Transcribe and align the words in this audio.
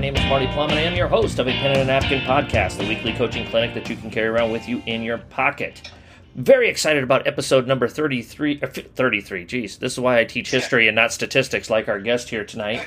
name 0.00 0.16
is 0.16 0.24
Marty 0.30 0.46
Plum, 0.46 0.70
and 0.70 0.78
I 0.78 0.82
am 0.82 0.96
your 0.96 1.08
host 1.08 1.38
of 1.38 1.46
a 1.46 1.52
Pen 1.52 1.72
and 1.72 1.80
a 1.80 1.84
Napkin 1.84 2.22
podcast, 2.22 2.78
the 2.78 2.88
weekly 2.88 3.12
coaching 3.12 3.46
clinic 3.48 3.74
that 3.74 3.90
you 3.90 3.96
can 3.96 4.10
carry 4.10 4.28
around 4.28 4.50
with 4.50 4.66
you 4.66 4.82
in 4.86 5.02
your 5.02 5.18
pocket. 5.18 5.90
Very 6.34 6.68
excited 6.68 7.02
about 7.02 7.26
episode 7.26 7.66
number 7.66 7.88
33. 7.88 8.60
Uh, 8.62 8.68
33, 8.68 9.44
geez, 9.44 9.78
this 9.78 9.94
is 9.94 10.00
why 10.00 10.20
I 10.20 10.24
teach 10.24 10.50
history 10.50 10.86
and 10.86 10.94
not 10.94 11.12
statistics 11.12 11.68
like 11.68 11.88
our 11.88 12.00
guest 12.00 12.30
here 12.30 12.44
tonight. 12.44 12.86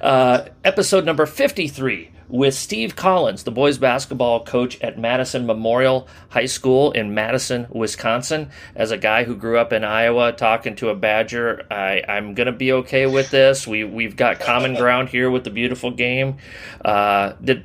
Uh, 0.00 0.46
episode 0.62 1.06
number 1.06 1.24
53 1.24 2.10
with 2.28 2.54
Steve 2.54 2.94
Collins, 2.94 3.44
the 3.44 3.50
boys 3.50 3.78
basketball 3.78 4.44
coach 4.44 4.80
at 4.82 4.98
Madison 4.98 5.46
Memorial 5.46 6.06
High 6.28 6.46
School 6.46 6.92
in 6.92 7.14
Madison, 7.14 7.66
Wisconsin. 7.70 8.50
As 8.74 8.90
a 8.90 8.98
guy 8.98 9.24
who 9.24 9.36
grew 9.36 9.58
up 9.58 9.72
in 9.72 9.84
Iowa, 9.84 10.32
talking 10.32 10.76
to 10.76 10.90
a 10.90 10.94
Badger, 10.94 11.62
I, 11.70 12.02
I'm 12.06 12.34
going 12.34 12.46
to 12.46 12.52
be 12.52 12.72
okay 12.72 13.06
with 13.06 13.30
this. 13.30 13.66
We 13.66 13.84
we've 13.84 14.16
got 14.16 14.40
common 14.40 14.74
ground 14.74 15.08
here 15.08 15.30
with 15.30 15.44
the 15.44 15.50
beautiful 15.50 15.90
game. 15.90 16.36
Uh, 16.84 17.34
did 17.42 17.64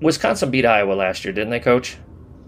Wisconsin 0.00 0.50
beat 0.50 0.66
Iowa 0.66 0.92
last 0.92 1.24
year? 1.24 1.32
Didn't 1.32 1.50
they, 1.50 1.60
Coach? 1.60 1.96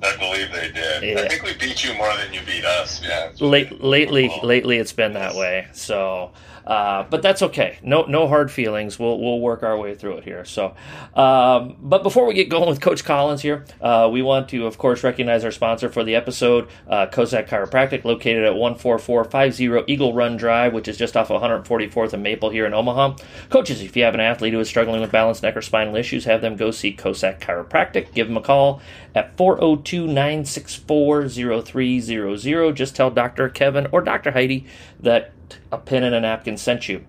I 0.03 0.17
believe 0.17 0.53
they 0.53 0.71
did. 0.73 1.03
Yeah. 1.03 1.23
I 1.23 1.29
think 1.29 1.43
we 1.43 1.55
beat 1.55 1.85
you 1.85 1.95
more 1.95 2.15
than 2.17 2.33
you 2.33 2.41
beat 2.47 2.65
us. 2.65 3.03
Yeah. 3.03 3.31
Late, 3.41 3.83
lately, 3.83 4.31
lately, 4.43 4.79
it's 4.79 4.93
been 4.93 5.13
that 5.15 5.35
way. 5.35 5.69
So 5.73 6.33
uh, 6.67 7.05
but 7.09 7.23
that's 7.23 7.43
okay. 7.43 7.79
No, 7.83 8.03
no 8.03 8.29
hard 8.29 8.51
feelings. 8.51 8.99
We'll 8.99 9.19
we'll 9.19 9.41
work 9.41 9.63
our 9.63 9.79
way 9.79 9.95
through 9.95 10.19
it 10.19 10.25
here. 10.25 10.45
So, 10.45 10.75
um, 11.15 11.77
but 11.81 12.03
before 12.03 12.27
we 12.27 12.35
get 12.35 12.49
going 12.49 12.69
with 12.69 12.81
Coach 12.81 13.05
Collins 13.05 13.43
here, 13.43 13.65
uh, 13.81 14.09
we 14.13 14.23
want 14.23 14.49
to, 14.51 14.67
of 14.67 14.79
course, 14.79 15.03
recognize 15.03 15.45
our 15.45 15.51
sponsor 15.51 15.89
for 15.89 16.05
the 16.05 16.15
episode, 16.15 16.69
uh, 16.89 17.07
Kozak 17.07 17.49
Chiropractic, 17.49 18.05
located 18.05 18.45
at 18.45 18.55
one 18.55 18.75
four 18.75 18.99
four 18.99 19.25
five 19.25 19.55
zero 19.55 19.85
Eagle 19.87 20.15
Run 20.15 20.37
Drive, 20.37 20.73
which 20.73 20.89
is 20.89 20.97
just 20.97 21.17
off 21.17 21.29
144th 21.29 22.13
and 22.13 22.23
Maple 22.23 22.51
here 22.51 22.67
in 22.67 22.75
Omaha. 22.75 23.17
Coaches, 23.49 23.81
if 23.81 23.97
you 23.97 24.05
have 24.05 24.15
an 24.15 24.21
athlete 24.21 24.53
who 24.53 24.61
is 24.61 24.69
struggling 24.69 25.01
with 25.01 25.13
balance, 25.13 25.43
neck, 25.43 25.57
or 25.57 25.63
spinal 25.63 25.97
issues, 25.97 26.25
have 26.25 26.41
them 26.41 26.57
go 26.57 26.71
see 26.71 26.95
Kozak 26.95 27.41
Chiropractic. 27.41 28.13
Give 28.13 28.29
them 28.29 28.37
a 28.37 28.43
call 28.43 28.81
at 29.15 29.37
402 29.37 30.07
964 30.07 31.29
0300. 31.29 32.75
Just 32.75 32.97
tell 32.97 33.11
Dr. 33.11 33.49
Kevin 33.49 33.87
or 33.93 34.01
Dr. 34.01 34.33
Heidi 34.33 34.67
that 35.01 35.33
a 35.71 35.79
pen 35.79 36.05
and 36.05 36.15
a 36.15 36.21
napkin 36.21 36.57
sent 36.57 36.89
you. 36.89 37.05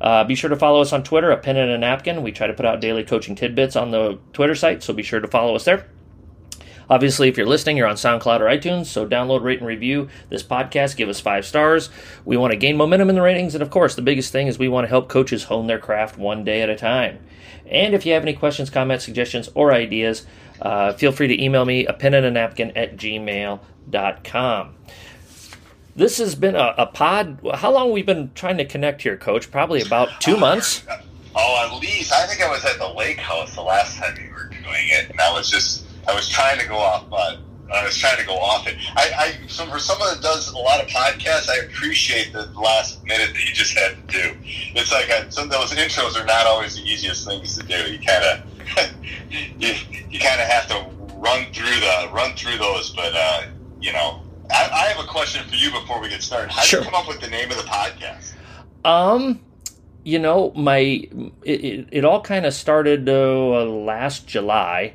Uh, 0.00 0.24
be 0.24 0.34
sure 0.34 0.50
to 0.50 0.56
follow 0.56 0.80
us 0.80 0.92
on 0.92 1.02
Twitter, 1.02 1.30
a 1.30 1.36
pen 1.36 1.56
and 1.56 1.70
a 1.70 1.78
napkin. 1.78 2.22
We 2.22 2.32
try 2.32 2.46
to 2.46 2.52
put 2.52 2.66
out 2.66 2.80
daily 2.80 3.04
coaching 3.04 3.34
tidbits 3.34 3.76
on 3.76 3.90
the 3.90 4.18
Twitter 4.32 4.54
site, 4.54 4.82
so 4.82 4.92
be 4.92 5.02
sure 5.02 5.20
to 5.20 5.28
follow 5.28 5.54
us 5.54 5.64
there. 5.64 5.86
Obviously, 6.90 7.28
if 7.28 7.36
you're 7.36 7.46
listening, 7.46 7.78
you're 7.78 7.86
on 7.86 7.96
SoundCloud 7.96 8.40
or 8.40 8.44
iTunes, 8.44 8.86
so 8.86 9.06
download, 9.06 9.42
rate, 9.42 9.60
and 9.60 9.66
review 9.66 10.08
this 10.28 10.42
podcast. 10.42 10.96
Give 10.96 11.08
us 11.08 11.20
five 11.20 11.46
stars. 11.46 11.88
We 12.24 12.36
want 12.36 12.52
to 12.52 12.58
gain 12.58 12.76
momentum 12.76 13.08
in 13.08 13.14
the 13.16 13.22
ratings, 13.22 13.54
and 13.54 13.62
of 13.62 13.70
course, 13.70 13.94
the 13.94 14.02
biggest 14.02 14.32
thing 14.32 14.48
is 14.48 14.58
we 14.58 14.68
want 14.68 14.84
to 14.84 14.90
help 14.90 15.08
coaches 15.08 15.44
hone 15.44 15.66
their 15.66 15.78
craft 15.78 16.18
one 16.18 16.44
day 16.44 16.60
at 16.60 16.68
a 16.68 16.76
time. 16.76 17.18
And 17.66 17.94
if 17.94 18.04
you 18.04 18.12
have 18.12 18.22
any 18.22 18.34
questions, 18.34 18.68
comments, 18.68 19.04
suggestions, 19.04 19.48
or 19.54 19.72
ideas, 19.72 20.26
uh, 20.60 20.92
feel 20.92 21.12
free 21.12 21.28
to 21.28 21.42
email 21.42 21.64
me, 21.64 21.86
a 21.86 21.94
pen 21.94 22.12
and 22.12 22.26
a 22.26 22.30
napkin 22.30 22.72
at 22.76 22.96
gmail.com. 22.96 24.74
This 25.96 26.18
has 26.18 26.34
been 26.34 26.56
a, 26.56 26.74
a 26.76 26.86
pod. 26.86 27.38
How 27.54 27.70
long 27.70 27.92
we've 27.92 28.06
been 28.06 28.32
trying 28.34 28.58
to 28.58 28.64
connect 28.64 29.02
here, 29.02 29.16
Coach? 29.16 29.50
Probably 29.50 29.80
about 29.80 30.20
two 30.20 30.36
months. 30.36 30.82
Oh, 31.36 31.66
at 31.66 31.80
least. 31.80 32.12
I 32.12 32.26
think 32.28 32.40
I 32.40 32.48
was 32.48 32.64
at 32.64 32.78
the 32.78 32.88
lake 32.88 33.18
house 33.18 33.56
the 33.56 33.60
last 33.62 33.98
time 33.98 34.14
we 34.16 34.28
were 34.30 34.50
doing 34.50 34.88
it, 34.90 35.10
and 35.10 35.20
I 35.20 35.32
was 35.32 35.50
just 35.50 35.84
I 36.06 36.14
was 36.14 36.28
trying 36.28 36.60
to 36.60 36.68
go 36.68 36.76
off, 36.76 37.10
but 37.10 37.38
I 37.72 37.84
was 37.84 37.98
trying 37.98 38.18
to 38.18 38.24
go 38.24 38.34
off 38.36 38.68
it. 38.68 38.76
I, 38.94 39.10
I 39.18 39.46
so 39.48 39.66
for 39.66 39.80
someone 39.80 40.14
that 40.14 40.22
does 40.22 40.52
a 40.52 40.56
lot 40.56 40.80
of 40.80 40.86
podcasts, 40.88 41.48
I 41.48 41.64
appreciate 41.66 42.32
the 42.32 42.46
last 42.54 43.02
minute 43.04 43.30
that 43.34 43.48
you 43.48 43.52
just 43.52 43.76
had 43.76 43.96
to 43.96 44.22
do. 44.22 44.36
It's 44.76 44.92
like 44.92 45.08
a, 45.08 45.28
some 45.32 45.44
of 45.46 45.50
those 45.50 45.72
intros 45.72 46.16
are 46.20 46.24
not 46.24 46.46
always 46.46 46.76
the 46.76 46.82
easiest 46.82 47.26
things 47.26 47.58
to 47.58 47.66
do. 47.66 47.92
You 47.92 47.98
kind 47.98 48.24
of 48.24 48.44
you, 49.58 49.74
you 50.10 50.20
kind 50.20 50.40
of 50.40 50.46
have 50.46 50.68
to 50.68 50.86
run 51.16 51.52
through 51.52 51.80
the 51.80 52.10
run 52.12 52.36
through 52.36 52.58
those, 52.58 52.90
but 52.90 53.12
uh, 53.12 53.46
you 53.80 53.92
know 53.92 54.20
I, 54.50 54.68
I, 54.72 54.86
have 54.88 55.04
a 55.04 55.08
question 55.08 55.46
for 55.48 55.54
you 55.54 55.70
before 55.70 56.00
we 56.00 56.08
get 56.08 56.22
started. 56.22 56.50
How 56.50 56.62
sure. 56.62 56.80
did 56.80 56.86
you 56.86 56.92
come 56.92 57.00
up 57.00 57.08
with 57.08 57.20
the 57.20 57.28
name 57.28 57.50
of 57.50 57.56
the 57.56 57.62
podcast? 57.62 58.34
Um, 58.84 59.40
you 60.04 60.18
know, 60.18 60.52
my 60.54 60.78
it, 60.78 61.10
it, 61.44 61.88
it 61.90 62.04
all 62.04 62.20
kind 62.20 62.44
of 62.46 62.52
started 62.52 63.08
uh, 63.08 63.64
last 63.64 64.26
July, 64.26 64.94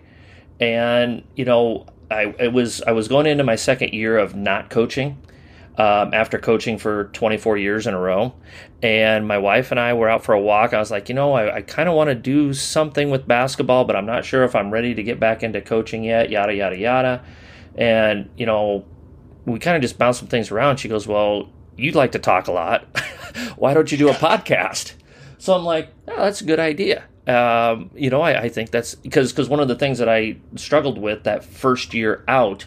and 0.60 1.24
you 1.36 1.46
know, 1.46 1.88
I 2.12 2.36
it 2.40 2.54
was 2.54 2.82
I 2.84 2.92
was 2.92 3.08
going 3.08 3.26
into 3.26 3.44
my 3.44 3.56
second 3.56 3.94
year 3.94 4.18
of 4.18 4.36
not 4.36 4.70
coaching. 4.70 5.18
Um, 5.78 6.14
after 6.14 6.38
coaching 6.38 6.78
for 6.78 7.06
24 7.14 7.56
years 7.56 7.88
in 7.88 7.94
a 7.94 7.98
row. 7.98 8.34
And 8.84 9.26
my 9.26 9.38
wife 9.38 9.72
and 9.72 9.80
I 9.80 9.94
were 9.94 10.10
out 10.10 10.26
for 10.26 10.34
a 10.34 10.42
walk. 10.42 10.74
I 10.74 10.80
was 10.80 10.92
like, 10.92 11.08
you 11.08 11.16
know, 11.16 11.31
I, 11.31 11.56
I 11.56 11.62
kind 11.62 11.88
of 11.88 11.96
want 11.96 12.10
to 12.10 12.16
do 12.16 12.52
something 12.54 13.10
with 13.10 13.26
basketball, 13.26 13.86
but 13.86 13.96
I'm 13.96 14.06
not 14.06 14.26
sure 14.26 14.44
if 14.44 14.58
I'm 14.58 14.72
ready 14.72 14.94
to 14.94 15.02
get 15.02 15.22
back 15.22 15.42
into 15.42 15.62
coaching 15.62 16.04
yet, 16.04 16.30
yada, 16.30 16.54
yada, 16.54 16.78
yada. 16.78 17.24
And, 17.78 18.30
you 18.36 18.46
know, 18.46 18.84
we 19.50 19.60
kind 19.60 19.76
of 19.76 19.82
just 19.82 19.98
bounced 19.98 20.20
some 20.20 20.28
things 20.28 20.52
around. 20.52 20.78
She 20.78 20.88
goes, 20.88 21.08
Well, 21.08 21.50
you'd 21.80 21.96
like 21.96 22.12
to 22.14 22.20
talk 22.20 22.48
a 22.48 22.52
lot. 22.52 22.86
Why 23.56 23.74
don't 23.74 23.92
you 23.92 23.98
do 23.98 24.10
a 24.10 24.14
podcast? 24.14 24.94
So 25.38 25.54
I'm 25.54 25.64
like, 25.64 25.90
oh, 26.08 26.18
that's 26.18 26.42
a 26.42 26.46
good 26.46 26.60
idea. 26.60 27.06
Um, 27.26 27.92
you 27.96 28.10
know, 28.10 28.22
I, 28.22 28.42
I 28.42 28.50
think 28.50 28.72
that's 28.72 28.96
because 28.96 29.32
because 29.32 29.48
one 29.48 29.60
of 29.60 29.68
the 29.68 29.76
things 29.76 30.00
that 30.00 30.10
I 30.10 30.38
struggled 30.56 30.98
with 30.98 31.24
that 31.24 31.44
first 31.46 31.94
year 31.94 32.24
out, 32.28 32.66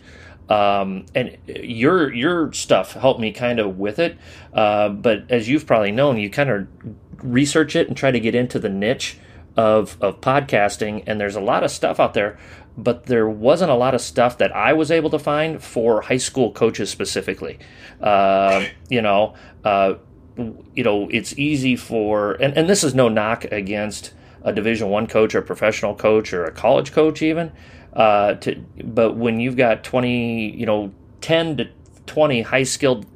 um, 0.48 1.06
and 1.15 1.37
your 1.47 2.12
your 2.12 2.53
stuff 2.53 2.94
helped 2.94 3.20
me 3.20 3.32
kind 3.32 3.59
of 3.59 3.78
with 3.78 3.99
it. 3.99 4.16
Uh, 4.53 4.88
but 4.88 5.31
as 5.31 5.49
you've 5.49 5.66
probably 5.66 5.93
known, 5.93 6.19
you 6.19 6.31
kind 6.31 6.49
of 6.49 6.66
research 7.19 7.76
it 7.76 7.88
and 7.88 7.97
try 7.97 8.10
to 8.10 8.20
get 8.20 8.34
into 8.34 8.59
the 8.59 8.69
niche 8.69 9.19
of 9.56 9.97
of 10.00 10.20
podcasting, 10.20 11.03
and 11.06 11.20
there's 11.20 11.37
a 11.37 11.41
lot 11.41 11.64
of 11.64 11.70
stuff 11.70 11.99
out 11.99 12.14
there 12.14 12.38
but 12.77 13.05
there 13.05 13.28
wasn't 13.28 13.71
a 13.71 13.75
lot 13.75 13.94
of 13.94 14.00
stuff 14.00 14.38
that 14.38 14.55
I 14.55 14.72
was 14.72 14.91
able 14.91 15.10
to 15.10 15.19
find 15.19 15.62
for 15.62 16.03
high 16.03 16.16
school 16.16 16.53
coaches 16.53 16.91
specifically. 16.91 17.59
Uh, 18.00 18.66
you 18.88 19.03
know, 19.03 19.34
uh, 19.65 19.94
you 20.37 20.82
know, 20.82 21.09
it's 21.11 21.38
easy 21.38 21.77
for, 21.77 22.32
and, 22.34 22.56
and 22.56 22.69
this 22.69 22.82
is 22.82 22.94
no 22.94 23.09
knock 23.09 23.44
against 23.44 24.15
a 24.43 24.53
Division 24.53 24.88
One 24.88 25.06
coach 25.06 25.34
or 25.34 25.38
a 25.38 25.43
professional 25.43 25.94
coach 25.94 26.32
or 26.32 26.44
a 26.44 26.53
college 26.53 26.93
coach 26.93 27.22
even. 27.22 27.53
Uh, 27.93 28.34
to, 28.34 28.56
but 28.82 29.16
when 29.16 29.38
you've 29.38 29.56
got 29.56 29.84
twenty, 29.84 30.50
you 30.56 30.65
know, 30.65 30.93
ten 31.21 31.59
to 31.59 31.69
twenty 32.06 32.41
high 32.41 32.62
skilled 32.62 33.06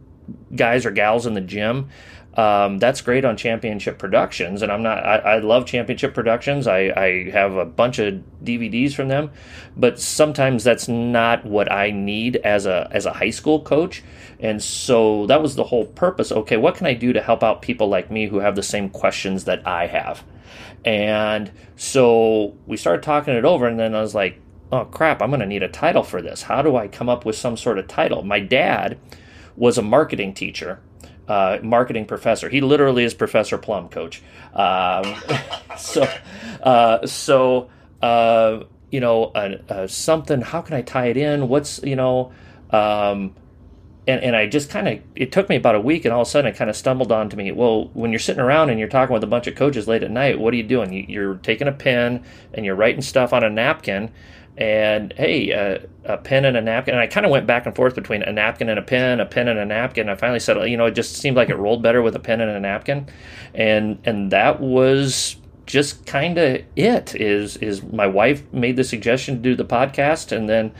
guys 0.55 0.85
or 0.85 0.91
gals 0.91 1.27
in 1.27 1.35
the 1.35 1.41
gym 1.41 1.89
um, 2.37 2.79
that's 2.79 3.01
great 3.01 3.25
on 3.25 3.39
Championship 3.39 3.99
Productions, 3.99 4.61
and 4.61 4.71
I'm 4.71 4.83
not. 4.83 5.05
I, 5.05 5.17
I 5.17 5.39
love 5.39 5.65
Championship 5.65 6.13
Productions. 6.13 6.67
I, 6.67 6.93
I, 6.95 7.31
have 7.31 7.57
a 7.57 7.65
bunch 7.65 7.99
of 7.99 8.23
DVDs 8.45 8.93
from 8.93 9.09
them, 9.09 9.31
but 9.75 9.99
sometimes 9.99 10.63
that's 10.63 10.87
not 10.87 11.47
what 11.47 11.73
I 11.73 11.91
need 11.91 12.37
as 12.37 12.67
a 12.67 12.89
as 12.93 13.07
a 13.07 13.13
high 13.15 13.31
school 13.31 13.63
coach. 13.63 14.03
And 14.39 14.63
so 14.63 15.27
that 15.29 15.41
was 15.41 15.57
the 15.57 15.65
whole 15.65 15.87
purpose. 15.87 16.31
Okay, 16.31 16.59
what 16.59 16.75
can 16.75 16.87
I 16.87 16.93
do 16.93 17.15
to 17.15 17.23
help 17.23 17.43
out 17.43 17.63
people 17.63 17.89
like 17.89 18.11
me 18.11 18.27
who 18.27 18.41
have 18.41 18.55
the 18.55 18.63
same 18.63 18.91
questions 18.91 19.45
that 19.45 19.67
I 19.67 19.87
have? 19.87 20.23
And 20.85 21.51
so 21.77 22.55
we 22.67 22.77
started 22.77 23.03
talking 23.03 23.35
it 23.35 23.47
over, 23.47 23.67
and 23.67 23.81
then 23.81 23.95
I 23.95 24.03
was 24.03 24.15
like, 24.15 24.39
oh 24.71 24.85
crap, 24.85 25.23
I'm 25.23 25.31
going 25.31 25.41
to 25.41 25.47
need 25.47 25.63
a 25.63 25.69
title 25.69 26.03
for 26.03 26.21
this. 26.21 26.43
How 26.43 26.61
do 26.61 26.77
I 26.77 26.87
come 26.87 27.09
up 27.09 27.25
with 27.25 27.37
some 27.37 27.57
sort 27.57 27.79
of 27.79 27.89
title? 27.89 28.23
My 28.23 28.41
dad 28.41 28.99
was 29.57 29.79
a 29.79 29.83
marketing 29.83 30.35
teacher 30.35 30.81
uh, 31.29 31.59
marketing 31.63 32.07
professor. 32.07 32.49
He 32.49 32.61
literally 32.61 33.05
is 33.05 33.15
Professor 33.15 33.59
Plum, 33.59 33.89
coach. 33.89 34.23
Um, 34.55 35.15
so, 35.79 36.09
uh, 36.63 37.07
so 37.07 37.71
uh, 38.03 38.65
you 38.91 39.01
know, 39.01 39.25
uh, 39.25 39.87
something. 39.87 40.41
How 40.41 40.63
can 40.63 40.75
I 40.75 40.83
tie 40.83 41.07
it 41.07 41.17
in? 41.17 41.49
What's 41.49 41.83
you 41.83 41.97
know, 41.97 42.33
um, 42.71 43.35
and 44.07 44.23
and 44.23 44.37
I 44.37 44.47
just 44.47 44.71
kind 44.71 44.89
of. 44.89 45.01
It 45.15 45.33
took 45.33 45.49
me 45.49 45.57
about 45.57 45.75
a 45.75 45.81
week, 45.81 46.05
and 46.05 46.15
all 46.15 46.23
of 46.23 46.29
a 46.29 46.31
sudden, 46.31 46.53
it 46.53 46.57
kind 46.57 46.71
of 46.71 46.77
stumbled 46.77 47.11
onto 47.13 47.37
me. 47.37 47.51
Well, 47.53 47.91
when 47.95 48.13
you're 48.13 48.19
sitting 48.19 48.43
around 48.43 48.71
and 48.71 48.79
you're 48.79 48.89
talking 48.89 49.13
with 49.13 49.25
a 49.25 49.29
bunch 49.29 49.47
of 49.47 49.55
coaches 49.55 49.89
late 49.89 50.03
at 50.03 50.11
night, 50.11 50.39
what 50.39 50.55
are 50.55 50.57
you 50.57 50.63
doing? 50.63 51.11
You're 51.11 51.37
taking 51.37 51.69
a 51.69 51.73
pen 51.73 52.25
and 52.55 52.65
you're 52.65 52.77
writing 52.77 53.03
stuff 53.03 53.33
on 53.33 53.43
a 53.43 53.51
napkin 53.51 54.11
and 54.57 55.13
hey, 55.17 55.53
uh, 55.53 55.79
a 56.05 56.17
pen 56.17 56.45
and 56.45 56.57
a 56.57 56.63
napkin. 56.63 56.95
And 56.95 57.03
I 57.03 57.07
kind 57.07 57.27
of 57.27 57.33
went 57.33 57.47
back 57.47 57.67
and 57.67 57.75
forth 57.75 57.95
between 57.95 58.23
a 58.23 58.33
napkin 58.33 58.69
and 58.69 58.79
a 58.79 58.83
pen, 58.83 59.21
a 59.21 59.27
pen 59.27 59.49
and 59.49 59.59
a 59.59 59.67
napkin. 59.67 60.09
I 60.09 60.15
finally 60.15 60.41
said, 60.41 60.57
you 60.69 60.77
know, 60.77 60.87
it 60.87 60.93
just 60.93 61.17
seemed 61.17 61.37
like 61.37 61.51
it 61.51 61.57
rolled 61.57 61.83
better 61.83 62.03
with 62.03 62.17
a 62.17 62.21
pen 62.21 62.41
and 62.41 62.51
a 62.51 62.61
napkin, 62.61 63.07
and 63.55 63.99
and 64.05 64.31
that 64.33 64.61
was 64.61 65.37
just 65.67 66.07
kind 66.07 66.39
of 66.39 66.63
it. 66.77 67.15
Is 67.15 67.57
is 67.59 67.83
my 67.83 68.07
wife 68.07 68.43
made 68.53 68.77
the 68.77 68.85
suggestion 68.85 69.37
to 69.37 69.43
do 69.43 69.55
the 69.55 69.65
podcast, 69.65 70.33
and 70.33 70.49
then 70.49 70.73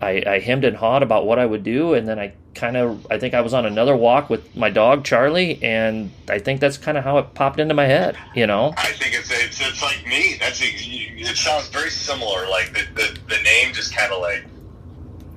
I, 0.00 0.22
I 0.26 0.38
hemmed 0.38 0.64
and 0.64 0.76
hawed 0.76 1.02
about 1.02 1.26
what 1.26 1.38
I 1.38 1.46
would 1.46 1.64
do, 1.64 1.94
and 1.94 2.06
then 2.06 2.18
I 2.18 2.34
kind 2.54 2.76
of 2.76 3.06
I 3.10 3.18
think 3.18 3.34
I 3.34 3.40
was 3.40 3.54
on 3.54 3.66
another 3.66 3.96
walk 3.96 4.28
with 4.30 4.54
my 4.56 4.70
dog 4.70 5.04
Charlie, 5.04 5.62
and 5.62 6.10
I 6.28 6.38
think 6.38 6.60
that's 6.60 6.76
kind 6.76 6.98
of 6.98 7.04
how 7.04 7.18
it 7.18 7.34
popped 7.34 7.60
into 7.60 7.74
my 7.74 7.86
head. 7.86 8.16
You 8.34 8.46
know, 8.46 8.74
I 8.76 8.92
think 8.92 9.14
it's 9.14 9.30
it's, 9.30 9.60
it's 9.60 9.82
like 9.82 10.04
me. 10.06 10.36
That's 10.40 10.60
it. 10.62 11.36
Sounds 11.36 11.68
very 11.68 11.90
similar. 11.90 12.48
Like 12.48 12.72
the 12.72 12.82
the, 12.94 13.18
the 13.28 13.42
name 13.42 13.72
just 13.72 13.96
kind 13.96 14.12
of 14.12 14.20
like 14.20 14.44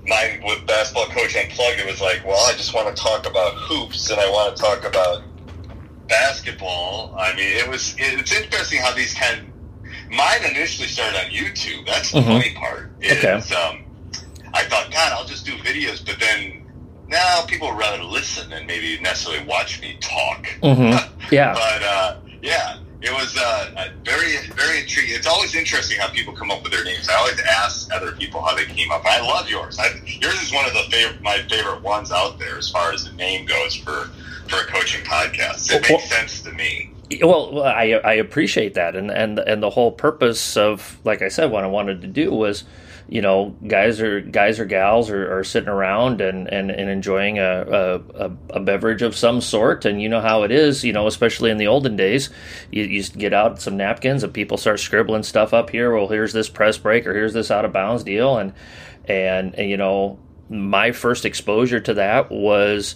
mine 0.07 0.41
with 0.43 0.65
basketball 0.65 1.07
coach 1.07 1.35
unplugged. 1.35 1.79
It 1.79 1.85
was 1.85 2.01
like, 2.01 2.25
well, 2.25 2.43
I 2.47 2.53
just 2.53 2.73
want 2.73 2.95
to 2.95 3.01
talk 3.01 3.27
about 3.27 3.53
hoops, 3.55 4.09
and 4.09 4.19
I 4.19 4.29
want 4.29 4.55
to 4.55 4.61
talk 4.61 4.85
about 4.85 5.23
basketball. 6.07 7.15
I 7.17 7.35
mean, 7.35 7.57
it 7.57 7.67
was. 7.67 7.95
It's 7.97 8.33
interesting 8.33 8.81
how 8.81 8.93
these 8.93 9.13
kind. 9.13 9.47
Mine 10.09 10.43
initially 10.43 10.89
started 10.89 11.17
on 11.17 11.31
YouTube. 11.31 11.85
That's 11.85 12.11
the 12.11 12.19
mm-hmm. 12.19 12.29
funny 12.29 12.53
part. 12.55 12.91
Is, 12.99 13.17
okay. 13.17 13.55
Um, 13.55 13.85
I 14.53 14.63
thought, 14.63 14.91
God, 14.91 15.13
I'll 15.13 15.25
just 15.25 15.45
do 15.45 15.53
videos, 15.53 16.05
but 16.05 16.19
then 16.19 16.60
now 17.11 17.45
people 17.45 17.67
would 17.69 17.77
rather 17.77 18.01
listen 18.03 18.49
than 18.49 18.65
maybe 18.65 18.99
necessarily 19.01 19.45
watch 19.45 19.81
me 19.81 19.97
talk. 19.99 20.47
Mm-hmm. 20.63 21.09
Yeah. 21.31 21.53
but 21.53 21.81
uh, 21.81 22.17
yeah, 22.41 22.79
it 23.01 23.11
was 23.11 23.37
uh, 23.37 23.87
very, 24.03 24.35
very 24.53 24.81
intriguing. 24.81 25.15
It's 25.15 25.27
always 25.27 25.55
interesting 25.55 25.97
how 25.97 26.09
people 26.09 26.33
come 26.33 26.51
up 26.51 26.61
with 26.61 26.73
their 26.73 26.83
names. 26.83 27.07
I 27.07 27.15
always 27.15 27.39
ask 27.39 27.89
other 27.93 28.11
people 28.11 28.41
how 28.41 28.53
they 28.53 28.65
came 28.65 28.91
up. 28.91 29.05
I 29.05 29.21
love 29.21 29.49
yours. 29.49 29.79
I, 29.79 29.87
yours 30.05 30.41
is 30.41 30.51
one 30.51 30.65
of 30.65 30.73
the 30.73 30.83
favorite, 30.91 31.21
my 31.21 31.37
favorite 31.49 31.81
ones 31.83 32.11
out 32.11 32.37
there 32.37 32.57
as 32.57 32.69
far 32.69 32.91
as 32.91 33.05
the 33.05 33.13
name 33.13 33.45
goes 33.45 33.75
for 33.75 34.09
for 34.49 34.57
a 34.57 34.65
coaching 34.65 35.05
podcast. 35.05 35.71
It 35.71 35.89
makes 35.89 36.09
sense 36.09 36.41
to 36.41 36.51
me. 36.51 36.91
Well, 37.21 37.63
I 37.63 37.99
I 38.03 38.13
appreciate 38.13 38.73
that, 38.73 38.95
and 38.95 39.09
and 39.09 39.39
and 39.39 39.63
the 39.63 39.69
whole 39.69 39.91
purpose 39.91 40.57
of, 40.57 40.99
like 41.05 41.21
I 41.21 41.29
said, 41.29 41.49
what 41.49 41.63
I 41.63 41.67
wanted 41.67 42.01
to 42.01 42.07
do 42.07 42.31
was 42.31 42.65
you 43.11 43.21
know, 43.21 43.53
guys 43.67 43.99
or 43.99 44.21
guys 44.21 44.57
or 44.57 44.63
gals 44.63 45.09
are, 45.09 45.39
are 45.39 45.43
sitting 45.43 45.67
around 45.67 46.21
and, 46.21 46.47
and, 46.47 46.71
and 46.71 46.89
enjoying 46.89 47.39
a, 47.39 47.99
a, 48.15 48.31
a, 48.51 48.59
beverage 48.61 49.01
of 49.01 49.17
some 49.17 49.41
sort. 49.41 49.83
And 49.83 50.01
you 50.01 50.07
know 50.07 50.21
how 50.21 50.43
it 50.43 50.51
is, 50.51 50.85
you 50.85 50.93
know, 50.93 51.07
especially 51.07 51.51
in 51.51 51.57
the 51.57 51.67
olden 51.67 51.97
days, 51.97 52.29
you, 52.71 52.83
you 52.83 53.03
get 53.03 53.33
out 53.33 53.61
some 53.61 53.75
napkins 53.75 54.23
and 54.23 54.33
people 54.33 54.55
start 54.57 54.79
scribbling 54.79 55.23
stuff 55.23 55.53
up 55.53 55.71
here. 55.71 55.93
Well, 55.93 56.07
here's 56.07 56.31
this 56.31 56.47
press 56.47 56.77
break 56.77 57.05
or 57.05 57.13
here's 57.13 57.33
this 57.33 57.51
out 57.51 57.65
of 57.65 57.73
bounds 57.73 58.05
deal. 58.05 58.37
And, 58.37 58.53
and, 59.09 59.55
and 59.55 59.69
you 59.69 59.75
know, 59.75 60.17
my 60.49 60.93
first 60.93 61.25
exposure 61.25 61.81
to 61.81 61.93
that 61.95 62.31
was, 62.31 62.95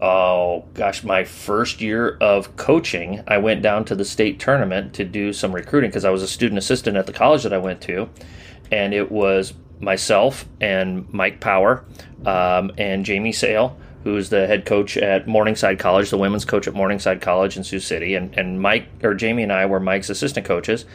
oh 0.00 0.64
gosh, 0.72 1.04
my 1.04 1.24
first 1.24 1.82
year 1.82 2.16
of 2.22 2.56
coaching, 2.56 3.22
I 3.28 3.36
went 3.36 3.60
down 3.60 3.84
to 3.84 3.94
the 3.94 4.06
state 4.06 4.40
tournament 4.40 4.94
to 4.94 5.04
do 5.04 5.34
some 5.34 5.54
recruiting 5.54 5.90
because 5.90 6.06
I 6.06 6.10
was 6.10 6.22
a 6.22 6.26
student 6.26 6.56
assistant 6.56 6.96
at 6.96 7.04
the 7.04 7.12
college 7.12 7.42
that 7.42 7.52
I 7.52 7.58
went 7.58 7.82
to 7.82 8.08
and 8.72 8.92
it 8.94 9.12
was 9.12 9.54
myself 9.78 10.46
and 10.60 11.12
Mike 11.12 11.40
Power 11.40 11.84
um, 12.24 12.72
and 12.78 13.04
Jamie 13.04 13.32
Sale, 13.32 13.76
who's 14.02 14.30
the 14.30 14.46
head 14.46 14.64
coach 14.64 14.96
at 14.96 15.28
Morningside 15.28 15.78
College, 15.78 16.10
the 16.10 16.18
women's 16.18 16.44
coach 16.44 16.66
at 16.66 16.74
Morningside 16.74 17.20
College 17.20 17.56
in 17.56 17.62
Sioux 17.62 17.78
City, 17.78 18.14
and 18.14 18.36
and 18.36 18.60
Mike 18.60 18.88
or 19.04 19.14
Jamie 19.14 19.44
and 19.44 19.52
I 19.52 19.66
were 19.66 19.78
Mike's 19.78 20.10
assistant 20.10 20.46
coaches, 20.46 20.86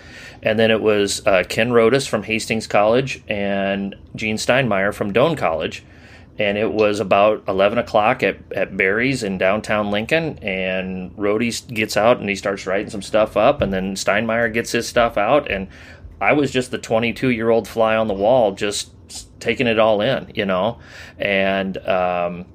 and 0.42 0.60
then 0.60 0.72
it 0.72 0.82
was 0.82 1.26
uh, 1.26 1.44
Ken 1.48 1.72
Rodas 1.72 2.08
from 2.08 2.24
Hastings 2.24 2.68
College 2.68 3.24
and 3.28 3.96
Gene 4.16 4.38
Steinmeier 4.38 4.94
from 4.94 5.14
Doane 5.14 5.38
College. 5.38 5.84
And 6.40 6.56
it 6.56 6.72
was 6.72 7.00
about 7.00 7.44
11 7.48 7.80
o'clock 7.80 8.22
at, 8.22 8.38
at 8.56 8.78
Barry's 8.78 9.24
in 9.24 9.40
downtown 9.40 9.90
Lincoln. 9.90 10.38
And 10.44 11.12
Rody 11.18 11.52
gets 11.68 11.98
out 11.98 12.20
and 12.20 12.30
he 12.30 12.36
starts 12.36 12.68
writing 12.68 12.92
some 12.92 13.02
stuff 13.02 13.36
up. 13.36 13.60
And 13.60 13.74
then 13.74 13.96
Steinmeier 13.96 14.54
gets 14.54 14.72
his 14.72 14.88
stuff 14.88 15.18
out. 15.18 15.50
And 15.50 15.68
I 16.20 16.34
was 16.34 16.52
just 16.52 16.72
the 16.72 16.78
22 16.78 17.30
year 17.30 17.50
old 17.50 17.68
fly 17.68 17.96
on 17.96 18.08
the 18.08 18.14
wall, 18.14 18.54
just 18.54 18.92
taking 19.40 19.68
it 19.68 19.80
all 19.80 20.02
in, 20.02 20.32
you 20.36 20.46
know, 20.46 20.80
and 21.18 21.78
um, 21.88 22.46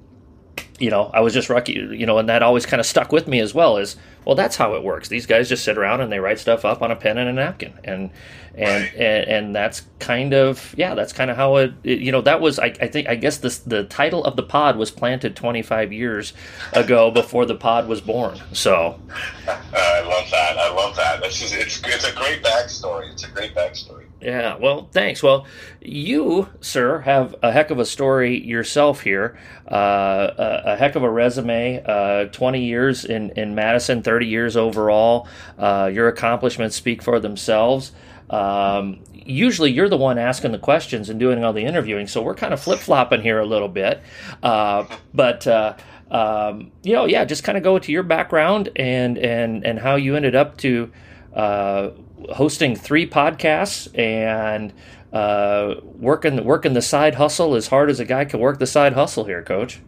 you 0.79 0.91
know, 0.91 1.11
I 1.15 1.21
was 1.21 1.33
just 1.33 1.49
lucky, 1.49 1.75
you 1.75 2.07
know, 2.07 2.19
and 2.19 2.29
that 2.29 2.43
always 2.43 2.67
kind 2.67 2.81
of 2.81 2.87
stuck 2.87 3.13
with 3.13 3.29
me 3.29 3.41
as 3.41 3.55
well. 3.55 3.77
Is 3.77 3.97
well, 4.25 4.35
that's 4.35 4.57
how 4.57 4.75
it 4.75 4.83
works. 4.83 5.09
These 5.09 5.27
guys 5.27 5.49
just 5.49 5.65
sit 5.65 5.79
around 5.79 6.01
and 6.01 6.11
they 6.11 6.19
write 6.19 6.39
stuff 6.39 6.65
up 6.65 6.83
on 6.83 6.91
a 6.91 6.97
pen 6.97 7.19
and 7.19 7.29
a 7.29 7.33
napkin, 7.33 7.75
and 7.85 8.11
and 8.55 8.83
right. 8.83 8.95
and, 8.95 9.29
and, 9.29 9.55
that's 9.55 9.83
kind 9.99 10.35
of 10.35 10.75
yeah, 10.77 10.95
that's 10.95 11.13
kind 11.13 11.31
of 11.31 11.37
how 11.37 11.57
it, 11.57 11.73
it, 11.85 12.01
You 12.01 12.13
know, 12.13 12.21
that 12.23 12.41
was 12.41 12.59
I, 12.59 12.67
I 12.81 12.89
think 12.89 13.09
I 13.09 13.15
guess 13.15 13.39
this 13.39 13.59
the 13.59 13.85
title 13.85 14.25
of 14.25 14.37
the 14.37 14.43
pod 14.43 14.77
was 14.77 14.91
planted 14.91 15.37
25 15.37 15.93
years 15.93 16.33
ago 16.73 17.11
before 17.11 17.47
the 17.47 17.55
pod 17.55 17.89
was 17.89 18.01
born. 18.01 18.39
So 18.53 19.01
I 19.49 20.01
love 20.01 20.31
that. 20.31 20.59
I 20.59 20.73
love 20.75 20.97
that. 20.97 21.23
This 21.23 21.43
is 21.43 21.53
it's 21.53 21.81
it's 21.85 22.05
a 22.05 22.15
great 22.15 22.43
backstory. 22.43 23.11
It's 23.13 23.25
a 23.25 23.31
great 23.31 23.55
backstory. 23.55 24.07
Yeah, 24.23 24.57
well, 24.57 24.89
thanks. 24.93 25.21
Well, 25.21 25.47
you, 25.81 26.49
sir, 26.61 27.01
have 27.01 27.35
a 27.43 27.51
heck 27.51 27.71
of 27.71 27.81
a 27.81 27.85
story 27.85 28.41
yourself 28.41 29.01
here. 29.01 29.37
Uh, 29.71 30.31
a, 30.39 30.63
a, 30.73 30.77
heck 30.77 30.95
of 30.95 31.03
a 31.03 31.11
resume. 31.11 31.83
Uh, 31.85 32.27
Twenty 32.27 32.65
years 32.65 33.05
in 33.05 33.31
in 33.31 33.57
Madison, 33.57 34.03
thirty 34.03 34.27
years 34.27 34.57
overall. 34.57 35.27
Uh, 35.59 35.91
your 35.93 36.07
accomplishments 36.07 36.77
speak 36.77 37.03
for 37.03 37.19
themselves. 37.19 37.91
Um, 38.33 39.01
usually, 39.13 39.71
you're 39.71 39.89
the 39.89 39.97
one 39.97 40.19
asking 40.19 40.53
the 40.53 40.59
questions 40.59 41.11
and 41.11 41.21
doing 41.21 41.45
all 41.45 41.53
the 41.53 41.65
interviewing, 41.65 42.07
so 42.07 42.23
we're 42.23 42.35
kind 42.35 42.55
of 42.55 42.61
flip 42.61 42.81
flopping 42.81 43.21
here 43.21 43.39
a 43.39 43.47
little 43.47 43.69
bit. 43.69 44.03
Uh, 44.43 44.87
but 45.13 45.47
uh, 45.47 45.77
um, 46.11 46.73
you 46.83 46.95
know, 46.95 47.05
yeah, 47.05 47.25
just 47.25 47.45
kind 47.45 47.57
of 47.59 47.63
go 47.63 47.79
to 47.79 47.93
your 47.93 48.03
background 48.03 48.71
and 48.75 49.19
and 49.19 49.65
and 49.65 49.79
how 49.79 49.97
you 49.97 50.17
ended 50.17 50.35
up 50.35 50.57
to 50.59 50.91
uh, 51.35 51.91
hosting 52.31 52.75
three 52.75 53.09
podcasts 53.09 53.87
and 53.99 54.73
uh, 55.13 55.75
working 55.83 56.45
working 56.45 56.73
the 56.73 56.83
side 56.83 57.15
hustle 57.17 57.55
as 57.55 57.69
hard 57.69 57.91
as 57.91 58.01
a 58.01 58.05
guy 58.05 58.25
can 58.25 58.41
work 58.41 58.59
the 58.59 58.67
side 58.67 58.95
hustle 58.95 59.25
here, 59.25 59.43
Coach. 59.43 59.81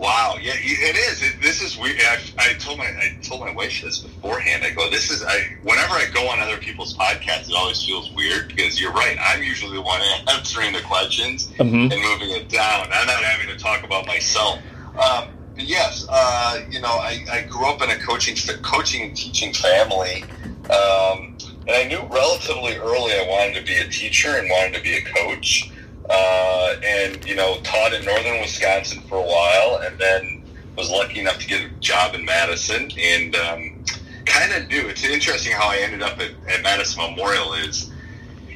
Wow, 0.00 0.38
yeah, 0.40 0.54
it 0.56 0.96
is. 0.96 1.22
It, 1.22 1.42
this 1.42 1.60
is 1.60 1.76
weird. 1.76 2.00
I, 2.00 2.18
I, 2.38 2.54
told 2.54 2.78
my 2.78 2.86
I 2.86 3.18
told 3.22 3.42
my 3.42 3.52
wife 3.52 3.82
this 3.82 3.98
beforehand. 3.98 4.64
I 4.64 4.70
go, 4.70 4.88
this 4.88 5.10
is. 5.10 5.22
I 5.22 5.58
whenever 5.62 5.92
I 5.92 6.06
go 6.14 6.26
on 6.26 6.40
other 6.40 6.56
people's 6.56 6.96
podcasts, 6.96 7.50
it 7.50 7.54
always 7.54 7.84
feels 7.84 8.10
weird 8.12 8.48
because 8.48 8.80
you're 8.80 8.92
right. 8.92 9.18
I'm 9.20 9.42
usually 9.42 9.76
the 9.76 9.82
one 9.82 10.00
answering 10.28 10.72
the 10.72 10.80
questions 10.80 11.48
mm-hmm. 11.48 11.92
and 11.92 12.02
moving 12.02 12.30
it 12.30 12.48
down. 12.48 12.88
I'm 12.90 13.06
not 13.06 13.22
having 13.22 13.54
to 13.54 13.62
talk 13.62 13.84
about 13.84 14.06
myself. 14.06 14.60
Um, 14.98 15.28
yes, 15.58 16.06
uh, 16.08 16.64
you 16.70 16.80
know, 16.80 16.88
I, 16.88 17.22
I 17.30 17.42
grew 17.42 17.66
up 17.66 17.82
in 17.82 17.90
a 17.90 17.98
coaching 17.98 18.36
coaching 18.62 19.02
and 19.02 19.14
teaching 19.14 19.52
family. 19.52 20.24
Um, 20.70 21.36
and 21.68 21.76
I 21.76 21.84
knew 21.86 22.00
relatively 22.08 22.76
early 22.76 23.12
I 23.12 23.26
wanted 23.28 23.54
to 23.60 23.66
be 23.66 23.76
a 23.76 23.88
teacher 23.88 24.36
and 24.36 24.48
wanted 24.48 24.76
to 24.76 24.82
be 24.82 24.94
a 24.94 25.02
coach. 25.02 25.70
Uh, 26.12 26.74
and, 26.84 27.24
you 27.24 27.36
know, 27.36 27.60
taught 27.62 27.92
in 27.92 28.04
northern 28.04 28.40
Wisconsin 28.40 29.00
for 29.02 29.16
a 29.16 29.22
while 29.22 29.80
and 29.84 29.96
then 29.96 30.42
was 30.76 30.90
lucky 30.90 31.20
enough 31.20 31.38
to 31.38 31.46
get 31.46 31.64
a 31.64 31.68
job 31.78 32.16
in 32.16 32.24
Madison 32.24 32.90
and 32.98 33.36
um, 33.36 33.84
kind 34.24 34.52
of 34.52 34.68
knew. 34.68 34.88
It's 34.88 35.04
interesting 35.04 35.52
how 35.52 35.70
I 35.70 35.76
ended 35.76 36.02
up 36.02 36.18
at, 36.18 36.32
at 36.48 36.62
Madison 36.62 37.02
Memorial 37.10 37.54
is 37.54 37.92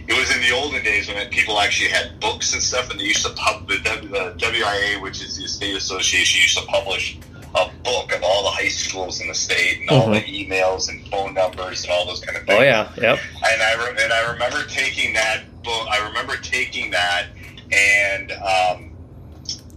it 0.06 0.18
was 0.18 0.34
in 0.34 0.42
the 0.42 0.50
olden 0.52 0.82
days 0.82 1.08
when 1.08 1.28
people 1.30 1.58
actually 1.60 1.90
had 1.90 2.20
books 2.20 2.52
and 2.52 2.62
stuff, 2.62 2.90
and 2.90 3.00
they 3.00 3.04
used 3.04 3.24
to 3.24 3.32
pub 3.34 3.66
the, 3.68 3.76
the 3.78 4.34
WIAA, 4.38 5.00
which 5.00 5.22
is 5.22 5.38
the 5.38 5.48
state 5.48 5.76
association, 5.76 6.42
used 6.42 6.58
to 6.58 6.66
publish 6.66 7.18
a 7.54 7.70
book 7.84 8.12
of 8.12 8.22
all 8.22 8.42
the 8.42 8.50
high 8.50 8.68
schools 8.68 9.20
in 9.20 9.28
the 9.28 9.34
state 9.34 9.80
and 9.80 9.90
all 9.90 10.10
the 10.10 10.20
mm-hmm. 10.20 10.52
emails 10.52 10.88
and 10.88 11.06
phone 11.08 11.32
numbers 11.34 11.84
and 11.84 11.92
all 11.92 12.04
those 12.04 12.20
kind 12.20 12.36
of 12.36 12.44
things. 12.44 12.58
Oh 12.58 12.62
yeah, 12.62 12.92
yep. 12.96 13.18
And 13.48 13.62
I 13.62 13.74
re- 13.76 14.02
and 14.02 14.12
I 14.12 14.32
remember 14.32 14.64
taking 14.68 15.14
that 15.14 15.44
book. 15.62 15.86
I 15.88 16.06
remember 16.06 16.36
taking 16.36 16.90
that 16.90 17.28
and 17.74 18.32
um, 18.32 18.90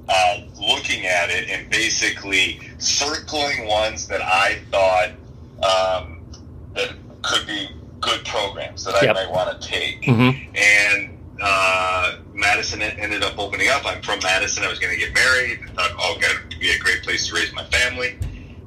uh, 0.08 0.42
looking 0.60 1.06
at 1.06 1.30
it 1.30 1.50
and 1.50 1.70
basically 1.70 2.60
circling 2.78 3.68
ones 3.68 4.08
that 4.08 4.22
I 4.22 4.60
thought 4.72 5.10
um, 5.64 6.22
that 6.74 6.94
could 7.24 7.48
be 7.48 7.70
good 8.00 8.24
programs 8.26 8.84
that 8.86 9.02
yep. 9.02 9.16
I 9.16 9.26
might 9.26 9.32
want 9.32 9.60
to 9.60 9.68
take. 9.68 10.04
Mm-hmm. 10.04 10.56
And 10.56 11.18
uh, 11.42 12.18
Madison 12.34 12.82
ended 12.82 13.24
up 13.24 13.38
opening 13.38 13.70
up. 13.70 13.86
I'm 13.86 14.02
from 14.02 14.20
Madison. 14.24 14.64
I 14.64 14.70
was 14.70 14.80
going 14.80 14.94
to 14.94 15.00
get 15.00 15.14
married. 15.14 15.60
I 15.64 15.74
thought, 15.74 15.92
oh, 15.98 16.18
God, 16.22 16.38
it'd 16.48 16.60
be 16.60 16.72
a 16.72 16.80
great 16.80 17.04
place 17.04 17.28
to 17.28 17.36
raise 17.36 17.54
my 17.54 17.64
family. 17.66 18.18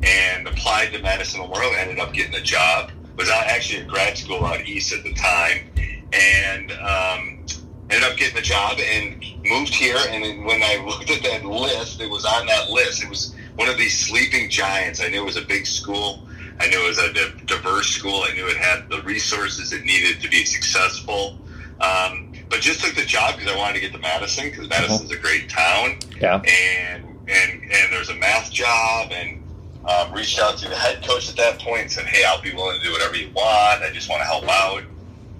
And 0.02 0.48
applied 0.48 0.92
to 0.92 0.98
Madison 1.00 1.40
Memorial. 1.40 1.72
Ended 1.74 1.98
up 1.98 2.12
getting 2.12 2.34
a 2.34 2.40
job. 2.40 2.90
Was 3.16 3.28
actually 3.28 3.82
at 3.82 3.88
grad 3.88 4.16
school 4.16 4.46
out 4.46 4.66
east 4.66 4.94
at 4.94 5.02
the 5.04 5.12
time, 5.12 5.68
and 6.10 6.72
um, 6.72 7.44
ended 7.90 8.10
up 8.10 8.16
getting 8.16 8.38
a 8.38 8.42
job 8.42 8.78
and 8.78 9.24
moved 9.44 9.74
here. 9.74 9.96
And 10.08 10.44
when 10.44 10.62
I 10.62 10.82
looked 10.86 11.10
at 11.10 11.22
that 11.22 11.44
list, 11.44 12.00
it 12.00 12.08
was 12.08 12.24
on 12.24 12.46
that 12.46 12.70
list. 12.70 13.02
It 13.02 13.08
was 13.08 13.34
one 13.56 13.68
of 13.68 13.76
these 13.76 13.98
sleeping 13.98 14.48
giants. 14.48 15.00
I 15.00 15.08
knew 15.08 15.22
it 15.22 15.26
was 15.26 15.36
a 15.36 15.44
big 15.44 15.66
school. 15.66 16.26
I 16.60 16.68
knew 16.68 16.84
it 16.84 16.88
was 16.88 16.98
a 16.98 17.46
diverse 17.46 17.88
school. 17.88 18.22
I 18.28 18.34
knew 18.34 18.46
it 18.46 18.56
had 18.56 18.88
the 18.90 19.02
resources 19.02 19.72
it 19.72 19.84
needed 19.84 20.20
to 20.20 20.28
be 20.28 20.44
successful. 20.44 21.38
Um, 21.80 22.32
but 22.50 22.60
just 22.60 22.84
took 22.84 22.94
the 22.94 23.04
job 23.04 23.36
because 23.36 23.52
I 23.52 23.56
wanted 23.56 23.74
to 23.74 23.80
get 23.80 23.92
to 23.92 23.98
Madison 23.98 24.50
because 24.50 24.68
uh-huh. 24.68 24.82
Madison's 24.82 25.10
a 25.10 25.16
great 25.16 25.48
town. 25.48 25.98
Yeah. 26.20 26.42
And 26.42 27.04
and 27.28 27.62
and 27.62 27.92
there's 27.92 28.10
a 28.10 28.16
math 28.16 28.50
job 28.50 29.12
and 29.12 29.42
um, 29.86 30.12
reached 30.12 30.38
out 30.38 30.58
to 30.58 30.68
the 30.68 30.74
head 30.74 31.02
coach 31.02 31.30
at 31.30 31.36
that 31.36 31.58
point 31.60 31.82
and 31.82 31.90
said, 31.90 32.04
"Hey, 32.04 32.24
I'll 32.24 32.42
be 32.42 32.52
willing 32.52 32.78
to 32.78 32.84
do 32.84 32.92
whatever 32.92 33.16
you 33.16 33.30
want. 33.34 33.82
I 33.82 33.90
just 33.92 34.10
want 34.10 34.20
to 34.20 34.26
help 34.26 34.48
out." 34.48 34.82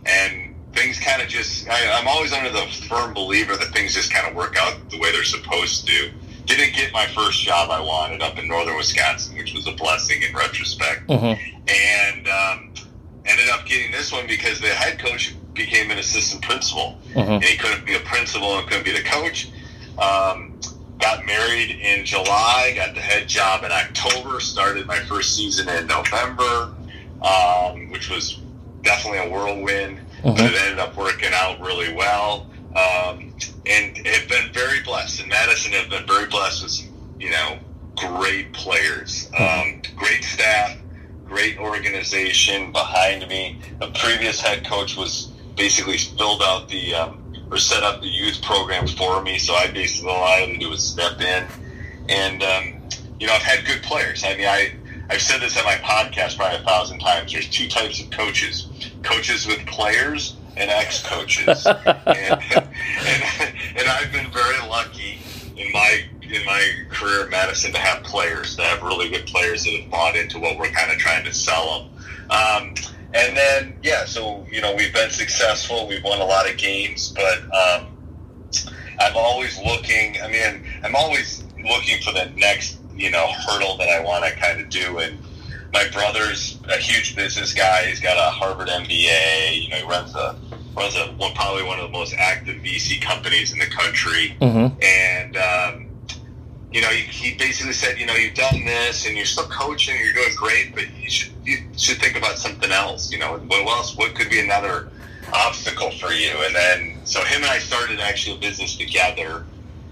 And 0.07 0.50
things 0.73 0.99
kind 0.99 1.21
of 1.21 1.29
just 1.29 1.69
I, 1.69 1.99
I'm 1.99 2.09
always 2.09 2.33
under 2.33 2.51
the 2.51 2.67
firm 2.89 3.15
believer 3.15 3.57
that 3.57 3.73
things 3.73 3.95
just 3.95 4.13
kind 4.13 4.27
of 4.29 4.35
work 4.35 4.57
out 4.59 4.91
the 4.91 4.99
way 4.99 5.13
they're 5.13 5.25
supposed 5.25 5.87
to. 5.87 6.11
Didn't 6.47 6.75
get 6.75 6.93
my 6.93 7.07
first 7.07 7.43
job 7.43 7.71
I 7.71 7.81
wanted 7.81 8.23
up 8.23 8.39
in 8.39 8.49
northern 8.49 8.77
Wisconsin, 8.77 9.37
which 9.37 9.55
was 9.55 9.67
a 9.67 9.73
blessing 9.73 10.23
in 10.23 10.35
retrospect. 10.35 11.09
Uh-huh. 11.09 11.37
And 11.69 12.29
um, 12.29 12.73
ended 13.25 13.49
up 13.51 13.67
getting 13.67 13.93
this 13.93 14.13
one 14.13 14.27
because 14.27 14.61
the 14.61 14.69
head 14.69 14.99
coach 14.99 15.35
became 15.55 15.91
an 15.91 15.99
assistant 15.99 16.43
principal, 16.43 16.99
uh-huh. 17.15 17.35
and 17.35 17.45
he 17.45 17.57
couldn't 17.57 17.85
be 17.87 17.95
a 17.95 18.01
principal 18.01 18.59
and 18.59 18.67
couldn't 18.69 18.85
be 18.85 18.93
the 18.93 19.03
coach. 19.03 19.51
Um, 19.99 20.59
got 20.99 21.25
married 21.27 21.71
in 21.71 22.05
July, 22.05 22.73
got 22.75 22.95
the 22.95 23.01
head 23.01 23.29
job 23.29 23.65
in 23.65 23.73
October, 23.73 24.41
started 24.41 24.87
my 24.87 24.99
first 25.01 25.37
season 25.37 25.69
in 25.69 25.87
November, 25.87 26.75
um, 27.23 27.91
which 27.91 28.11
was 28.11 28.41
definitely 28.83 29.19
a 29.19 29.31
whirlwind, 29.31 30.01
but 30.23 30.41
it 30.41 30.61
ended 30.63 30.79
up 30.79 30.97
working 30.97 31.31
out 31.35 31.61
really 31.61 31.93
well. 31.95 32.47
Um, 32.71 33.35
and 33.67 34.07
have 34.07 34.29
been 34.29 34.53
very 34.53 34.81
blessed. 34.83 35.21
And 35.21 35.29
Madison 35.29 35.73
have 35.73 35.91
been 35.91 36.07
very 36.07 36.27
blessed 36.27 36.63
with, 36.63 36.73
some, 36.73 36.89
you 37.19 37.31
know, 37.31 37.59
great 37.97 38.53
players, 38.53 39.29
mm-hmm. 39.33 39.77
um, 39.77 39.97
great 39.97 40.25
staff, 40.25 40.77
great 41.25 41.59
organization 41.59 42.73
behind 42.73 43.29
me. 43.29 43.59
The 43.79 43.91
previous 43.99 44.41
head 44.41 44.67
coach 44.67 44.97
was 44.97 45.33
basically 45.57 45.99
filled 45.99 46.43
out 46.43 46.69
the 46.69 46.95
um, 46.95 47.17
or 47.51 47.59
set 47.59 47.83
up 47.83 48.01
the 48.01 48.09
youth 48.09 48.41
program 48.43 48.87
for 48.87 49.23
me. 49.23 49.39
So 49.39 49.55
I 49.55 49.71
basically 49.71 50.11
all 50.11 50.25
I 50.25 50.37
had 50.37 50.49
to 50.49 50.59
do 50.59 50.71
was 50.71 50.87
step 50.87 51.21
in, 51.21 51.47
and 52.09 52.43
um, 52.43 52.81
you 53.19 53.27
know 53.27 53.35
I've 53.35 53.43
had 53.43 53.67
good 53.67 53.83
players. 53.83 54.25
I 54.25 54.37
mean 54.37 54.47
I 54.47 54.73
I've 55.09 55.23
said 55.23 55.41
this 55.41 55.59
on 55.59 55.65
my 55.65 55.77
podcast 55.77 56.37
probably 56.37 56.59
a 56.59 56.63
thousand 56.63 57.01
times. 57.01 57.33
There's 57.33 57.49
two 57.49 57.69
types 57.69 58.01
of 58.03 58.11
coaches: 58.11 58.69
coaches 59.03 59.47
with 59.47 59.65
players 59.67 60.37
and 60.57 60.71
ex-coaches. 60.71 61.67
and, 61.67 61.87
and, 61.87 63.55
and 63.77 63.89
I've 63.89 64.13
been 64.13 64.31
very 64.31 64.59
lucky 64.69 65.19
in 65.57 65.73
my 65.73 66.03
in 66.23 66.45
my 66.45 66.71
career 66.91 67.25
at 67.25 67.31
Madison 67.31 67.73
to 67.73 67.79
have 67.79 68.03
players, 68.05 68.57
to 68.57 68.63
have 68.63 68.83
really 68.83 69.09
good 69.09 69.27
players 69.27 69.65
that 69.65 69.73
have 69.73 69.91
bought 69.91 70.15
into 70.15 70.39
what 70.39 70.59
we're 70.59 70.71
kind 70.71 70.93
of 70.93 70.99
trying 70.99 71.25
to 71.25 71.33
sell 71.33 71.81
them. 71.81 71.91
Um, 72.31 72.75
and 73.13 73.37
then, 73.37 73.77
yeah, 73.83 74.05
so, 74.05 74.47
you 74.51 74.61
know, 74.61 74.75
we've 74.75 74.93
been 74.93 75.11
successful. 75.11 75.89
We've 75.89 76.05
won 76.05 76.21
a 76.21 76.25
lot 76.25 76.49
of 76.49 76.57
games, 76.57 77.13
but 77.13 77.43
um, 77.53 77.89
I'm 79.01 79.17
always 79.17 79.59
looking, 79.59 80.17
I 80.23 80.29
mean, 80.29 80.65
I'm 80.85 80.95
always 80.95 81.43
looking 81.65 82.01
for 82.03 82.13
the 82.13 82.31
next, 82.37 82.79
you 82.95 83.11
know, 83.11 83.27
hurdle 83.27 83.77
that 83.79 83.89
I 83.89 84.01
want 84.01 84.25
to 84.25 84.31
kind 84.39 84.61
of 84.61 84.69
do. 84.69 84.99
And 84.99 85.19
my 85.73 85.89
brother's 85.93 86.59
a 86.69 86.77
huge 86.77 87.15
business 87.17 87.53
guy. 87.53 87.87
He's 87.87 88.01
got 88.01 88.17
a 88.17 88.31
Harvard 88.31 88.69
MBA. 88.69 89.63
You 89.63 89.69
know, 89.71 89.77
he 89.77 89.85
runs 89.85 90.15
a 90.15 90.37
runs 90.77 90.97
a 90.97 91.15
well, 91.19 91.33
probably 91.35 91.65
one 91.65 91.79
of 91.79 91.91
the 91.91 91.97
most 91.97 92.15
active 92.15 92.57
VC 92.63 93.01
companies 93.01 93.53
in 93.53 93.59
the 93.59 93.67
country. 93.67 94.37
Mm-hmm. 94.41 94.83
And 94.83 95.37
um, 95.37 95.91
you 96.73 96.81
know, 96.81 96.89
he, 96.89 97.03
he 97.03 97.37
basically 97.37 97.73
said, 97.73 97.99
you 97.99 98.07
know, 98.07 98.15
you've 98.15 98.35
done 98.35 98.65
this 98.65 99.07
and 99.07 99.17
you're 99.17 99.27
still 99.27 99.49
coaching, 99.49 99.97
you're 99.99 100.13
doing 100.13 100.35
great, 100.37 100.75
but 100.75 100.85
you 100.97 101.11
should 101.11 101.33
you 101.45 101.59
should 101.77 101.99
think 101.99 102.17
about 102.17 102.39
something 102.39 102.71
else. 102.71 103.13
You 103.13 103.19
know, 103.19 103.39
what 103.39 103.67
else? 103.67 103.97
What 103.97 104.15
could 104.15 104.31
be 104.31 104.41
another 104.41 104.89
obstacle 105.33 105.91
for 105.93 106.13
you? 106.13 106.33
And 106.45 106.55
then, 106.55 106.99
so 107.05 107.21
him 107.25 107.43
and 107.43 107.51
I 107.51 107.59
started 107.59 108.01
actually 108.01 108.37
a 108.37 108.41
business 108.41 108.77
together. 108.77 109.45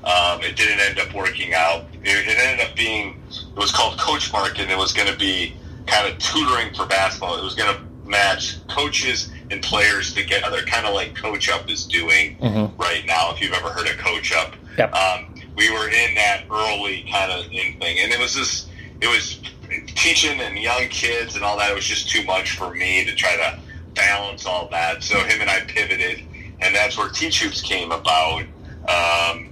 Um, 0.05 0.41
it 0.43 0.57
didn't 0.57 0.81
end 0.81 0.99
up 1.01 1.13
working 1.13 1.55
out. 1.55 1.85
It, 2.05 2.29
it 2.29 2.39
ended 2.39 2.67
up 2.67 2.77
being 2.77 3.21
it 3.31 3.59
was 3.59 3.73
called 3.73 3.99
Coach 3.99 4.33
Market. 4.33 4.71
It 4.71 4.79
was 4.79 4.93
going 4.93 5.11
to 5.11 5.19
be 5.19 5.57
kind 5.89 6.13
of 6.13 6.19
tutoring 6.19 6.73
for 6.75 6.87
basketball. 6.87 7.37
It 7.39 7.43
was 7.43 7.55
going 7.55 7.75
to 7.75 7.83
match 8.09 8.67
coaches 8.69 9.31
and 9.51 9.63
players 9.63 10.15
together, 10.15 10.63
kind 10.63 10.87
of 10.87 10.95
like 10.95 11.15
CoachUp 11.15 11.71
is 11.71 11.87
doing 11.87 12.37
mm-hmm. 12.39 12.81
right 12.81 13.05
now. 13.07 13.33
If 13.33 13.41
you've 13.41 13.53
ever 13.53 13.71
heard 13.71 13.87
of 13.87 13.95
CoachUp, 13.97 14.55
yep. 14.77 14.93
um, 14.95 15.35
we 15.57 15.71
were 15.71 15.89
in 15.89 16.15
that 16.15 16.45
early 16.51 17.07
kind 17.11 17.33
of 17.33 17.51
in 17.51 17.79
thing, 17.79 17.99
and 17.99 18.13
it 18.13 18.19
was 18.19 18.35
just 18.35 18.69
it 19.01 19.09
was 19.09 19.41
teaching 19.87 20.41
and 20.41 20.59
young 20.59 20.89
kids 20.89 21.35
and 21.35 21.45
all 21.45 21.59
that. 21.59 21.71
It 21.71 21.75
was 21.75 21.85
just 21.85 22.09
too 22.09 22.25
much 22.25 22.57
for 22.57 22.75
me 22.75 23.05
to 23.05 23.15
try 23.15 23.37
to 23.37 23.59
balance 23.95 24.47
all 24.47 24.69
that. 24.69 25.03
So 25.03 25.19
him 25.19 25.41
and 25.41 25.51
I 25.51 25.61
pivoted, 25.61 26.23
and 26.61 26.75
that's 26.75 26.97
where 26.97 27.09
Teach 27.09 27.43
Hoops 27.43 27.61
came 27.61 27.91
about. 27.91 28.45
Um, 28.89 29.48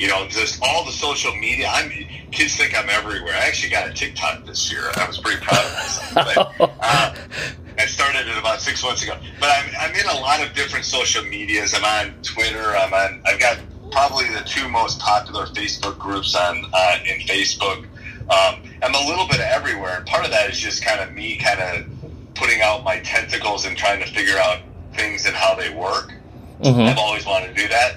you 0.00 0.08
know, 0.08 0.26
just 0.28 0.58
all 0.62 0.84
the 0.86 0.92
social 0.92 1.36
media. 1.36 1.68
I'm 1.70 1.90
kids 2.32 2.56
think 2.56 2.76
I'm 2.76 2.88
everywhere. 2.88 3.34
I 3.34 3.46
actually 3.46 3.68
got 3.68 3.86
a 3.86 3.92
TikTok 3.92 4.46
this 4.46 4.72
year. 4.72 4.90
I 4.96 5.06
was 5.06 5.18
pretty 5.18 5.44
proud 5.44 5.62
of 5.62 5.72
myself. 5.74 6.54
But, 6.58 6.70
uh, 6.80 7.14
I 7.78 7.86
started 7.86 8.26
it 8.26 8.38
about 8.38 8.62
six 8.62 8.82
months 8.82 9.02
ago. 9.02 9.18
But 9.38 9.50
I'm, 9.50 9.70
I'm 9.78 9.94
in 9.94 10.06
a 10.06 10.20
lot 10.20 10.44
of 10.44 10.54
different 10.54 10.86
social 10.86 11.22
medias. 11.24 11.74
I'm 11.74 11.84
on 11.84 12.14
Twitter. 12.22 12.74
I'm 12.76 12.94
on. 12.94 13.22
I've 13.26 13.38
got 13.38 13.58
probably 13.90 14.28
the 14.28 14.40
two 14.46 14.70
most 14.70 14.98
popular 15.00 15.44
Facebook 15.46 15.98
groups 15.98 16.34
on 16.34 16.64
uh, 16.72 16.98
in 17.04 17.20
Facebook. 17.20 17.84
Um, 18.30 18.62
I'm 18.82 18.94
a 18.94 19.06
little 19.06 19.28
bit 19.28 19.40
everywhere, 19.40 19.98
and 19.98 20.06
part 20.06 20.24
of 20.24 20.30
that 20.30 20.48
is 20.48 20.58
just 20.58 20.82
kind 20.82 21.00
of 21.00 21.14
me 21.14 21.36
kind 21.36 21.60
of 21.60 21.86
putting 22.34 22.62
out 22.62 22.84
my 22.84 23.00
tentacles 23.00 23.66
and 23.66 23.76
trying 23.76 24.00
to 24.00 24.06
figure 24.06 24.38
out 24.38 24.60
things 24.94 25.26
and 25.26 25.36
how 25.36 25.54
they 25.54 25.68
work. 25.68 26.14
Mm-hmm. 26.62 26.80
I've 26.80 26.98
always 26.98 27.26
wanted 27.26 27.54
to 27.54 27.62
do 27.62 27.68
that. 27.68 27.96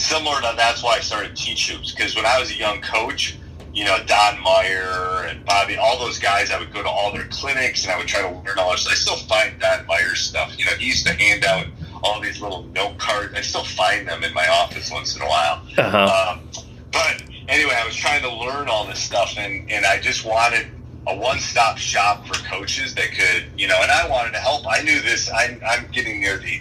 Similar 0.00 0.40
to 0.40 0.54
that's 0.56 0.82
why 0.82 0.96
I 0.96 1.00
started 1.00 1.36
Teach 1.36 1.70
Hoops 1.70 1.92
because 1.92 2.16
when 2.16 2.24
I 2.24 2.40
was 2.40 2.50
a 2.50 2.54
young 2.54 2.80
coach, 2.80 3.36
you 3.72 3.84
know 3.84 3.98
Don 4.06 4.40
Meyer 4.42 5.26
and 5.28 5.44
Bobby, 5.44 5.76
all 5.76 5.98
those 5.98 6.18
guys, 6.18 6.50
I 6.50 6.58
would 6.58 6.72
go 6.72 6.82
to 6.82 6.88
all 6.88 7.12
their 7.12 7.26
clinics 7.28 7.84
and 7.84 7.92
I 7.92 7.98
would 7.98 8.08
try 8.08 8.22
to 8.22 8.28
learn 8.28 8.58
all 8.58 8.72
this. 8.72 8.88
I 8.88 8.94
still 8.94 9.16
find 9.16 9.60
Don 9.60 9.86
Meyer 9.86 10.14
stuff. 10.14 10.58
You 10.58 10.64
know, 10.64 10.72
he 10.72 10.86
used 10.86 11.06
to 11.06 11.12
hand 11.12 11.44
out 11.44 11.66
all 12.02 12.20
these 12.20 12.40
little 12.40 12.62
note 12.64 12.98
cards. 12.98 13.34
I 13.34 13.42
still 13.42 13.64
find 13.64 14.08
them 14.08 14.24
in 14.24 14.32
my 14.32 14.48
office 14.48 14.90
once 14.90 15.16
in 15.16 15.22
a 15.22 15.26
while. 15.26 15.62
Uh-huh. 15.76 16.32
Um, 16.32 16.48
but 16.90 17.22
anyway, 17.48 17.74
I 17.76 17.84
was 17.84 17.94
trying 17.94 18.22
to 18.22 18.34
learn 18.34 18.68
all 18.68 18.86
this 18.86 19.00
stuff, 19.00 19.34
and, 19.36 19.70
and 19.70 19.84
I 19.84 20.00
just 20.00 20.24
wanted 20.24 20.66
a 21.06 21.16
one-stop 21.16 21.78
shop 21.78 22.26
for 22.26 22.34
coaches 22.44 22.94
that 22.94 23.12
could, 23.12 23.46
you 23.56 23.66
know, 23.66 23.78
and 23.80 23.90
I 23.90 24.08
wanted 24.08 24.32
to 24.32 24.38
help. 24.38 24.64
I 24.68 24.82
knew 24.82 25.00
this. 25.00 25.30
I'm, 25.30 25.60
I'm 25.66 25.86
getting 25.92 26.20
near 26.20 26.38
the 26.38 26.60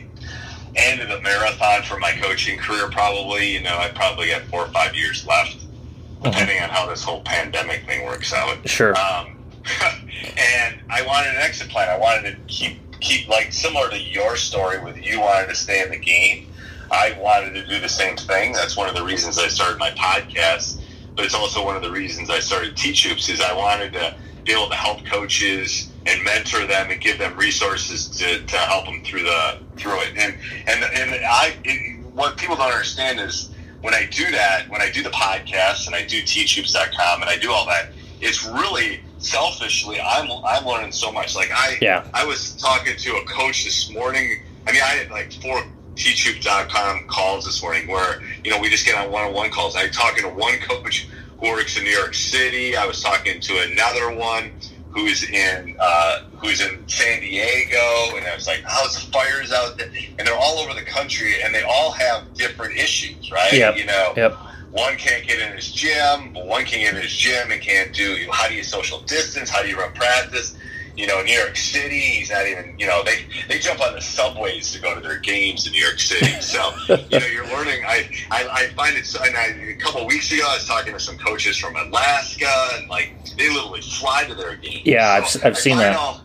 end 0.80 1.02
of 1.02 1.10
the 1.10 1.22
marathon 1.22 1.84
for 1.84 1.98
my 1.98 2.12
coaching 2.14 2.58
career. 2.58 2.90
Probably, 2.90 3.54
you 3.54 3.62
know, 3.62 3.78
I 3.78 3.90
probably 3.90 4.28
got 4.28 4.44
four 4.44 4.62
or 4.62 4.70
five 4.70 4.96
years 4.96 5.26
left, 5.26 5.56
uh-huh. 5.56 6.32
depending 6.32 6.62
on 6.62 6.70
how 6.70 6.88
this 6.88 7.04
whole 7.04 7.22
pandemic 7.22 7.86
thing 7.86 8.06
works 8.06 8.34
out. 8.34 8.68
Sure. 8.68 8.98
Um, 8.98 9.38
and 10.38 10.80
I 10.90 11.04
wanted 11.06 11.36
an 11.36 11.42
exit 11.42 11.70
plan. 11.70 11.90
I 11.90 11.98
wanted 11.98 12.32
to 12.32 12.38
keep 12.48 12.80
keep 13.00 13.28
like 13.30 13.52
similar 13.54 13.90
to 13.90 13.98
your 13.98 14.36
story 14.36 14.84
with 14.84 14.98
you 14.98 15.22
wanting 15.22 15.50
to 15.50 15.56
stay 15.56 15.82
in 15.84 15.90
the 15.90 15.98
game. 15.98 16.48
I 16.92 17.18
wanted 17.20 17.54
to 17.54 17.66
do 17.66 17.80
the 17.80 17.90
same 17.90 18.18
thing. 18.18 18.52
That's 18.52 18.76
one 18.76 18.90
of 18.90 18.96
the 18.96 19.04
reasons 19.04 19.38
I 19.38 19.48
started 19.48 19.78
my 19.78 19.92
podcast, 19.92 20.82
but 21.16 21.24
it's 21.24 21.36
also 21.36 21.64
one 21.64 21.76
of 21.76 21.82
the 21.82 21.92
reasons 21.92 22.30
I 22.30 22.40
started 22.40 22.76
Teach 22.76 23.06
Hoops 23.06 23.30
is 23.30 23.42
I 23.42 23.54
wanted 23.54 23.94
to 23.94 24.16
be 24.44 24.52
able 24.52 24.70
to 24.70 24.76
help 24.76 25.06
coaches 25.06 25.89
and 26.10 26.24
mentor 26.24 26.66
them 26.66 26.90
and 26.90 27.00
give 27.00 27.18
them 27.18 27.38
resources 27.38 28.08
to, 28.08 28.44
to 28.46 28.58
help 28.58 28.86
them 28.86 29.04
through 29.04 29.24
the 29.24 29.60
through 29.78 30.00
it. 30.02 30.18
And 30.18 30.36
and 30.68 30.84
and 30.84 31.26
I 31.26 31.56
it, 31.64 32.04
what 32.14 32.38
people 32.38 32.56
don't 32.56 32.72
understand 32.72 33.20
is 33.20 33.52
when 33.82 33.94
I 33.94 34.08
do 34.12 34.30
that, 34.32 34.68
when 34.70 34.82
I 34.82 34.90
do 34.90 35.04
the 35.04 35.10
podcast 35.12 35.88
and 35.88 35.96
I 35.96 36.06
do 36.06 36.22
teachhoops.com 36.22 37.22
and 37.22 37.30
I 37.30 37.38
do 37.38 37.52
all 37.52 37.66
that, 37.68 37.92
it's 38.20 38.46
really 38.46 39.02
selfishly, 39.20 40.00
I'm 40.02 40.30
I'm 40.46 40.66
learning 40.66 40.92
so 40.92 41.12
much. 41.12 41.36
Like 41.36 41.52
I 41.52 41.78
yeah. 41.82 42.08
I 42.14 42.26
was 42.26 42.56
talking 42.56 42.96
to 42.98 43.16
a 43.18 43.26
coach 43.26 43.64
this 43.64 43.92
morning. 43.92 44.42
I 44.68 44.72
mean, 44.72 44.82
I 44.82 44.88
had 44.88 45.12
like 45.12 45.32
four 45.34 45.64
teachhoops.com 45.96 47.08
calls 47.08 47.46
this 47.46 47.62
morning 47.62 47.88
where 47.88 48.22
you 48.44 48.52
know 48.52 48.60
we 48.60 48.70
just 48.70 48.86
get 48.86 48.96
on 48.96 49.12
one-on-one 49.12 49.52
calls. 49.52 49.76
I 49.76 49.84
was 49.84 49.96
talking 49.96 50.24
to 50.24 50.30
one 50.30 50.58
coach 50.60 51.08
who 51.40 51.52
works 51.52 51.78
in 51.78 51.84
New 51.84 51.92
York 51.92 52.14
City. 52.14 52.76
I 52.76 52.86
was 52.86 53.02
talking 53.02 53.40
to 53.40 53.60
another 53.72 54.16
one 54.16 54.52
who's 54.90 55.24
in 55.30 55.76
uh, 55.80 56.24
who's 56.38 56.62
in 56.62 56.88
San 56.88 57.22
Diego, 57.22 58.16
and 58.16 58.26
I 58.26 58.36
was 58.36 58.48
like, 58.48 58.62
"How's 58.66 58.96
the 58.96 59.12
fires 59.12 59.52
out 59.52 59.78
there?" 59.78 59.90
And 60.18 60.28
they're 60.28 60.38
all 60.38 60.60
over 60.60 60.74
the 60.74 60.86
country, 60.86 61.42
and 61.44 61.54
they 61.54 61.64
all 61.64 61.92
have 61.92 62.34
different 62.34 62.78
issues, 62.78 63.32
right? 63.32 63.54
Yep. 63.54 63.78
You 63.78 63.86
know. 63.86 64.14
Yep 64.16 64.38
one 64.72 64.96
can't 64.98 65.26
get 65.26 65.40
in 65.40 65.56
his 65.56 65.72
gym, 65.72 66.34
but 66.34 66.46
one 66.46 66.64
can 66.66 66.80
get 66.80 66.96
in 66.96 67.02
his 67.02 67.16
gym 67.16 67.52
and 67.52 67.62
can't 67.62 67.94
do. 67.94 68.04
You 68.04 68.28
know, 68.28 68.34
how 68.34 68.48
do 68.48 68.54
you 68.54 68.64
social 68.64 69.02
distance? 69.02 69.50
How 69.50 69.64
do 69.64 69.68
you 69.68 69.78
run 69.78 69.94
practice? 69.94 70.56
You 71.00 71.08
know, 71.08 71.22
New 71.22 71.32
York 71.32 71.56
City, 71.56 71.98
he's 71.98 72.30
not 72.30 72.46
even. 72.46 72.78
You 72.78 72.86
know, 72.86 73.02
they 73.06 73.26
they 73.48 73.58
jump 73.58 73.80
on 73.80 73.94
the 73.94 74.02
subways 74.02 74.74
to 74.74 74.82
go 74.82 74.94
to 74.94 75.00
their 75.00 75.18
games 75.18 75.66
in 75.66 75.72
New 75.72 75.82
York 75.82 75.98
City. 75.98 76.42
So 76.42 76.74
you 76.90 77.20
know, 77.20 77.26
you're 77.26 77.48
learning. 77.48 77.86
I 77.88 78.10
I, 78.30 78.48
I 78.52 78.68
find 78.76 78.98
it. 78.98 79.06
So, 79.06 79.24
and 79.24 79.34
I, 79.38 79.46
a 79.46 79.76
couple 79.76 80.02
of 80.02 80.08
weeks 80.08 80.30
ago, 80.30 80.44
I 80.46 80.56
was 80.56 80.68
talking 80.68 80.92
to 80.92 81.00
some 81.00 81.18
coaches 81.18 81.58
from 81.58 81.78
Alaska, 81.78 82.52
and 82.74 82.90
like 82.90 83.14
they 83.38 83.50
literally 83.50 83.80
fly 83.80 84.26
to 84.26 84.36
their 84.36 84.58
games. 84.58 84.82
Yeah, 84.84 85.24
so 85.24 85.40
I've, 85.40 85.46
I've 85.46 85.58
seen 85.58 85.78
that. 85.78 85.96
All, 85.96 86.20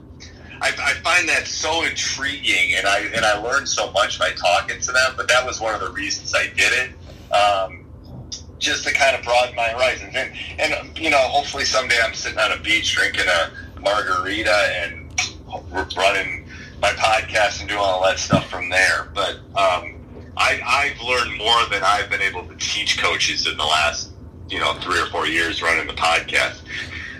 I, 0.61 0.71
I, 0.77 0.95
find 1.03 1.29
that 1.29 1.47
so 1.47 1.85
intriguing, 1.85 2.75
and 2.75 2.85
I 2.89 2.99
and 3.15 3.25
I 3.25 3.39
learned 3.39 3.69
so 3.69 3.93
much 3.93 4.19
by 4.19 4.33
talking 4.33 4.81
to 4.81 4.91
them. 4.91 5.15
But 5.17 5.29
that 5.29 5.47
was 5.47 5.61
one 5.61 5.77
of 5.77 5.83
the 5.83 5.93
reasons 5.93 6.35
I 6.35 6.49
did 6.49 6.73
it. 6.73 7.33
Um, 7.33 7.85
just 8.59 8.85
to 8.85 8.93
kind 8.93 9.15
of 9.15 9.23
broaden 9.23 9.55
my 9.55 9.69
horizons. 9.69 10.15
And, 10.17 10.33
and 10.59 10.99
you 10.99 11.11
know, 11.11 11.19
hopefully 11.19 11.65
someday 11.65 11.99
I'm 12.03 12.15
sitting 12.15 12.39
on 12.39 12.53
a 12.53 12.59
beach 12.59 12.95
drinking 12.95 13.27
a 13.29 13.51
margarita 13.85 14.55
and 14.83 15.11
running 15.97 16.45
my 16.81 16.91
podcast 16.91 17.61
and 17.61 17.69
doing 17.69 17.81
all 17.81 18.03
that 18.03 18.19
stuff 18.19 18.49
from 18.49 18.69
there. 18.69 19.11
But 19.15 19.37
um, 19.57 19.95
I, 20.37 20.61
I've 20.67 21.01
learned 21.01 21.39
more 21.39 21.65
than 21.71 21.83
I've 21.85 22.11
been 22.11 22.23
able 22.23 22.47
to 22.47 22.57
teach 22.57 22.99
coaches 22.99 23.47
in 23.47 23.57
the 23.57 23.65
last, 23.65 24.11
you 24.49 24.59
know, 24.59 24.75
three 24.81 25.01
or 25.01 25.07
four 25.07 25.27
years 25.27 25.63
running 25.63 25.87
the 25.87 25.93
podcast. 25.93 26.61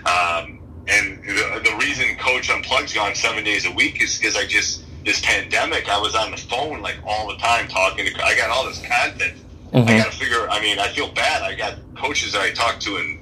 Um, 0.05 0.59
and 0.87 1.23
the, 1.23 1.61
the 1.63 1.75
reason 1.79 2.15
Coach 2.17 2.49
Unplugged's 2.49 2.93
gone 2.93 3.15
seven 3.15 3.43
days 3.43 3.65
a 3.65 3.71
week 3.71 4.01
is 4.01 4.17
because 4.17 4.35
I 4.35 4.45
just 4.45 4.83
this 5.03 5.21
pandemic, 5.21 5.87
I 5.87 5.99
was 5.99 6.15
on 6.15 6.31
the 6.31 6.37
phone 6.37 6.81
like 6.81 6.97
all 7.05 7.27
the 7.27 7.37
time 7.37 7.67
talking 7.67 8.05
to. 8.05 8.25
I 8.25 8.35
got 8.35 8.49
all 8.49 8.65
this 8.65 8.81
content 8.81 9.35
Mm-hmm. 9.75 9.89
I 9.89 9.97
got 9.97 10.11
to 10.11 10.17
figure. 10.17 10.49
I 10.49 10.61
mean, 10.61 10.79
I 10.79 10.87
feel 10.87 11.11
bad. 11.11 11.41
I 11.41 11.53
got 11.53 11.75
coaches 11.97 12.31
that 12.31 12.41
I 12.41 12.51
talked 12.51 12.81
to 12.83 12.95
in 12.95 13.19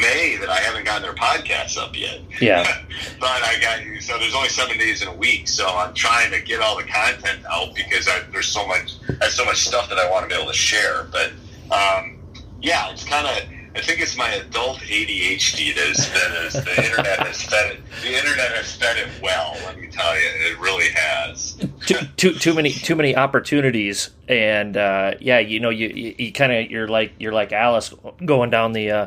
May 0.00 0.36
that 0.36 0.48
I 0.48 0.58
haven't 0.58 0.84
gotten 0.84 1.02
their 1.02 1.14
podcasts 1.14 1.76
up 1.76 1.98
yet. 1.98 2.20
Yeah. 2.40 2.62
but 3.20 3.28
I 3.28 3.58
got 3.60 3.84
you. 3.84 4.00
so 4.00 4.18
there's 4.18 4.34
only 4.34 4.48
seven 4.48 4.78
days 4.78 5.02
in 5.02 5.08
a 5.08 5.14
week, 5.14 5.48
so 5.48 5.66
I'm 5.66 5.94
trying 5.94 6.30
to 6.32 6.40
get 6.40 6.60
all 6.60 6.76
the 6.76 6.84
content 6.84 7.44
out 7.50 7.74
because 7.74 8.08
I, 8.08 8.20
there's 8.30 8.46
so 8.46 8.66
much 8.66 8.94
I 9.08 9.24
have 9.24 9.32
so 9.32 9.44
much 9.44 9.66
stuff 9.66 9.88
that 9.88 9.98
I 9.98 10.10
want 10.10 10.28
to 10.28 10.34
be 10.34 10.40
able 10.40 10.50
to 10.50 10.56
share. 10.56 11.04
But 11.10 11.32
um, 11.72 12.18
yeah, 12.60 12.90
it's 12.90 13.04
kind 13.04 13.26
of 13.26 13.61
I 13.74 13.80
think 13.80 14.00
it's 14.00 14.16
my 14.18 14.28
adult 14.34 14.78
ADHD 14.80 15.74
that 15.74 15.90
is, 15.90 16.12
that 16.12 16.44
is 16.44 16.52
the 16.52 16.84
internet 16.84 17.20
has 17.26 17.42
fed 17.42 17.72
it. 17.72 17.80
The 18.02 18.14
internet 18.16 18.52
has 18.52 18.74
fed 18.76 18.98
it 18.98 19.08
well. 19.22 19.56
Let 19.64 19.78
me 19.80 19.86
tell 19.86 20.14
you, 20.14 20.20
it 20.26 20.58
really 20.60 20.88
has. 20.94 21.54
too, 21.86 21.96
too 22.16 22.34
too 22.34 22.52
many 22.54 22.70
too 22.70 22.94
many 22.94 23.16
opportunities, 23.16 24.10
and 24.28 24.76
uh, 24.76 25.14
yeah, 25.20 25.38
you 25.38 25.58
know, 25.58 25.70
you 25.70 25.88
you, 25.88 26.14
you 26.18 26.32
kind 26.32 26.52
of 26.52 26.70
you're 26.70 26.88
like 26.88 27.12
you're 27.18 27.32
like 27.32 27.52
Alice 27.52 27.94
going 28.24 28.50
down 28.50 28.72
the 28.72 28.90
uh, 28.90 29.06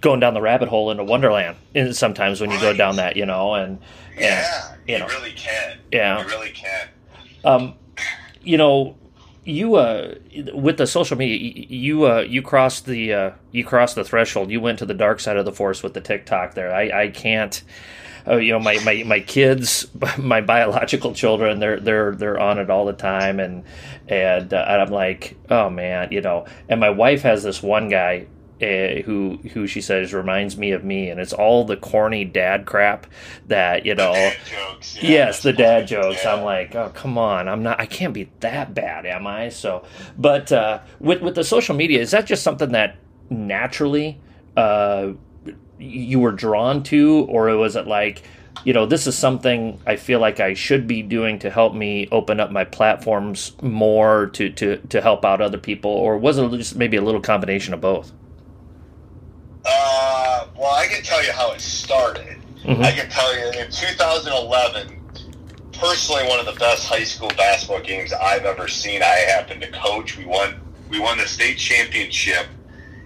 going 0.00 0.20
down 0.20 0.34
the 0.34 0.40
rabbit 0.42 0.68
hole 0.68 0.90
into 0.92 1.02
Wonderland. 1.04 1.56
And 1.74 1.94
sometimes 1.96 2.40
when 2.40 2.50
you 2.52 2.60
go 2.60 2.72
down 2.72 2.96
that, 2.96 3.16
you 3.16 3.26
know, 3.26 3.54
and 3.54 3.80
Yeah, 4.16 4.76
you 4.86 4.94
you, 4.94 5.00
know. 5.00 5.08
really 5.08 5.32
can. 5.32 5.78
Yeah. 5.90 6.20
you 6.22 6.28
really 6.28 6.50
can. 6.50 6.88
um, 7.44 7.74
you 8.42 8.58
know, 8.58 8.96
you 9.44 9.76
uh, 9.76 10.14
with 10.52 10.78
the 10.78 10.86
social 10.86 11.16
media, 11.16 11.66
you 11.68 12.06
uh, 12.06 12.20
you 12.20 12.42
crossed 12.42 12.86
the 12.86 13.12
uh, 13.12 13.30
you 13.52 13.64
crossed 13.64 13.94
the 13.94 14.04
threshold. 14.04 14.50
You 14.50 14.60
went 14.60 14.78
to 14.78 14.86
the 14.86 14.94
dark 14.94 15.20
side 15.20 15.36
of 15.36 15.44
the 15.44 15.52
force 15.52 15.82
with 15.82 15.94
the 15.94 16.00
TikTok. 16.00 16.54
There, 16.54 16.74
I 16.74 17.02
I 17.04 17.08
can't. 17.08 17.62
Uh, 18.26 18.36
you 18.36 18.52
know, 18.52 18.58
my, 18.58 18.78
my, 18.84 19.02
my 19.04 19.20
kids, 19.20 19.86
my 20.18 20.40
biological 20.40 21.12
children, 21.12 21.58
they're 21.58 21.78
they're 21.78 22.14
they're 22.14 22.40
on 22.40 22.58
it 22.58 22.70
all 22.70 22.86
the 22.86 22.94
time, 22.94 23.38
and 23.38 23.64
and, 24.08 24.54
uh, 24.54 24.64
and 24.66 24.80
I'm 24.80 24.90
like, 24.90 25.36
oh 25.50 25.68
man, 25.68 26.10
you 26.10 26.22
know. 26.22 26.46
And 26.68 26.80
my 26.80 26.88
wife 26.88 27.20
has 27.22 27.42
this 27.42 27.62
one 27.62 27.90
guy 27.90 28.26
uh, 28.64 29.02
who 29.02 29.38
who 29.52 29.66
she 29.66 29.80
says 29.80 30.14
reminds 30.14 30.56
me 30.56 30.70
of 30.72 30.84
me, 30.84 31.10
and 31.10 31.20
it's 31.20 31.32
all 31.32 31.64
the 31.64 31.76
corny 31.76 32.24
dad 32.24 32.64
crap 32.64 33.06
that 33.48 33.84
you 33.84 33.94
know. 33.94 34.12
Dad 34.12 34.36
jokes. 34.50 34.96
yeah, 34.96 35.10
Yes, 35.10 35.42
the 35.42 35.52
dad 35.52 35.86
jokes. 35.86 36.24
Yeah. 36.24 36.34
I'm 36.34 36.44
like, 36.44 36.74
oh 36.74 36.90
come 36.94 37.18
on, 37.18 37.48
I'm 37.48 37.62
not. 37.62 37.80
I 37.80 37.86
can't 37.86 38.14
be 38.14 38.30
that 38.40 38.74
bad, 38.74 39.06
am 39.06 39.26
I? 39.26 39.50
So, 39.50 39.84
but 40.16 40.50
uh, 40.50 40.80
with 40.98 41.20
with 41.20 41.34
the 41.34 41.44
social 41.44 41.74
media, 41.74 42.00
is 42.00 42.10
that 42.12 42.26
just 42.26 42.42
something 42.42 42.72
that 42.72 42.96
naturally 43.30 44.20
uh, 44.56 45.12
you 45.78 46.20
were 46.20 46.32
drawn 46.32 46.82
to, 46.84 47.26
or 47.28 47.54
was 47.56 47.76
it 47.76 47.86
like, 47.86 48.22
you 48.64 48.72
know, 48.72 48.86
this 48.86 49.06
is 49.06 49.16
something 49.16 49.80
I 49.86 49.96
feel 49.96 50.20
like 50.20 50.40
I 50.40 50.54
should 50.54 50.86
be 50.86 51.02
doing 51.02 51.38
to 51.40 51.50
help 51.50 51.74
me 51.74 52.08
open 52.12 52.40
up 52.40 52.50
my 52.50 52.64
platforms 52.64 53.52
more 53.62 54.26
to 54.28 54.50
to 54.50 54.76
to 54.78 55.00
help 55.00 55.24
out 55.24 55.40
other 55.40 55.58
people, 55.58 55.90
or 55.90 56.16
was 56.16 56.38
it 56.38 56.50
just 56.52 56.76
maybe 56.76 56.96
a 56.96 57.02
little 57.02 57.20
combination 57.20 57.74
of 57.74 57.80
both? 57.80 58.12
Uh, 59.64 60.46
well, 60.58 60.74
I 60.74 60.86
can 60.86 61.02
tell 61.02 61.24
you 61.24 61.32
how 61.32 61.52
it 61.52 61.60
started. 61.60 62.36
Mhm. 62.64 62.84
I 62.84 62.92
can 62.92 63.08
tell 63.10 63.36
you 63.36 63.46
in 63.60 63.70
2011, 63.70 65.00
personally, 65.72 66.26
one 66.28 66.38
of 66.38 66.46
the 66.46 66.52
best 66.58 66.86
high 66.86 67.04
school 67.04 67.30
basketball 67.36 67.80
games 67.80 68.12
I've 68.12 68.44
ever 68.44 68.68
seen. 68.68 69.02
I 69.02 69.06
happened 69.28 69.62
to 69.62 69.70
coach. 69.70 70.16
We 70.16 70.24
won. 70.24 70.60
We 70.88 70.98
won 71.00 71.18
the 71.18 71.26
state 71.26 71.58
championship 71.58 72.46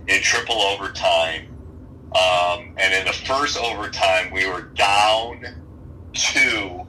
in 0.09 0.21
triple 0.23 0.61
overtime. 0.61 1.47
Um, 2.15 2.75
and 2.77 2.93
in 2.95 3.05
the 3.05 3.13
first 3.13 3.57
overtime, 3.59 4.31
we 4.33 4.47
were 4.49 4.63
down 4.63 5.45
two, 6.15 6.87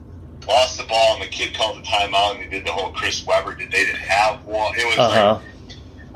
lost 0.48 0.78
the 0.78 0.84
ball, 0.84 1.14
and 1.14 1.22
the 1.22 1.28
kid 1.28 1.54
called 1.54 1.78
the 1.78 1.82
timeout, 1.86 2.34
and 2.36 2.44
they 2.44 2.48
did 2.48 2.66
the 2.66 2.72
whole 2.72 2.90
Chris 2.90 3.24
Webber. 3.26 3.54
Did 3.54 3.70
they 3.70 3.84
didn't 3.84 4.00
have 4.00 4.44
one? 4.44 4.74
It 4.78 4.86
was 4.86 4.98
Uh 4.98 5.08
like. 5.08 5.42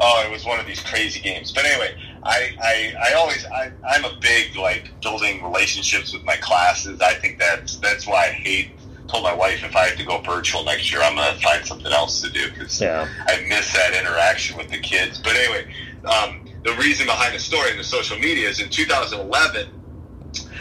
Oh, 0.00 0.22
it 0.26 0.30
was 0.30 0.44
one 0.44 0.58
of 0.58 0.66
these 0.66 0.80
crazy 0.80 1.20
games. 1.20 1.52
But 1.52 1.64
anyway, 1.66 1.94
I, 2.24 2.56
I, 2.62 3.10
I 3.10 3.14
always 3.14 3.44
I, 3.46 3.70
I'm 3.86 4.04
a 4.04 4.16
big 4.20 4.56
like 4.56 4.90
building 5.02 5.42
relationships 5.42 6.12
with 6.12 6.24
my 6.24 6.36
classes. 6.36 7.00
I 7.00 7.14
think 7.14 7.38
that's 7.38 7.76
that's 7.76 8.06
why 8.06 8.26
I 8.26 8.30
hate. 8.30 8.70
Told 9.06 9.22
my 9.22 9.34
wife 9.34 9.62
if 9.62 9.76
I 9.76 9.88
have 9.88 9.98
to 9.98 10.04
go 10.04 10.18
virtual 10.22 10.64
next 10.64 10.90
year, 10.90 11.02
I'm 11.02 11.14
gonna 11.14 11.38
find 11.38 11.64
something 11.66 11.92
else 11.92 12.22
to 12.22 12.30
do 12.30 12.48
because 12.48 12.80
Yeah. 12.80 13.06
I 13.28 13.44
miss 13.46 13.70
that 13.74 13.92
interaction 13.92 14.56
with 14.56 14.70
the 14.70 14.78
kids. 14.78 15.18
But 15.18 15.36
anyway, 15.36 15.74
um, 16.06 16.46
the 16.62 16.72
reason 16.76 17.04
behind 17.06 17.34
the 17.34 17.38
story 17.38 17.70
in 17.70 17.76
the 17.76 17.84
social 17.84 18.18
media 18.18 18.48
is 18.48 18.60
in 18.62 18.70
2011. 18.70 19.68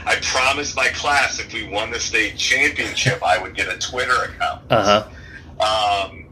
I 0.06 0.16
promised 0.22 0.76
my 0.76 0.90
class 0.90 1.40
if 1.40 1.54
we 1.54 1.70
won 1.70 1.90
the 1.92 2.00
state 2.02 2.36
championship, 2.36 3.24
I 3.24 3.42
would 3.42 3.56
get 3.56 3.70
a 3.70 3.78
Twitter 3.78 4.24
account. 4.26 4.62
Uh 4.70 5.06
huh. 5.60 6.10
Um, 6.12 6.26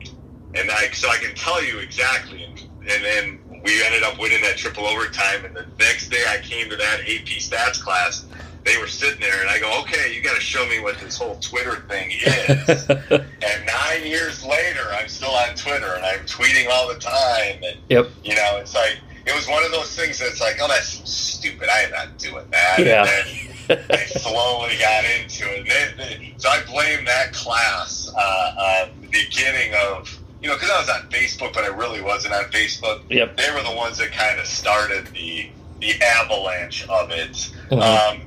and 0.54 0.70
I, 0.70 0.89
so 0.91 1.08
I 1.10 1.15
can 1.15 1.34
tell 1.36 1.63
you 1.63 1.80
exactly. 1.80 2.44
And, 2.44 2.60
and 2.91 3.04
then 3.06 3.39
we 3.63 3.84
ended 3.84 4.04
up 4.04 4.19
winning 4.19 4.41
that 4.43 4.58
triple 4.58 4.86
overtime. 4.86 5.45
And 5.45 5.56
the 5.56 5.65
next 5.80 6.10
day 6.10 6.24
I 6.28 6.39
came 6.39 6.69
to 6.69 6.76
that 6.76 7.02
AP 7.02 7.28
stats 7.39 7.82
class. 7.82 8.26
They 8.63 8.78
were 8.78 8.88
sitting 8.88 9.19
there, 9.19 9.41
and 9.41 9.50
I 9.50 9.60
go, 9.60 9.80
"Okay, 9.82 10.13
you 10.13 10.21
got 10.21 10.36
to 10.36 10.41
show 10.41 10.67
me 10.67 10.80
what 10.80 10.97
this 11.00 11.17
whole 11.17 11.36
Twitter 11.38 11.78
thing 11.89 12.12
is." 12.12 12.89
and 12.89 13.65
nine 13.65 14.06
years 14.06 14.43
later, 14.45 14.82
I'm 14.93 15.08
still 15.08 15.32
on 15.32 15.56
Twitter, 15.56 15.93
and 15.95 16.06
I'm 16.06 16.19
tweeting 16.28 16.69
all 16.69 16.88
the 16.88 17.00
time. 17.00 17.60
And 17.63 17.78
Yep. 17.89 18.12
you 18.24 18.36
know, 18.36 18.58
it's 18.58 18.76
like 18.76 19.00
it 19.26 19.34
was 19.36 19.47
one 19.47 19.63
of 19.65 19.71
those 19.71 19.95
things 19.95 20.19
that's 20.19 20.39
like, 20.39 20.58
"Oh, 20.62 20.67
that's 20.67 21.10
stupid. 21.10 21.69
I 21.69 21.80
am 21.82 21.91
not 21.91 22.17
doing 22.19 22.45
that." 22.52 22.80
Yeah. 22.80 23.02
And 23.04 23.50
then 23.67 23.86
I 23.89 24.06
slowly 24.06 24.78
got 24.80 25.06
into 25.06 25.45
it. 25.58 25.67
They, 25.67 26.04
they, 26.04 26.34
so 26.38 26.50
I 26.50 26.62
blame 26.65 27.04
that 27.06 27.34
class 27.34 28.12
uh, 28.15 28.86
on 28.86 29.02
the 29.02 29.08
beginning 29.08 29.74
of, 29.89 30.19
you 30.41 30.49
know, 30.49 30.56
because 30.56 30.71
I 30.71 30.80
was 30.80 30.89
on 30.89 31.10
Facebook, 31.10 31.54
but 31.54 31.63
I 31.63 31.67
really 31.67 32.01
wasn't 32.01 32.34
on 32.34 32.45
Facebook. 32.45 33.01
Yep. 33.10 33.38
They 33.38 33.51
were 33.54 33.62
the 33.63 33.75
ones 33.75 33.97
that 33.99 34.12
kind 34.12 34.39
of 34.39 34.45
started 34.47 35.08
the 35.08 35.49
the 35.80 35.93
avalanche 36.01 36.88
of 36.89 37.10
it. 37.12 37.32
Mhm. 37.71 37.82
Um, 37.82 38.21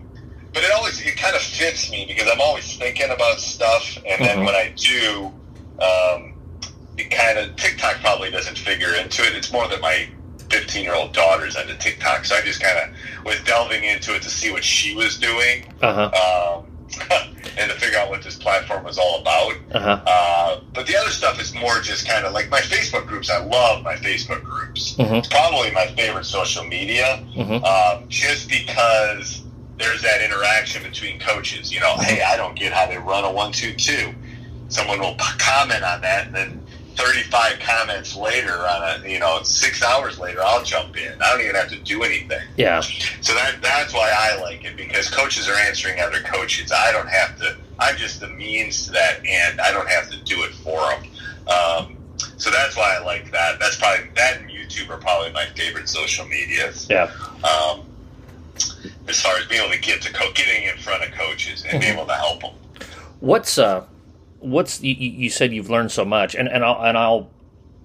but 0.53 0.62
it 0.64 0.72
always 0.72 1.00
it 1.00 1.16
kind 1.16 1.35
of 1.37 1.42
fits 1.42 1.90
me 1.90 2.05
because 2.07 2.29
I'm 2.31 2.40
always 2.40 2.77
thinking 2.77 3.11
about 3.11 3.40
stuff, 3.40 3.96
and 4.09 4.24
then 4.24 4.38
Mhm. 4.38 4.46
when 4.46 4.55
I 4.55 4.72
do, 4.77 5.33
um, 5.81 6.35
it 6.96 7.11
kind 7.11 7.38
of 7.38 7.55
TikTok 7.57 8.00
probably 8.00 8.31
doesn't 8.31 8.59
figure 8.59 8.94
into 8.94 9.22
it. 9.24 9.35
It's 9.35 9.53
more 9.53 9.66
that 9.68 9.81
my 9.81 10.09
15 10.50 10.85
year 10.85 10.94
old 10.94 11.12
daughter's 11.12 11.57
into 11.57 11.74
TikTok, 11.74 12.24
so 12.24 12.37
I 12.37 12.40
just 12.42 12.61
kind 12.61 12.79
of 12.79 13.24
was 13.24 13.40
delving 13.40 13.83
into 13.85 14.14
it 14.14 14.22
to 14.22 14.31
see 14.31 14.50
what 14.53 14.62
she 14.64 14.94
was 14.94 15.16
doing, 15.18 15.64
Uh 15.83 16.09
huh. 16.11 16.57
um, 16.59 16.66
and 17.59 17.70
to 17.70 17.78
figure 17.78 17.98
out 17.98 18.11
what 18.11 18.22
this 18.22 18.37
platform 18.37 18.85
was 18.85 18.98
all 18.98 19.20
about. 19.20 19.52
Uh 19.72 19.80
huh. 19.80 20.00
Uh, 20.07 20.61
but 20.72 20.87
the 20.87 20.96
other 20.96 21.11
stuff 21.11 21.40
is 21.40 21.54
more 21.54 21.80
just 21.80 22.07
kind 22.09 22.24
of 22.24 22.33
like 22.33 22.48
my 22.50 22.61
Facebook 22.61 23.07
groups. 23.07 23.30
I 23.30 23.38
love 23.44 23.83
my 23.83 23.94
Facebook 23.96 24.42
groups. 24.42 24.94
Mhm. 24.96 25.18
It's 25.18 25.28
probably 25.28 25.70
my 25.70 25.87
favorite 25.88 26.24
social 26.24 26.64
media, 26.64 27.22
Mhm. 27.37 27.62
um, 27.64 28.04
just 28.09 28.48
because 28.48 29.42
there's 29.78 30.02
that 30.02 30.20
interaction 30.22 30.83
between 30.83 31.18
coaches. 31.20 31.72
You 31.72 31.80
know, 31.80 31.96
hey, 31.98 32.22
I 32.22 32.37
don't 32.37 32.54
get 32.59 32.72
how 32.72 32.87
they 32.87 32.96
run 32.98 33.24
a 33.24 33.30
one-two-two. 33.30 34.14
Someone 34.68 34.98
will 35.00 35.16
comment 35.38 35.83
on 35.85 36.00
that, 36.02 36.26
and 36.26 36.35
then 36.35 36.66
35 36.96 37.59
comments 37.61 38.16
later, 38.16 38.52
on 38.52 39.04
a 39.04 39.09
you 39.09 39.18
know 39.18 39.42
six 39.42 39.83
hours 39.83 40.18
later, 40.18 40.40
I'll 40.42 40.64
jump 40.64 40.96
in. 40.96 41.20
I 41.20 41.33
don't 41.33 41.40
even 41.40 41.54
have 41.54 41.68
to 41.70 41.78
do 41.78 42.02
anything. 42.02 42.42
Yeah. 42.57 42.80
So 42.80 43.35
that 43.35 43.57
that's 43.61 43.92
why 43.92 44.12
I 44.16 44.40
like 44.40 44.64
it 44.64 44.76
because 44.76 45.11
coaches 45.11 45.48
are 45.48 45.57
answering 45.57 46.00
other 46.00 46.20
coaches. 46.20 46.72
I 46.72 46.92
don't 46.92 47.09
have 47.09 47.38
to. 47.38 47.57
I'm 47.78 47.96
just 47.96 48.20
the 48.20 48.28
means 48.28 48.87
to 48.87 48.92
that 48.92 49.20
end. 49.26 49.61
I 49.61 49.72
don't 49.72 49.88
have 49.88 50.11
to 50.11 50.18
do 50.18 50.42
it 50.44 50.52
for 50.54 50.78
them. 50.78 51.04
Um, 51.48 51.96
so 52.37 52.50
that's 52.50 52.76
why 52.76 52.96
I 52.98 53.04
like 53.04 53.30
that. 53.33 53.59
That's 53.59 53.76
probably 53.76 54.09
that 54.16 54.40
and 54.40 54.50
YouTube 54.50 54.90
are 54.90 54.98
probably 54.98 55.33
my 55.33 55.46
favorite 55.57 55.88
social 55.88 56.26
medias. 56.26 56.88
Yeah. 56.88 57.11
Um, 57.42 57.83
as 59.09 59.20
far 59.20 59.37
as 59.37 59.46
being 59.46 59.62
able 59.62 59.72
to 59.72 59.80
get 59.80 60.00
to 60.02 60.12
co- 60.12 60.33
getting 60.33 60.64
in 60.64 60.76
front 60.78 61.04
of 61.04 61.12
coaches 61.12 61.64
and 61.68 61.80
be 61.80 61.87
able 61.87 62.07
to 62.07 62.14
help 62.14 62.40
them. 62.40 62.54
What's 63.20 63.59
uh, 63.59 63.85
what's 64.44 64.83
you, 64.83 64.94
you 64.94 65.30
said 65.30 65.52
you've 65.52 65.70
learned 65.70 65.92
so 65.92 66.04
much, 66.04 66.35
and 66.35 66.48
and 66.48 66.64
I'll 66.64 66.85
and 66.85 66.96
I'll 66.96 67.30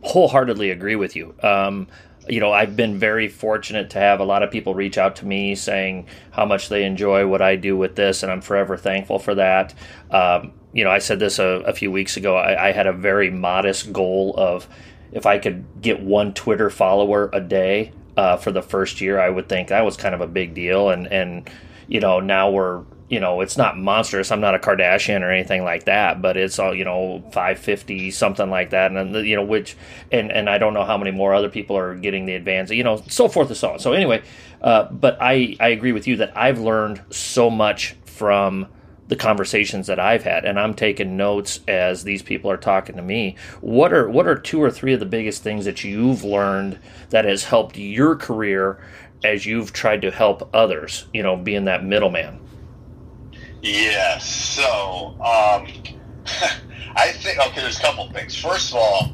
wholeheartedly 0.01 0.71
agree 0.71 0.95
with 0.95 1.15
you. 1.15 1.33
Um, 1.41 1.87
you 2.27 2.39
know, 2.39 2.51
I've 2.51 2.75
been 2.75 2.99
very 2.99 3.27
fortunate 3.27 3.89
to 3.91 3.99
have 3.99 4.19
a 4.19 4.23
lot 4.23 4.43
of 4.43 4.51
people 4.51 4.75
reach 4.75 4.97
out 4.97 5.15
to 5.17 5.25
me 5.25 5.55
saying 5.55 6.07
how 6.31 6.45
much 6.45 6.69
they 6.69 6.83
enjoy 6.83 7.25
what 7.25 7.41
I 7.41 7.55
do 7.55 7.75
with 7.75 7.95
this, 7.95 8.23
and 8.23 8.31
I'm 8.31 8.41
forever 8.41 8.77
thankful 8.77 9.19
for 9.19 9.35
that. 9.35 9.73
Um, 10.11 10.53
you 10.73 10.83
know, 10.83 10.91
I 10.91 10.99
said 10.99 11.19
this 11.19 11.39
a, 11.39 11.63
a 11.65 11.73
few 11.73 11.91
weeks 11.91 12.17
ago. 12.17 12.35
I, 12.35 12.69
I 12.69 12.71
had 12.71 12.85
a 12.85 12.93
very 12.93 13.31
modest 13.31 13.91
goal 13.91 14.35
of 14.37 14.67
if 15.11 15.25
I 15.25 15.39
could 15.39 15.81
get 15.81 16.01
one 16.01 16.33
Twitter 16.33 16.69
follower 16.69 17.29
a 17.33 17.41
day 17.41 17.93
uh, 18.15 18.37
for 18.37 18.51
the 18.51 18.61
first 18.61 19.01
year, 19.01 19.19
I 19.19 19.29
would 19.29 19.49
think 19.49 19.69
that 19.69 19.83
was 19.83 19.97
kind 19.97 20.13
of 20.13 20.21
a 20.21 20.27
big 20.27 20.53
deal. 20.53 20.89
And 20.89 21.07
and 21.07 21.49
you 21.87 21.99
know, 21.99 22.19
now 22.19 22.51
we're 22.51 22.83
you 23.09 23.19
know, 23.19 23.41
it's 23.41 23.57
not 23.57 23.77
monstrous. 23.77 24.31
I'm 24.31 24.39
not 24.39 24.53
a 24.53 24.59
Kardashian 24.59 25.21
or 25.21 25.31
anything 25.31 25.63
like 25.63 25.85
that, 25.85 26.21
but 26.21 26.37
it's 26.37 26.59
all 26.59 26.75
you 26.75 26.85
know, 26.85 27.23
550 27.31 28.11
something 28.11 28.49
like 28.49 28.69
that, 28.69 28.91
and 28.91 29.15
you 29.27 29.35
know, 29.35 29.43
which 29.43 29.75
and 30.11 30.31
and 30.31 30.49
I 30.49 30.59
don't 30.59 30.75
know 30.75 30.85
how 30.85 30.97
many 30.97 31.11
more 31.11 31.33
other 31.33 31.49
people 31.49 31.75
are 31.75 31.95
getting 31.95 32.25
the 32.25 32.35
advance, 32.35 32.69
you 32.69 32.83
know, 32.83 33.03
so 33.07 33.27
forth 33.27 33.47
and 33.47 33.57
so 33.57 33.71
on. 33.71 33.79
So 33.79 33.93
anyway, 33.93 34.21
uh, 34.61 34.83
but 34.91 35.17
I 35.19 35.57
I 35.59 35.69
agree 35.69 35.91
with 35.91 36.07
you 36.07 36.17
that 36.17 36.37
I've 36.37 36.59
learned 36.59 37.01
so 37.09 37.49
much 37.49 37.95
from 38.05 38.67
the 39.07 39.15
conversations 39.15 39.87
that 39.87 39.99
I've 39.99 40.21
had, 40.21 40.45
and 40.45 40.59
I'm 40.59 40.75
taking 40.75 41.17
notes 41.17 41.61
as 41.67 42.03
these 42.03 42.21
people 42.21 42.51
are 42.51 42.57
talking 42.57 42.95
to 42.95 43.01
me. 43.01 43.37
What 43.59 43.91
are 43.91 44.07
what 44.07 44.27
are 44.27 44.35
two 44.35 44.61
or 44.61 44.69
three 44.69 44.93
of 44.93 44.99
the 44.99 45.07
biggest 45.07 45.41
things 45.41 45.65
that 45.65 45.83
you've 45.83 46.23
learned 46.23 46.77
that 47.09 47.25
has 47.25 47.43
helped 47.45 47.75
your 47.75 48.15
career 48.15 48.79
as 49.23 49.47
you've 49.47 49.73
tried 49.73 50.03
to 50.03 50.11
help 50.11 50.47
others, 50.53 51.07
you 51.11 51.23
know, 51.23 51.35
being 51.35 51.65
that 51.65 51.83
middleman? 51.83 52.39
Yes. 53.61 54.25
So, 54.55 55.15
um, 55.19 55.67
I 56.95 57.11
think, 57.13 57.39
okay, 57.39 57.61
there's 57.61 57.79
a 57.79 57.81
couple 57.81 58.09
things. 58.11 58.35
First 58.35 58.71
of 58.71 58.77
all, 58.77 59.13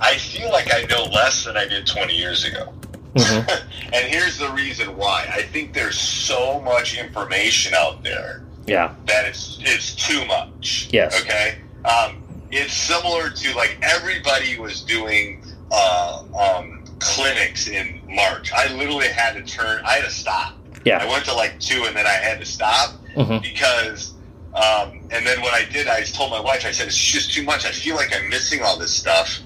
I 0.00 0.16
feel 0.16 0.50
like 0.50 0.72
I 0.72 0.82
know 0.84 1.04
less 1.04 1.44
than 1.44 1.56
I 1.56 1.66
did 1.66 1.86
20 1.86 2.14
years 2.14 2.44
ago. 2.44 2.72
Mm-hmm. 3.14 3.68
and 3.94 4.06
here's 4.06 4.38
the 4.38 4.50
reason 4.50 4.96
why. 4.96 5.26
I 5.32 5.42
think 5.42 5.74
there's 5.74 5.98
so 5.98 6.60
much 6.60 6.98
information 6.98 7.74
out 7.74 8.02
there. 8.02 8.44
Yeah. 8.66 8.94
That 9.06 9.26
it's 9.26 9.58
it's 9.62 9.94
too 9.94 10.24
much. 10.26 10.88
Yes. 10.92 11.20
Okay. 11.20 11.58
Um, 11.84 12.22
it's 12.50 12.72
similar 12.72 13.30
to 13.30 13.56
like 13.56 13.78
everybody 13.82 14.58
was 14.58 14.82
doing 14.82 15.44
uh, 15.70 16.24
um, 16.38 16.84
clinics 17.00 17.68
in 17.68 18.00
March. 18.08 18.52
I 18.52 18.72
literally 18.74 19.08
had 19.08 19.34
to 19.34 19.42
turn. 19.42 19.82
I 19.84 19.94
had 19.94 20.04
to 20.04 20.10
stop. 20.10 20.54
Yeah. 20.84 21.02
I 21.02 21.08
went 21.08 21.24
to 21.26 21.34
like 21.34 21.58
two, 21.60 21.84
and 21.86 21.96
then 21.96 22.06
I 22.06 22.12
had 22.12 22.38
to 22.40 22.46
stop 22.46 22.94
mm-hmm. 23.14 23.38
because. 23.42 24.14
Um, 24.54 25.00
and 25.10 25.26
then 25.26 25.40
what 25.40 25.54
I 25.54 25.64
did, 25.64 25.88
I 25.88 26.02
told 26.02 26.30
my 26.30 26.38
wife, 26.38 26.66
I 26.66 26.72
said, 26.72 26.86
it's 26.86 26.94
just 26.94 27.32
too 27.32 27.42
much. 27.42 27.64
I 27.64 27.70
feel 27.70 27.96
like 27.96 28.14
I'm 28.14 28.28
missing 28.28 28.60
all 28.60 28.78
this 28.78 28.92
stuff 28.92 29.40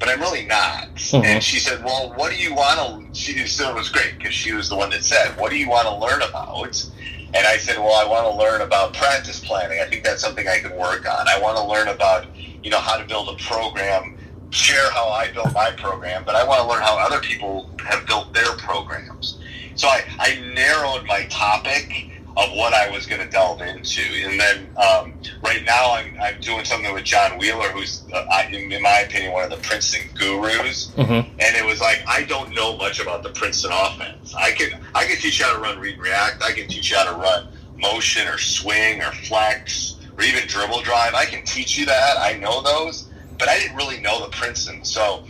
but 0.00 0.08
I'm 0.08 0.18
really 0.18 0.46
not. 0.46 0.88
Mm-hmm. 0.94 1.24
And 1.24 1.44
she 1.44 1.60
said, 1.60 1.84
well, 1.84 2.12
what 2.14 2.32
do 2.32 2.38
you 2.38 2.54
want 2.54 3.14
to, 3.14 3.20
she 3.20 3.46
said 3.46 3.70
it 3.70 3.74
was 3.74 3.90
great 3.90 4.16
because 4.16 4.34
she 4.34 4.52
was 4.52 4.68
the 4.68 4.74
one 4.74 4.90
that 4.90 5.04
said, 5.04 5.38
what 5.38 5.50
do 5.50 5.58
you 5.58 5.68
want 5.68 5.86
to 5.86 5.94
learn 5.94 6.22
about? 6.22 6.90
And 7.34 7.46
I 7.46 7.58
said, 7.58 7.78
well, 7.78 7.94
I 7.94 8.08
want 8.08 8.26
to 8.26 8.34
learn 8.34 8.62
about 8.62 8.94
practice 8.94 9.38
planning. 9.44 9.78
I 9.80 9.84
think 9.84 10.02
that's 10.02 10.22
something 10.22 10.48
I 10.48 10.58
can 10.58 10.76
work 10.76 11.06
on. 11.08 11.28
I 11.28 11.38
want 11.38 11.58
to 11.58 11.64
learn 11.64 11.88
about, 11.88 12.26
you 12.64 12.70
know, 12.70 12.80
how 12.80 12.96
to 12.96 13.04
build 13.04 13.28
a 13.28 13.36
program, 13.44 14.18
share 14.48 14.90
how 14.90 15.10
I 15.10 15.30
built 15.30 15.52
my 15.52 15.70
program, 15.72 16.24
but 16.24 16.34
I 16.34 16.44
want 16.44 16.62
to 16.62 16.66
learn 16.66 16.82
how 16.82 16.98
other 16.98 17.20
people 17.20 17.70
have 17.84 18.04
built 18.06 18.32
their 18.32 18.56
programs. 18.56 19.38
So 19.80 19.88
I, 19.88 20.04
I 20.18 20.38
narrowed 20.54 21.06
my 21.06 21.24
topic 21.30 22.10
of 22.36 22.52
what 22.52 22.74
I 22.74 22.90
was 22.90 23.06
going 23.06 23.22
to 23.22 23.30
delve 23.30 23.62
into. 23.62 24.02
And 24.02 24.38
then 24.38 24.68
um, 24.76 25.14
right 25.42 25.64
now, 25.64 25.94
I'm, 25.94 26.20
I'm 26.20 26.38
doing 26.42 26.66
something 26.66 26.92
with 26.92 27.04
John 27.04 27.38
Wheeler, 27.38 27.70
who's, 27.70 28.02
uh, 28.12 28.26
in 28.52 28.82
my 28.82 28.98
opinion, 29.00 29.32
one 29.32 29.42
of 29.42 29.48
the 29.48 29.66
Princeton 29.66 30.02
gurus. 30.14 30.88
Mm-hmm. 30.98 31.30
And 31.40 31.56
it 31.56 31.64
was 31.64 31.80
like 31.80 32.02
I 32.06 32.24
don't 32.24 32.54
know 32.54 32.76
much 32.76 33.00
about 33.00 33.22
the 33.22 33.30
Princeton 33.30 33.70
offense. 33.72 34.34
I 34.34 34.50
can 34.50 34.78
I 34.94 35.06
can 35.06 35.16
teach 35.16 35.38
you 35.38 35.46
how 35.46 35.54
to 35.54 35.58
run 35.58 35.78
read 35.78 35.94
and 35.94 36.02
react. 36.02 36.42
I 36.42 36.52
can 36.52 36.68
teach 36.68 36.90
you 36.90 36.98
how 36.98 37.10
to 37.10 37.18
run 37.18 37.48
motion 37.78 38.28
or 38.28 38.36
swing 38.36 39.00
or 39.00 39.12
flex 39.12 39.96
or 40.18 40.22
even 40.24 40.46
dribble 40.46 40.82
drive. 40.82 41.14
I 41.14 41.24
can 41.24 41.42
teach 41.46 41.78
you 41.78 41.86
that. 41.86 42.18
I 42.18 42.34
know 42.34 42.60
those, 42.60 43.08
but 43.38 43.48
I 43.48 43.58
didn't 43.58 43.78
really 43.78 43.98
know 44.00 44.26
the 44.26 44.30
Princeton. 44.30 44.84
So 44.84 45.24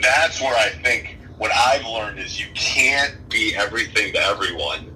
that's 0.00 0.40
where 0.40 0.56
I 0.56 0.70
think 0.70 1.13
what 1.38 1.50
I've 1.52 1.86
learned 1.86 2.18
is 2.18 2.40
you 2.40 2.46
can't 2.54 3.28
be 3.28 3.54
everything 3.56 4.12
to 4.12 4.20
everyone. 4.20 4.94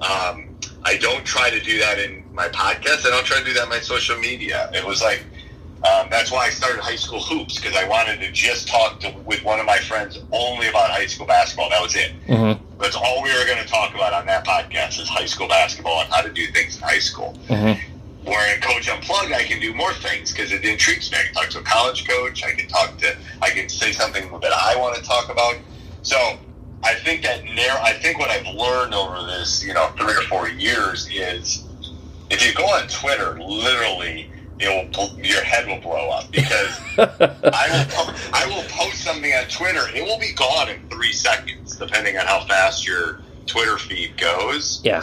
Um, 0.00 0.56
I 0.84 0.96
don't 1.00 1.24
try 1.24 1.50
to 1.50 1.60
do 1.60 1.78
that 1.78 1.98
in 1.98 2.24
my 2.32 2.48
podcast. 2.48 3.06
I 3.06 3.10
don't 3.10 3.24
try 3.24 3.38
to 3.38 3.44
do 3.44 3.52
that 3.54 3.64
in 3.64 3.68
my 3.68 3.80
social 3.80 4.18
media. 4.18 4.70
It 4.74 4.84
was 4.84 5.02
like 5.02 5.24
um, 5.84 6.08
that's 6.10 6.32
why 6.32 6.46
I 6.46 6.50
started 6.50 6.80
high 6.80 6.96
school 6.96 7.20
hoops 7.20 7.60
because 7.60 7.76
I 7.76 7.86
wanted 7.86 8.18
to 8.20 8.32
just 8.32 8.66
talk 8.66 8.98
to, 9.00 9.14
with 9.24 9.44
one 9.44 9.60
of 9.60 9.66
my 9.66 9.78
friends 9.78 10.18
only 10.32 10.68
about 10.68 10.90
high 10.90 11.06
school 11.06 11.26
basketball. 11.26 11.70
That 11.70 11.80
was 11.80 11.94
it. 11.94 12.12
Mm-hmm. 12.26 12.64
That's 12.80 12.96
all 12.96 13.22
we 13.22 13.30
were 13.30 13.46
going 13.46 13.62
to 13.62 13.68
talk 13.68 13.94
about 13.94 14.12
on 14.12 14.26
that 14.26 14.44
podcast 14.44 15.00
is 15.00 15.08
high 15.08 15.26
school 15.26 15.46
basketball 15.46 16.00
and 16.00 16.12
how 16.12 16.20
to 16.20 16.32
do 16.32 16.46
things 16.48 16.76
in 16.76 16.82
high 16.82 16.98
school. 16.98 17.38
Mm-hmm. 17.46 18.28
Where 18.28 18.54
in 18.54 18.60
Coach 18.60 18.88
Unplugged, 18.88 19.32
I 19.32 19.44
can 19.44 19.60
do 19.60 19.72
more 19.72 19.92
things 19.94 20.32
because 20.32 20.50
it 20.50 20.64
intrigues 20.64 21.12
me. 21.12 21.18
I 21.18 21.22
can 21.22 21.34
talk 21.34 21.50
to 21.50 21.58
a 21.60 21.62
college 21.62 22.06
coach. 22.08 22.44
I 22.44 22.50
can 22.52 22.68
talk 22.68 22.98
to. 22.98 23.16
I 23.40 23.50
can 23.50 23.68
say 23.68 23.92
something 23.92 24.28
that 24.40 24.52
I 24.52 24.74
want 24.76 24.96
to 24.96 25.02
talk 25.02 25.30
about. 25.30 25.54
So 26.08 26.38
I 26.82 26.94
think 26.94 27.22
that 27.24 27.44
narrow. 27.44 27.82
I 27.82 27.92
think 27.92 28.18
what 28.18 28.30
I've 28.30 28.46
learned 28.46 28.94
over 28.94 29.26
this, 29.26 29.62
you 29.62 29.74
know, 29.74 29.92
three 29.98 30.14
or 30.14 30.22
four 30.22 30.48
years 30.48 31.06
is 31.12 31.66
if 32.30 32.46
you 32.46 32.54
go 32.54 32.64
on 32.64 32.88
Twitter, 32.88 33.38
literally, 33.38 34.30
it 34.58 34.96
will 34.96 35.18
your 35.22 35.42
head 35.42 35.66
will 35.66 35.80
blow 35.80 36.08
up 36.08 36.32
because 36.32 36.80
I 36.98 37.68
will 37.68 37.84
po- 37.94 38.14
I 38.32 38.46
will 38.46 38.62
post 38.70 39.04
something 39.04 39.30
on 39.34 39.44
Twitter. 39.48 39.82
It 39.94 40.02
will 40.02 40.18
be 40.18 40.32
gone 40.32 40.70
in 40.70 40.88
three 40.88 41.12
seconds, 41.12 41.76
depending 41.76 42.16
on 42.16 42.24
how 42.24 42.42
fast 42.46 42.86
your 42.86 43.20
Twitter 43.44 43.76
feed 43.76 44.16
goes. 44.16 44.80
Yeah, 44.82 45.02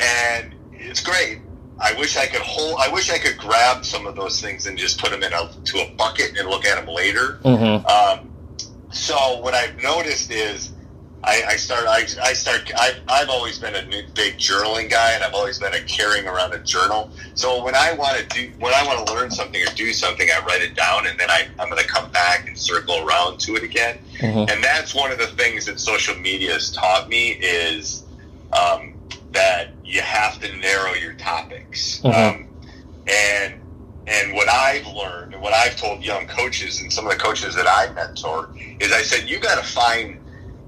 and 0.00 0.54
it's 0.72 1.00
great. 1.00 1.38
I 1.80 1.94
wish 1.98 2.18
I 2.18 2.26
could 2.26 2.42
hold. 2.42 2.76
I 2.78 2.92
wish 2.92 3.10
I 3.10 3.16
could 3.16 3.38
grab 3.38 3.86
some 3.86 4.06
of 4.06 4.16
those 4.16 4.38
things 4.38 4.66
and 4.66 4.76
just 4.76 5.00
put 5.00 5.12
them 5.12 5.22
in 5.22 5.32
a 5.32 5.50
to 5.64 5.78
a 5.78 5.94
bucket 5.96 6.36
and 6.38 6.46
look 6.46 6.66
at 6.66 6.76
them 6.76 6.94
later. 6.94 7.38
Mm-hmm. 7.42 7.86
Um, 7.86 8.35
so 8.96 9.38
what 9.40 9.54
I've 9.54 9.80
noticed 9.82 10.30
is 10.30 10.72
I, 11.26 11.42
I 11.48 11.56
start. 11.56 11.86
I, 11.88 12.06
I 12.22 12.32
start. 12.34 12.70
I've, 12.78 13.00
I've 13.08 13.28
always 13.28 13.58
been 13.58 13.74
a 13.74 13.82
big 14.14 14.38
journaling 14.38 14.88
guy, 14.88 15.12
and 15.12 15.24
I've 15.24 15.34
always 15.34 15.58
been 15.58 15.74
a 15.74 15.80
carrying 15.82 16.26
around 16.26 16.54
a 16.54 16.58
journal. 16.60 17.10
So 17.34 17.64
when 17.64 17.74
I 17.74 17.94
want 17.94 18.16
to 18.18 18.26
do, 18.26 18.52
when 18.60 18.72
I 18.72 18.86
want 18.86 19.04
to 19.06 19.12
learn 19.12 19.30
something 19.30 19.60
or 19.60 19.72
do 19.74 19.92
something, 19.92 20.28
I 20.32 20.44
write 20.44 20.62
it 20.62 20.76
down, 20.76 21.06
and 21.06 21.18
then 21.18 21.28
I, 21.28 21.48
I'm 21.58 21.68
going 21.68 21.82
to 21.82 21.88
come 21.88 22.10
back 22.12 22.46
and 22.46 22.56
circle 22.56 23.04
around 23.06 23.40
to 23.40 23.56
it 23.56 23.64
again. 23.64 23.98
Mm-hmm. 24.18 24.50
And 24.50 24.62
that's 24.62 24.94
one 24.94 25.10
of 25.10 25.18
the 25.18 25.26
things 25.26 25.66
that 25.66 25.80
social 25.80 26.14
media 26.16 26.52
has 26.52 26.70
taught 26.70 27.08
me 27.08 27.30
is 27.32 28.04
um, 28.52 28.94
that 29.32 29.70
you 29.84 30.02
have 30.02 30.40
to 30.40 30.56
narrow 30.58 30.94
your 30.94 31.14
topics. 31.14 32.00
Mm-hmm. 32.02 32.42
Um, 32.42 32.48
and 33.08 33.60
and 34.06 34.34
what 34.34 34.48
I've 34.48 34.86
learned, 34.86 35.34
and 35.34 35.42
what 35.42 35.52
I've 35.52 35.76
told 35.76 36.04
young 36.04 36.26
coaches, 36.26 36.80
and 36.80 36.92
some 36.92 37.06
of 37.06 37.12
the 37.12 37.18
coaches 37.18 37.54
that 37.56 37.66
I 37.66 37.92
mentor, 37.92 38.48
is 38.78 38.92
I 38.92 39.02
said 39.02 39.28
you 39.28 39.40
got 39.40 39.58
to 39.58 39.64
find 39.64 40.20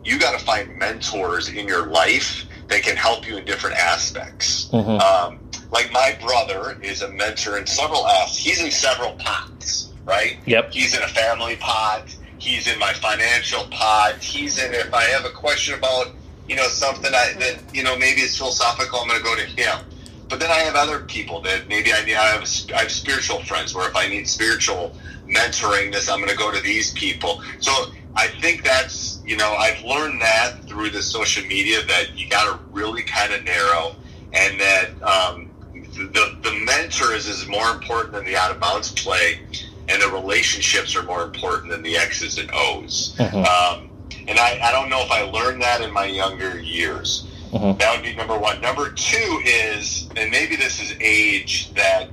you 0.04 0.18
got 0.18 0.38
to 0.38 0.44
find 0.44 0.76
mentors 0.78 1.48
in 1.48 1.68
your 1.68 1.86
life 1.86 2.44
that 2.68 2.82
can 2.82 2.96
help 2.96 3.26
you 3.26 3.36
in 3.36 3.44
different 3.44 3.76
aspects. 3.76 4.68
Mm-hmm. 4.72 4.90
Um, 4.90 5.38
like 5.70 5.92
my 5.92 6.16
brother 6.20 6.78
is 6.82 7.02
a 7.02 7.08
mentor 7.08 7.58
in 7.58 7.66
several 7.66 8.06
aspects. 8.06 8.38
He's 8.38 8.62
in 8.62 8.70
several 8.70 9.12
pots, 9.14 9.92
right? 10.04 10.38
Yep. 10.46 10.72
He's 10.72 10.96
in 10.96 11.02
a 11.02 11.08
family 11.08 11.56
pot. 11.56 12.14
He's 12.38 12.72
in 12.72 12.78
my 12.78 12.92
financial 12.94 13.64
pot. 13.64 14.16
He's 14.20 14.58
in 14.62 14.72
if 14.72 14.92
I 14.94 15.04
have 15.04 15.24
a 15.24 15.30
question 15.30 15.74
about 15.74 16.12
you 16.48 16.56
know 16.56 16.68
something 16.68 17.12
I, 17.14 17.34
that 17.38 17.58
you 17.74 17.82
know 17.82 17.96
maybe 17.96 18.22
it's 18.22 18.38
philosophical, 18.38 19.00
I'm 19.00 19.08
going 19.08 19.20
to 19.20 19.24
go 19.24 19.36
to 19.36 19.44
him. 19.44 19.84
But 20.28 20.40
then 20.40 20.50
I 20.50 20.58
have 20.58 20.74
other 20.74 21.00
people 21.00 21.40
that 21.42 21.68
maybe 21.68 21.92
I 21.92 22.04
need. 22.04 22.14
I 22.14 22.28
have 22.28 22.48
I 22.74 22.82
have 22.82 22.90
spiritual 22.90 23.42
friends 23.44 23.74
where 23.74 23.88
if 23.88 23.96
I 23.96 24.08
need 24.08 24.28
spiritual 24.28 24.94
mentoring, 25.26 25.92
this 25.92 26.08
I'm 26.08 26.18
going 26.18 26.30
to 26.30 26.36
go 26.36 26.52
to 26.52 26.60
these 26.60 26.92
people. 26.92 27.42
So 27.60 27.72
I 28.14 28.28
think 28.28 28.64
that's 28.64 29.20
you 29.24 29.36
know 29.36 29.54
I've 29.54 29.82
learned 29.84 30.20
that 30.20 30.64
through 30.64 30.90
the 30.90 31.02
social 31.02 31.44
media 31.46 31.82
that 31.86 32.16
you 32.16 32.28
got 32.28 32.44
to 32.44 32.62
really 32.72 33.02
kind 33.02 33.32
of 33.32 33.44
narrow, 33.44 33.96
and 34.32 34.60
that 34.60 34.90
um, 35.02 35.50
the 35.72 36.36
the 36.42 36.64
mentors 36.64 37.26
is 37.26 37.46
more 37.46 37.70
important 37.70 38.12
than 38.12 38.24
the 38.24 38.36
out 38.36 38.50
of 38.50 38.60
bounds 38.60 38.92
play, 38.92 39.40
and 39.88 40.02
the 40.02 40.08
relationships 40.08 40.94
are 40.94 41.02
more 41.02 41.22
important 41.22 41.70
than 41.70 41.82
the 41.82 41.96
X's 41.96 42.38
and 42.38 42.50
O's. 42.52 43.14
Mm-hmm. 43.16 43.36
Um, 43.36 43.90
and 44.28 44.38
I, 44.38 44.60
I 44.62 44.72
don't 44.72 44.90
know 44.90 45.00
if 45.00 45.10
I 45.10 45.22
learned 45.22 45.62
that 45.62 45.80
in 45.80 45.92
my 45.92 46.04
younger 46.04 46.58
years. 46.60 47.27
Mm-hmm. 47.50 47.78
That 47.78 47.94
would 47.94 48.04
be 48.04 48.14
number 48.14 48.38
one. 48.38 48.60
Number 48.60 48.90
two 48.90 49.42
is, 49.44 50.08
and 50.16 50.30
maybe 50.30 50.56
this 50.56 50.80
is 50.80 50.94
age 51.00 51.72
that 51.74 52.08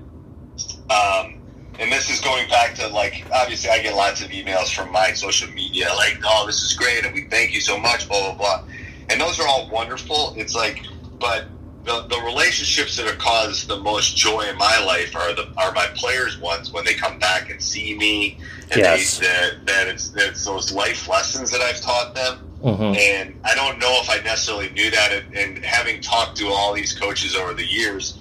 um, 0.89 1.41
and 1.79 1.91
this 1.91 2.09
is 2.09 2.21
going 2.21 2.47
back 2.49 2.75
to 2.75 2.87
like 2.87 3.25
obviously 3.33 3.69
I 3.69 3.81
get 3.81 3.95
lots 3.95 4.21
of 4.21 4.29
emails 4.29 4.73
from 4.73 4.91
my 4.91 5.11
social 5.11 5.49
media 5.51 5.89
like 5.95 6.19
oh 6.23 6.45
this 6.45 6.61
is 6.61 6.73
great 6.73 7.05
and 7.05 7.13
we 7.13 7.23
thank 7.25 7.53
you 7.53 7.59
so 7.59 7.77
much 7.77 8.07
blah 8.07 8.33
blah 8.33 8.35
blah 8.35 8.63
and 9.09 9.19
those 9.19 9.39
are 9.39 9.47
all 9.47 9.69
wonderful 9.69 10.33
it's 10.37 10.55
like 10.55 10.85
but 11.19 11.45
the, 11.83 12.01
the 12.07 12.19
relationships 12.25 12.97
that 12.97 13.05
have 13.05 13.19
caused 13.19 13.67
the 13.67 13.77
most 13.77 14.15
joy 14.15 14.41
in 14.41 14.57
my 14.57 14.83
life 14.85 15.15
are 15.15 15.33
the 15.33 15.47
are 15.57 15.71
my 15.73 15.87
players 15.95 16.39
ones 16.39 16.71
when 16.71 16.85
they 16.85 16.93
come 16.93 17.19
back 17.19 17.49
and 17.49 17.61
see 17.61 17.95
me 17.97 18.37
and 18.71 18.77
yes. 18.77 19.19
they, 19.19 19.27
that, 19.27 19.65
that 19.65 19.87
it's, 19.87 20.13
it's 20.15 20.45
those 20.45 20.71
life 20.71 21.07
lessons 21.07 21.51
that 21.51 21.61
I've 21.61 21.81
taught 21.81 22.15
them 22.15 22.39
mm-hmm. 22.65 22.95
and 22.97 23.39
I 23.43 23.55
don't 23.55 23.79
know 23.79 23.99
if 24.01 24.09
I 24.09 24.17
necessarily 24.23 24.69
knew 24.71 24.89
that 24.91 25.11
and, 25.11 25.37
and 25.37 25.65
having 25.65 26.01
talked 26.01 26.37
to 26.37 26.47
all 26.47 26.73
these 26.73 26.97
coaches 26.97 27.35
over 27.35 27.53
the 27.53 27.65
years 27.65 28.17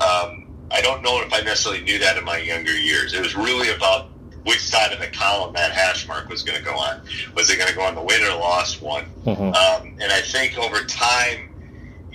um, 0.00 0.46
I 0.70 0.80
don't 0.80 1.02
know 1.02 1.20
if 1.20 1.32
I 1.32 1.40
necessarily 1.40 1.82
knew 1.82 1.98
that 1.98 2.16
in 2.16 2.24
my 2.24 2.38
younger 2.38 2.72
years. 2.72 3.12
It 3.12 3.20
was 3.20 3.36
really 3.36 3.70
about 3.70 4.08
which 4.44 4.60
side 4.60 4.92
of 4.92 5.00
the 5.00 5.08
column 5.08 5.52
that 5.54 5.72
hash 5.72 6.08
mark 6.08 6.28
was 6.28 6.42
going 6.42 6.58
to 6.58 6.64
go 6.64 6.74
on. 6.74 7.02
Was 7.34 7.50
it 7.50 7.58
going 7.58 7.68
to 7.68 7.74
go 7.74 7.82
on 7.82 7.94
the 7.94 8.02
win 8.02 8.22
or 8.22 8.34
lost 8.38 8.80
one? 8.80 9.04
Mm-hmm. 9.24 9.42
Um, 9.42 9.98
and 10.00 10.12
I 10.12 10.20
think 10.20 10.56
over 10.58 10.84
time, 10.84 11.48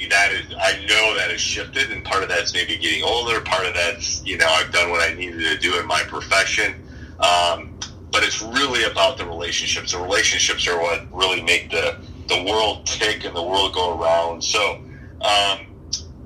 that 0.10 0.32
is, 0.32 0.54
I 0.60 0.84
know 0.88 1.16
that 1.16 1.30
has 1.32 1.40
shifted, 1.40 1.92
and 1.92 2.04
part 2.04 2.24
of 2.24 2.30
that's 2.30 2.54
maybe 2.54 2.78
getting 2.78 3.04
older. 3.04 3.40
Part 3.42 3.66
of 3.66 3.74
that's, 3.74 4.26
you 4.26 4.38
know, 4.38 4.48
I've 4.48 4.72
done 4.72 4.90
what 4.90 5.02
I 5.02 5.14
needed 5.14 5.40
to 5.40 5.58
do 5.58 5.80
in 5.80 5.86
my 5.86 6.02
profession. 6.04 6.74
Um, 7.20 7.78
but 8.16 8.24
it's 8.24 8.42
really 8.42 8.86
about 8.86 9.18
the 9.18 9.26
relationships. 9.26 9.92
The 9.92 10.00
relationships 10.00 10.66
are 10.70 10.82
what 10.82 11.06
really 11.12 11.42
make 11.42 11.70
the 11.70 11.98
the 12.30 12.44
world 12.50 12.86
tick 12.86 13.26
and 13.26 13.36
the 13.36 13.44
world 13.44 13.74
go 13.74 14.00
around. 14.00 14.42
So, 14.42 14.76
um, 15.20 15.60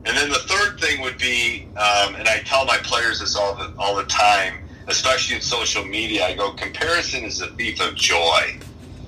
and 0.06 0.16
then 0.16 0.30
the 0.30 0.44
third 0.46 0.80
thing 0.80 1.02
would 1.02 1.18
be, 1.18 1.68
um, 1.76 2.14
and 2.14 2.28
I 2.28 2.42
tell 2.46 2.64
my 2.66 2.78
players 2.84 3.22
this 3.22 3.36
all 3.36 3.56
the 3.56 3.74
all 3.80 3.96
the 3.96 4.04
time, 4.04 4.60
especially 4.88 5.38
in 5.38 5.42
social 5.42 5.84
media. 5.84 6.28
I 6.28 6.36
go, 6.36 6.52
comparison 6.52 7.24
is 7.24 7.40
the 7.40 7.48
thief 7.48 7.82
of 7.82 7.96
joy. 7.96 8.60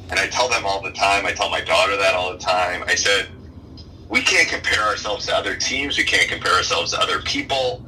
and 0.10 0.20
I 0.20 0.28
tell 0.28 0.50
them 0.50 0.66
all 0.66 0.82
the 0.82 0.92
time. 0.92 1.28
I 1.28 1.34
tell 1.34 1.50
my 1.52 1.62
daughter 1.62 1.96
that 1.98 2.16
all 2.16 2.34
the 2.34 2.40
time. 2.40 2.84
I 2.88 2.96
said, 2.96 3.30
we 4.10 4.22
can't 4.22 4.50
compare 4.50 4.82
ourselves 4.82 5.28
to 5.28 5.36
other 5.36 5.56
teams. 5.56 5.98
We 6.00 6.04
can't 6.04 6.30
compare 6.30 6.54
ourselves 6.54 6.94
to 6.94 7.00
other 7.00 7.22
people. 7.22 7.86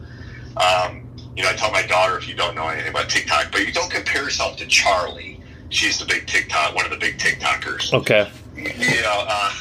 Um, 0.56 1.03
you 1.36 1.44
know, 1.44 1.50
I 1.50 1.54
tell 1.54 1.72
my 1.72 1.84
daughter 1.84 2.18
if 2.18 2.28
you 2.28 2.36
don't 2.36 2.56
know 2.56 2.68
anything 2.68 2.92
about 2.92 3.10
TikTok, 3.10 3.52
but 3.52 3.66
you 3.66 3.74
don't 3.74 3.92
compare 3.92 4.24
yourself 4.24 4.58
to 4.58 4.66
Charli. 4.66 5.40
She's 5.70 5.98
the 5.98 6.06
big 6.06 6.28
TikTok, 6.28 6.76
one 6.76 6.86
of 6.86 6.92
the 6.92 6.98
big 6.98 7.18
TikTokers. 7.18 7.94
Okay. 7.94 8.30
You 8.56 9.02
know, 9.02 9.26
uh, 9.28 9.54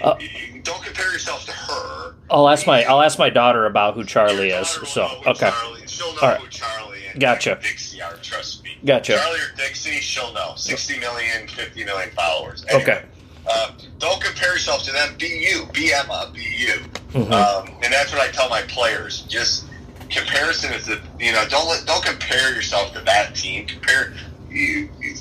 uh, 0.00 0.18
don't 0.62 0.82
compare 0.82 1.12
yourself 1.12 1.44
to 1.44 1.52
her. 1.52 2.14
I'll 2.30 2.48
ask 2.48 2.66
my 2.66 2.82
I'll 2.84 3.02
ask 3.02 3.18
my 3.18 3.28
daughter 3.28 3.66
about 3.66 3.94
who 3.94 4.04
Charli 4.04 4.58
is. 4.58 4.68
So 4.88 5.04
okay. 5.26 5.50
Charli, 5.50 5.86
she'll 5.86 6.14
know 6.14 6.34
who 6.36 6.46
Charli 6.48 7.12
and 7.12 7.20
gotcha. 7.20 7.58
Dixie 7.60 8.00
are. 8.00 8.14
Trust 8.16 8.64
me. 8.64 8.78
Gotcha. 8.84 9.16
Charlie 9.16 9.40
or 9.40 9.54
Dixie, 9.56 10.00
she'll 10.00 10.32
know. 10.32 10.54
60 10.56 10.98
million, 10.98 11.46
50 11.46 11.84
million 11.84 12.10
followers. 12.12 12.64
Anyway, 12.68 12.82
okay. 12.82 13.04
Uh, 13.46 13.72
don't 13.98 14.22
compare 14.22 14.52
yourself 14.52 14.82
to 14.84 14.92
them. 14.92 15.14
Be 15.18 15.26
you. 15.26 15.66
Be 15.72 15.92
Emma. 15.92 16.30
Be 16.32 16.40
you. 16.40 16.74
Mm-hmm. 17.12 17.32
Um, 17.32 17.78
and 17.82 17.92
that's 17.92 18.12
what 18.12 18.20
I 18.20 18.30
tell 18.30 18.48
my 18.48 18.62
players. 18.62 19.22
Just 19.22 19.67
comparison 20.10 20.72
is 20.72 20.86
the 20.86 21.00
you 21.18 21.32
know 21.32 21.44
don't 21.48 21.68
let, 21.68 21.86
don't 21.86 22.04
compare 22.04 22.54
yourself 22.54 22.92
to 22.94 23.00
that 23.00 23.34
team. 23.34 23.66
Compare 23.66 24.14
you, 24.50 24.88
you 25.00 25.14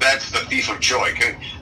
that's 0.00 0.30
the 0.30 0.38
thief 0.50 0.70
of 0.70 0.80
joy. 0.80 1.12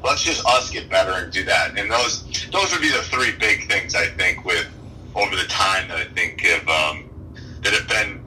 Let's 0.03 0.23
just 0.23 0.45
us 0.47 0.71
get 0.71 0.89
better 0.91 1.13
and 1.13 1.33
do 1.33 1.45
that. 1.45 1.79
And 1.79 1.91
those 1.91 2.49
those 2.51 2.73
would 2.73 2.81
be 2.81 2.91
the 2.91 3.03
three 3.03 3.33
big 3.33 3.69
things 3.69 3.95
I 3.95 4.07
think 4.07 4.45
with 4.45 4.69
over 5.15 5.37
the 5.37 5.45
time 5.45 5.89
that 5.89 5.99
I 5.99 6.05
think 6.05 6.41
have 6.41 6.69
um, 6.69 7.09
that 7.63 7.73
have 7.73 7.89
been 7.89 8.19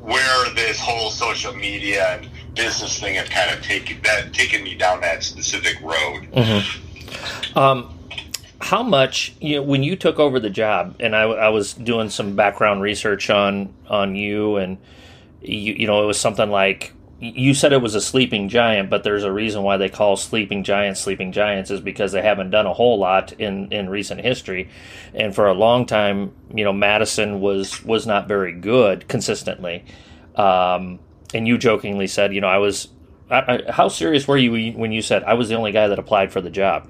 where 0.00 0.54
this 0.54 0.80
whole 0.80 1.10
social 1.10 1.54
media 1.54 2.16
and 2.16 2.28
business 2.54 2.98
thing 2.98 3.14
have 3.14 3.30
kind 3.30 3.50
of 3.56 3.62
taken 3.62 4.00
that 4.02 4.32
taken 4.32 4.62
me 4.62 4.74
down 4.74 5.00
that 5.00 5.22
specific 5.22 5.80
road. 5.80 6.26
Mm-hmm. 6.32 7.58
Um, 7.58 7.91
how 8.62 8.82
much 8.82 9.34
you 9.40 9.56
know, 9.56 9.62
when 9.62 9.82
you 9.82 9.96
took 9.96 10.18
over 10.18 10.38
the 10.38 10.50
job, 10.50 10.96
and 11.00 11.16
I, 11.16 11.22
I 11.22 11.48
was 11.48 11.74
doing 11.74 12.08
some 12.08 12.36
background 12.36 12.80
research 12.80 13.28
on 13.28 13.74
on 13.88 14.14
you, 14.14 14.56
and 14.56 14.78
you, 15.42 15.74
you 15.74 15.86
know 15.86 16.02
it 16.02 16.06
was 16.06 16.18
something 16.18 16.48
like 16.48 16.92
you 17.18 17.54
said 17.54 17.72
it 17.72 17.82
was 17.82 17.94
a 17.94 18.00
sleeping 18.00 18.48
giant, 18.48 18.90
but 18.90 19.04
there's 19.04 19.24
a 19.24 19.32
reason 19.32 19.62
why 19.62 19.76
they 19.76 19.88
call 19.88 20.16
sleeping 20.16 20.64
giants 20.64 21.00
sleeping 21.00 21.32
giants 21.32 21.70
is 21.70 21.80
because 21.80 22.12
they 22.12 22.22
haven't 22.22 22.50
done 22.50 22.66
a 22.66 22.72
whole 22.72 22.98
lot 22.98 23.32
in, 23.34 23.72
in 23.72 23.88
recent 23.88 24.20
history, 24.20 24.68
and 25.12 25.34
for 25.34 25.48
a 25.48 25.54
long 25.54 25.84
time, 25.84 26.32
you 26.54 26.64
know, 26.64 26.72
Madison 26.72 27.40
was 27.40 27.84
was 27.84 28.06
not 28.06 28.28
very 28.28 28.52
good 28.52 29.08
consistently. 29.08 29.84
Um, 30.36 31.00
and 31.34 31.48
you 31.48 31.58
jokingly 31.58 32.06
said, 32.06 32.32
you 32.32 32.40
know, 32.40 32.48
I 32.48 32.58
was. 32.58 32.88
I, 33.30 33.62
I, 33.66 33.72
how 33.72 33.88
serious 33.88 34.28
were 34.28 34.36
you 34.36 34.72
when 34.72 34.92
you 34.92 35.00
said 35.02 35.24
I 35.24 35.34
was 35.34 35.48
the 35.48 35.54
only 35.54 35.72
guy 35.72 35.88
that 35.88 35.98
applied 35.98 36.32
for 36.32 36.40
the 36.40 36.50
job? 36.50 36.88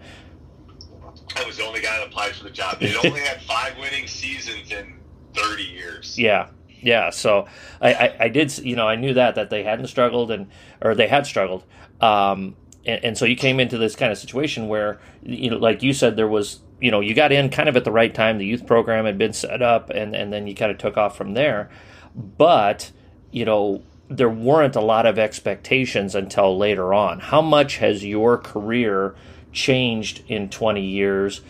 I 1.37 1.45
was 1.45 1.57
the 1.57 1.65
only 1.65 1.81
guy 1.81 1.99
that 1.99 2.07
applied 2.07 2.35
for 2.35 2.45
the 2.45 2.51
job. 2.51 2.81
They 2.81 2.95
only 2.97 3.21
had 3.21 3.41
five 3.47 3.77
winning 3.79 4.07
seasons 4.07 4.71
in 4.71 4.95
thirty 5.35 5.65
years. 5.65 6.19
Yeah, 6.19 6.49
yeah. 6.69 7.11
So 7.11 7.47
I, 7.81 7.95
I, 7.95 8.17
I, 8.21 8.29
did, 8.29 8.57
you 8.59 8.77
know, 8.77 8.89
I 8.89 8.97
knew 8.97 9.15
that 9.15 9.35
that 9.37 9.51
they 9.51 9.63
hadn't 9.63 9.87
struggled 9.87 10.31
and 10.31 10.49
or 10.81 10.95
they 10.95 11.09
had 11.09 11.27
struggled, 11.27 11.65
um, 12.01 12.57
and, 12.85 13.05
and, 13.05 13.19
so 13.19 13.25
you 13.25 13.37
came 13.37 13.61
into 13.61 13.79
this 13.79 13.95
kind 13.95 14.11
of 14.11 14.19
situation 14.19 14.69
where, 14.69 15.01
you 15.23 15.51
know, 15.51 15.59
like 15.59 15.83
you 15.83 15.93
said, 15.93 16.17
there 16.17 16.29
was, 16.29 16.61
you 16.81 16.91
know, 16.91 17.01
you 17.01 17.15
got 17.15 17.31
in 17.33 17.49
kind 17.51 17.69
of 17.69 17.77
at 17.77 17.85
the 17.85 17.93
right 17.93 18.13
time. 18.15 18.39
The 18.39 18.47
youth 18.47 18.67
program 18.67 19.05
had 19.05 19.19
been 19.19 19.33
set 19.33 19.63
up, 19.63 19.91
and 19.91 20.15
and 20.15 20.33
then 20.33 20.47
you 20.47 20.55
kind 20.55 20.71
of 20.71 20.79
took 20.79 20.97
off 20.97 21.17
from 21.17 21.35
there. 21.35 21.71
But 22.15 22.91
you 23.31 23.45
know, 23.45 23.83
there 24.09 24.29
weren't 24.29 24.77
a 24.77 24.81
lot 24.81 25.07
of 25.07 25.19
expectations 25.19 26.15
until 26.15 26.57
later 26.59 26.93
on. 26.93 27.21
How 27.21 27.41
much 27.41 27.79
has 27.79 28.05
your 28.05 28.37
career 28.37 29.15
changed 29.53 30.23
in 30.29 30.49
20 30.49 30.81
years 30.81 31.41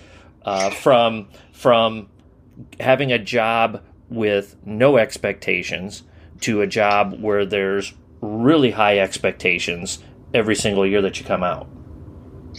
uh, 0.44 0.70
from 0.70 1.28
from 1.52 2.08
having 2.80 3.12
a 3.12 3.18
job 3.18 3.82
with 4.08 4.56
no 4.64 4.98
expectations 4.98 6.02
to 6.40 6.60
a 6.60 6.66
job 6.66 7.20
where 7.20 7.46
there's 7.46 7.94
really 8.20 8.70
high 8.70 8.98
expectations 8.98 9.98
every 10.34 10.54
single 10.54 10.86
year 10.86 11.02
that 11.02 11.18
you 11.18 11.24
come 11.24 11.42
out? 11.42 11.68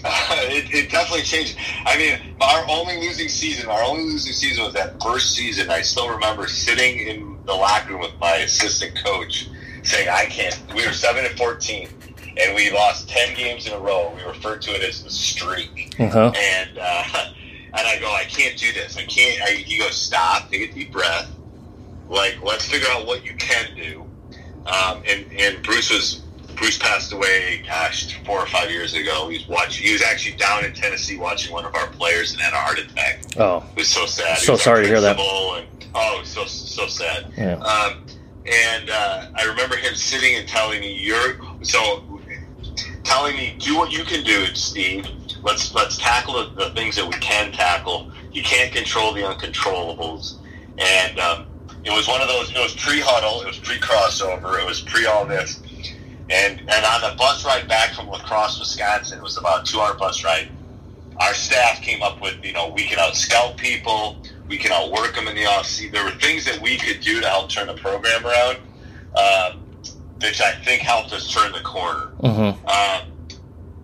It, 0.45 0.71
it, 0.73 0.91
definitely 0.91 1.23
changed. 1.23 1.57
I 1.85 1.97
mean, 1.97 2.35
our 2.41 2.65
only 2.69 2.99
losing 2.99 3.29
season, 3.29 3.69
our 3.69 3.81
only 3.83 4.03
losing 4.03 4.33
season 4.33 4.65
was 4.65 4.73
that 4.73 5.01
first 5.01 5.33
season. 5.35 5.69
I 5.69 5.81
still 5.81 6.09
remember 6.09 6.47
sitting 6.47 7.07
in 7.07 7.39
the 7.45 7.53
locker 7.53 7.93
room 7.93 8.01
with 8.01 8.13
my 8.19 8.35
assistant 8.37 8.95
coach 9.03 9.47
saying, 9.83 10.09
"I 10.09 10.25
can't." 10.25 10.59
We 10.75 10.85
were 10.85 10.93
seven 10.93 11.25
and 11.25 11.35
fourteen, 11.37 11.87
and 12.37 12.55
we 12.55 12.71
lost 12.71 13.09
ten 13.09 13.35
games 13.35 13.67
in 13.67 13.73
a 13.73 13.79
row. 13.79 14.13
We 14.15 14.23
referred 14.23 14.61
to 14.63 14.71
it 14.71 14.83
as 14.83 15.03
the 15.03 15.09
streak, 15.09 15.95
uh-huh. 15.99 16.31
and 16.35 16.77
uh, 16.77 17.33
and 17.73 17.87
I 17.87 17.99
go, 17.99 18.11
"I 18.11 18.25
can't 18.25 18.57
do 18.57 18.71
this. 18.73 18.97
I 18.97 19.05
can't." 19.05 19.41
I, 19.41 19.51
he 19.51 19.77
goes, 19.77 19.95
"Stop. 19.95 20.49
Take 20.49 20.69
a 20.69 20.73
deep 20.73 20.91
breath. 20.91 21.29
Like, 22.09 22.41
let's 22.43 22.67
figure 22.67 22.87
out 22.91 23.05
what 23.05 23.25
you 23.25 23.35
can 23.35 23.75
do." 23.75 24.05
Um, 24.65 25.03
and 25.07 25.25
and 25.33 25.63
Bruce 25.63 25.91
was 25.91 26.23
Bruce 26.55 26.77
passed 26.77 27.11
away, 27.11 27.63
gosh, 27.65 28.17
four 28.23 28.39
or 28.39 28.47
five 28.47 28.69
years 28.69 28.93
ago. 28.93 29.29
He 29.29 29.37
was 29.37 29.47
watching. 29.47 29.85
He 29.85 29.93
was 29.93 30.01
actually 30.01 30.37
down 30.37 30.65
in 30.65 30.73
Tennessee 30.73 31.17
watching 31.17 31.51
one 31.51 31.65
of 31.65 31.75
our 31.75 31.87
players 31.87 32.31
and 32.33 32.41
had 32.41 32.53
a 32.53 32.57
heart 32.57 32.79
attack. 32.79 33.21
Oh, 33.37 33.65
it 33.75 33.79
was 33.79 33.89
so 33.89 34.05
sad. 34.05 34.37
So 34.37 34.55
sorry 34.55 34.83
to 34.83 34.87
hear 34.87 35.01
that. 35.01 35.19
And, 35.19 35.67
oh, 35.95 36.21
so 36.23 36.45
so 36.45 36.87
sad. 36.87 37.31
Yeah. 37.37 37.55
Um, 37.55 38.05
and 38.45 38.89
uh, 38.89 39.27
I 39.35 39.45
remember 39.45 39.75
him 39.75 39.95
sitting 39.95 40.35
and 40.35 40.47
telling 40.47 40.81
me, 40.81 40.93
"You're 40.93 41.39
so." 41.63 42.03
Telling 43.03 43.35
me, 43.35 43.55
do 43.59 43.77
what 43.77 43.91
you 43.91 44.03
can 44.03 44.23
do, 44.23 44.45
Steve. 44.55 45.05
Let's 45.41 45.73
let's 45.73 45.97
tackle 45.97 46.49
the, 46.51 46.69
things 46.71 46.95
that 46.95 47.05
we 47.05 47.13
can 47.19 47.51
tackle. 47.51 48.11
You 48.31 48.43
can't 48.43 48.73
control 48.73 49.13
the 49.13 49.21
uncontrollables, 49.21 50.35
and 50.77 51.19
um, 51.19 51.47
it 51.83 51.91
was 51.91 52.07
one 52.07 52.21
of 52.21 52.27
those. 52.27 52.49
It 52.49 52.57
was 52.57 52.73
pre 52.75 53.01
Hudl. 53.01 53.43
It 53.43 53.47
was 53.47 53.59
pre 53.59 53.75
Krossover. 53.75 54.61
It 54.61 54.65
was 54.65 54.81
pre 54.81 55.05
all 55.05 55.25
this. 55.25 55.61
And 56.29 56.59
and 56.61 56.85
on 56.85 57.01
the 57.01 57.15
bus 57.17 57.45
ride 57.45 57.67
back 57.67 57.93
from 57.93 58.07
La 58.07 58.19
Crosse, 58.19 58.59
Wisconsin, 58.59 59.19
it 59.19 59.23
was 59.23 59.37
about 59.37 59.65
two 59.65 59.79
hour 59.81 59.93
bus 59.95 60.23
ride. 60.23 60.49
Our 61.19 61.33
staff 61.33 61.81
came 61.81 62.01
up 62.01 62.21
with, 62.21 62.43
you 62.43 62.53
know, 62.53 62.69
we 62.69 62.85
can 62.85 62.97
out 62.97 63.15
scout 63.15 63.57
people, 63.57 64.17
we 64.47 64.57
can 64.57 64.71
outwork 64.71 65.13
them 65.13 65.27
in 65.27 65.35
the 65.35 65.45
off 65.45 65.67
season. 65.67 65.91
There 65.91 66.03
were 66.03 66.11
things 66.11 66.45
that 66.45 66.59
we 66.59 66.77
could 66.77 67.01
do 67.01 67.21
to 67.21 67.27
help 67.27 67.49
turn 67.49 67.67
the 67.67 67.75
program 67.75 68.25
around, 68.25 68.57
um, 69.15 69.62
which 70.21 70.41
I 70.41 70.53
think 70.63 70.81
helped 70.81 71.13
us 71.13 71.31
turn 71.31 71.51
the 71.51 71.61
corner. 71.61 72.11
Mm-hmm. 72.21 72.67
Um, 72.67 73.09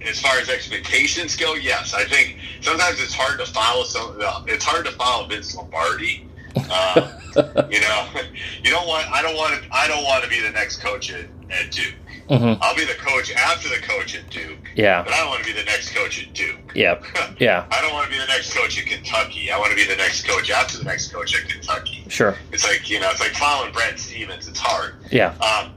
as 0.01 0.21
far 0.21 0.37
as 0.39 0.49
expectations 0.49 1.35
go, 1.35 1.55
yes, 1.55 1.93
I 1.93 2.05
think 2.05 2.37
sometimes 2.61 3.01
it's 3.01 3.13
hard 3.13 3.39
to 3.39 3.45
follow 3.45 3.83
some. 3.83 4.17
It's 4.47 4.63
hard 4.63 4.85
to 4.85 4.91
follow 4.91 5.27
Vince 5.27 5.55
Lombardi. 5.55 6.27
Uh, 6.55 7.19
you 7.69 7.81
know, 7.81 8.07
you 8.63 8.71
don't 8.71 8.87
want. 8.87 9.07
I 9.11 9.21
don't 9.21 9.35
want 9.35 9.61
to. 9.61 9.69
I 9.71 9.87
don't 9.87 10.03
want 10.03 10.23
to 10.23 10.29
be 10.29 10.41
the 10.41 10.51
next 10.51 10.81
coach 10.81 11.11
at, 11.11 11.25
at 11.49 11.71
Duke. 11.71 11.95
Mm-hmm. 12.29 12.61
I'll 12.61 12.75
be 12.75 12.85
the 12.85 12.93
coach 12.93 13.33
after 13.33 13.69
the 13.69 13.81
coach 13.81 14.15
at 14.15 14.29
Duke. 14.29 14.59
Yeah. 14.75 15.01
But 15.01 15.13
I 15.13 15.17
don't 15.17 15.29
want 15.29 15.43
to 15.43 15.51
be 15.51 15.57
the 15.57 15.65
next 15.65 15.95
coach 15.95 16.25
at 16.25 16.33
Duke. 16.33 16.73
Yeah. 16.75 17.01
Yeah. 17.39 17.65
I 17.71 17.79
don't 17.79 17.93
want 17.93 18.05
to 18.05 18.11
be 18.11 18.19
the 18.19 18.27
next 18.27 18.53
coach 18.53 18.77
at 18.77 18.85
Kentucky. 18.85 19.49
I 19.49 19.57
want 19.57 19.69
to 19.69 19.75
be 19.75 19.85
the 19.85 19.95
next 19.95 20.27
coach 20.27 20.51
after 20.51 20.77
the 20.77 20.83
next 20.83 21.13
coach 21.13 21.33
at 21.41 21.49
Kentucky. 21.49 22.03
Sure. 22.09 22.35
It's 22.51 22.67
like, 22.67 22.89
you 22.89 22.99
know, 22.99 23.09
it's 23.09 23.21
like 23.21 23.31
following 23.31 23.71
Brad 23.71 23.97
Stevens. 23.97 24.49
It's 24.49 24.59
hard. 24.59 24.95
Yeah. 25.09 25.35
Um, 25.35 25.71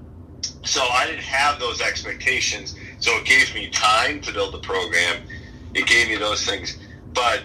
so 0.65 0.83
I 0.83 1.07
didn't 1.07 1.23
have 1.23 1.59
those 1.59 1.81
expectations. 1.81 2.77
So 3.01 3.17
it 3.17 3.25
gave 3.25 3.55
me 3.55 3.69
time 3.71 4.21
to 4.23 4.33
build 4.33 4.55
the 4.55 4.61
program. 4.61 5.23
It 5.75 5.87
gave 5.87 6.09
me 6.09 6.17
those 6.17 6.45
things. 6.45 6.79
But 7.13 7.43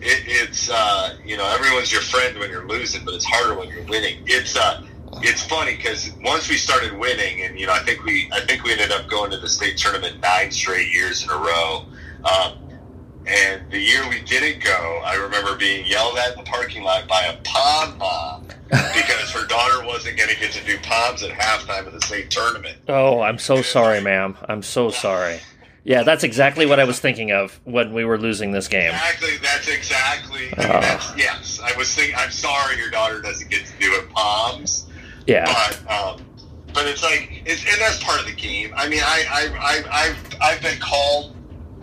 it, 0.00 0.24
it's, 0.26 0.70
uh, 0.70 1.16
you 1.24 1.36
know, 1.36 1.46
everyone's 1.54 1.92
your 1.92 2.00
friend 2.02 2.38
when 2.38 2.50
you're 2.50 2.66
losing, 2.66 3.04
but 3.04 3.14
it's 3.14 3.24
harder 3.24 3.58
when 3.58 3.68
you're 3.68 3.84
winning. 3.84 4.22
It's, 4.26 4.56
uh, 4.56 4.82
it's 5.22 5.44
funny 5.44 5.76
because 5.76 6.12
once 6.24 6.48
we 6.48 6.56
started 6.56 6.92
winning, 6.98 7.42
and 7.42 7.58
you 7.58 7.66
know, 7.66 7.72
I 7.72 7.80
think 7.80 8.04
we, 8.04 8.28
I 8.32 8.40
think 8.40 8.64
we 8.64 8.72
ended 8.72 8.90
up 8.90 9.08
going 9.08 9.30
to 9.30 9.38
the 9.38 9.48
state 9.48 9.76
tournament 9.76 10.20
nine 10.20 10.50
straight 10.50 10.92
years 10.92 11.22
in 11.22 11.30
a 11.30 11.36
row. 11.36 11.86
Um, 12.24 12.58
and 13.26 13.70
the 13.70 13.78
year 13.78 14.08
we 14.08 14.20
didn't 14.22 14.62
go, 14.62 15.00
I 15.04 15.14
remember 15.14 15.56
being 15.56 15.86
yelled 15.86 16.18
at 16.18 16.32
in 16.32 16.44
the 16.44 16.50
parking 16.50 16.82
lot 16.82 17.08
by 17.08 17.22
a 17.22 17.36
pom 17.42 17.98
mom 17.98 18.46
because 18.68 19.30
her 19.30 19.46
daughter 19.46 19.84
wasn't 19.86 20.16
going 20.16 20.30
to 20.30 20.38
get 20.38 20.52
to 20.52 20.64
do 20.64 20.78
poms 20.82 21.22
at 21.22 21.30
halftime 21.30 21.86
of 21.86 21.92
the 21.92 22.00
state 22.02 22.30
tournament. 22.30 22.78
Oh, 22.88 23.20
I'm 23.20 23.38
so 23.38 23.62
sorry, 23.62 24.00
ma'am. 24.00 24.36
I'm 24.48 24.62
so 24.62 24.90
sorry. 24.90 25.40
Yeah, 25.84 26.02
that's 26.02 26.24
exactly 26.24 26.64
what 26.64 26.80
I 26.80 26.84
was 26.84 26.98
thinking 26.98 27.30
of 27.30 27.60
when 27.64 27.92
we 27.92 28.06
were 28.06 28.16
losing 28.18 28.52
this 28.52 28.68
game. 28.68 28.90
Exactly. 28.90 29.36
That's 29.42 29.68
exactly. 29.68 30.48
Uh, 30.56 30.80
that's, 30.80 31.16
yes, 31.16 31.60
I 31.62 31.76
was 31.76 31.94
thinking. 31.94 32.16
I'm 32.16 32.30
sorry 32.30 32.78
your 32.78 32.90
daughter 32.90 33.20
doesn't 33.20 33.50
get 33.50 33.66
to 33.66 33.72
do 33.78 33.92
it 33.92 34.08
poms. 34.10 34.86
Yeah. 35.26 35.44
But 35.44 35.92
um, 35.92 36.24
but 36.72 36.86
it's 36.86 37.02
like 37.02 37.42
it's 37.44 37.62
and 37.70 37.80
that's 37.80 38.02
part 38.02 38.18
of 38.18 38.26
the 38.26 38.32
game. 38.32 38.72
I 38.74 38.88
mean, 38.88 39.00
I 39.02 39.24
I 39.30 39.58
I 39.58 40.04
I've 40.04 40.36
I've 40.40 40.62
been 40.62 40.78
called. 40.80 41.33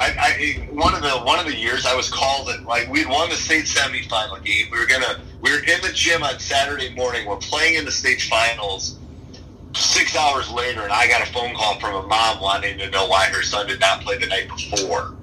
I, 0.01 0.15
I 0.17 0.67
one 0.71 0.95
of 0.95 1.03
the 1.03 1.11
one 1.11 1.37
of 1.37 1.45
the 1.45 1.55
years 1.55 1.85
I 1.85 1.95
was 1.95 2.09
called 2.09 2.49
at 2.49 2.63
like 2.63 2.89
we'd 2.89 3.07
won 3.07 3.29
the 3.29 3.35
state 3.35 3.65
semifinal 3.65 4.43
game. 4.43 4.65
We 4.71 4.79
were 4.79 4.87
gonna 4.87 5.21
we 5.41 5.51
were 5.51 5.59
in 5.59 5.79
the 5.81 5.91
gym 5.93 6.23
on 6.23 6.39
Saturday 6.39 6.93
morning. 6.95 7.27
We're 7.27 7.35
playing 7.35 7.75
in 7.75 7.85
the 7.85 7.91
state 7.91 8.19
finals, 8.23 8.97
six 9.75 10.15
hours 10.15 10.49
later, 10.49 10.81
and 10.81 10.91
I 10.91 11.07
got 11.07 11.21
a 11.21 11.31
phone 11.31 11.53
call 11.53 11.79
from 11.79 11.93
a 11.93 12.07
mom 12.07 12.41
wanting 12.41 12.79
to 12.79 12.89
know 12.89 13.05
why 13.07 13.25
her 13.25 13.43
son 13.43 13.67
did 13.67 13.79
not 13.79 14.01
play 14.01 14.17
the 14.17 14.25
night 14.25 14.47
before. 14.47 15.13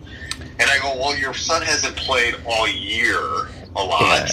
And 0.60 0.70
I 0.70 0.78
go, 0.80 0.96
well, 0.96 1.16
your 1.16 1.34
son 1.34 1.62
hasn't 1.62 1.96
played 1.96 2.36
all 2.46 2.68
year 2.68 3.18
a 3.74 3.82
lot. 3.82 4.30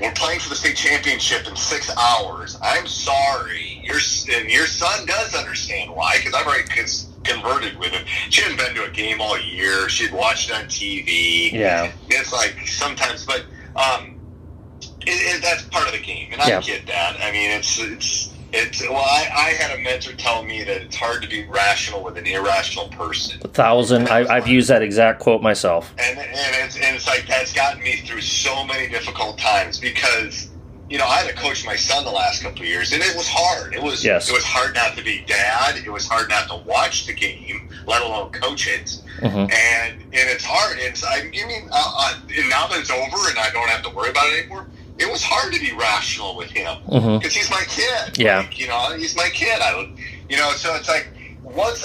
We're 0.00 0.12
playing 0.12 0.40
for 0.40 0.48
the 0.48 0.56
state 0.56 0.76
championship 0.76 1.46
in 1.46 1.54
six 1.54 1.94
hours. 1.96 2.58
I'm 2.62 2.86
sorry. 2.86 3.82
Your 3.84 3.98
and 4.32 4.50
your 4.50 4.66
son 4.66 5.04
does 5.04 5.34
understand 5.34 5.94
why 5.94 6.16
because 6.16 6.32
I've 6.32 6.46
already 6.46 6.66
cons- 6.68 7.13
converted 7.24 7.78
with 7.78 7.88
him. 7.90 8.04
She 8.30 8.42
hadn't 8.42 8.58
been 8.58 8.74
to 8.74 8.84
a 8.84 8.90
game 8.90 9.20
all 9.20 9.38
year. 9.38 9.88
She'd 9.88 10.12
watched 10.12 10.50
it 10.50 10.56
on 10.56 10.64
TV. 10.64 11.52
Yeah. 11.52 11.92
It's 12.08 12.32
like 12.32 12.54
sometimes, 12.66 13.24
but 13.26 13.44
um, 13.76 14.20
it, 15.06 15.36
it, 15.36 15.42
that's 15.42 15.62
part 15.64 15.86
of 15.86 15.92
the 15.92 16.00
game, 16.00 16.32
and 16.32 16.40
I 16.40 16.48
Yeah. 16.48 16.60
get 16.60 16.86
that. 16.86 17.16
I 17.20 17.32
mean, 17.32 17.50
it's 17.50 17.78
it's 17.78 18.30
it's. 18.52 18.80
Well, 18.82 18.96
I, 18.96 19.28
I 19.34 19.48
had 19.50 19.76
a 19.78 19.82
mentor 19.82 20.12
tell 20.12 20.44
me 20.44 20.62
that 20.64 20.80
it's 20.82 20.96
hard 20.96 21.22
to 21.22 21.28
be 21.28 21.44
rational 21.46 22.02
with 22.04 22.16
an 22.16 22.26
irrational 22.26 22.88
person. 22.88 23.40
A 23.44 23.48
thousand. 23.48 24.08
I, 24.08 24.20
I've 24.32 24.46
used 24.46 24.68
that 24.70 24.80
exact 24.82 25.20
quote 25.20 25.42
myself. 25.42 25.92
and 25.98 26.18
and 26.18 26.28
it's 26.64 26.76
and 26.76 26.94
it's 26.96 27.06
like 27.06 27.26
that's 27.26 27.52
gotten 27.52 27.82
me 27.82 27.96
through 27.96 28.20
so 28.20 28.64
many 28.64 28.88
difficult 28.88 29.38
times 29.38 29.80
because 29.80 30.48
you 30.94 31.00
know 31.00 31.06
I 31.06 31.16
had 31.22 31.28
to 31.28 31.34
coach 31.34 31.66
my 31.66 31.74
son 31.74 32.04
the 32.04 32.10
last 32.12 32.40
couple 32.44 32.60
of 32.62 32.68
years 32.68 32.92
and 32.92 33.02
it 33.02 33.16
was 33.16 33.26
hard. 33.28 33.74
It 33.74 33.82
was 33.82 34.04
Yes. 34.04 34.28
it 34.30 34.32
was 34.32 34.44
hard 34.44 34.76
not 34.76 34.96
to 34.96 35.02
be 35.02 35.24
dad. 35.26 35.76
It 35.76 35.90
was 35.90 36.06
hard 36.06 36.28
not 36.28 36.46
to 36.50 36.56
watch 36.58 37.06
the 37.08 37.12
game, 37.12 37.68
let 37.84 38.00
alone 38.00 38.30
coach 38.30 38.68
it. 38.68 38.86
Mhm. 39.20 39.52
And 39.52 39.92
and 40.02 40.26
it's 40.34 40.44
hard. 40.44 40.78
It's 40.78 41.02
I, 41.02 41.16
I 41.16 41.22
mean 41.50 41.68
uh, 41.72 41.92
uh, 42.02 42.14
and 42.38 42.48
now 42.48 42.68
that 42.68 42.78
it's 42.78 42.92
over 42.92 43.28
and 43.28 43.36
I 43.40 43.50
don't 43.50 43.68
have 43.68 43.82
to 43.82 43.90
worry 43.90 44.10
about 44.10 44.26
it 44.28 44.38
anymore. 44.44 44.68
It 44.96 45.10
was 45.10 45.20
hard 45.24 45.52
to 45.52 45.58
be 45.58 45.72
rational 45.72 46.36
with 46.36 46.50
him 46.50 46.76
because 46.86 47.34
he's 47.34 47.50
my 47.50 47.64
kid. 47.66 48.16
Yeah. 48.16 48.38
Like, 48.38 48.56
you 48.60 48.68
know, 48.68 48.94
he's 48.96 49.16
my 49.16 49.28
kid. 49.30 49.60
I 49.60 49.74
would, 49.76 49.90
you 50.30 50.36
know, 50.36 50.52
so 50.52 50.76
it's 50.76 50.88
like 50.88 51.08
once 51.42 51.80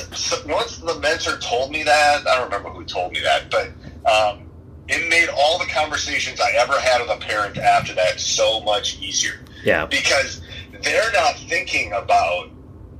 once 0.46 0.78
the 0.78 1.00
mentor 1.00 1.38
told 1.40 1.72
me 1.72 1.82
that, 1.82 2.28
I 2.28 2.36
don't 2.36 2.46
remember 2.46 2.70
who 2.70 2.84
told 2.86 3.12
me 3.14 3.22
that, 3.22 3.50
but 3.50 3.68
um, 4.14 4.44
it 4.90 5.08
made 5.10 5.30
all 5.30 5.60
the 5.60 5.66
conversations 5.68 6.40
I 6.42 6.52
ever 6.58 6.80
had 6.80 7.00
with 7.02 7.12
a 7.12 7.18
parent 7.18 7.58
after 7.58 7.94
that 7.96 8.20
so 8.20 8.60
much 8.62 9.00
easier 9.00 9.40
Yeah. 9.64 9.86
because 9.86 10.42
they're 10.82 11.12
not 11.14 11.36
thinking 11.48 11.94
about 11.94 12.50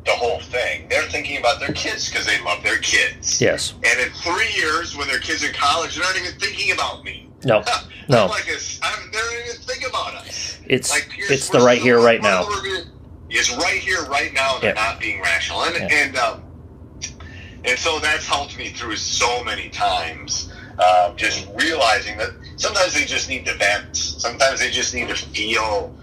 the 0.06 0.12
whole 0.12 0.40
thing. 0.40 0.88
They're 0.90 1.08
thinking 1.10 1.38
about 1.38 1.60
their 1.60 1.74
kids 1.74 2.10
because 2.10 2.26
they 2.26 2.40
love 2.44 2.64
their 2.64 2.78
kids. 2.78 3.42
Yes. 3.42 3.74
And 3.84 4.00
in 4.00 4.10
three 4.14 4.52
years, 4.56 4.96
when 4.96 5.08
their 5.08 5.20
kids 5.20 5.44
in 5.44 5.54
college, 5.54 5.96
they're 5.96 6.04
not 6.06 6.16
even 6.18 6.40
thinking 6.40 6.72
about 6.72 7.04
me. 7.04 7.30
No. 7.44 7.64
No. 8.10 8.24
I'm 8.24 8.30
like 8.32 8.48
a, 8.48 8.58
I'm, 8.82 9.12
they 9.12 9.20
don't 9.20 9.46
even 9.46 9.62
think 9.62 9.88
about 9.88 10.16
us. 10.16 10.58
It's 10.66 10.90
Like 10.90 11.12
it's 11.16 11.50
the 11.50 11.60
right 11.60 11.80
here, 11.80 12.00
right 12.00 12.20
now. 12.24 12.44
It's 13.30 13.56
right 13.58 13.78
here, 13.80 14.04
right 14.06 14.34
now, 14.34 14.56
and 14.56 14.64
they're 14.64 14.74
Yeah. 14.74 14.84
not 14.84 15.00
being 15.00 15.22
rational, 15.22 15.62
and 15.66 15.76
Yeah. 15.76 15.88
and 15.96 16.18
um, 16.18 16.44
and 17.66 17.78
so 17.78 18.00
that's 18.00 18.26
helped 18.26 18.58
me 18.58 18.70
through 18.70 18.96
so 18.96 19.44
many 19.44 19.70
times. 19.70 20.52
Um, 20.80 21.18
just 21.18 21.48
realizing 21.56 22.18
that 22.18 22.32
sometimes 22.56 22.94
they 22.94 23.04
just 23.04 23.28
need 23.28 23.46
to 23.48 23.54
vent. 23.56 23.98
Sometimes 23.98 24.62
they 24.62 24.70
just 24.70 24.94
need 24.94 25.10
to 25.10 25.16
feel 25.16 25.94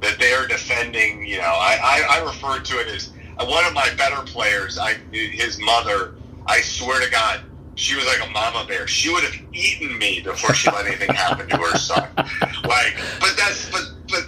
that 0.00 0.18
they're 0.18 0.46
defending. 0.46 1.26
You 1.26 1.38
know, 1.38 1.42
I, 1.42 1.78
I, 1.82 2.18
I 2.18 2.24
refer 2.24 2.60
to 2.60 2.80
it 2.80 2.88
as 2.88 3.12
uh, 3.38 3.46
one 3.46 3.64
of 3.66 3.74
my 3.74 3.88
better 3.94 4.22
players. 4.22 4.78
I 4.78 4.94
his 5.12 5.58
mother. 5.60 6.14
I 6.46 6.60
swear 6.60 7.00
to 7.04 7.10
God, 7.10 7.42
she 7.74 7.94
was 7.94 8.06
like 8.06 8.26
a 8.26 8.30
mama 8.30 8.66
bear. 8.66 8.86
She 8.86 9.12
would 9.12 9.22
have 9.22 9.34
eaten 9.52 9.96
me 9.98 10.20
before 10.20 10.54
she 10.54 10.70
let 10.70 10.86
anything 10.86 11.14
happen 11.14 11.48
to 11.48 11.56
her 11.56 11.78
son. 11.78 12.08
Like, 12.16 12.94
but 13.20 13.34
that's 13.36 13.70
but 13.70 13.92
but 14.08 14.24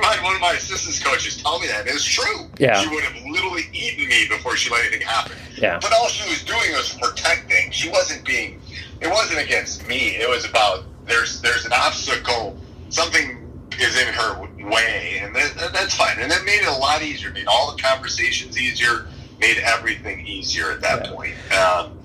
my, 0.00 0.18
one 0.22 0.34
of 0.34 0.40
my 0.40 0.52
assistants 0.52 1.02
coaches 1.02 1.42
told 1.42 1.62
me 1.62 1.68
that 1.68 1.86
it's 1.86 2.04
true. 2.04 2.48
Yeah. 2.58 2.80
she 2.80 2.88
would 2.88 3.04
have 3.04 3.24
literally 3.24 3.62
eaten 3.72 4.08
me 4.08 4.26
before 4.28 4.56
she 4.56 4.70
let 4.70 4.80
anything 4.80 5.06
happen. 5.06 5.36
Yeah. 5.56 5.78
But 5.80 5.92
all 5.92 6.08
she 6.08 6.28
was 6.28 6.42
doing 6.44 6.72
was 6.72 6.96
protecting. 7.00 7.70
She 7.70 7.88
wasn't 7.88 8.24
being. 8.24 8.60
It 9.00 9.08
wasn't 9.10 9.40
against 9.40 9.86
me. 9.86 10.16
It 10.16 10.28
was 10.28 10.44
about 10.44 10.84
there's 11.06 11.40
there's 11.40 11.64
an 11.66 11.72
obstacle. 11.72 12.56
Something 12.90 13.44
is 13.78 14.00
in 14.00 14.08
her 14.12 14.40
way, 14.68 15.20
and 15.22 15.34
that, 15.36 15.70
that's 15.72 15.94
fine. 15.94 16.18
And 16.18 16.32
it 16.32 16.44
made 16.44 16.62
it 16.62 16.68
a 16.68 16.72
lot 16.78 17.02
easier. 17.02 17.30
Made 17.30 17.46
all 17.46 17.74
the 17.74 17.80
conversations 17.82 18.58
easier. 18.58 19.06
Made 19.40 19.58
everything 19.58 20.26
easier 20.26 20.72
at 20.72 20.80
that 20.80 21.04
Yeah. 21.06 21.12
point. 21.12 21.34
Um, 21.52 21.98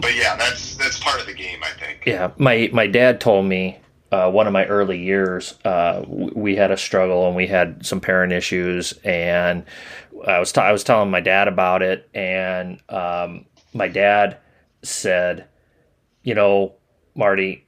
but 0.00 0.14
yeah, 0.14 0.36
that's 0.36 0.76
that's 0.76 0.98
part 1.00 1.20
of 1.20 1.26
the 1.26 1.32
game. 1.34 1.60
I 1.62 1.70
think. 1.78 2.02
Yeah, 2.06 2.32
my 2.38 2.68
my 2.72 2.86
dad 2.86 3.20
told 3.20 3.46
me 3.46 3.78
uh, 4.12 4.30
one 4.30 4.46
of 4.46 4.52
my 4.52 4.66
early 4.66 4.98
years 4.98 5.54
uh, 5.64 6.02
we 6.06 6.56
had 6.56 6.70
a 6.70 6.76
struggle 6.76 7.26
and 7.26 7.34
we 7.36 7.46
had 7.46 7.86
some 7.86 8.00
parent 8.00 8.32
issues, 8.32 8.92
and 9.04 9.64
I 10.26 10.38
was 10.38 10.52
t- 10.52 10.60
I 10.60 10.72
was 10.72 10.84
telling 10.84 11.10
my 11.10 11.20
dad 11.20 11.48
about 11.48 11.82
it, 11.82 12.08
and 12.14 12.78
um, 12.90 13.46
my 13.72 13.88
dad 13.88 14.38
said, 14.82 15.46
you 16.26 16.34
know, 16.34 16.74
Marty, 17.14 17.64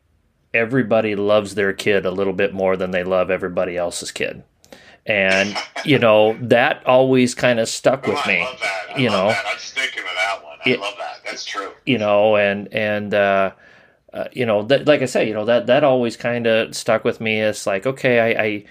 everybody 0.53 1.15
loves 1.15 1.55
their 1.55 1.73
kid 1.73 2.05
a 2.05 2.11
little 2.11 2.33
bit 2.33 2.53
more 2.53 2.77
than 2.77 2.91
they 2.91 3.05
love 3.05 3.31
everybody 3.31 3.77
else's 3.77 4.11
kid. 4.11 4.43
And 5.07 5.57
you 5.87 5.99
know 5.99 6.37
that 6.43 6.85
always 6.87 7.35
kind 7.35 7.59
of 7.61 7.69
stuck 7.69 8.07
Oh, 8.07 8.11
with 8.11 8.21
I 8.27 8.29
me. 8.29 8.41
love 8.45 8.61
that. 8.61 8.87
I 8.97 8.99
you 8.99 9.09
know. 9.09 9.29
that. 9.29 9.45
I'm 9.47 9.59
sticking 9.59 10.03
with 10.03 10.13
that 10.15 10.45
one. 10.45 10.59
I 10.67 10.75
love 10.79 10.95
that. 10.99 11.21
That's 11.25 11.45
true. 11.45 11.71
you 11.87 11.97
know 11.99 12.37
and 12.37 12.69
and 12.75 13.15
uh, 13.15 13.53
uh 14.13 14.25
you 14.33 14.45
know 14.45 14.63
that 14.65 14.87
like 14.87 15.03
i 15.03 15.05
say 15.07 15.29
you 15.29 15.33
know 15.35 15.45
that 15.45 15.67
that 15.69 15.85
always 15.85 16.17
kind 16.17 16.47
of 16.47 16.75
stuck 16.75 17.05
with 17.05 17.21
me 17.21 17.41
it's 17.41 17.67
like 17.67 17.87
okay 17.87 18.19
i 18.35 18.43
i 18.43 18.65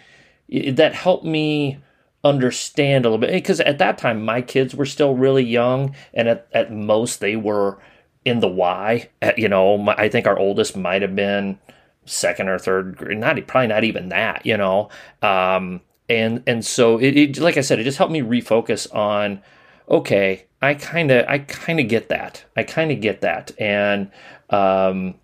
it- 0.50 0.76
that 0.76 0.94
helped 0.94 1.24
me 1.24 1.78
understand 2.24 3.06
a 3.06 3.10
little 3.10 3.20
bit 3.26 3.32
because 3.32 3.60
at 3.62 3.78
that 3.78 3.98
time 3.98 4.24
my 4.26 4.42
kids 4.42 4.76
were 4.76 4.86
still 4.86 5.16
really 5.16 5.44
young 5.44 5.96
and 6.14 6.28
at, 6.28 6.48
at 6.52 6.74
most 6.74 7.20
they 7.20 7.36
were 7.36 7.80
in 8.28 8.42
the 8.42 8.48
y 8.48 9.10
at, 9.22 9.40
you 9.40 9.48
know 9.48 9.78
my, 9.78 9.96
i 9.96 10.10
think 10.10 10.28
our 10.28 10.38
oldest 10.38 10.76
might 10.76 11.02
have 11.02 11.16
been 11.16 11.58
second 12.06 12.50
or 12.50 12.60
third 12.60 12.98
grade 12.98 13.18
not 13.18 13.36
probably 13.48 13.68
not 13.68 13.84
even 13.84 14.10
that 14.10 14.46
you 14.46 14.58
know? 14.58 14.90
Um 15.22 15.82
and 16.10 16.44
and 16.46 16.66
so 16.66 16.98
it, 16.98 17.18
it 17.18 17.38
like 17.40 17.58
i 17.58 17.62
said 17.62 17.80
it 17.80 17.84
just 17.84 17.98
helped 17.98 18.14
me 18.14 18.22
refocus 18.22 18.94
on 18.94 19.42
okay 19.90 20.46
i 20.62 20.74
kind 20.74 21.10
of 21.12 21.26
i 21.28 21.40
kind 21.40 21.80
of 21.80 21.88
get 21.88 22.10
that. 22.10 22.44
I 22.56 22.64
kind 22.64 22.92
of 22.92 23.02
get 23.02 23.22
that. 23.22 23.52
And 23.60 24.12
um 24.50 25.16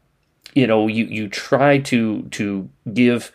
you 0.53 0.67
know 0.67 0.87
you 0.87 1.05
you 1.05 1.27
try 1.27 1.79
to 1.79 2.23
to 2.23 2.69
give 2.93 3.33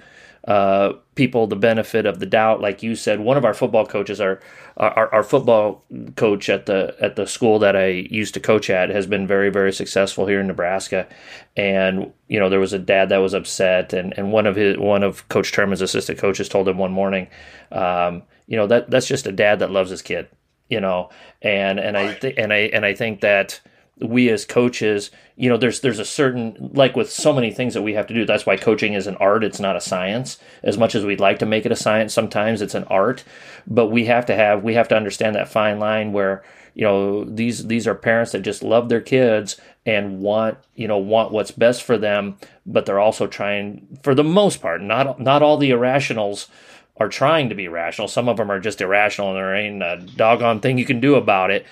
uh, 0.49 0.95
people 1.15 1.47
the 1.47 1.57
benefit 1.57 2.07
of 2.07 2.21
the 2.21 2.27
doubt, 2.27 2.61
like 2.61 2.83
you 2.83 2.97
said. 2.97 3.21
One 3.21 3.37
of 3.37 3.45
our 3.45 3.53
football 3.53 3.85
coaches, 3.85 4.19
our, 4.19 4.41
our 4.79 5.13
our 5.13 5.23
football 5.25 5.85
coach 6.17 6.49
at 6.49 6.67
the 6.67 6.95
at 7.01 7.17
the 7.17 7.27
school 7.27 7.59
that 7.59 7.75
I 7.75 7.89
used 7.89 8.35
to 8.35 8.41
coach 8.41 8.71
at, 8.71 8.91
has 8.91 9.07
been 9.07 9.27
very 9.27 9.51
very 9.51 9.73
successful 9.73 10.27
here 10.27 10.41
in 10.41 10.47
Nebraska. 10.47 11.09
And 11.57 12.13
you 12.29 12.39
know 12.39 12.49
there 12.49 12.61
was 12.61 12.73
a 12.73 12.79
dad 12.79 13.09
that 13.09 13.19
was 13.19 13.35
upset, 13.35 13.93
and, 13.93 14.17
and 14.17 14.33
one 14.33 14.47
of 14.47 14.57
his 14.57 14.79
one 14.79 15.03
of 15.03 15.29
Coach 15.29 15.53
Terman's 15.53 15.83
assistant 15.83 16.19
coaches 16.19 16.49
told 16.49 16.69
him 16.69 16.79
one 16.79 16.93
morning, 16.93 17.29
um, 17.73 18.23
you 18.47 18.57
know 18.57 18.69
that 18.69 18.91
that's 18.91 19.09
just 19.09 19.27
a 19.27 19.33
dad 19.33 19.59
that 19.59 19.73
loves 19.73 19.91
his 19.91 20.03
kid, 20.03 20.29
you 20.69 20.81
know. 20.81 21.11
And 21.43 21.81
and 21.81 21.97
I 21.97 22.15
th- 22.15 22.35
and 22.39 22.53
I 22.53 22.71
and 22.73 22.85
I 22.85 22.95
think 22.95 23.21
that 23.23 23.61
we 24.01 24.29
as 24.31 24.45
coaches, 24.45 25.11
you 25.37 25.49
know, 25.49 25.57
there's 25.57 25.81
there's 25.81 25.99
a 25.99 26.05
certain 26.05 26.71
like 26.75 26.97
with 26.97 27.11
so 27.11 27.33
many 27.33 27.51
things 27.51 27.75
that 27.75 27.83
we 27.83 27.95
have 27.95 28.07
to 28.09 28.15
do. 28.15 28.25
That's 28.25 28.47
why 28.47 28.57
coaching 28.57 28.95
is 28.95 29.07
an 29.07 29.17
art; 29.17 29.45
it's 29.45 29.61
not 29.61 29.77
a 29.77 29.81
science. 29.81 30.39
As 30.63 30.79
much 30.79 30.95
as 30.95 31.05
we'd 31.05 31.21
like 31.21 31.39
to 31.41 31.47
make 31.47 31.67
it 31.67 31.73
a 31.73 31.77
science, 31.77 32.13
sometimes 32.13 32.63
it's 32.63 32.75
an 32.75 32.85
art. 32.85 33.25
But 33.67 33.87
we 33.87 34.07
have 34.07 34.27
to 34.27 34.35
have 34.35 34.63
we 34.63 34.75
have 34.75 34.89
to 34.89 34.97
understand 34.97 35.37
that 35.37 35.49
fine 35.49 35.79
line 35.79 36.13
where 36.13 36.43
you 36.75 36.85
know 36.85 37.25
these 37.25 37.67
these 37.67 37.87
are 37.87 37.95
parents 37.95 38.33
that 38.33 38.43
just 38.43 38.63
love 38.63 38.89
their 38.89 39.01
kids 39.01 39.61
and 39.85 40.21
want 40.21 40.59
you 40.75 40.87
know 40.87 40.99
want 40.99 41.33
what's 41.33 41.51
best 41.51 41.83
for 41.83 41.99
them, 41.99 42.37
but 42.67 42.87
they're 42.87 43.01
also 43.01 43.27
trying 43.27 43.99
for 44.03 44.15
the 44.15 44.25
most 44.25 44.61
part. 44.61 44.83
Not 44.83 45.21
not 45.21 45.43
all 45.43 45.57
the 45.57 45.71
irrationals 45.71 46.49
are 46.99 47.09
trying 47.09 47.49
to 47.49 47.55
be 47.55 47.69
rational. 47.69 48.09
Some 48.09 48.29
of 48.29 48.37
them 48.37 48.51
are 48.51 48.61
just 48.61 48.81
irrational, 48.81 49.29
and 49.29 49.37
there 49.37 49.55
ain't 49.55 49.83
a 49.83 50.05
doggone 50.17 50.61
thing 50.61 50.79
you 50.79 50.85
can 50.85 51.01
do 51.01 51.15
about 51.15 51.51
it. 51.51 51.65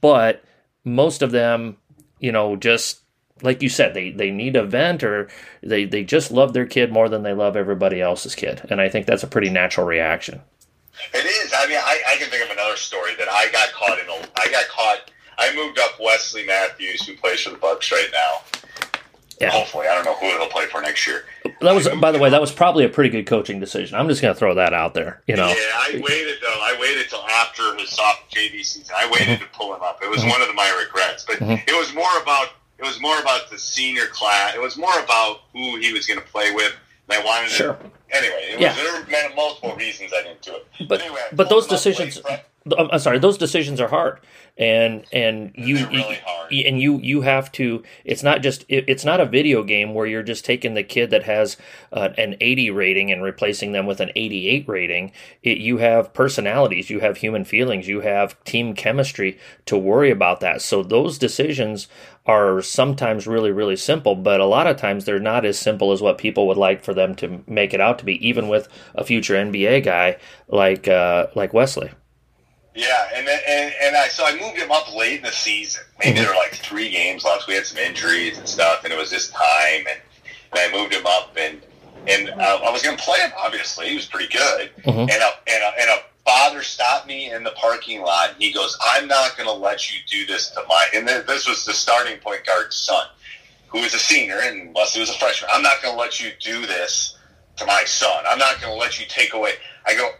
But 0.00 0.44
most 0.84 1.22
of 1.22 1.30
them, 1.30 1.76
you 2.18 2.32
know, 2.32 2.56
just 2.56 3.00
like 3.42 3.62
you 3.62 3.68
said, 3.68 3.94
they, 3.94 4.10
they 4.10 4.30
need 4.30 4.56
a 4.56 4.64
vent 4.64 5.02
or 5.02 5.28
they, 5.62 5.84
they 5.84 6.04
just 6.04 6.30
love 6.30 6.52
their 6.52 6.66
kid 6.66 6.92
more 6.92 7.08
than 7.08 7.22
they 7.22 7.32
love 7.32 7.56
everybody 7.56 8.00
else's 8.00 8.34
kid. 8.34 8.62
And 8.70 8.80
I 8.80 8.88
think 8.88 9.06
that's 9.06 9.22
a 9.22 9.28
pretty 9.28 9.50
natural 9.50 9.86
reaction. 9.86 10.40
It 11.12 11.26
is. 11.26 11.52
I 11.54 11.66
mean, 11.66 11.78
I, 11.78 12.00
I 12.08 12.16
can 12.16 12.30
think 12.30 12.44
of 12.44 12.50
another 12.50 12.76
story 12.76 13.14
that 13.18 13.28
I 13.28 13.50
got 13.50 13.72
caught 13.72 13.98
in. 13.98 14.06
A, 14.08 14.28
I 14.38 14.50
got 14.50 14.68
caught. 14.68 15.10
I 15.36 15.54
moved 15.54 15.78
up 15.80 15.98
Wesley 16.00 16.46
Matthews, 16.46 17.04
who 17.06 17.16
plays 17.16 17.40
for 17.40 17.50
the 17.50 17.56
Bucks 17.56 17.90
right 17.90 18.08
now. 18.12 18.83
Yeah. 19.40 19.50
Hopefully, 19.50 19.86
I 19.88 19.94
don't 19.94 20.04
know 20.04 20.14
who 20.14 20.26
he'll 20.26 20.48
play 20.48 20.66
for 20.66 20.80
next 20.80 21.06
year. 21.06 21.24
That 21.60 21.74
was, 21.74 21.88
by 21.88 22.12
the 22.12 22.18
way, 22.18 22.30
that 22.30 22.40
was 22.40 22.52
probably 22.52 22.84
a 22.84 22.88
pretty 22.88 23.10
good 23.10 23.26
coaching 23.26 23.58
decision. 23.60 23.98
I'm 23.98 24.08
just 24.08 24.22
going 24.22 24.32
to 24.32 24.38
throw 24.38 24.54
that 24.54 24.72
out 24.72 24.94
there. 24.94 25.22
You 25.26 25.36
know, 25.36 25.48
Yeah, 25.48 25.54
I 25.56 26.00
waited 26.02 26.36
though. 26.40 26.48
I 26.62 26.76
waited 26.80 27.08
till 27.08 27.22
after 27.28 27.74
his 27.76 27.90
soft 27.90 28.32
JV 28.34 28.64
season. 28.64 28.94
I 28.96 29.08
waited 29.10 29.40
to 29.40 29.46
pull 29.52 29.74
him 29.74 29.82
up. 29.82 30.00
It 30.02 30.10
was 30.10 30.20
Mhm. 30.22 30.30
one 30.30 30.40
of 30.42 30.48
the, 30.48 30.54
my 30.54 30.70
regrets, 30.84 31.24
but 31.24 31.36
Mhm. 31.38 31.62
it 31.68 31.76
was 31.76 31.92
more 31.94 32.18
about 32.22 32.48
it 32.76 32.84
was 32.84 33.00
more 33.00 33.18
about 33.20 33.48
the 33.50 33.58
senior 33.58 34.06
class. 34.06 34.54
It 34.54 34.60
was 34.60 34.76
more 34.76 34.98
about 34.98 35.42
who 35.52 35.76
he 35.78 35.92
was 35.92 36.06
going 36.08 36.18
to 36.18 36.26
play 36.26 36.50
with. 36.50 36.74
And 37.08 37.20
I 37.22 37.24
wanted 37.24 37.50
Sure. 37.50 37.74
to. 37.74 37.90
Anyway, 38.10 38.48
it 38.52 38.60
Yeah. 38.60 38.74
was, 38.74 39.06
there 39.06 39.28
were 39.28 39.34
multiple 39.36 39.74
reasons 39.76 40.12
I 40.12 40.22
didn't 40.22 40.42
do 40.42 40.56
it. 40.56 40.88
But- 40.88 41.00
anyway, 41.00 41.20
but 41.32 41.48
those 41.48 41.66
decisions- 41.68 42.20
I'm 42.76 42.98
sorry, 42.98 43.18
those 43.20 43.38
decisions 43.38 43.80
are 43.80 43.88
hard, 43.88 44.18
and 44.56 45.04
and 45.12 45.52
you, 45.56 45.86
really 45.88 46.20
hard. 46.24 46.52
you 46.52 46.64
and 46.64 46.80
you 46.80 46.98
you 46.98 47.22
have 47.22 47.50
to. 47.52 47.82
It's 48.04 48.22
not 48.22 48.40
just 48.40 48.64
it, 48.68 48.84
it's 48.86 49.04
not 49.04 49.20
a 49.20 49.26
video 49.26 49.64
game 49.64 49.94
where 49.94 50.06
you're 50.06 50.22
just 50.22 50.44
taking 50.44 50.74
the 50.74 50.84
kid 50.84 51.10
that 51.10 51.24
has 51.24 51.56
uh, 51.92 52.10
an 52.16 52.36
80 52.40 52.70
rating 52.70 53.10
and 53.10 53.22
replacing 53.22 53.72
them 53.72 53.86
with 53.86 54.00
an 54.00 54.12
88 54.14 54.68
rating. 54.68 55.12
It, 55.42 55.58
you 55.58 55.78
have 55.78 56.14
personalities, 56.14 56.88
you 56.88 57.00
have 57.00 57.16
human 57.16 57.44
feelings, 57.44 57.88
you 57.88 58.00
have 58.00 58.42
team 58.44 58.74
chemistry 58.74 59.38
to 59.66 59.76
worry 59.76 60.10
about 60.10 60.40
that. 60.40 60.62
So 60.62 60.82
those 60.84 61.18
decisions 61.18 61.88
are 62.26 62.62
sometimes 62.62 63.26
really 63.26 63.50
really 63.50 63.76
simple, 63.76 64.14
but 64.14 64.40
a 64.40 64.46
lot 64.46 64.68
of 64.68 64.76
times 64.76 65.04
they're 65.04 65.18
not 65.18 65.44
as 65.44 65.58
simple 65.58 65.90
as 65.90 66.00
what 66.00 66.16
people 66.16 66.46
would 66.46 66.56
like 66.56 66.84
for 66.84 66.94
them 66.94 67.16
to 67.16 67.42
make 67.48 67.74
it 67.74 67.80
out 67.80 67.98
to 67.98 68.04
be. 68.04 68.24
Even 68.26 68.48
with 68.48 68.68
a 68.94 69.02
future 69.04 69.34
NBA 69.34 69.84
guy 69.84 70.16
like 70.46 70.86
uh, 70.86 71.26
like 71.34 71.52
Wesley. 71.52 71.90
Yeah, 72.74 73.08
and 73.14 73.26
then- 73.26 73.40
and 73.46 73.74
and 73.80 73.96
I 73.96 74.08
so 74.08 74.24
I 74.26 74.34
moved 74.36 74.56
him 74.58 74.72
up 74.72 74.92
late 74.94 75.18
in 75.18 75.22
the 75.22 75.30
season. 75.32 75.82
Maybe 76.02 76.18
there 76.20 76.28
were 76.28 76.34
like 76.34 76.54
three 76.56 76.90
games 76.90 77.24
left. 77.24 77.46
We 77.46 77.54
had 77.54 77.66
some 77.66 77.78
injuries 77.78 78.36
and 78.38 78.48
stuff, 78.48 78.84
and 78.84 78.92
it 78.92 78.96
was 78.96 79.10
just 79.10 79.32
time. 79.32 79.86
And, 79.88 80.00
and 80.52 80.60
I 80.60 80.76
moved 80.76 80.92
him 80.92 81.06
up, 81.06 81.36
and 81.38 81.62
and 82.08 82.30
uh, 82.30 82.60
I 82.64 82.70
was 82.70 82.82
going 82.82 82.96
to 82.96 83.02
play 83.02 83.18
him. 83.20 83.30
Obviously, 83.38 83.88
he 83.88 83.94
was 83.96 84.06
pretty 84.06 84.30
good. 84.32 84.70
Mhm. 84.84 85.02
And 85.02 85.10
a 85.10 85.30
and 85.46 85.62
a, 85.62 85.80
and 85.80 85.90
a 85.90 86.02
father 86.24 86.62
stopped 86.62 87.06
me 87.06 87.30
in 87.30 87.44
the 87.44 87.52
parking 87.52 88.02
lot. 88.02 88.34
He 88.38 88.52
goes, 88.52 88.76
"I'm 88.82 89.06
not 89.06 89.36
going 89.36 89.46
to 89.48 89.52
let 89.54 89.92
you 89.92 90.00
do 90.10 90.26
this 90.26 90.50
to 90.50 90.64
my." 90.68 90.86
And 90.94 91.06
th- 91.06 91.26
this 91.26 91.46
was 91.46 91.64
the 91.64 91.72
starting 91.72 92.18
point 92.18 92.44
guard's 92.44 92.74
son, 92.76 93.06
who 93.68 93.80
was 93.82 93.94
a 93.94 93.98
senior, 94.00 94.40
and 94.40 94.74
Wesley 94.74 95.00
was 95.00 95.10
a 95.10 95.18
freshman. 95.18 95.50
I'm 95.54 95.62
not 95.62 95.80
going 95.80 95.94
to 95.94 96.00
let 96.00 96.20
you 96.20 96.32
do 96.40 96.66
this 96.66 97.16
to 97.56 97.66
my 97.66 97.84
son. 97.84 98.24
I'm 98.28 98.38
not 98.38 98.60
going 98.60 98.72
to 98.72 98.78
let 98.78 98.98
you 98.98 99.06
take 99.08 99.32
away. 99.32 99.52
I 99.86 99.94
go, 99.94 100.10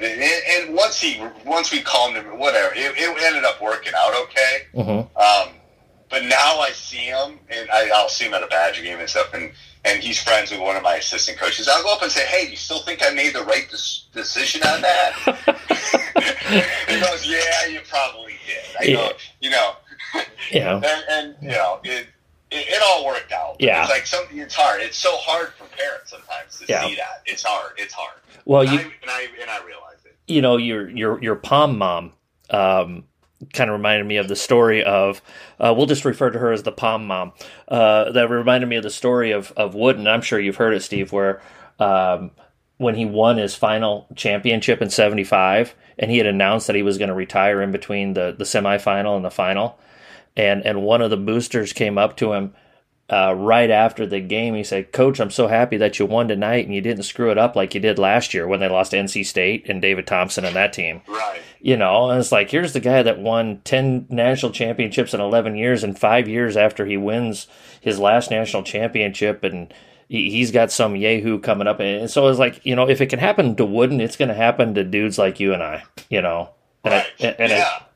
and 0.00 0.22
and 0.68 0.74
once 0.74 1.00
he 1.00 1.20
once 1.44 1.72
we 1.72 1.80
calmed 1.80 2.16
him, 2.16 2.38
whatever, 2.38 2.74
it, 2.74 2.94
it 2.96 3.22
ended 3.22 3.44
up 3.44 3.60
working 3.60 3.92
out 3.96 4.14
okay. 4.24 4.66
Mm-hmm. 4.74 5.16
Um, 5.16 5.54
but 6.08 6.24
now 6.24 6.58
I 6.58 6.70
see 6.70 6.98
him, 6.98 7.38
and 7.48 7.70
I, 7.70 7.90
I'll 7.94 8.08
see 8.08 8.26
him 8.26 8.34
at 8.34 8.42
a 8.42 8.46
Badger 8.46 8.82
game 8.82 8.98
and 8.98 9.08
stuff, 9.08 9.32
and 9.34 9.52
and 9.84 10.02
he's 10.02 10.22
friends 10.22 10.50
with 10.50 10.60
one 10.60 10.76
of 10.76 10.82
my 10.82 10.96
assistant 10.96 11.38
coaches. 11.38 11.68
I'll 11.68 11.82
go 11.82 11.94
up 11.94 12.02
and 12.02 12.12
say, 12.12 12.26
"Hey, 12.26 12.44
do 12.44 12.50
you 12.50 12.56
still 12.56 12.80
think 12.80 13.02
I 13.02 13.10
made 13.10 13.34
the 13.34 13.44
right 13.44 13.68
des- 13.70 14.12
decision 14.12 14.62
on 14.62 14.82
that?" 14.82 15.12
he 16.88 17.00
goes, 17.00 17.26
"Yeah, 17.26 17.66
you 17.66 17.80
probably 17.88 18.34
did." 18.46 18.76
I 18.78 18.92
go, 18.92 19.12
"You 19.40 19.50
know," 19.50 19.76
Yeah. 20.50 20.76
and, 20.84 21.04
and 21.08 21.36
you 21.40 21.50
know 21.50 21.80
it. 21.84 22.06
It, 22.52 22.68
it 22.68 22.82
all 22.84 23.04
worked 23.06 23.32
out. 23.32 23.56
Yeah. 23.58 23.82
it's 23.82 23.90
like 23.90 24.06
something. 24.06 24.38
It's 24.38 24.54
hard. 24.54 24.80
It's 24.82 24.98
so 24.98 25.16
hard 25.16 25.48
for 25.54 25.64
parents 25.76 26.10
sometimes 26.10 26.58
to 26.60 26.66
Yeah. 26.68 26.86
see 26.86 26.94
that. 26.96 27.22
It's 27.26 27.42
hard. 27.42 27.72
It's 27.78 27.94
hard. 27.94 28.14
Well, 28.44 28.62
And 28.62 28.70
you 28.72 28.78
I, 28.78 28.82
and 28.82 29.10
I 29.10 29.26
and 29.40 29.50
I 29.50 29.64
realize 29.64 30.04
it. 30.04 30.16
you 30.26 30.42
know 30.42 30.56
your 30.56 30.88
your 30.90 31.22
your 31.22 31.36
palm 31.36 31.78
mom 31.78 32.12
um, 32.50 33.04
kind 33.52 33.70
of 33.70 33.74
reminded 33.76 34.04
me 34.06 34.16
of 34.18 34.28
the 34.28 34.36
story 34.36 34.82
of 34.84 35.22
uh, 35.58 35.72
we'll 35.76 35.86
just 35.86 36.04
refer 36.04 36.30
to 36.30 36.38
her 36.38 36.52
as 36.52 36.62
the 36.64 36.72
palm 36.72 37.06
mom 37.06 37.32
uh, 37.68 38.10
that 38.12 38.28
reminded 38.30 38.68
me 38.68 38.76
of 38.76 38.82
the 38.82 38.90
story 38.90 39.30
of 39.32 39.52
of 39.56 39.74
Wooden 39.74 40.06
I'm 40.06 40.22
sure 40.22 40.38
you've 40.38 40.56
heard 40.56 40.74
it 40.74 40.82
Steve 40.82 41.12
where 41.12 41.40
um, 41.78 42.32
when 42.78 42.94
he 42.96 43.04
won 43.04 43.36
his 43.38 43.54
final 43.54 44.06
championship 44.16 44.82
in 44.82 44.90
75 44.90 45.74
and 45.98 46.10
he 46.10 46.18
had 46.18 46.26
announced 46.26 46.66
that 46.66 46.76
he 46.76 46.82
was 46.82 46.98
going 46.98 47.08
to 47.08 47.14
retire 47.14 47.62
in 47.62 47.70
between 47.70 48.14
the 48.14 48.34
the 48.36 48.44
semifinal 48.44 49.14
and 49.16 49.24
the 49.24 49.30
final 49.30 49.78
and 50.36 50.64
and 50.66 50.82
one 50.82 51.02
of 51.02 51.10
the 51.10 51.16
boosters 51.16 51.72
came 51.72 51.98
up 51.98 52.16
to 52.18 52.32
him 52.32 52.54
uh, 53.10 53.34
right 53.34 53.70
after 53.70 54.06
the 54.06 54.20
game, 54.20 54.54
he 54.54 54.64
said, 54.64 54.90
"Coach, 54.92 55.20
I'm 55.20 55.30
so 55.30 55.46
happy 55.48 55.76
that 55.76 55.98
you 55.98 56.06
won 56.06 56.28
tonight 56.28 56.64
and 56.64 56.74
you 56.74 56.80
didn't 56.80 57.02
screw 57.02 57.30
it 57.30 57.36
up 57.36 57.54
like 57.54 57.74
you 57.74 57.80
did 57.80 57.98
last 57.98 58.32
year 58.32 58.46
when 58.48 58.60
they 58.60 58.68
lost 58.68 58.92
NC 58.92 59.26
State 59.26 59.68
and 59.68 59.82
David 59.82 60.06
Thompson 60.06 60.44
and 60.46 60.56
that 60.56 60.72
team." 60.72 61.02
Right. 61.06 61.40
You 61.60 61.76
know, 61.76 62.08
and 62.10 62.18
it's 62.18 62.32
like 62.32 62.50
here's 62.50 62.72
the 62.72 62.80
guy 62.80 63.02
that 63.02 63.18
won 63.18 63.60
ten 63.64 64.06
national 64.08 64.52
championships 64.52 65.12
in 65.12 65.20
11 65.20 65.56
years, 65.56 65.84
and 65.84 65.98
five 65.98 66.26
years 66.26 66.56
after 66.56 66.86
he 66.86 66.96
wins 66.96 67.46
his 67.80 67.98
last 67.98 68.30
national 68.30 68.62
championship, 68.62 69.44
and 69.44 69.72
he- 70.08 70.30
he's 70.30 70.50
got 70.50 70.72
some 70.72 70.96
yahoo 70.96 71.38
coming 71.38 71.66
up, 71.66 71.80
and 71.80 72.10
so 72.10 72.28
it's 72.28 72.38
like 72.38 72.64
you 72.64 72.74
know, 72.74 72.88
if 72.88 73.00
it 73.02 73.06
can 73.08 73.18
happen 73.18 73.54
to 73.56 73.64
Wooden, 73.66 74.00
it's 74.00 74.16
going 74.16 74.28
to 74.30 74.34
happen 74.34 74.74
to 74.74 74.84
dudes 74.84 75.18
like 75.18 75.38
you 75.38 75.52
and 75.52 75.62
I. 75.62 75.82
You 76.08 76.22
know, 76.22 76.50
and 76.82 76.94
Right. 76.94 77.06
I, 77.20 77.24
and, 77.26 77.52
I- 77.52 77.56
yeah. 77.56 77.64
that, 77.64 77.91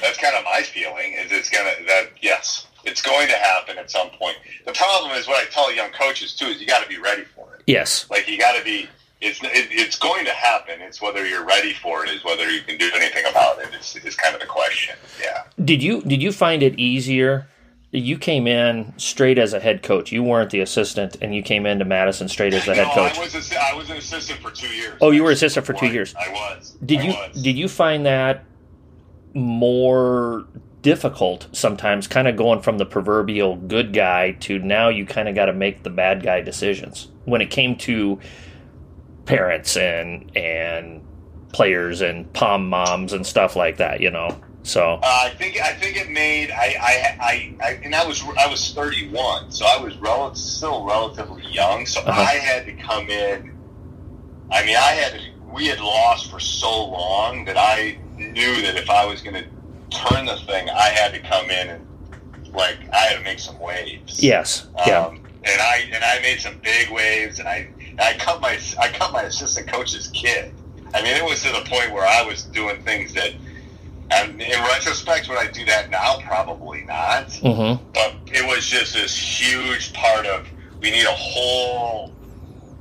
that's 0.00 0.18
kind 0.18 0.34
of 0.36 0.44
my 0.44 0.62
feeling. 0.62 1.12
Is 1.14 1.32
it's 1.32 1.50
gonna 1.50 1.72
that 1.86 2.08
yes, 2.20 2.66
it's 2.84 3.02
going 3.02 3.28
to 3.28 3.34
happen 3.36 3.78
at 3.78 3.90
some 3.90 4.10
point. 4.10 4.36
The 4.64 4.72
problem 4.72 5.12
is 5.12 5.26
what 5.26 5.42
I 5.42 5.48
tell 5.50 5.72
young 5.74 5.90
coaches 5.92 6.34
too 6.34 6.46
is 6.46 6.60
you 6.60 6.66
got 6.66 6.82
to 6.82 6.88
be 6.88 6.98
ready 6.98 7.24
for 7.24 7.54
it. 7.54 7.62
yes, 7.66 8.08
Like 8.10 8.28
you 8.28 8.38
got 8.38 8.56
to 8.58 8.64
be. 8.64 8.88
It's 9.20 9.42
it, 9.42 9.48
it's 9.70 9.98
going 9.98 10.26
to 10.26 10.30
happen. 10.32 10.80
It's 10.82 11.00
whether 11.00 11.26
you're 11.26 11.44
ready 11.44 11.72
for 11.72 12.04
it 12.04 12.10
is 12.10 12.22
whether 12.22 12.50
you 12.50 12.60
can 12.60 12.76
do 12.76 12.90
anything 12.94 13.24
about 13.30 13.58
it. 13.60 13.74
Is 13.74 13.96
is 14.04 14.14
kind 14.14 14.34
of 14.34 14.40
the 14.42 14.46
question. 14.46 14.94
Yeah. 15.20 15.44
Did 15.64 15.82
you 15.82 16.02
did 16.02 16.22
you 16.22 16.32
find 16.32 16.62
it 16.62 16.78
easier? 16.78 17.48
You 17.92 18.18
came 18.18 18.46
in 18.46 18.92
straight 18.98 19.38
as 19.38 19.54
a 19.54 19.60
head 19.60 19.82
coach. 19.82 20.12
You 20.12 20.22
weren't 20.22 20.50
the 20.50 20.60
assistant, 20.60 21.16
and 21.22 21.34
you 21.34 21.42
came 21.42 21.64
into 21.64 21.86
Madison 21.86 22.28
straight 22.28 22.52
as 22.52 22.66
the 22.66 22.74
head 22.74 22.88
coach. 22.94 23.16
I 23.16 23.20
was 23.22 23.52
I 23.54 23.74
was 23.74 23.88
an 23.88 23.96
assistant 23.96 24.40
for 24.40 24.50
two 24.50 24.68
years. 24.68 24.98
Oh, 25.00 25.12
you 25.12 25.24
were 25.24 25.30
assistant 25.30 25.64
for 25.64 25.72
two 25.72 25.86
years. 25.86 26.14
I 26.14 26.28
was. 26.30 26.76
Did 26.84 27.00
I 27.00 27.02
you 27.04 27.10
was. 27.12 27.42
did 27.42 27.56
you 27.56 27.68
find 27.68 28.04
that 28.04 28.44
more 29.36 30.46
difficult 30.82 31.46
sometimes? 31.52 32.06
Kind 32.08 32.26
of 32.28 32.36
going 32.36 32.60
from 32.60 32.78
the 32.78 32.86
proverbial 32.86 33.56
good 33.56 33.92
guy 33.92 34.32
to 34.40 34.58
now 34.58 34.88
you 34.88 35.06
kind 35.06 35.28
of 35.28 35.34
got 35.34 35.46
to 35.46 35.52
make 35.52 35.82
the 35.82 35.90
bad 35.90 36.22
guy 36.22 36.40
decisions 36.40 37.08
when 37.24 37.40
it 37.40 37.50
came 37.50 37.76
to 37.76 38.18
parents 39.26 39.76
and 39.76 40.34
and 40.36 41.02
players 41.52 42.00
and 42.00 42.30
pom 42.32 42.68
moms 42.68 43.12
and 43.12 43.26
stuff 43.26 43.56
like 43.56 43.76
that. 43.78 44.00
You 44.00 44.10
know, 44.10 44.38
so 44.62 45.00
Uh, 45.02 45.20
I 45.24 45.30
think 45.30 45.60
I 45.60 45.72
think 45.74 45.96
it 45.96 46.10
made 46.10 46.50
I, 46.50 46.76
I 46.80 47.16
I 47.20 47.54
I 47.64 47.70
and 47.84 47.94
I 47.94 48.06
was 48.06 48.22
I 48.38 48.46
was 48.46 48.72
31, 48.72 49.50
so 49.50 49.66
I 49.66 49.78
was 49.82 49.96
rel- 49.98 50.34
still 50.34 50.84
relatively 50.84 51.42
young. 51.50 51.86
So 51.86 52.00
Uh-huh. 52.00 52.20
I 52.20 52.34
had 52.34 52.66
to 52.66 52.72
come 52.74 53.08
in. 53.10 53.52
I 54.50 54.64
mean, 54.64 54.76
I 54.76 54.92
had 54.92 55.20
we 55.52 55.66
had 55.66 55.80
lost 55.80 56.30
for 56.30 56.38
so 56.38 56.84
long 56.86 57.44
that 57.46 57.56
I 57.56 57.98
knew 58.16 58.62
that 58.62 58.76
if 58.76 58.88
I 58.90 59.04
was 59.06 59.22
going 59.22 59.34
to 59.42 59.48
turn 59.90 60.26
the 60.26 60.36
thing, 60.46 60.68
I 60.70 60.88
had 60.88 61.12
to 61.14 61.20
come 61.20 61.50
in 61.50 61.68
and 61.68 61.86
like 62.52 62.76
I 62.92 62.96
had 62.98 63.18
to 63.18 63.24
make 63.24 63.38
some 63.38 63.58
waves. 63.58 64.22
yes, 64.22 64.66
yeah, 64.86 65.04
Um, 65.06 65.16
and 65.44 65.60
I 65.60 65.88
and 65.92 66.02
I 66.02 66.20
made 66.22 66.40
some 66.40 66.58
big 66.62 66.90
waves, 66.90 67.38
and 67.38 67.46
I 67.48 67.68
and 67.90 68.00
I 68.00 68.14
cut 68.18 68.40
my 68.40 68.58
I 68.80 68.88
cut 68.88 69.12
my 69.12 69.22
assistant 69.22 69.68
coach's 69.68 70.08
kid. 70.08 70.52
I 70.94 71.02
mean, 71.02 71.14
it 71.16 71.24
was 71.24 71.42
to 71.42 71.52
the 71.52 71.64
point 71.68 71.92
where 71.92 72.06
I 72.06 72.22
was 72.22 72.44
doing 72.44 72.80
things 72.82 73.12
that, 73.14 73.32
and 74.10 74.40
in 74.40 74.62
retrospect, 74.64 75.28
would 75.28 75.36
I 75.38 75.48
do 75.50 75.64
that 75.66 75.90
now? 75.90 76.18
Probably 76.20 76.82
not. 76.84 77.32
hmm 77.34 77.74
But 77.92 78.14
it 78.26 78.46
was 78.46 78.64
just 78.66 78.94
this 78.94 79.14
huge 79.16 79.92
part 79.92 80.24
of 80.26 80.46
we 80.80 80.90
need 80.90 81.04
a 81.06 81.10
whole 81.12 82.12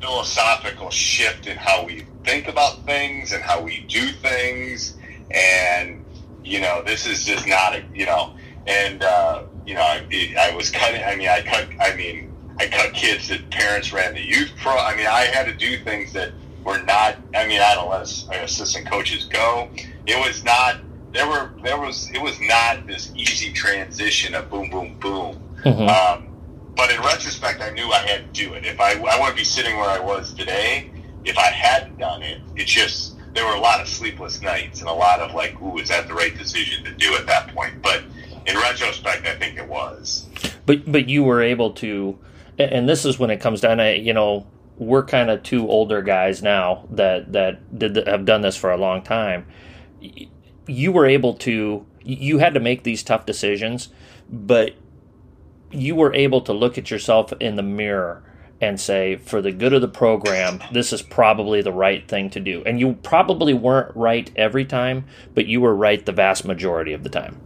philosophical 0.02 0.90
shift 0.90 1.48
in 1.48 1.58
how 1.58 1.84
we 1.86 2.06
think 2.24 2.48
about 2.48 2.86
things 2.86 3.32
and 3.32 3.44
how 3.44 3.62
we 3.62 3.82
do 3.82 4.08
things, 4.22 4.96
and 5.32 6.04
you 6.44 6.62
know, 6.62 6.82
this 6.84 7.06
is 7.06 7.24
just 7.24 7.48
not 7.48 7.76
a 7.76 7.84
you 7.94 8.06
know, 8.06 8.36
and 8.68 9.04
uh, 9.04 9.44
you 9.66 9.74
know, 9.74 9.82
I, 9.82 10.36
I 10.40 10.56
was 10.56 10.70
cutting. 10.70 11.04
I 11.04 11.16
mean, 11.16 11.30
I 11.30 11.42
cut. 11.42 11.68
I 11.80 11.96
mean, 11.96 12.34
I 12.60 12.68
cut 12.68 12.94
kids 12.94 13.28
that 13.30 13.50
parents 13.50 13.92
ran 13.92 14.14
the 14.14 14.22
youth 14.22 14.52
pro. 14.62 14.74
I 14.74 14.96
mean, 14.96 15.08
I 15.08 15.22
had 15.22 15.46
to 15.46 15.54
do 15.54 15.78
things 15.84 16.14
that 16.14 16.32
were 16.64 16.82
not. 16.84 17.18
I 17.36 17.48
mean, 17.48 17.62
I 17.62 17.76
don't 17.76 17.90
let 17.90 18.44
assistant 18.44 18.90
coaches 18.90 19.26
go. 19.26 19.70
It 20.06 20.18
was 20.26 20.44
not. 20.44 20.78
There 21.14 21.28
were. 21.28 21.52
There 21.64 21.80
was. 21.80 22.10
It 22.12 22.22
was 22.22 22.40
not 22.42 22.88
this 22.88 23.12
easy 23.16 23.52
transition 23.52 24.36
of 24.36 24.50
boom, 24.50 24.70
boom, 24.70 24.98
boom. 25.00 25.36
hmm 25.64 25.70
Um, 25.90 26.28
but 26.76 26.92
in 26.92 27.00
retrospect, 27.00 27.62
I 27.62 27.70
knew 27.72 27.90
I 27.90 28.00
had 28.00 28.34
to 28.34 28.48
do 28.48 28.54
it. 28.54 28.66
If 28.66 28.82
I, 28.82 28.92
I 28.92 29.18
wouldn't 29.18 29.38
be 29.38 29.46
sitting 29.46 29.78
where 29.78 29.90
I 29.90 30.00
was 30.00 30.34
today 30.34 30.92
if 31.26 31.38
I 31.38 31.48
hadn't 31.48 31.98
done 31.98 32.22
it. 32.22 32.40
it 32.56 32.66
just 32.68 33.14
there 33.36 33.46
were 33.46 33.54
a 33.54 33.60
lot 33.60 33.82
of 33.82 33.88
sleepless 33.88 34.42
nights 34.42 34.80
and 34.80 34.90
a 34.90 34.94
lot 34.94 35.20
of 35.20 35.36
like, 35.36 35.62
"Ooh, 35.62 35.78
is 35.78 35.90
that 35.90 36.08
the 36.08 36.14
right 36.14 36.36
decision 36.36 36.84
to 36.86 36.92
do 36.92 37.16
at 37.16 37.28
that 37.28 37.54
point?" 37.54 37.82
But 37.82 38.04
in 38.48 38.58
retrospect, 38.58 39.28
I 39.28 39.36
think 39.36 39.58
it 39.58 39.68
was. 39.68 40.28
But 40.66 40.90
but 40.92 41.10
you 41.10 41.24
were 41.24 41.42
able 41.42 41.72
to, 41.74 42.18
and 42.58 42.90
this 42.90 43.06
is 43.06 43.20
when 43.20 43.30
it 43.30 43.42
comes 43.42 43.62
down 43.62 43.78
to 43.78 43.96
you 43.98 44.14
know 44.14 44.48
we're 44.78 45.04
kind 45.04 45.30
of 45.30 45.44
two 45.44 45.70
older 45.70 46.02
guys 46.02 46.42
now 46.42 46.88
that 46.90 47.34
that 47.34 47.78
did 47.78 48.08
have 48.08 48.26
done 48.26 48.42
this 48.42 48.56
for 48.56 48.72
a 48.72 48.78
long 48.78 49.02
time. 49.02 49.46
You 50.68 50.92
were 50.92 51.06
able 51.06 51.34
to. 51.36 51.86
You 52.04 52.38
had 52.38 52.54
to 52.54 52.60
make 52.60 52.84
these 52.84 53.04
tough 53.04 53.26
decisions, 53.26 53.90
but 54.30 54.76
you 55.72 55.96
were 55.96 56.14
able 56.14 56.40
to 56.42 56.54
look 56.54 56.78
at 56.78 56.92
yourself 56.92 57.34
in 57.40 57.56
the 57.56 57.64
mirror 57.64 58.24
and 58.66 58.80
say, 58.80 59.16
for 59.18 59.41
the 59.41 59.51
good 59.51 59.74
of 59.74 59.82
the 59.82 59.88
program, 59.88 60.61
this 60.72 60.91
is 60.91 61.01
probably 61.01 61.61
the 61.61 61.72
right 61.72 62.07
thing 62.07 62.30
to 62.32 62.39
do. 62.39 62.63
And 62.66 62.80
you 62.80 62.93
probably 63.03 63.53
weren't 63.53 63.95
right 63.95 64.30
every 64.36 64.66
time, 64.66 65.05
but 65.34 65.45
you 65.45 65.61
were 65.61 65.76
right 65.76 66.03
the 66.05 66.11
vast 66.11 66.45
majority 66.45 66.93
of 66.93 67.03
the 67.03 67.09
time. 67.09 67.39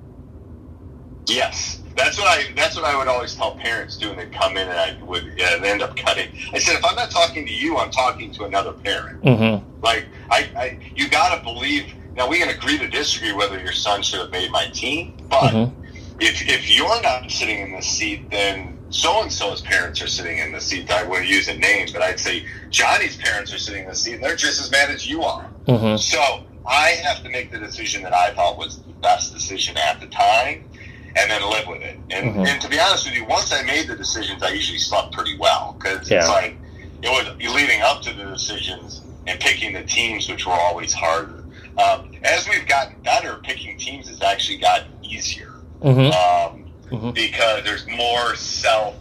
Yes, 1.27 1.81
that's 1.95 2.17
what 2.17 2.27
I. 2.27 2.51
That's 2.55 2.75
what 2.75 2.85
I 2.85 2.97
would 2.97 3.07
always 3.07 3.35
tell 3.35 3.55
parents 3.55 3.97
do 3.97 4.07
when 4.09 4.17
they 4.17 4.25
come 4.27 4.57
in, 4.57 4.67
and 4.67 4.79
I 4.79 5.03
would 5.03 5.25
uh, 5.39 5.63
end 5.63 5.81
up 5.81 5.95
cutting. 5.95 6.29
I 6.53 6.57
said, 6.57 6.75
if 6.77 6.85
I'm 6.85 6.95
not 6.95 7.11
talking 7.11 7.45
to 7.45 7.53
you, 7.53 7.77
I'm 7.77 7.91
talking 7.91 8.31
to 8.31 8.45
another 8.45 8.73
parent. 8.73 9.21
Mm-hmm. 9.23 9.81
Like 9.83 10.07
I, 10.31 10.49
I 10.55 10.79
you 10.95 11.07
got 11.09 11.37
to 11.37 11.43
believe 11.43 11.93
now 12.15 12.27
we 12.27 12.39
can 12.39 12.49
agree 12.49 12.79
to 12.79 12.87
disagree 12.87 13.33
whether 13.33 13.59
your 13.59 13.73
son 13.73 14.01
should 14.01 14.21
have 14.21 14.31
made 14.31 14.49
my 14.51 14.67
team, 14.73 15.17
but 15.29 15.53
Mm-hmm. 15.53 15.83
if 16.19 16.47
if 16.47 16.69
you're 16.69 17.01
not 17.03 17.29
sitting 17.29 17.59
in 17.59 17.71
the 17.73 17.81
seat, 17.81 18.31
then 18.31 18.78
so 18.89 19.21
and 19.21 19.31
so's 19.31 19.61
parents 19.61 20.01
are 20.01 20.07
sitting 20.07 20.39
in 20.39 20.51
the 20.51 20.59
seat. 20.61 20.89
I 20.91 21.03
wouldn't 21.03 21.27
use 21.29 21.47
a 21.47 21.57
name, 21.57 21.87
but 21.93 22.01
I'd 22.01 22.19
say 22.19 22.45
Johnny's 22.69 23.15
parents 23.17 23.53
are 23.53 23.57
sitting 23.59 23.83
in 23.83 23.89
the 23.89 23.95
seat, 23.95 24.15
and 24.15 24.23
they're 24.23 24.35
just 24.35 24.59
as 24.61 24.71
mad 24.71 24.89
as 24.89 25.07
you 25.07 25.23
are. 25.23 25.49
Mm-hmm. 25.67 25.97
So 25.97 26.43
I 26.67 26.89
have 27.03 27.23
to 27.23 27.29
make 27.29 27.51
the 27.51 27.59
decision 27.59 28.03
that 28.03 28.13
I 28.13 28.33
thought 28.33 28.57
was 28.57 28.79
the 28.81 28.93
best 28.93 29.33
decision 29.33 29.77
at 29.77 29.99
the 29.99 30.07
time, 30.07 30.69
and 31.15 31.29
then 31.31 31.41
live 31.49 31.67
with 31.67 31.81
it. 31.81 31.97
And, 32.11 32.35
Mhm. 32.35 32.47
and 32.47 32.61
to 32.61 32.67
be 32.69 32.79
honest 32.79 33.05
with 33.05 33.15
you, 33.15 33.25
once 33.25 33.51
I 33.51 33.61
made 33.63 33.87
the 33.87 33.95
decisions, 33.95 34.43
I 34.43 34.49
usually 34.49 34.77
slept 34.79 35.11
pretty 35.13 35.37
well 35.37 35.75
because 35.79 36.09
Yeah. 36.09 36.19
it's 36.19 36.29
like 36.29 36.55
it 37.01 37.09
was 37.09 37.53
leading 37.55 37.81
up 37.81 38.01
to 38.03 38.13
the 38.13 38.25
decisions 38.25 39.01
and 39.25 39.39
picking 39.39 39.73
the 39.73 39.83
teams, 39.83 40.27
which 40.29 40.45
were 40.45 40.53
always 40.53 40.93
harder. 40.93 41.43
Um, 41.77 42.11
as 42.23 42.47
we've 42.49 42.67
gotten 42.67 42.95
better, 43.03 43.35
picking 43.43 43.77
teams 43.77 44.07
has 44.09 44.21
actually 44.21 44.57
gotten 44.57 44.87
easier 45.03 45.53
Mm-hmm. 45.81 46.11
um, 46.11 46.58
Mhm. 46.89 47.13
because 47.13 47.63
there's 47.63 47.87
more 47.87 48.35
self. 48.35 48.95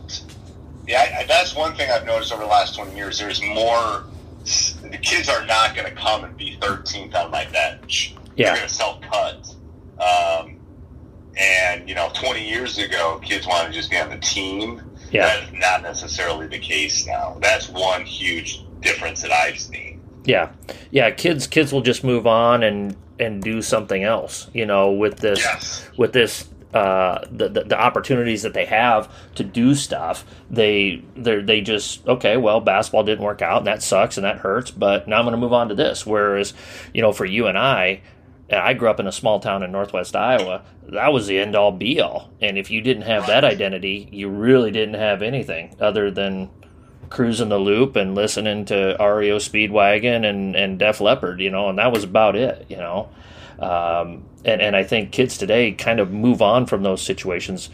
Yeah, 0.86 1.00
I, 1.16 1.20
I, 1.20 1.24
that's 1.26 1.54
one 1.54 1.74
thing 1.74 1.90
I've 1.90 2.06
noticed 2.06 2.32
over 2.32 2.42
the 2.42 2.48
last 2.48 2.74
20 2.76 2.94
years. 2.96 3.18
There's 3.18 3.42
more. 3.42 4.04
The 4.82 4.98
kids 5.02 5.28
are 5.28 5.44
not 5.44 5.74
going 5.76 5.86
to 5.88 5.94
come 5.94 6.24
and 6.24 6.34
be 6.36 6.56
13th 6.60 7.14
on 7.14 7.30
my 7.30 7.44
bench. 7.46 8.14
Yeah. 8.36 8.46
They're 8.46 8.56
going 8.56 8.68
to 8.68 8.74
self 8.74 9.00
cut. 9.02 9.54
Um, 10.02 10.58
and 11.36 11.88
you 11.88 11.94
know, 11.94 12.10
20 12.14 12.48
years 12.48 12.78
ago, 12.78 13.20
kids 13.22 13.46
wanted 13.46 13.68
to 13.68 13.74
just 13.74 13.90
be 13.90 13.98
on 13.98 14.10
the 14.10 14.18
team. 14.18 14.82
Yeah. 15.10 15.26
That's 15.26 15.52
not 15.52 15.82
necessarily 15.82 16.46
the 16.46 16.58
case 16.58 17.06
now. 17.06 17.36
That's 17.40 17.68
one 17.68 18.04
huge 18.04 18.64
difference 18.80 19.22
that 19.22 19.32
I've 19.32 19.58
seen. 19.58 20.00
Yeah, 20.24 20.50
yeah. 20.90 21.10
Kids, 21.10 21.46
kids 21.46 21.72
will 21.72 21.80
just 21.80 22.04
move 22.04 22.26
on 22.26 22.62
and 22.62 22.96
and 23.18 23.42
do 23.42 23.62
something 23.62 24.04
else. 24.04 24.48
You 24.52 24.66
know, 24.66 24.90
with 24.92 25.18
this, 25.20 25.38
Yes. 25.40 25.88
with 25.96 26.12
this, 26.12 26.48
uh, 26.74 27.24
the, 27.30 27.48
the 27.48 27.64
the 27.64 27.80
opportunities 27.80 28.42
that 28.42 28.52
they 28.52 28.66
have 28.66 29.10
to 29.36 29.44
do 29.44 29.74
stuff. 29.74 30.24
They 30.50 31.02
they 31.16 31.40
they 31.40 31.60
just 31.60 32.06
okay. 32.06 32.36
Well, 32.36 32.60
basketball 32.60 33.04
didn't 33.04 33.24
work 33.24 33.40
out, 33.40 33.58
and 33.58 33.66
that 33.66 33.82
sucks, 33.82 34.18
and 34.18 34.24
that 34.24 34.38
hurts. 34.38 34.70
But 34.70 35.08
now 35.08 35.18
I'm 35.18 35.24
going 35.24 35.32
to 35.32 35.38
move 35.38 35.52
on 35.52 35.68
to 35.70 35.74
this. 35.74 36.04
Whereas, 36.04 36.52
you 36.92 37.02
know, 37.02 37.12
for 37.12 37.24
you 37.24 37.46
and 37.46 37.58
I. 37.58 38.02
I 38.50 38.72
grew 38.72 38.88
up 38.88 38.98
in 38.98 39.06
a 39.06 39.12
small 39.12 39.40
town 39.40 39.62
in 39.62 39.70
northwest 39.70 40.16
Iowa. 40.16 40.62
That 40.84 41.12
was 41.12 41.26
the 41.26 41.38
end 41.38 41.54
all 41.54 41.70
be 41.70 42.00
all. 42.00 42.30
And 42.40 42.56
if 42.56 42.70
you 42.70 42.80
didn't 42.80 43.02
have 43.02 43.26
that 43.26 43.44
identity, 43.44 44.08
you 44.10 44.30
really 44.30 44.70
didn't 44.70 44.94
have 44.94 45.20
anything 45.20 45.76
other 45.78 46.10
than 46.10 46.48
cruising 47.10 47.48
the 47.48 47.58
loop 47.58 47.96
and 47.96 48.14
listening 48.14 48.64
to 48.66 48.96
REO 48.98 49.36
Speedwagon 49.36 50.24
and, 50.28 50.56
and 50.56 50.78
Def 50.78 51.00
Leppard, 51.00 51.40
you 51.40 51.50
know, 51.50 51.68
and 51.68 51.78
that 51.78 51.92
was 51.92 52.04
about 52.04 52.36
it, 52.36 52.66
you 52.68 52.76
know. 52.76 53.10
Um, 53.58 54.27
and, 54.44 54.60
and 54.60 54.76
I 54.76 54.84
think 54.84 55.12
kids 55.12 55.38
today 55.38 55.72
kind 55.72 56.00
of 56.00 56.12
move 56.12 56.42
on 56.42 56.66
from 56.66 56.82
those 56.82 57.02
situations 57.02 57.70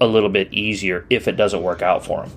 a 0.00 0.06
little 0.06 0.28
bit 0.28 0.52
easier 0.52 1.06
if 1.10 1.28
it 1.28 1.32
doesn't 1.32 1.62
work 1.62 1.82
out 1.82 2.04
for 2.04 2.22
them. 2.22 2.32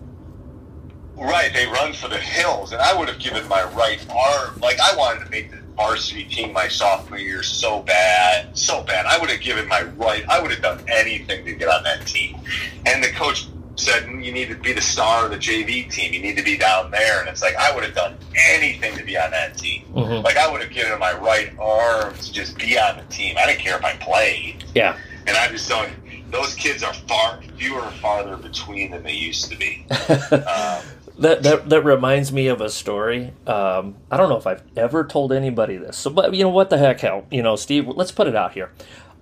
Right, 1.16 1.54
they 1.54 1.68
run 1.68 1.94
for 1.94 2.08
the 2.10 2.18
hills, 2.18 2.74
and 2.74 2.82
I 2.82 2.98
would 2.98 3.08
have 3.08 3.20
given 3.20 3.48
my 3.48 3.64
right 3.64 4.06
arm. 4.10 4.60
Like 4.60 4.80
I 4.80 4.96
wanted 4.96 5.26
to 5.26 5.32
make 5.32 5.52
the 5.52 5.58
varsity 5.76 6.26
team 6.26 6.54
my 6.54 6.68
sophomore 6.68 7.20
year 7.20 7.44
so 7.44 7.82
bad, 7.84 8.58
so 8.58 8.84
bad. 8.84 9.06
I 9.06 9.18
would 9.20 9.30
have 9.30 9.42
given 9.42 9.68
my 9.68 9.84
right. 9.84 10.28
I 10.28 10.42
would 10.42 10.52
have 10.52 10.62
done 10.62 10.84
anything 10.88 11.46
to 11.46 11.54
get 11.54 11.70
on 11.70 11.84
that 11.84 12.06
team. 12.06 12.38
And 12.86 13.04
the 13.04 13.10
coach 13.12 13.48
said, 13.76 14.04
"You 14.10 14.32
need 14.32 14.50
to 14.50 14.56
be 14.56 14.74
the 14.74 14.82
star 14.82 15.26
of 15.26 15.32
the 15.32 15.38
JV 15.38 15.90
team. 15.90 16.14
You 16.14 16.22
need 16.22 16.38
to 16.38 16.44
be 16.44 16.58
down 16.58 16.92
there." 16.92 17.20
And 17.20 17.30
it's 17.30 17.42
like 17.42 17.56
I 17.56 17.74
would 17.74 17.84
have 17.84 17.96
done 17.96 18.18
anything 18.50 18.96
to 18.98 19.04
be 19.04 19.18
on 19.18 19.32
that 19.32 19.58
team. 19.58 19.84
Mhm. 19.96 20.24
Like 20.24 20.38
I 20.38 20.50
would 20.52 20.62
have 20.62 20.72
given 20.72 20.98
my 21.00 21.14
right 21.18 21.52
arm 21.60 22.14
to 22.16 22.32
just 22.34 22.58
be 22.58 22.78
on 22.78 22.98
the 22.98 23.04
team. 23.14 23.36
I 23.38 23.46
didn't 23.48 23.60
care 23.62 23.78
if 23.78 23.84
I 23.86 23.94
played. 23.98 24.64
Yeah. 24.76 24.96
And 25.26 25.36
I'm 25.38 25.52
just 25.52 25.68
telling 25.70 25.92
you, 26.10 26.24
those 26.32 26.54
kids 26.56 26.84
are 26.84 26.94
far 26.94 27.40
fewer 27.58 27.82
and 27.84 27.96
farther 27.96 28.36
between 28.38 28.92
than 28.92 29.04
they 29.04 29.14
used 29.14 29.50
to 29.52 29.58
be. 29.58 29.86
Um, 30.32 30.82
That, 31.20 31.44
that 31.44 31.70
that 31.70 31.82
reminds 31.84 32.32
me 32.34 32.48
of 32.48 32.60
a 32.60 32.70
story. 32.72 33.34
Um, 33.46 33.96
I 34.10 34.18
don't 34.18 34.30
know 34.30 34.38
if 34.38 34.48
I've 34.48 34.64
ever 34.76 35.04
told 35.06 35.32
anybody 35.32 35.78
this. 35.78 35.96
So, 35.96 36.10
but 36.10 36.34
you 36.34 36.44
know 36.44 36.50
what 36.50 36.72
the 36.72 36.78
heck, 36.80 37.02
hell, 37.02 37.26
you 37.30 37.44
know, 37.44 37.56
Steve. 37.56 37.88
Let's 37.88 38.12
put 38.12 38.26
it 38.26 38.36
out 38.36 38.54
here. 38.54 38.72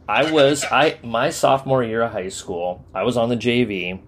I 0.07 0.31
was 0.31 0.63
I 0.71 0.97
my 1.03 1.29
sophomore 1.31 1.83
year 1.83 2.01
of 2.03 2.13
high 2.13 2.29
school. 2.29 2.85
I 2.95 3.03
was 3.03 3.17
on 3.17 3.27
the 3.27 3.35
JV, 3.35 3.99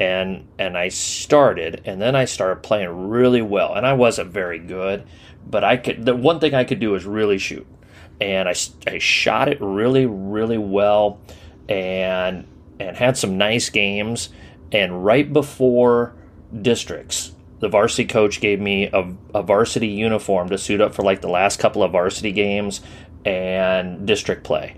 and 0.00 0.48
and 0.58 0.76
I 0.76 0.88
started, 0.88 1.82
and 1.84 2.00
then 2.00 2.16
I 2.16 2.24
started 2.24 2.62
playing 2.62 3.10
really 3.10 3.42
well. 3.42 3.74
And 3.74 3.86
I 3.86 3.92
wasn't 3.92 4.32
very 4.32 4.58
good, 4.58 5.06
but 5.48 5.62
I 5.62 5.76
could. 5.76 6.04
The 6.04 6.16
one 6.16 6.40
thing 6.40 6.54
I 6.54 6.64
could 6.64 6.80
do 6.80 6.94
is 6.94 7.04
really 7.04 7.38
shoot, 7.38 7.66
and 8.20 8.48
I, 8.48 8.54
I 8.86 8.98
shot 8.98 9.48
it 9.48 9.58
really 9.60 10.06
really 10.06 10.58
well, 10.58 11.20
and 11.68 12.46
and 12.80 12.96
had 12.96 13.16
some 13.16 13.38
nice 13.38 13.68
games. 13.68 14.30
And 14.72 15.04
right 15.04 15.30
before 15.32 16.14
districts. 16.62 17.32
The 17.60 17.68
varsity 17.68 18.06
coach 18.06 18.40
gave 18.40 18.60
me 18.60 18.86
a, 18.86 19.14
a 19.34 19.42
varsity 19.42 19.88
uniform 19.88 20.48
to 20.50 20.58
suit 20.58 20.80
up 20.80 20.94
for 20.94 21.02
like 21.02 21.20
the 21.20 21.28
last 21.28 21.58
couple 21.58 21.82
of 21.82 21.92
varsity 21.92 22.32
games 22.32 22.80
and 23.24 24.06
district 24.06 24.44
play. 24.44 24.76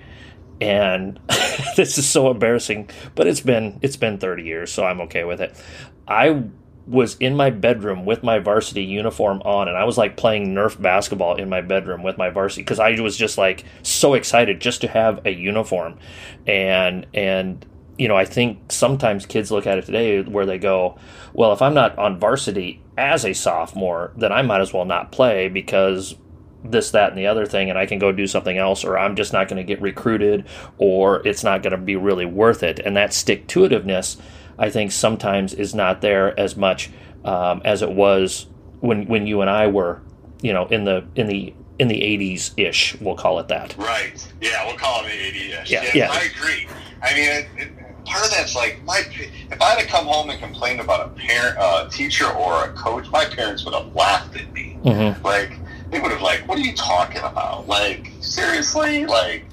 And 0.63 1.19
this 1.77 1.99
is 1.99 2.09
so 2.09 2.31
embarrassing, 2.31 2.89
but 3.17 3.27
it's 3.27 3.41
been 3.41 3.81
it's 3.83 3.97
been 3.97 4.19
30 4.19 4.45
years, 4.45 4.73
so 4.73 4.85
I'm 4.85 5.01
okay 5.03 5.25
with 5.25 5.41
it. 5.41 5.61
I 6.07 6.45
was 6.87 7.17
in 7.17 7.37
my 7.37 7.51
bedroom 7.51 8.05
with 8.05 8.23
my 8.23 8.39
varsity 8.39 8.83
uniform 8.83 9.41
on 9.45 9.69
and 9.69 9.77
I 9.77 9.85
was 9.85 9.97
like 9.97 10.17
playing 10.17 10.53
Nerf 10.53 10.81
basketball 10.83 11.37
in 11.37 11.49
my 11.49 11.61
bedroom 11.61 12.03
with 12.03 12.19
my 12.19 12.29
varsity 12.29 12.65
cuz 12.65 12.81
I 12.81 13.01
was 13.01 13.17
just 13.17 13.39
like 13.39 13.65
so 13.83 14.15
excited 14.15 14.61
just 14.61 14.81
to 14.81 14.89
have 14.89 15.25
a 15.25 15.31
uniform. 15.31 15.99
And 16.47 17.07
and 17.13 17.67
you 17.99 18.09
know, 18.09 18.17
I 18.17 18.25
think 18.25 18.73
sometimes 18.73 19.27
kids 19.27 19.51
look 19.51 19.67
at 19.67 19.79
it 19.79 19.87
today 19.87 20.23
where 20.23 20.47
they 20.47 20.59
go, 20.59 20.97
well, 21.35 21.53
if 21.53 21.61
I'm 21.61 21.75
not 21.75 21.99
on 21.99 22.19
varsity 22.19 22.81
as 22.97 23.25
a 23.25 23.33
sophomore, 23.33 24.13
then 24.17 24.33
I 24.33 24.43
might 24.43 24.61
as 24.61 24.73
well 24.73 24.85
not 24.85 25.13
play 25.13 25.49
because 25.49 26.17
this, 26.65 26.91
that, 26.93 27.11
and 27.11 27.19
the 27.19 27.27
other 27.27 27.47
thing, 27.47 27.71
and 27.71 27.79
I 27.79 27.87
can 27.87 27.99
go 27.99 28.13
do 28.13 28.27
something 28.27 28.57
else, 28.57 28.85
or 28.85 28.99
I'm 28.99 29.17
just 29.17 29.33
not 29.33 29.49
going 29.49 29.57
to 29.59 29.65
get 29.65 29.81
recruited, 29.81 30.47
or 30.79 31.27
it's 31.27 31.43
not 31.43 31.63
going 31.63 31.73
to 31.73 31.79
be 31.79 31.97
really 31.97 32.27
worth 32.27 32.63
it. 32.63 32.79
And 32.79 32.97
that 32.97 33.13
stick 33.13 33.47
to 33.49 33.61
itiveness, 33.61 34.21
I 34.59 34.71
think, 34.71 34.93
sometimes 34.93 35.55
is 35.55 35.75
not 35.75 36.01
there 36.01 36.39
as 36.39 36.57
much 36.57 36.91
um, 37.25 37.63
as 37.65 37.83
it 37.83 37.91
was 37.91 38.47
when 38.81 39.07
when 39.07 39.27
you 39.27 39.41
and 39.41 39.51
I 39.51 39.69
were, 39.69 40.03
you 40.41 40.53
know, 40.53 40.67
in 40.67 40.85
the 40.85 41.05
in 41.15 41.29
the 41.29 41.55
in 41.79 41.89
the 41.89 42.01
80s 42.01 42.53
ish, 42.57 43.01
we'll 43.01 43.17
call 43.17 43.39
it 43.39 43.49
that. 43.49 43.77
Right. 43.77 44.33
Yeah, 44.41 44.67
we'll 44.67 44.77
call 44.77 45.05
it 45.05 45.09
the 45.09 45.55
ADS. 45.55 45.71
Yeah, 45.71 45.91
yeah. 45.95 46.13
I 46.13 46.25
agree. 46.25 46.69
I 47.03 47.15
mean, 47.15 47.29
it, 47.29 47.49
it, 47.57 48.05
part 48.05 48.25
of 48.25 48.31
that's 48.31 48.55
like 48.55 48.83
my. 48.85 49.03
If 49.51 49.61
I 49.61 49.71
had 49.71 49.81
to 49.81 49.87
come 49.87 50.07
home 50.07 50.31
and 50.31 50.39
complain 50.39 50.81
about 50.81 51.07
a 51.07 51.09
parent, 51.11 51.57
uh, 51.59 51.89
teacher, 51.89 52.31
or 52.31 52.65
a 52.65 52.73
coach, 52.73 53.11
my 53.11 53.25
parents 53.25 53.65
would 53.65 53.75
have 53.75 53.95
laughed 53.95 54.37
at 54.37 54.53
me. 54.53 54.79
Mm-hmm. 54.85 55.25
Like 55.25 55.53
they 55.93 56.01
would 56.01 56.11
have 56.11 56.23
like, 56.23 56.49
"What 56.49 56.59
are 56.59 56.63
you 56.63 56.75
talking 56.75 57.23
about? 57.23 57.69
Like 57.69 58.11
seriously? 58.21 59.07
Like 59.07 59.45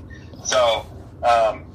so." 0.44 0.88
Um, 1.22 1.66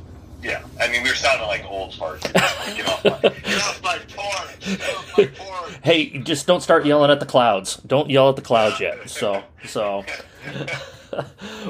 yeah, 0.42 0.62
I 0.80 0.88
mean, 0.88 1.02
we 1.02 1.08
were 1.08 1.14
sounding 1.14 1.46
like 1.46 1.64
old 1.64 1.92
farts. 1.92 2.22
Like, 2.34 2.76
get 2.76 2.88
off 2.88 3.04
my, 3.04 3.20
get 3.20 3.62
off 3.62 3.82
my 3.82 3.98
porch! 4.08 4.60
Get 4.60 4.80
off 4.94 5.18
my 5.18 5.26
porch! 5.26 5.78
Hey, 5.82 6.18
just 6.18 6.46
don't 6.46 6.60
start 6.60 6.84
yelling 6.84 7.10
at 7.10 7.20
the 7.20 7.26
clouds. 7.26 7.76
Don't 7.86 8.10
yell 8.10 8.28
at 8.28 8.36
the 8.36 8.42
clouds 8.42 8.80
yet. 8.80 8.98
So, 9.08 9.42
so. 9.66 10.04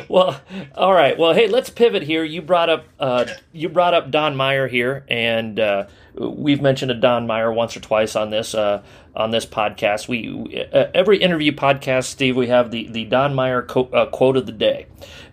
well, 0.09 0.41
all 0.75 0.93
right. 0.93 1.17
Well, 1.19 1.35
hey, 1.35 1.47
let's 1.49 1.71
pivot 1.71 2.03
here. 2.03 2.25
You 2.25 2.43
brought 2.43 2.71
up 2.71 2.87
uh, 2.99 3.27
you 3.53 3.69
brought 3.69 3.95
up 3.95 4.11
Don 4.11 4.35
Meyer 4.35 4.67
here, 4.67 5.05
and 5.09 5.61
uh, 5.61 5.87
we've 6.15 6.63
mentioned 6.63 6.91
a 6.91 6.95
Don 6.95 7.27
Meyer 7.27 7.53
once 7.53 7.77
or 7.77 7.81
twice 7.81 8.17
on 8.17 8.31
this 8.31 8.55
uh, 8.55 8.83
on 9.17 9.31
this 9.31 9.47
podcast. 9.47 10.09
We 10.09 10.67
uh, 10.73 10.87
every 10.95 11.19
interview 11.19 11.53
podcast, 11.53 12.05
Steve, 12.05 12.37
we 12.37 12.49
have 12.49 12.71
the 12.71 12.89
the 12.89 13.05
Don 13.05 13.35
Meyer 13.35 13.63
co- 13.63 13.91
uh, 13.93 14.07
quote 14.07 14.37
of 14.37 14.47
the 14.47 14.53
day, 14.53 14.87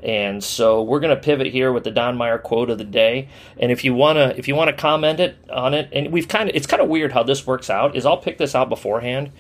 and 0.04 0.44
so 0.44 0.84
we're 0.84 1.00
going 1.00 1.16
to 1.16 1.22
pivot 1.22 1.48
here 1.48 1.72
with 1.72 1.84
the 1.84 1.92
Don 1.92 2.18
Meyer 2.18 2.38
quote 2.38 2.70
of 2.70 2.78
the 2.78 2.84
day. 2.84 3.30
And 3.58 3.72
if 3.72 3.84
you 3.84 3.94
wanna 3.94 4.34
if 4.38 4.48
you 4.48 4.56
wanna 4.56 4.74
comment 4.74 5.20
it 5.20 5.36
on 5.50 5.74
it, 5.74 5.90
and 5.92 6.12
we've 6.12 6.28
kind 6.28 6.50
of 6.50 6.56
it's 6.56 6.68
kind 6.68 6.82
of 6.82 6.90
weird 6.90 7.12
how 7.12 7.24
this 7.24 7.46
works 7.46 7.70
out. 7.70 7.96
Is 7.96 8.06
I'll 8.06 8.18
pick 8.18 8.38
this 8.38 8.56
out 8.56 8.70
beforehand, 8.70 9.32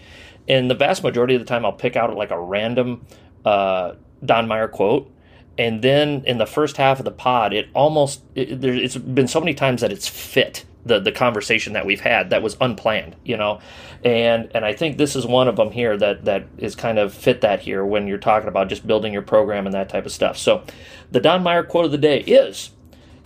and 0.47 0.69
the 0.69 0.75
vast 0.75 1.03
majority 1.03 1.35
of 1.35 1.41
the 1.41 1.47
time 1.47 1.65
I'll 1.65 1.73
pick 1.73 1.95
out 1.95 2.15
like 2.15 2.31
a 2.31 2.39
random. 2.39 3.05
Uh, 3.45 3.93
Don 4.23 4.47
Meyer 4.47 4.67
quote. 4.67 5.11
And 5.57 5.81
then 5.81 6.23
in 6.25 6.37
the 6.37 6.45
first 6.45 6.77
half 6.77 6.99
of 6.99 7.05
the 7.05 7.11
pod, 7.11 7.53
it 7.53 7.67
almost 7.73 8.21
it, 8.35 8.61
there, 8.61 8.73
it's 8.73 8.95
been 8.95 9.27
so 9.27 9.39
many 9.39 9.53
times 9.53 9.81
that 9.81 9.91
it's 9.91 10.07
fit 10.07 10.65
the 10.85 10.99
the 10.99 11.11
conversation 11.11 11.73
that 11.73 11.85
we've 11.85 12.01
had 12.01 12.29
that 12.31 12.41
was 12.41 12.57
unplanned, 12.59 13.15
you 13.23 13.37
know, 13.37 13.59
and 14.03 14.49
and 14.53 14.65
I 14.65 14.73
think 14.73 14.97
this 14.97 15.15
is 15.15 15.25
one 15.25 15.47
of 15.47 15.55
them 15.55 15.71
here 15.71 15.95
that 15.97 16.25
that 16.25 16.47
is 16.57 16.75
kind 16.75 16.97
of 16.99 17.13
fit 17.13 17.41
that 17.41 17.61
here 17.61 17.85
when 17.85 18.07
you're 18.07 18.17
talking 18.17 18.47
about 18.47 18.69
just 18.69 18.85
building 18.85 19.13
your 19.13 19.21
program 19.21 19.65
and 19.65 19.73
that 19.73 19.89
type 19.89 20.05
of 20.05 20.11
stuff. 20.11 20.37
So, 20.37 20.63
the 21.11 21.19
Don 21.19 21.43
Meyer 21.43 21.63
quote 21.63 21.85
of 21.85 21.91
the 21.91 21.97
day 21.97 22.19
is. 22.21 22.71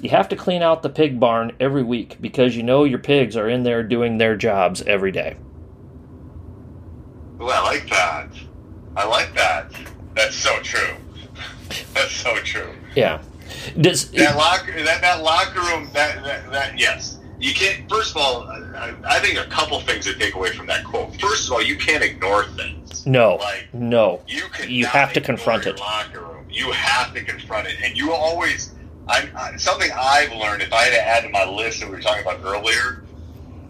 You 0.02 0.10
have 0.10 0.28
to 0.30 0.36
clean 0.36 0.62
out 0.62 0.84
the 0.84 0.90
pig 0.90 1.22
barn 1.22 1.54
every 1.60 1.82
week 1.82 2.18
because 2.20 2.56
you 2.56 2.62
know 2.62 2.84
your 2.84 3.00
pigs 3.00 3.38
are 3.38 3.48
in 3.48 3.64
there 3.64 3.82
doing 3.82 4.18
their 4.18 4.36
jobs 4.36 4.82
every 4.82 5.12
day. 5.12 5.38
Ooh, 7.42 7.48
I 7.48 7.62
like 7.62 7.90
that. 7.90 8.30
I 8.96 9.06
like 9.06 9.34
that. 9.36 9.72
That's 10.14 10.36
so 10.36 10.60
true. 10.60 10.96
That's 11.94 12.12
so 12.12 12.36
true. 12.38 12.70
Yeah. 12.96 13.22
Does 13.80 14.12
That 14.12 14.38
locker, 14.38 14.84
that, 14.84 15.02
that 15.02 15.24
locker 15.24 15.62
room, 15.62 15.90
that, 15.94 16.24
that, 16.24 16.52
that, 16.52 16.80
yes. 16.80 17.20
You 17.46 17.54
can't, 17.54 17.88
first 17.88 18.10
of 18.10 18.18
all, 18.18 18.42
I, 18.50 18.92
I 19.08 19.20
think 19.20 19.38
a 19.38 19.46
couple 19.46 19.80
things 19.82 20.06
to 20.06 20.16
take 20.16 20.34
away 20.34 20.52
from 20.52 20.66
that 20.66 20.84
quote. 20.84 21.22
First 21.22 21.46
of 21.46 21.54
all, 21.54 21.62
you 21.62 21.78
can't 21.78 22.04
ignore 22.04 22.46
things. 22.46 23.06
no, 23.06 23.36
Like, 23.36 23.68
no. 23.72 24.24
You 24.28 24.46
can 24.52 24.68
You 24.72 24.88
have 24.88 25.14
to 25.14 25.22
confront 25.22 25.68
it. 25.68 25.80
Locker 25.80 26.22
room. 26.22 26.48
You 26.50 26.72
have 26.72 27.14
to 27.14 27.24
confront 27.24 27.68
it, 27.68 27.76
and 27.84 27.96
you 27.96 28.14
always. 28.14 28.74
I, 29.08 29.30
I, 29.38 29.58
something 29.58 29.92
I've 29.96 30.32
learned. 30.32 30.64
If 30.64 30.74
I 30.74 30.86
had 30.86 30.94
to 30.94 31.02
add 31.08 31.22
to 31.22 31.30
my 31.30 31.46
list 31.46 31.82
that 31.82 31.90
we 31.90 31.98
were 31.98 32.02
talking 32.02 32.24
about 32.24 32.40
earlier, 32.44 33.04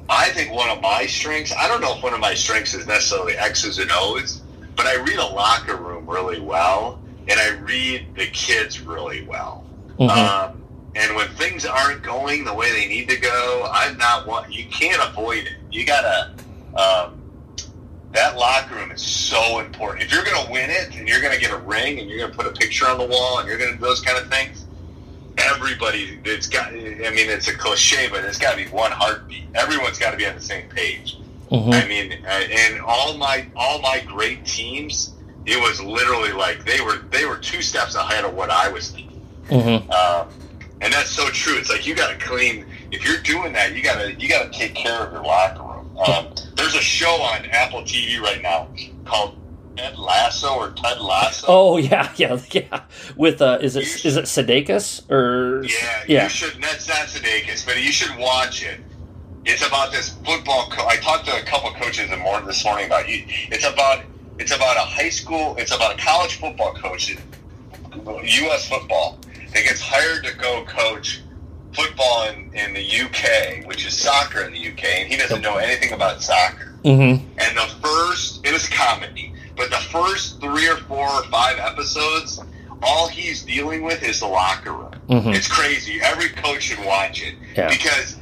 I 0.07 0.29
think 0.29 0.53
one 0.53 0.69
of 0.69 0.79
my 0.81 1.05
strengths. 1.05 1.51
I 1.53 1.67
don't 1.67 1.81
know 1.81 1.97
if 1.97 2.01
one 2.01 2.13
of 2.13 2.21
my 2.21 2.33
strengths 2.33 2.73
is 2.75 2.87
necessarily 2.87 3.33
X's 3.35 3.77
and 3.79 3.89
O's, 3.91 4.41
but 4.77 4.85
I 4.85 4.95
read 4.95 5.17
a 5.19 5.25
locker 5.27 5.75
room 5.75 6.09
really 6.09 6.39
well, 6.39 7.01
and 7.27 7.37
I 7.37 7.49
read 7.57 8.07
the 8.15 8.27
kids 8.27 8.79
really 8.79 9.25
well. 9.27 9.65
Mhm. 9.99 10.09
Um, 10.09 10.61
and 10.95 11.15
when 11.15 11.27
things 11.35 11.65
aren't 11.65 12.01
going 12.03 12.43
the 12.45 12.53
way 12.53 12.71
they 12.71 12.87
need 12.87 13.09
to 13.09 13.17
go, 13.17 13.67
I'm 13.71 13.97
not 13.97 14.25
one. 14.27 14.51
You 14.51 14.65
can't 14.65 15.01
avoid 15.09 15.45
it. 15.45 15.53
You 15.71 15.85
gotta. 15.85 16.31
Um, 16.75 17.21
that 18.11 18.37
locker 18.37 18.75
room 18.75 18.91
is 18.91 19.01
so 19.01 19.59
important. 19.59 20.05
If 20.05 20.13
you're 20.13 20.23
going 20.23 20.45
to 20.45 20.49
win 20.51 20.69
it 20.69 20.95
and 20.95 21.05
you're 21.05 21.19
going 21.19 21.33
to 21.33 21.39
get 21.39 21.51
a 21.51 21.57
ring 21.57 21.99
and 21.99 22.09
you're 22.09 22.17
going 22.19 22.31
to 22.31 22.37
put 22.37 22.47
a 22.47 22.51
picture 22.51 22.87
on 22.87 22.97
the 22.97 23.05
wall 23.05 23.39
and 23.39 23.47
you're 23.49 23.57
going 23.57 23.71
to 23.71 23.77
do 23.77 23.83
those 23.83 23.99
kind 23.99 24.17
of 24.17 24.29
things, 24.31 24.65
everybody, 25.37 26.19
it's 26.23 26.47
got, 26.47 26.67
I 26.69 26.73
mean, 26.73 27.29
it's 27.29 27.49
a 27.49 27.57
cliche, 27.57 28.07
but 28.09 28.23
it's 28.23 28.37
got 28.37 28.51
to 28.57 28.63
be 28.63 28.69
one 28.69 28.91
heartbeat. 28.91 29.43
Everyone's 29.53 29.99
got 29.99 30.11
to 30.11 30.17
be 30.17 30.25
on 30.25 30.33
the 30.35 30.41
same 30.41 30.69
page. 30.69 31.17
Mhm. 31.51 31.73
I 31.73 31.87
mean, 31.89 32.13
uh, 32.25 32.29
and 32.29 32.79
all 32.81 33.17
my, 33.17 33.45
all 33.55 33.79
my 33.81 33.99
great 34.07 34.45
teams, 34.45 35.13
it 35.45 35.59
was 35.61 35.81
literally 35.83 36.31
like 36.31 36.63
they 36.63 36.79
were, 36.79 36.99
they 37.11 37.25
were 37.25 37.37
two 37.37 37.61
steps 37.61 37.95
ahead 37.95 38.23
of 38.23 38.33
what 38.33 38.49
I 38.49 38.69
was 38.69 38.91
thinking. 38.91 39.21
Mhm. 39.49 39.89
Um, 39.91 40.29
and 40.81 40.93
that's 40.93 41.09
so 41.09 41.29
true. 41.29 41.57
It's 41.57 41.69
like 41.69 41.85
you 41.87 41.95
got 41.95 42.17
to 42.17 42.25
clean. 42.25 42.65
If 42.91 43.05
you're 43.05 43.21
doing 43.21 43.53
that, 43.53 43.75
you 43.75 43.81
got 43.81 44.01
to 44.01 44.13
you 44.13 44.27
got 44.29 44.51
to 44.51 44.57
take 44.57 44.75
care 44.75 45.05
of 45.05 45.13
your 45.13 45.23
locker 45.23 45.63
room. 45.63 45.97
Um, 45.97 46.33
there's 46.55 46.75
a 46.75 46.81
show 46.81 47.21
on 47.21 47.45
Apple 47.45 47.81
TV 47.83 48.19
right 48.19 48.41
now 48.41 48.67
called 49.05 49.37
Ted 49.77 49.97
Lasso 49.97 50.53
or 50.55 50.71
Ted 50.71 50.99
Lasso. 50.99 51.47
Oh 51.47 51.77
yeah, 51.77 52.11
yeah, 52.17 52.39
yeah. 52.51 52.83
With 53.15 53.41
uh, 53.41 53.59
is 53.61 53.75
it 53.75 54.05
is 54.05 54.17
it 54.17 54.25
Sudeikis 54.25 55.09
or 55.09 55.63
yeah, 55.63 56.03
yeah. 56.07 56.23
You 56.23 56.29
should. 56.29 56.61
That's 56.61 56.87
not 56.87 57.07
Sudeikis, 57.07 57.65
but 57.65 57.81
you 57.81 57.91
should 57.91 58.17
watch 58.17 58.63
it. 58.63 58.79
It's 59.45 59.65
about 59.65 59.91
this 59.91 60.09
football. 60.25 60.69
Co- 60.71 60.87
I 60.87 60.97
talked 60.97 61.25
to 61.27 61.35
a 61.39 61.43
couple 61.43 61.71
coaches 61.73 62.11
in 62.11 62.19
morning 62.19 62.47
this 62.47 62.65
morning 62.65 62.87
about 62.87 63.07
you. 63.07 63.23
It's 63.27 63.65
about 63.65 64.03
it's 64.39 64.51
about 64.53 64.75
a 64.77 64.81
high 64.81 65.09
school. 65.09 65.55
It's 65.57 65.73
about 65.73 65.99
a 65.99 66.03
college 66.03 66.39
football 66.39 66.73
coach, 66.73 67.15
U.S. 67.95 68.67
football, 68.67 69.19
that 69.53 69.63
gets 69.63 69.81
hired 69.81 70.23
to 70.25 70.35
go 70.37 70.65
coach 70.65 71.21
football 71.73 72.27
in, 72.29 72.53
in 72.53 72.73
the 72.73 73.01
UK, 73.01 73.65
which 73.67 73.85
is 73.85 73.97
soccer 73.97 74.41
in 74.41 74.53
the 74.53 74.67
UK, 74.71 74.83
and 74.85 75.09
he 75.11 75.17
doesn't 75.17 75.41
know 75.41 75.57
anything 75.57 75.91
about 75.93 76.21
soccer. 76.21 76.73
Mm-hmm. 76.83 77.27
And 77.39 77.57
the 77.57 77.75
first, 77.85 78.45
it 78.45 78.53
was 78.53 78.67
comedy, 78.69 79.33
but 79.57 79.69
the 79.69 79.77
first 79.77 80.39
three 80.39 80.67
or 80.69 80.77
four 80.77 81.07
or 81.07 81.23
five 81.25 81.57
episodes, 81.59 82.41
all 82.81 83.07
he's 83.07 83.43
dealing 83.43 83.83
with 83.83 84.03
is 84.03 84.19
the 84.19 84.27
locker 84.27 84.71
room. 84.71 84.91
Mm-hmm. 85.09 85.29
It's 85.29 85.47
crazy. 85.47 85.99
Every 86.01 86.29
coach 86.29 86.63
should 86.63 86.85
watch 86.85 87.21
it 87.23 87.35
Yeah. 87.55 87.67
because 87.69 88.17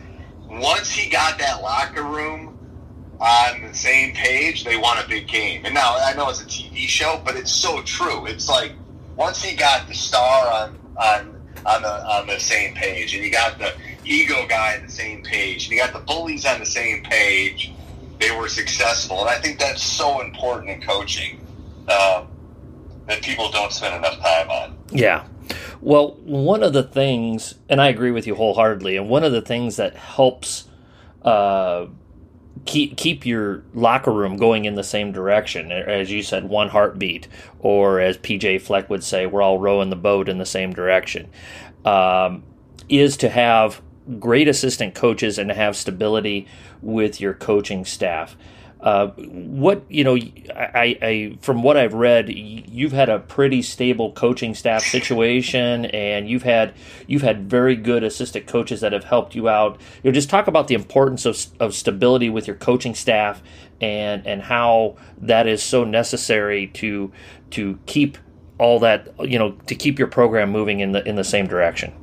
once 0.49 0.89
he 0.89 1.09
got 1.09 1.38
that 1.39 1.61
locker 1.61 2.03
room 2.03 2.57
on 3.19 3.61
the 3.63 3.74
same 3.74 4.13
page, 4.13 4.63
they 4.63 4.78
won 4.78 4.97
a 4.97 5.07
big 5.07 5.28
game. 5.28 5.65
And 5.65 5.74
now 5.74 5.95
I 5.99 6.13
know 6.13 6.30
it's 6.30 6.41
a 6.41 6.45
TV 6.45 6.88
show, 6.88 7.21
but 7.24 7.36
it's 7.36 7.51
so 7.51 7.82
true. 7.84 8.26
It's 8.26 8.49
like 8.49 8.74
once 9.15 9.41
he 9.43 9.55
got 9.55 9.88
the 9.88 9.93
star 9.93 10.51
on 10.51 10.80
on 10.97 11.41
on 11.65 11.81
the 11.81 12.05
on 12.05 12.27
the 12.27 12.39
same 12.39 12.73
page, 12.73 13.13
and 13.13 13.23
you 13.23 13.31
got 13.31 13.57
the 13.57 13.73
ego 14.05 14.45
guy 14.47 14.77
on 14.77 14.85
the 14.85 14.91
same 14.91 15.23
page, 15.23 15.65
and 15.65 15.71
you 15.71 15.77
got 15.77 15.93
the 15.93 15.99
bullies 15.99 16.45
on 16.45 16.59
the 16.59 16.65
same 16.65 17.03
page, 17.03 17.71
they 18.19 18.31
were 18.31 18.47
successful. 18.47 19.21
And 19.21 19.29
I 19.29 19.39
think 19.39 19.59
that's 19.59 19.81
so 19.81 20.21
important 20.21 20.69
in 20.69 20.81
coaching 20.81 21.39
um, 21.89 22.27
that 23.07 23.21
people 23.21 23.49
don't 23.51 23.71
spend 23.71 23.95
enough 23.95 24.19
time 24.19 24.49
on. 24.49 24.77
Yeah. 24.91 25.25
Well, 25.81 26.15
one 26.23 26.63
of 26.63 26.73
the 26.73 26.83
things, 26.83 27.55
and 27.67 27.81
I 27.81 27.87
agree 27.89 28.11
with 28.11 28.25
you 28.25 28.35
wholeheartedly, 28.35 28.95
and 28.95 29.09
one 29.09 29.23
of 29.23 29.33
the 29.33 29.41
things 29.41 29.75
that 29.75 29.95
helps 29.95 30.65
uh, 31.23 31.87
keep 32.66 32.95
keep 32.97 33.26
your 33.26 33.64
locker 33.74 34.11
room 34.11 34.38
going 34.38 34.66
in 34.66 34.76
the 34.76 34.84
same 34.84 35.11
direction, 35.11 35.72
as 35.72 36.11
you 36.11 36.24
said, 36.24 36.47
one 36.49 36.70
heartbeat, 36.70 37.28
or 37.59 37.99
as 37.99 38.18
PJ 38.18 38.61
Fleck 38.61 38.89
would 38.89 39.03
say, 39.03 39.26
we're 39.26 39.41
all 39.41 39.59
rowing 39.59 39.89
the 39.89 39.95
boat 39.95 40.30
in 40.30 40.38
the 40.38 40.45
same 40.45 40.74
direction, 40.74 41.30
um, 41.86 42.43
is 42.89 43.18
to 43.18 43.30
have 43.30 43.82
great 44.20 44.47
assistant 44.47 44.95
coaches 44.95 45.38
and 45.38 45.49
to 45.49 45.55
have 45.55 45.76
stability 45.76 46.47
with 46.82 47.22
your 47.22 47.34
coaching 47.34 47.86
staff. 47.86 48.36
Uh, 48.84 49.07
what 49.07 49.81
you 49.88 50.03
know, 50.03 50.17
I, 50.53 50.97
I 51.01 51.38
from 51.39 51.63
what 51.63 51.77
I've 51.77 51.93
read, 51.93 52.29
you've 52.29 52.91
had 52.91 53.07
a 53.07 53.19
pretty 53.19 53.61
stable 53.61 54.11
coaching 54.11 54.53
staff 54.53 54.84
situation, 54.84 55.86
and 55.86 56.27
you've 56.29 56.43
had 56.43 56.73
you've 57.07 57.21
had 57.21 57.49
very 57.49 57.77
good 57.77 58.03
assistant 58.03 58.45
coaches 58.45 58.81
that 58.81 58.91
have 58.91 59.05
helped 59.05 59.36
you 59.36 59.47
out. 59.47 59.79
You 60.03 60.11
know, 60.11 60.13
just 60.13 60.29
talk 60.29 60.47
about 60.47 60.67
the 60.67 60.75
importance 60.75 61.25
of, 61.25 61.45
of 61.61 61.73
stability 61.73 62.29
with 62.29 62.45
your 62.45 62.57
coaching 62.57 62.93
staff, 62.93 63.41
and 63.79 64.27
and 64.27 64.41
how 64.41 64.97
that 65.21 65.47
is 65.47 65.63
so 65.63 65.86
necessary 65.86 66.67
to 66.67 67.09
to 67.51 67.79
keep 67.86 68.17
all 68.57 68.79
that 68.79 69.13
you 69.21 69.39
know 69.39 69.51
to 69.67 69.75
keep 69.75 69.97
your 69.97 70.09
program 70.09 70.49
moving 70.49 70.81
in 70.81 70.91
the 70.91 71.07
in 71.07 71.15
the 71.15 71.23
same 71.23 71.47
direction. 71.47 71.93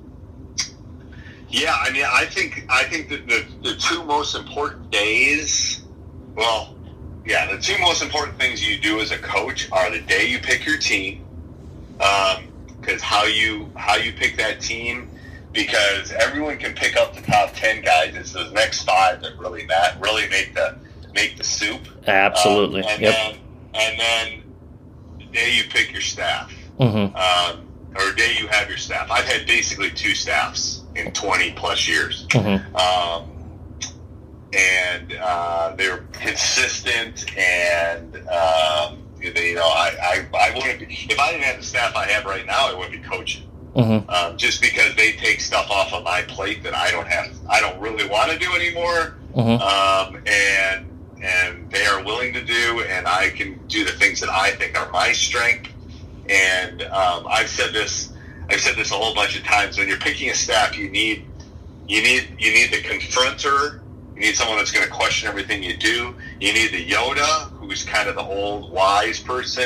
Yeah, 1.50 1.76
I 1.78 1.90
mean, 1.90 2.06
I 2.10 2.24
think 2.24 2.64
I 2.70 2.84
think 2.84 3.10
that 3.10 3.26
the, 3.26 3.44
the 3.62 3.76
two 3.76 4.02
most 4.04 4.34
important 4.34 4.90
days, 4.90 5.82
well, 6.34 6.74
yeah, 7.26 7.50
the 7.50 7.60
two 7.60 7.78
most 7.78 8.02
important 8.02 8.38
things 8.38 8.66
you 8.66 8.78
do 8.78 9.00
as 9.00 9.10
a 9.10 9.18
coach 9.18 9.70
are 9.72 9.90
the 9.90 10.00
day 10.00 10.26
you 10.26 10.38
pick 10.38 10.66
your 10.66 10.78
team, 10.78 11.24
because 12.80 13.02
how 13.02 13.24
you 13.24 13.70
how 13.76 13.96
you 13.96 14.12
pick 14.12 14.36
that 14.36 14.60
team, 14.60 15.10
because 15.52 16.12
everyone 16.12 16.56
can 16.56 16.74
pick 16.74 16.96
up 16.96 17.14
the 17.14 17.22
top 17.22 17.52
ten 17.54 17.82
guys. 17.82 18.14
It's 18.14 18.32
those 18.32 18.52
next 18.52 18.82
five 18.84 19.20
that 19.22 19.38
really 19.38 19.66
that 19.66 20.00
really 20.00 20.28
make 20.28 20.54
the 20.54 20.76
make 21.14 21.36
the 21.36 21.44
soup. 21.44 21.82
Absolutely. 22.06 22.82
Um, 22.82 22.88
and 22.90 23.02
yep. 23.02 23.14
then 23.14 23.38
and 23.74 24.00
then 24.00 24.42
the 25.18 25.24
day 25.26 25.54
you 25.54 25.64
pick 25.70 25.92
your 25.92 26.00
staff 26.00 26.52
hmm 26.80 27.14
um, 27.14 27.66
or 27.94 28.12
day 28.14 28.36
you 28.38 28.46
have 28.48 28.68
your 28.68 28.78
staff. 28.78 29.10
I've 29.10 29.26
had 29.26 29.46
basically 29.46 29.90
two 29.90 30.14
staffs 30.14 30.82
in 30.96 31.12
20 31.12 31.52
plus 31.52 31.86
years. 31.86 32.26
hmm 32.32 32.56
Um, 32.74 33.29
and 34.52 35.12
uh, 35.20 35.74
they 35.76 35.88
were 35.88 36.04
consistent 36.12 37.24
and, 37.38 38.16
um, 38.28 38.98
they, 39.20 39.50
you 39.50 39.54
know, 39.56 39.62
I, 39.66 40.26
I, 40.34 40.50
I 40.50 40.54
wouldn't 40.56 40.80
be, 40.80 40.86
if 41.08 41.18
I 41.18 41.32
didn't 41.32 41.44
have 41.44 41.58
the 41.58 41.62
staff 41.62 41.94
I 41.94 42.06
have 42.06 42.24
right 42.24 42.46
now, 42.46 42.68
I 42.70 42.74
wouldn't 42.74 43.02
be 43.02 43.08
coaching. 43.08 43.42
hmm 43.74 43.98
Um, 44.08 44.36
just 44.36 44.60
because 44.60 44.94
they 44.96 45.12
take 45.12 45.40
stuff 45.40 45.70
off 45.70 45.92
of 45.92 46.02
my 46.04 46.22
plate 46.22 46.62
that 46.64 46.74
I 46.74 46.90
don't 46.90 47.06
have, 47.06 47.26
I 47.48 47.60
don't 47.60 47.78
really 47.80 48.08
want 48.08 48.32
to 48.32 48.38
do 48.38 48.52
anymore. 48.54 49.16
hmm 49.34 49.40
Um, 49.40 50.22
and, 50.26 50.86
and 51.22 51.70
they 51.70 51.84
are 51.86 52.02
willing 52.02 52.32
to 52.32 52.42
do, 52.42 52.82
and 52.88 53.06
I 53.06 53.30
can 53.30 53.60
do 53.68 53.84
the 53.84 53.92
things 53.92 54.20
that 54.20 54.30
I 54.30 54.52
think 54.52 54.78
are 54.80 54.90
my 54.90 55.12
strength. 55.12 55.70
And 56.28 56.82
um, 56.84 57.26
I've 57.28 57.48
said 57.48 57.72
this, 57.72 58.12
I've 58.48 58.60
said 58.60 58.74
this 58.76 58.90
a 58.90 58.94
whole 58.94 59.14
bunch 59.14 59.36
of 59.38 59.44
times. 59.44 59.76
When 59.78 59.86
you're 59.86 59.98
picking 59.98 60.30
a 60.30 60.34
staff, 60.34 60.76
you 60.78 60.88
need, 60.88 61.26
you 61.86 62.02
need, 62.02 62.36
you 62.38 62.52
need 62.52 62.70
the 62.72 62.78
confronter. 62.82 63.80
You 64.20 64.26
need 64.26 64.36
someone 64.36 64.58
that's 64.58 64.70
going 64.70 64.84
to 64.86 64.92
question 64.92 65.30
everything 65.30 65.62
you 65.62 65.74
do. 65.78 66.14
You 66.40 66.52
need 66.52 66.72
the 66.72 66.86
Yoda, 66.86 67.50
who's 67.52 67.84
kind 67.84 68.06
of 68.06 68.16
the 68.16 68.22
old 68.22 68.70
wise 68.70 69.18
person, 69.18 69.64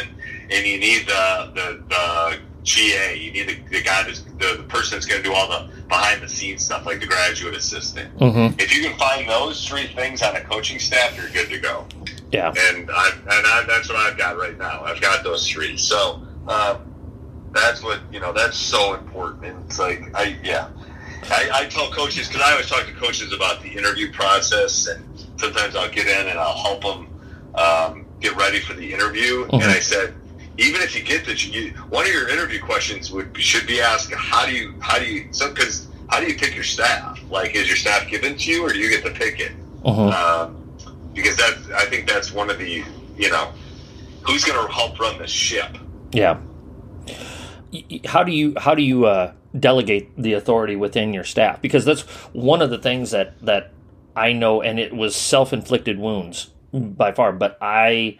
and 0.49 0.65
you 0.65 0.79
need 0.79 1.09
the 1.09 1.51
the, 1.53 1.83
the 1.89 2.39
GA. 2.63 3.17
You 3.17 3.33
need 3.33 3.49
the, 3.49 3.79
the 3.79 3.83
guy 3.83 4.05
that's 4.05 4.21
the, 4.21 4.59
the 4.59 4.63
person 4.69 4.95
that's 4.95 5.07
going 5.07 5.21
to 5.21 5.29
do 5.29 5.35
all 5.35 5.49
the 5.49 5.69
behind 5.89 6.23
the 6.23 6.29
scenes 6.29 6.65
stuff, 6.65 6.87
like 6.87 7.01
the 7.01 7.07
graduate 7.07 7.57
assistant. 7.57 8.13
hmm 8.21 8.55
If 8.61 8.73
you 8.73 8.89
can 8.89 8.97
find 8.97 9.29
those 9.29 9.67
three 9.67 9.89
things 9.89 10.23
on 10.23 10.37
a 10.37 10.41
coaching 10.43 10.79
staff, 10.79 11.17
you're 11.17 11.31
good 11.31 11.51
to 11.51 11.59
go. 11.59 11.85
Yeah. 12.31 12.55
And 12.57 12.89
I 12.93 13.11
and 13.11 13.47
I, 13.47 13.65
that's 13.67 13.89
what 13.89 13.99
I've 13.99 14.17
got 14.17 14.37
right 14.39 14.57
now. 14.57 14.85
I've 14.85 15.01
got 15.01 15.25
those 15.25 15.49
three. 15.49 15.77
So 15.77 16.23
um, 16.47 16.95
that's 17.53 17.83
what 17.83 17.99
you 18.13 18.21
know. 18.21 18.33
That's 18.33 18.57
so 18.57 18.95
important. 18.95 19.47
And 19.47 19.65
it's 19.65 19.81
like 19.81 20.15
I 20.15 20.37
yeah. 20.45 20.69
I, 21.31 21.49
I 21.53 21.66
tell 21.66 21.91
coaches 21.91 22.29
because 22.29 22.43
I 22.43 22.53
always 22.53 22.68
talk 22.68 22.87
to 22.87 22.93
coaches 22.93 23.33
about 23.33 23.62
the 23.62 23.68
interview 23.68 24.12
process, 24.12 24.87
and 24.87 25.05
sometimes 25.37 25.75
I'll 25.77 25.91
get 25.91 26.07
in 26.07 26.29
and 26.29 26.39
I'll 26.39 26.57
help 26.57 26.83
them 26.83 27.09
um, 27.55 28.07
get 28.20 28.37
ready 28.37 28.61
for 28.61 28.75
the 28.75 28.93
interview. 28.93 29.47
Mhm. 29.47 29.55
And 29.62 29.64
I 29.64 29.79
said, 29.81 30.14
even 30.59 30.81
if 30.83 30.95
you 30.97 31.03
get 31.03 31.25
the 31.25 31.35
you, 31.35 31.70
one 31.91 32.07
of 32.07 32.12
your 32.12 32.29
interview 32.29 32.61
questions 32.61 33.11
would 33.11 33.37
should 33.41 33.66
be 33.66 33.81
asked, 33.81 34.12
how 34.14 34.47
do 34.47 34.53
you 34.53 34.75
how 34.81 34.99
do 34.99 35.05
you 35.07 35.29
so 35.33 35.53
because 35.53 35.89
how 36.09 36.20
do 36.20 36.27
you 36.27 36.37
pick 36.37 36.55
your 36.55 36.64
staff? 36.64 37.18
Like, 37.31 37.55
is 37.55 37.66
your 37.66 37.77
staff 37.77 38.09
given 38.09 38.37
to 38.37 38.51
you, 38.51 38.64
or 38.64 38.70
do 38.72 38.79
you 38.79 38.89
get 38.91 39.05
to 39.05 39.11
pick 39.11 39.41
it? 39.41 39.53
hmm 39.83 39.89
um, 39.89 40.61
because 41.12 41.37
that 41.37 41.57
I 41.77 41.85
think 41.87 42.09
that's 42.09 42.33
one 42.33 42.51
of 42.51 42.59
the 42.59 42.85
you 43.16 43.31
know 43.31 43.53
who's 44.22 44.45
going 44.45 44.66
to 44.66 44.72
help 44.72 44.99
run 44.99 45.18
the 45.18 45.27
ship. 45.27 45.77
Yeah. 46.12 46.39
how 48.07 48.22
do 48.25 48.33
you 48.33 48.55
how 48.57 48.75
do 48.75 48.83
you 48.83 49.07
uh, 49.07 49.33
delegate 49.59 50.11
the 50.17 50.33
authority 50.33 50.77
within 50.77 51.13
your 51.13 51.25
staff? 51.25 51.61
Because 51.61 51.85
that's 51.85 52.03
one 52.33 52.63
of 52.63 52.71
the 52.71 52.79
things 52.79 53.11
that 53.11 53.39
that 53.41 53.73
I 54.17 54.33
know, 54.33 54.63
and 54.63 54.79
it 54.79 54.95
was 54.95 55.17
self 55.17 55.53
inflicted 55.53 55.99
wounds 55.99 56.51
by 56.73 57.13
far. 57.13 57.33
But 57.33 57.59
I 57.61 58.19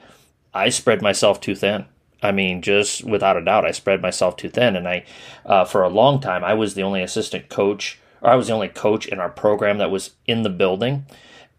I 0.53 0.69
spread 0.69 1.03
myself 1.03 1.41
too 1.41 1.55
thin. 1.55 1.87
I 2.23 2.33
mean, 2.33 2.63
just 2.63 3.05
without 3.05 3.37
a 3.37 3.45
doubt, 3.45 3.67
I 3.67 3.73
spread 3.73 4.01
myself 4.01 4.37
too 4.37 4.49
thin, 4.49 4.77
and 4.77 4.89
I 4.89 5.05
uh, 5.45 5.65
for 5.65 5.83
a 5.83 5.89
long 5.89 6.21
time 6.21 6.43
I 6.45 6.55
was 6.55 6.75
the 6.75 6.83
only 6.83 7.03
assistant 7.03 7.49
coach, 7.49 7.99
or 8.23 8.31
I 8.31 8.37
was 8.37 8.49
the 8.49 8.55
only 8.55 8.69
coach 8.69 9.07
in 9.07 9.21
our 9.21 9.31
program 9.31 9.79
that 9.79 9.91
was 9.91 10.13
in 10.27 10.43
the 10.43 10.51
building. 10.51 11.07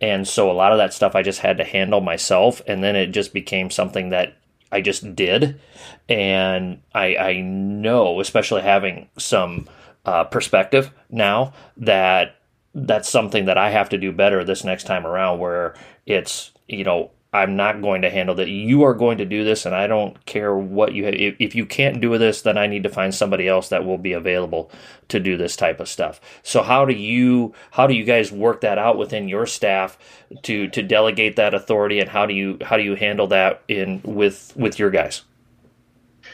And 0.02 0.28
so 0.28 0.52
a 0.52 0.54
lot 0.54 0.74
of 0.74 0.78
that 0.78 0.94
stuff 0.94 1.16
I 1.16 1.22
just 1.22 1.40
had 1.40 1.58
to 1.58 1.64
handle 1.64 2.02
myself, 2.02 2.62
and 2.68 2.84
then 2.84 2.96
it 2.96 3.08
just 3.08 3.34
became 3.34 3.70
something 3.70 4.10
that 4.10 4.36
I 4.76 4.82
just 4.82 5.16
did, 5.16 5.62
and 6.10 6.82
I, 6.94 7.16
I 7.16 7.42
know, 7.42 8.20
especially 8.20 8.62
having 8.62 9.08
some 9.18 9.70
uh, 10.06 10.26
perspective 10.26 10.92
now, 11.10 11.54
that 11.78 12.36
that's 12.74 13.10
something 13.10 13.46
that 13.46 13.58
I 13.58 13.70
have 13.70 13.88
to 13.90 13.98
do 13.98 14.12
better 14.12 14.44
this 14.44 14.66
next 14.66 14.84
time 14.84 15.08
around. 15.08 15.40
Where 15.40 15.76
it's 16.06 16.52
you 16.68 16.84
know 16.84 17.12
I'm 17.36 17.56
not 17.56 17.82
going 17.82 18.02
to 18.04 18.10
handle 18.10 18.36
that. 18.36 18.48
You 18.48 18.84
are 18.84 18.94
going 18.94 19.18
to 19.18 19.26
do 19.26 19.44
this, 19.44 19.66
and 19.66 19.76
I 19.76 19.88
don't 19.88 20.26
care 20.26 20.56
what 20.56 20.94
you 20.94 21.06
have. 21.06 21.14
If, 21.14 21.36
if, 21.40 21.56
you 21.56 21.66
can't 21.66 22.00
do 22.00 22.18
this, 22.18 22.42
then 22.42 22.58
I 22.58 22.68
need 22.68 22.84
to 22.84 22.90
find 22.90 23.14
somebody 23.14 23.48
else 23.48 23.70
that 23.70 23.86
will 23.86 23.98
be 23.98 24.14
available 24.14 24.72
to 25.10 25.20
do 25.20 25.36
this 25.36 25.56
type 25.56 25.80
of 25.80 25.90
stuff. 25.90 26.22
So 26.44 26.64
how 26.64 26.86
do 26.86 26.94
you 26.94 27.54
how 27.72 27.88
do 27.88 27.94
you 27.94 28.04
guys 28.04 28.32
work 28.32 28.62
that 28.62 28.78
out 28.78 28.98
within 28.98 29.28
your 29.28 29.46
staff 29.46 29.98
to 30.44 30.68
to 30.70 30.82
delegate 30.82 31.36
that 31.36 31.54
authority, 31.54 32.00
and 32.00 32.10
how 32.10 32.26
do 32.26 32.34
you 32.34 32.58
how 32.62 32.78
do 32.78 32.84
you 32.84 32.96
handle 32.96 33.28
that 33.28 33.62
in 33.68 34.02
with 34.04 34.54
with 34.56 34.80
your 34.80 34.90
guys? 34.90 35.24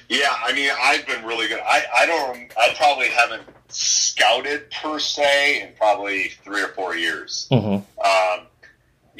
Yeah, 0.07 0.27
I 0.29 0.53
mean, 0.53 0.69
I've 0.79 1.07
been 1.07 1.25
really 1.25 1.47
good. 1.47 1.61
I 1.65 1.83
I 1.95 2.05
don't. 2.05 2.51
I 2.57 2.73
probably 2.77 3.07
haven't 3.07 3.43
scouted 3.69 4.69
per 4.71 4.99
se 4.99 5.61
in 5.61 5.73
probably 5.75 6.29
three 6.43 6.61
or 6.61 6.67
four 6.69 6.95
years. 6.95 7.47
Mm-hmm. 7.51 7.75
Um, 8.05 8.47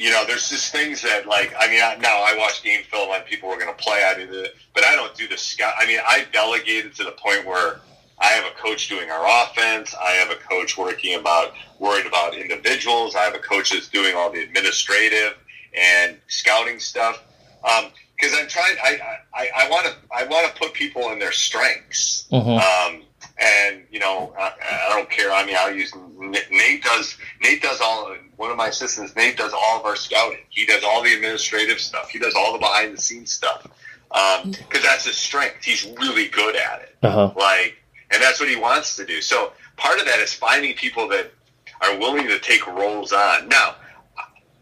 you 0.02 0.10
know, 0.10 0.24
there's 0.26 0.48
just 0.48 0.72
things 0.72 1.00
that 1.02 1.26
like 1.26 1.54
I 1.56 1.68
mean, 1.68 1.80
I, 1.80 1.94
now 2.00 2.24
I 2.24 2.34
watch 2.36 2.64
game 2.64 2.82
film 2.90 3.10
and 3.12 3.24
people 3.24 3.48
are 3.50 3.56
going 3.56 3.74
to 3.74 3.82
play. 3.82 4.02
I 4.04 4.18
do 4.18 4.26
the, 4.26 4.52
but 4.74 4.84
I 4.84 4.96
don't 4.96 5.14
do 5.14 5.28
the 5.28 5.38
scout. 5.38 5.74
I 5.78 5.86
mean, 5.86 6.00
I 6.04 6.26
delegated 6.32 6.92
to 6.96 7.04
the 7.04 7.12
point 7.12 7.46
where 7.46 7.80
I 8.18 8.26
have 8.26 8.44
a 8.44 8.54
coach 8.60 8.88
doing 8.88 9.10
our 9.10 9.44
offense. 9.44 9.94
I 9.94 10.10
have 10.14 10.30
a 10.32 10.34
coach 10.34 10.76
working 10.76 11.20
about 11.20 11.52
worried 11.78 12.06
about 12.06 12.34
individuals. 12.34 13.14
I 13.14 13.20
have 13.20 13.36
a 13.36 13.38
coach 13.38 13.70
that's 13.70 13.88
doing 13.88 14.16
all 14.16 14.32
the 14.32 14.42
administrative 14.42 15.34
and 15.72 16.16
scouting 16.26 16.80
stuff. 16.80 17.22
Because 17.62 18.32
um, 18.32 18.40
I'm 18.40 18.48
trying, 18.48 18.76
I 18.82 19.50
I 19.56 19.70
want 19.70 19.86
to 19.86 19.94
I 20.12 20.24
want 20.24 20.52
to 20.52 20.60
put 20.60 20.74
people 20.74 21.12
in 21.12 21.20
their 21.20 21.30
strengths. 21.30 22.26
Mm-hmm. 22.32 22.96
Um, 22.96 23.04
and 23.42 23.82
you 23.90 23.98
know, 23.98 24.32
I, 24.38 24.52
I, 24.88 24.88
don't 24.90 25.10
care. 25.10 25.32
I 25.32 25.44
mean, 25.44 25.56
I'll 25.58 25.74
use 25.74 25.92
Nate 26.18 26.82
does 26.82 27.16
Nate 27.42 27.62
does 27.62 27.80
all 27.80 28.14
one 28.36 28.50
of 28.50 28.56
my 28.56 28.68
assistants. 28.68 29.16
Nate 29.16 29.36
does 29.36 29.52
all 29.52 29.80
of 29.80 29.84
our 29.84 29.96
scouting. 29.96 30.44
He 30.48 30.64
does 30.66 30.84
all 30.84 31.02
the 31.02 31.12
administrative 31.12 31.80
stuff. 31.80 32.10
He 32.10 32.18
does 32.18 32.34
all 32.34 32.52
the 32.52 32.58
behind 32.58 32.96
the 32.96 33.00
scenes 33.00 33.32
stuff 33.32 33.66
because 34.12 34.44
um, 34.44 34.82
that's 34.82 35.06
his 35.06 35.16
strength. 35.16 35.64
He's 35.64 35.86
really 35.98 36.28
good 36.28 36.54
at 36.54 36.82
it. 36.82 36.96
Uh-huh. 37.02 37.32
Like, 37.36 37.76
and 38.10 38.22
that's 38.22 38.40
what 38.40 38.48
he 38.48 38.56
wants 38.56 38.94
to 38.96 39.06
do. 39.06 39.22
So 39.22 39.52
part 39.76 39.98
of 39.98 40.06
that 40.06 40.18
is 40.18 40.34
finding 40.34 40.74
people 40.74 41.08
that 41.08 41.32
are 41.80 41.98
willing 41.98 42.26
to 42.28 42.38
take 42.38 42.66
roles 42.66 43.12
on. 43.12 43.48
Now, 43.48 43.76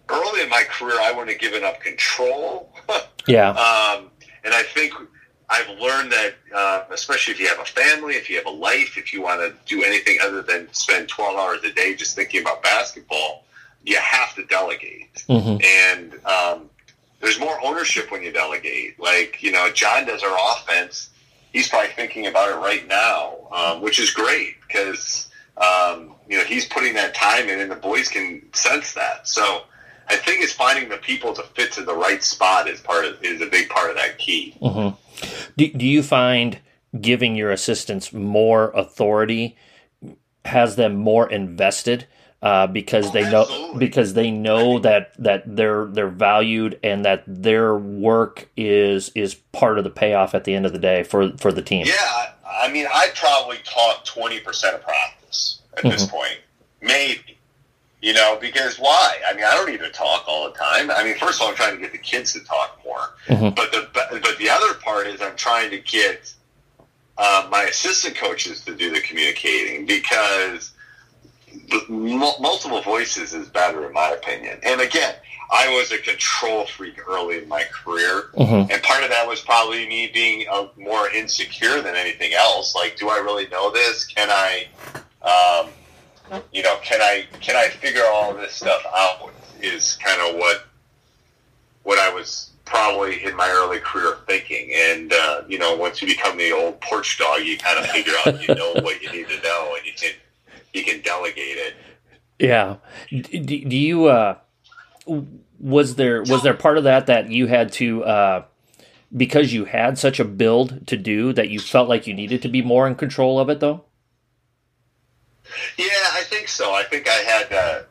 early 0.09 0.43
in 0.43 0.49
my 0.49 0.63
career, 0.69 0.99
I 1.01 1.11
wouldn't 1.11 1.31
have 1.31 1.41
given 1.41 1.65
up 1.65 1.81
control. 1.81 2.73
yeah. 3.27 3.51
Um, 3.51 4.11
and 4.45 4.55
I 4.55 4.63
think 4.63 4.95
I've 5.51 5.69
learned 5.81 6.13
that, 6.13 6.35
uh, 6.55 6.85
especially 6.91 7.33
if 7.33 7.41
you 7.41 7.49
have 7.49 7.59
a 7.59 7.65
family, 7.65 8.15
if 8.15 8.31
you 8.31 8.37
have 8.37 8.47
a 8.47 8.51
life, 8.51 8.97
if 8.97 9.13
you 9.13 9.21
want 9.21 9.41
to 9.41 9.53
do 9.67 9.83
anything 9.83 10.19
other 10.23 10.43
than 10.43 10.73
spend 10.73 11.09
12 11.09 11.37
hours 11.37 11.65
a 11.65 11.73
day 11.73 11.95
just 11.95 12.15
thinking 12.15 12.43
about 12.43 12.63
basketball, 12.63 13.45
you 13.85 13.97
have 13.97 14.35
to 14.37 14.45
delegate. 14.45 15.25
Mm-hmm. 15.29 15.59
And 15.65 16.25
um, 16.25 16.71
there's 17.21 17.41
more 17.41 17.59
ownership 17.65 18.13
when 18.13 18.23
you 18.23 18.31
delegate. 18.31 19.01
Like, 19.01 19.43
you 19.43 19.51
know, 19.51 19.71
John 19.73 20.07
does 20.07 20.23
our 20.23 20.37
offense. 20.53 21.11
He's 21.53 21.69
probably 21.69 21.91
thinking 21.91 22.29
about 22.29 22.49
it 22.51 22.57
right 22.57 22.87
now, 22.87 23.49
um, 23.51 23.83
which 23.83 23.99
is 23.99 24.11
great 24.11 24.55
because, 24.67 25.29
um, 25.57 26.13
you 26.29 26.39
know, 26.39 26.45
he's 26.45 26.65
putting 26.67 26.95
that 26.95 27.13
time 27.13 27.49
in 27.49 27.59
and 27.59 27.71
the 27.71 27.77
boys 27.77 28.09
can 28.09 28.43
sense 28.53 28.95
that. 28.95 29.27
So 29.27 29.63
I 30.09 30.17
think 30.17 30.43
it's 30.43 30.53
finding 30.53 30.89
the 30.89 30.97
people 30.97 31.33
to 31.35 31.43
fit 31.43 31.73
to 31.73 31.83
the 31.83 31.95
right 31.95 32.23
spot 32.23 32.69
is 32.69 32.81
part 32.81 33.05
of, 33.05 33.23
is 33.23 33.41
a 33.41 33.47
big 33.47 33.69
part 33.69 33.91
of 33.91 33.97
that 33.97 34.19
key. 34.19 34.57
Mm-hmm. 34.61 34.97
Do, 35.57 35.73
do 35.73 35.87
you 35.87 36.03
find 36.03 36.59
giving 37.01 37.37
your 37.37 37.51
assistants 37.51 38.13
more 38.13 38.71
authority 38.71 39.57
has 40.45 40.77
them 40.77 40.97
more 40.97 41.31
invested 41.31 42.07
uh, 42.43 42.67
because 42.67 43.09
oh, 43.09 43.13
they 43.13 43.31
know 43.31 43.43
absolutely. 43.43 43.79
because 43.79 44.15
they 44.15 44.31
know 44.31 44.79
that 44.79 45.13
that 45.19 45.43
they're 45.57 45.87
they're 45.87 46.09
valued 46.09 46.79
and 46.83 47.05
that 47.05 47.23
their 47.27 47.77
work 47.77 48.49
is 48.57 49.11
is 49.15 49.35
part 49.35 49.77
of 49.77 49.85
the 49.85 49.91
payoff 49.91 50.35
at 50.35 50.45
the 50.45 50.55
end 50.55 50.65
of 50.65 50.73
the 50.73 50.79
day 50.79 51.03
for 51.03 51.37
for 51.37 51.53
the 51.53 51.63
team. 51.63 51.85
Yeah, 51.87 52.33
I 52.47 52.73
mean, 52.73 52.87
I 52.93 53.09
probably 53.15 53.59
taught 53.65 54.07
twenty 54.07 54.41
percent 54.41 54.75
of 54.75 54.83
practice 54.83 55.61
at 55.75 55.81
mm-hmm. 55.81 55.91
this 55.91 56.07
point, 56.07 56.39
maybe. 56.81 57.39
You 58.03 58.15
know, 58.15 58.39
because 58.41 58.79
why? 58.79 59.19
I 59.29 59.35
mean, 59.35 59.45
I 59.45 59.51
don't 59.51 59.71
need 59.71 59.81
to 59.81 59.91
talk 59.91 60.25
all 60.27 60.51
the 60.51 60.57
time. 60.57 60.91
I 60.91 61.05
mean, 61.05 61.17
first 61.19 61.39
of 61.39 61.43
all, 61.43 61.49
I'm 61.49 61.55
trying 61.55 61.75
to 61.75 61.81
get 61.81 61.93
the 61.93 61.99
kids 61.99 62.33
to 62.33 62.41
talk 62.41 62.81
more. 62.83 63.15
Mm-hmm. 63.27 63.55
But 63.55 63.73
the 63.73 63.89
but 63.93 64.39
the 64.39 64.49
other 64.49 64.75
part 64.75 65.07
is 65.07 65.21
I'm 65.21 65.37
trying 65.37 65.71
to 65.71 65.79
get 65.79 66.33
uh, 67.19 67.47
my 67.51 67.65
assistant 67.65 68.17
coaches 68.17 68.65
to 68.65 68.75
do 68.75 68.91
the 68.91 69.01
communicating 69.03 69.85
because 69.85 70.73
multiple 71.89 72.81
voices 72.81 73.35
is 73.35 73.49
better 73.49 73.87
in 73.87 73.93
my 73.93 74.11
opinion. 74.11 74.59
And 74.63 74.81
again, 74.81 75.15
I 75.53 75.69
was 75.69 75.93
a 75.93 75.99
control 75.99 76.65
freak 76.65 77.07
early 77.09 77.39
in 77.39 77.49
my 77.49 77.65
career, 77.65 78.31
mm-hmm. 78.35 78.71
and 78.71 78.83
part 78.83 79.03
of 79.03 79.11
that 79.11 79.27
was 79.27 79.41
probably 79.41 79.87
me 79.87 80.11
being 80.15 80.47
uh, 80.51 80.69
more 80.79 81.11
insecure 81.11 81.83
than 81.83 81.97
anything 81.97 82.33
else. 82.33 82.75
Like, 82.75 82.97
do 82.97 83.11
I 83.11 83.19
really 83.19 83.49
know 83.49 83.71
this? 83.71 84.07
Can 84.07 84.29
I? 84.31 84.69
Um, 85.23 85.71
you 86.53 86.63
know, 86.63 86.77
can 86.83 87.01
I 87.01 87.27
can 87.41 87.57
I 87.57 87.69
figure 87.69 88.05
all 88.07 88.35
this 88.35 88.55
stuff 88.55 88.85
out? 88.95 89.33
Is 89.61 89.97
kind 89.97 90.21
of 90.29 90.37
what 90.37 90.67
what 91.83 91.99
I 91.99 92.13
was 92.13 92.51
probably 92.65 93.25
in 93.25 93.37
my 93.37 93.49
early 93.51 93.79
career 93.79 94.17
thinking. 94.27 94.71
And 94.75 95.13
uh, 95.13 95.43
you 95.49 95.59
know, 95.59 95.77
once 95.77 96.01
you 96.01 96.09
become 96.09 96.39
the 96.39 96.53
old 96.53 96.81
porch 96.81 97.19
dog, 97.19 97.43
you 97.43 97.59
kind 97.59 97.79
of 97.79 97.87
figure 97.87 98.15
out 98.25 98.41
you 98.49 98.55
know 98.55 98.75
what 98.83 99.03
you 99.03 99.11
need 99.13 99.29
to 99.29 99.43
know, 99.43 99.75
and 99.77 99.87
you 99.87 99.93
can 99.97 100.13
you 100.73 100.85
can 100.85 101.01
delegate 101.03 101.59
it. 101.59 101.75
Yeah. 102.39 102.77
Do, 103.11 103.23
do 103.23 103.77
you? 103.77 104.07
Uh, 104.07 104.37
was 105.59 105.97
there 105.97 106.23
was 106.23 106.43
there 106.43 106.55
part 106.55 106.79
of 106.79 106.85
that 106.85 107.07
that 107.07 107.31
you 107.31 107.47
had 107.47 107.73
to? 107.73 108.05
Uh, 108.05 108.45
because 109.15 109.53
you 109.53 109.65
had 109.65 109.99
such 109.99 110.21
a 110.21 110.25
build 110.25 110.87
to 110.87 110.97
do 110.97 111.33
that 111.33 111.49
you 111.49 111.59
felt 111.59 111.89
like 111.89 112.07
you 112.07 112.15
needed 112.15 112.41
to 112.43 112.49
be 112.49 112.63
more 112.63 112.87
in 112.87 112.95
control 112.95 113.41
of 113.41 113.49
it 113.49 113.59
though 113.59 113.83
yeah, 115.77 115.87
I 116.13 116.23
think 116.25 116.49
so. 116.49 116.73
I 116.73 116.85
think 116.85 117.09
I 117.09 117.13
had 117.13 117.49
to 117.51 117.87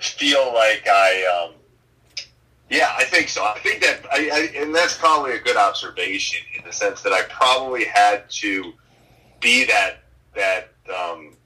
feel 0.00 0.52
like 0.52 0.86
I, 0.86 1.46
um, 1.48 1.54
yeah, 2.70 2.92
I 2.96 3.04
think 3.04 3.28
so. 3.28 3.44
I 3.44 3.58
think 3.60 3.80
that, 3.82 4.00
I, 4.10 4.30
I, 4.32 4.62
and 4.62 4.74
that's 4.74 4.96
probably 4.96 5.32
a 5.32 5.40
good 5.40 5.56
observation 5.56 6.40
in 6.56 6.64
the 6.64 6.72
sense 6.72 7.02
that 7.02 7.12
I 7.12 7.22
probably 7.22 7.84
had 7.84 8.28
to 8.30 8.72
be 9.40 9.64
that 9.66 9.98
that 10.34 10.72
um, 10.88 11.36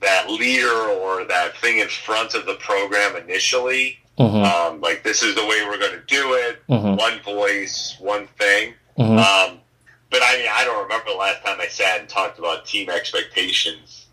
that 0.00 0.30
leader 0.30 0.68
or 0.68 1.24
that 1.24 1.56
thing 1.58 1.78
in 1.78 1.88
front 1.88 2.34
of 2.34 2.46
the 2.46 2.54
program 2.54 3.16
initially. 3.16 3.98
Mm-hmm. 4.18 4.44
Um, 4.44 4.80
like 4.80 5.02
this 5.02 5.22
is 5.22 5.34
the 5.34 5.44
way 5.44 5.64
we're 5.66 5.78
going 5.78 5.98
to 5.98 6.06
do 6.06 6.34
it. 6.34 6.62
Mm-hmm. 6.68 6.96
One 6.96 7.20
voice, 7.22 7.96
one 7.98 8.28
thing. 8.38 8.74
Mm-hmm. 8.98 9.52
Um, 9.52 9.60
but 10.14 10.22
I 10.22 10.36
mean, 10.36 10.46
I 10.48 10.64
don't 10.64 10.80
remember 10.80 11.10
the 11.10 11.16
last 11.16 11.44
time 11.44 11.60
I 11.60 11.66
sat 11.66 11.98
and 11.98 12.08
talked 12.08 12.38
about 12.38 12.64
team 12.66 12.88
expectations. 12.88 14.06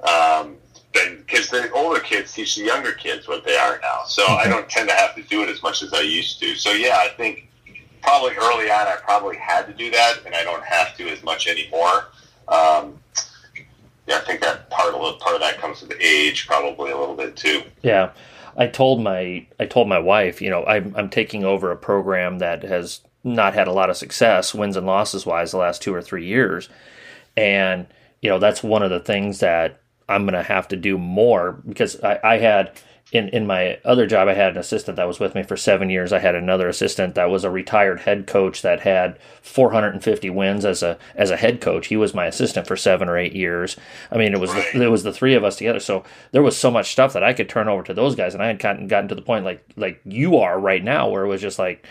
Um, 0.00 0.56
because 0.92 1.50
the 1.50 1.70
older 1.70 2.00
kids 2.00 2.32
teach 2.32 2.56
the 2.56 2.64
younger 2.64 2.90
kids 2.90 3.28
what 3.28 3.44
they 3.44 3.56
are 3.56 3.78
now, 3.80 4.00
so 4.08 4.26
I 4.26 4.48
don't 4.48 4.68
tend 4.68 4.88
to 4.88 4.94
have 4.94 5.14
to 5.14 5.22
do 5.22 5.42
it 5.42 5.48
as 5.48 5.62
much 5.62 5.82
as 5.82 5.92
I 5.92 6.00
used 6.00 6.40
to. 6.40 6.56
So 6.56 6.72
yeah, 6.72 6.96
I 6.98 7.10
think 7.16 7.48
probably 8.02 8.32
early 8.36 8.70
on 8.70 8.88
I 8.88 8.96
probably 9.04 9.36
had 9.36 9.66
to 9.66 9.72
do 9.72 9.88
that, 9.92 10.16
and 10.26 10.34
I 10.34 10.42
don't 10.42 10.64
have 10.64 10.96
to 10.96 11.08
as 11.08 11.22
much 11.22 11.46
anymore. 11.46 12.06
Um, 12.48 12.98
yeah, 14.08 14.16
I 14.16 14.20
think 14.26 14.40
that 14.40 14.68
part 14.70 14.94
of 14.94 15.20
part 15.20 15.36
of 15.36 15.40
that 15.42 15.58
comes 15.58 15.80
with 15.80 15.92
age, 16.00 16.48
probably 16.48 16.90
a 16.90 16.98
little 16.98 17.14
bit 17.14 17.36
too. 17.36 17.62
Yeah, 17.82 18.10
I 18.56 18.66
told 18.66 19.00
my 19.00 19.46
I 19.60 19.66
told 19.66 19.88
my 19.88 20.00
wife, 20.00 20.42
you 20.42 20.50
know, 20.50 20.64
I'm 20.64 20.92
I'm 20.96 21.08
taking 21.08 21.44
over 21.44 21.70
a 21.70 21.76
program 21.76 22.40
that 22.40 22.64
has 22.64 23.00
not 23.26 23.54
had 23.54 23.68
a 23.68 23.72
lot 23.72 23.90
of 23.90 23.96
success, 23.96 24.54
wins 24.54 24.76
and 24.76 24.86
losses 24.86 25.26
wise, 25.26 25.50
the 25.50 25.58
last 25.58 25.82
two 25.82 25.92
or 25.92 26.00
three 26.00 26.24
years. 26.24 26.68
And, 27.36 27.86
you 28.22 28.30
know, 28.30 28.38
that's 28.38 28.62
one 28.62 28.82
of 28.82 28.90
the 28.90 29.00
things 29.00 29.40
that 29.40 29.80
I'm 30.08 30.22
going 30.22 30.34
to 30.34 30.42
have 30.42 30.68
to 30.68 30.76
do 30.76 30.96
more 30.96 31.60
because 31.66 32.00
I, 32.02 32.20
I 32.22 32.38
had, 32.38 32.80
in, 33.10 33.28
in 33.30 33.46
my 33.46 33.80
other 33.84 34.06
job, 34.06 34.28
I 34.28 34.34
had 34.34 34.52
an 34.52 34.58
assistant 34.58 34.96
that 34.96 35.08
was 35.08 35.18
with 35.18 35.34
me 35.34 35.42
for 35.42 35.56
seven 35.56 35.90
years. 35.90 36.12
I 36.12 36.20
had 36.20 36.36
another 36.36 36.68
assistant 36.68 37.16
that 37.16 37.28
was 37.28 37.42
a 37.42 37.50
retired 37.50 38.00
head 38.00 38.28
coach 38.28 38.62
that 38.62 38.80
had 38.80 39.18
450 39.42 40.30
wins 40.30 40.64
as 40.64 40.84
a 40.84 40.96
as 41.16 41.30
a 41.30 41.36
head 41.36 41.60
coach. 41.60 41.88
He 41.88 41.96
was 41.96 42.14
my 42.14 42.26
assistant 42.26 42.68
for 42.68 42.76
seven 42.76 43.08
or 43.08 43.18
eight 43.18 43.34
years. 43.34 43.76
I 44.12 44.18
mean, 44.18 44.34
it 44.34 44.40
was 44.40 44.52
the, 44.52 44.82
it 44.84 44.90
was 44.90 45.02
the 45.02 45.12
three 45.12 45.34
of 45.34 45.42
us 45.42 45.56
together. 45.56 45.80
So 45.80 46.04
there 46.30 46.42
was 46.42 46.56
so 46.56 46.70
much 46.70 46.92
stuff 46.92 47.12
that 47.12 47.24
I 47.24 47.32
could 47.32 47.48
turn 47.48 47.68
over 47.68 47.82
to 47.82 47.94
those 47.94 48.14
guys, 48.14 48.34
and 48.34 48.42
I 48.42 48.46
had 48.46 48.60
gotten 48.60 48.86
gotten 48.86 49.08
to 49.08 49.16
the 49.16 49.22
point 49.22 49.44
like 49.44 49.64
like 49.76 50.00
you 50.04 50.38
are 50.38 50.58
right 50.58 50.82
now, 50.82 51.08
where 51.08 51.24
it 51.24 51.28
was 51.28 51.40
just 51.40 51.58
like 51.58 51.86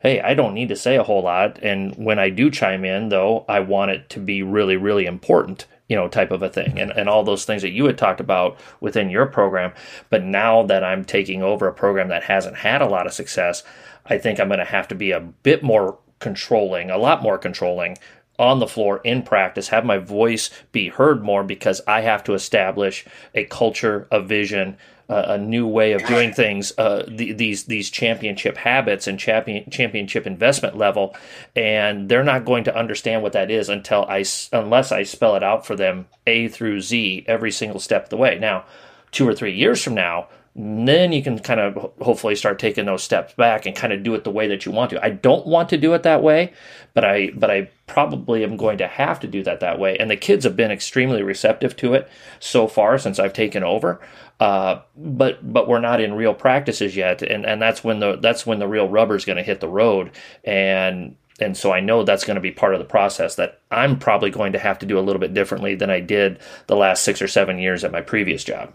hey, 0.00 0.20
I 0.20 0.34
don't 0.34 0.54
need 0.54 0.70
to 0.70 0.76
say 0.76 0.96
a 0.96 1.02
whole 1.02 1.22
lot. 1.22 1.58
And 1.62 1.94
when 1.94 2.18
I 2.18 2.30
do 2.30 2.50
chime 2.50 2.84
in, 2.84 3.10
though, 3.10 3.44
I 3.48 3.60
want 3.60 3.90
it 3.90 4.08
to 4.10 4.18
be 4.18 4.42
really, 4.42 4.76
really 4.76 5.06
important, 5.06 5.66
you 5.88 5.96
know, 5.96 6.08
type 6.08 6.30
of 6.30 6.42
a 6.42 6.48
thing. 6.48 6.80
And, 6.80 6.90
and 6.90 7.08
all 7.08 7.22
those 7.22 7.44
things 7.44 7.62
that 7.62 7.72
you 7.72 7.84
had 7.84 7.98
talked 7.98 8.20
about 8.20 8.58
within 8.80 9.10
your 9.10 9.26
program. 9.26 9.72
But 10.08 10.24
now 10.24 10.62
that 10.64 10.82
I'm 10.82 11.04
taking 11.04 11.42
over 11.42 11.68
a 11.68 11.74
program 11.74 12.08
that 12.08 12.24
hasn't 12.24 12.56
had 12.56 12.80
a 12.80 12.88
lot 12.88 13.06
of 13.06 13.12
success, 13.12 13.62
I 14.06 14.16
think 14.16 14.40
I'm 14.40 14.48
going 14.48 14.58
to 14.58 14.64
have 14.64 14.88
to 14.88 14.94
be 14.94 15.10
a 15.10 15.20
bit 15.20 15.62
more 15.62 15.98
controlling, 16.18 16.90
a 16.90 16.98
lot 16.98 17.22
more 17.22 17.38
controlling 17.38 17.98
on 18.38 18.58
the 18.58 18.66
floor 18.66 19.02
in 19.04 19.22
practice, 19.22 19.68
have 19.68 19.84
my 19.84 19.98
voice 19.98 20.48
be 20.72 20.88
heard 20.88 21.22
more 21.22 21.44
because 21.44 21.82
I 21.86 22.00
have 22.00 22.24
to 22.24 22.32
establish 22.32 23.04
a 23.34 23.44
culture, 23.44 24.08
a 24.10 24.22
vision, 24.22 24.78
a 25.10 25.38
new 25.38 25.66
way 25.66 25.92
of 25.92 26.06
doing 26.06 26.32
things, 26.32 26.72
uh, 26.78 27.04
the, 27.08 27.32
these 27.32 27.64
these 27.64 27.90
championship 27.90 28.56
habits 28.56 29.06
and 29.06 29.18
champion 29.18 29.68
championship 29.70 30.26
investment 30.26 30.76
level, 30.76 31.16
and 31.56 32.08
they're 32.08 32.24
not 32.24 32.44
going 32.44 32.64
to 32.64 32.76
understand 32.76 33.22
what 33.22 33.32
that 33.32 33.50
is 33.50 33.68
until 33.68 34.04
I 34.04 34.24
unless 34.52 34.92
I 34.92 35.02
spell 35.02 35.36
it 35.36 35.42
out 35.42 35.66
for 35.66 35.74
them 35.74 36.06
A 36.26 36.48
through 36.48 36.80
Z 36.80 37.24
every 37.26 37.50
single 37.50 37.80
step 37.80 38.04
of 38.04 38.10
the 38.10 38.16
way. 38.16 38.38
Now, 38.38 38.64
two 39.10 39.28
or 39.28 39.34
three 39.34 39.54
years 39.54 39.82
from 39.82 39.94
now, 39.94 40.28
then 40.56 41.12
you 41.12 41.22
can 41.22 41.38
kind 41.38 41.60
of 41.60 41.92
hopefully 42.00 42.34
start 42.34 42.58
taking 42.58 42.86
those 42.86 43.04
steps 43.04 43.34
back 43.34 43.66
and 43.66 43.76
kind 43.76 43.92
of 43.92 44.02
do 44.02 44.14
it 44.14 44.24
the 44.24 44.30
way 44.32 44.48
that 44.48 44.66
you 44.66 44.72
want 44.72 44.90
to. 44.90 45.04
I 45.04 45.10
don't 45.10 45.46
want 45.46 45.68
to 45.68 45.76
do 45.76 45.94
it 45.94 46.02
that 46.02 46.22
way, 46.22 46.52
but 46.92 47.04
I 47.04 47.30
but 47.36 47.50
I 47.50 47.70
probably 47.86 48.42
am 48.42 48.56
going 48.56 48.78
to 48.78 48.88
have 48.88 49.20
to 49.20 49.28
do 49.28 49.44
that 49.44 49.60
that 49.60 49.78
way. 49.78 49.96
And 49.96 50.10
the 50.10 50.16
kids 50.16 50.44
have 50.44 50.56
been 50.56 50.72
extremely 50.72 51.22
receptive 51.22 51.76
to 51.76 51.94
it 51.94 52.08
so 52.40 52.66
far 52.66 52.98
since 52.98 53.20
I've 53.20 53.32
taken 53.32 53.62
over. 53.62 54.00
Uh, 54.40 54.80
but 54.96 55.52
but 55.52 55.68
we're 55.68 55.80
not 55.80 56.00
in 56.00 56.14
real 56.14 56.34
practices 56.34 56.96
yet, 56.96 57.22
and 57.22 57.46
and 57.46 57.62
that's 57.62 57.84
when 57.84 58.00
the 58.00 58.16
that's 58.16 58.44
when 58.44 58.58
the 58.58 58.68
real 58.68 58.88
rubber 58.88 59.14
is 59.14 59.24
going 59.24 59.36
to 59.36 59.42
hit 59.42 59.60
the 59.60 59.68
road 59.68 60.10
and. 60.44 61.16
And 61.42 61.56
so 61.56 61.72
I 61.72 61.80
know 61.80 62.02
that's 62.02 62.24
going 62.24 62.34
to 62.34 62.40
be 62.42 62.50
part 62.50 62.74
of 62.74 62.80
the 62.80 62.84
process 62.84 63.36
that 63.36 63.62
I'm 63.70 63.98
probably 63.98 64.28
going 64.28 64.52
to 64.52 64.58
have 64.58 64.78
to 64.80 64.84
do 64.84 64.98
a 64.98 65.00
little 65.00 65.20
bit 65.20 65.32
differently 65.32 65.74
than 65.74 65.88
I 65.88 65.98
did 66.00 66.38
the 66.66 66.76
last 66.76 67.02
six 67.02 67.22
or 67.22 67.28
seven 67.28 67.58
years 67.58 67.82
at 67.82 67.90
my 67.90 68.02
previous 68.02 68.44
job. 68.44 68.74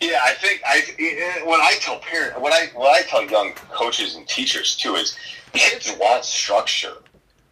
Yeah, 0.00 0.20
I 0.22 0.32
think 0.34 0.62
I 0.66 1.42
when 1.44 1.60
I 1.60 1.74
tell 1.80 1.98
parent 1.98 2.40
what 2.40 2.52
I 2.52 2.66
what 2.74 2.90
I 2.94 3.02
tell 3.08 3.24
young 3.24 3.52
coaches 3.70 4.14
and 4.16 4.26
teachers 4.26 4.76
too 4.76 4.94
is 4.96 5.16
kids 5.52 5.92
want 5.98 6.24
structure. 6.24 6.94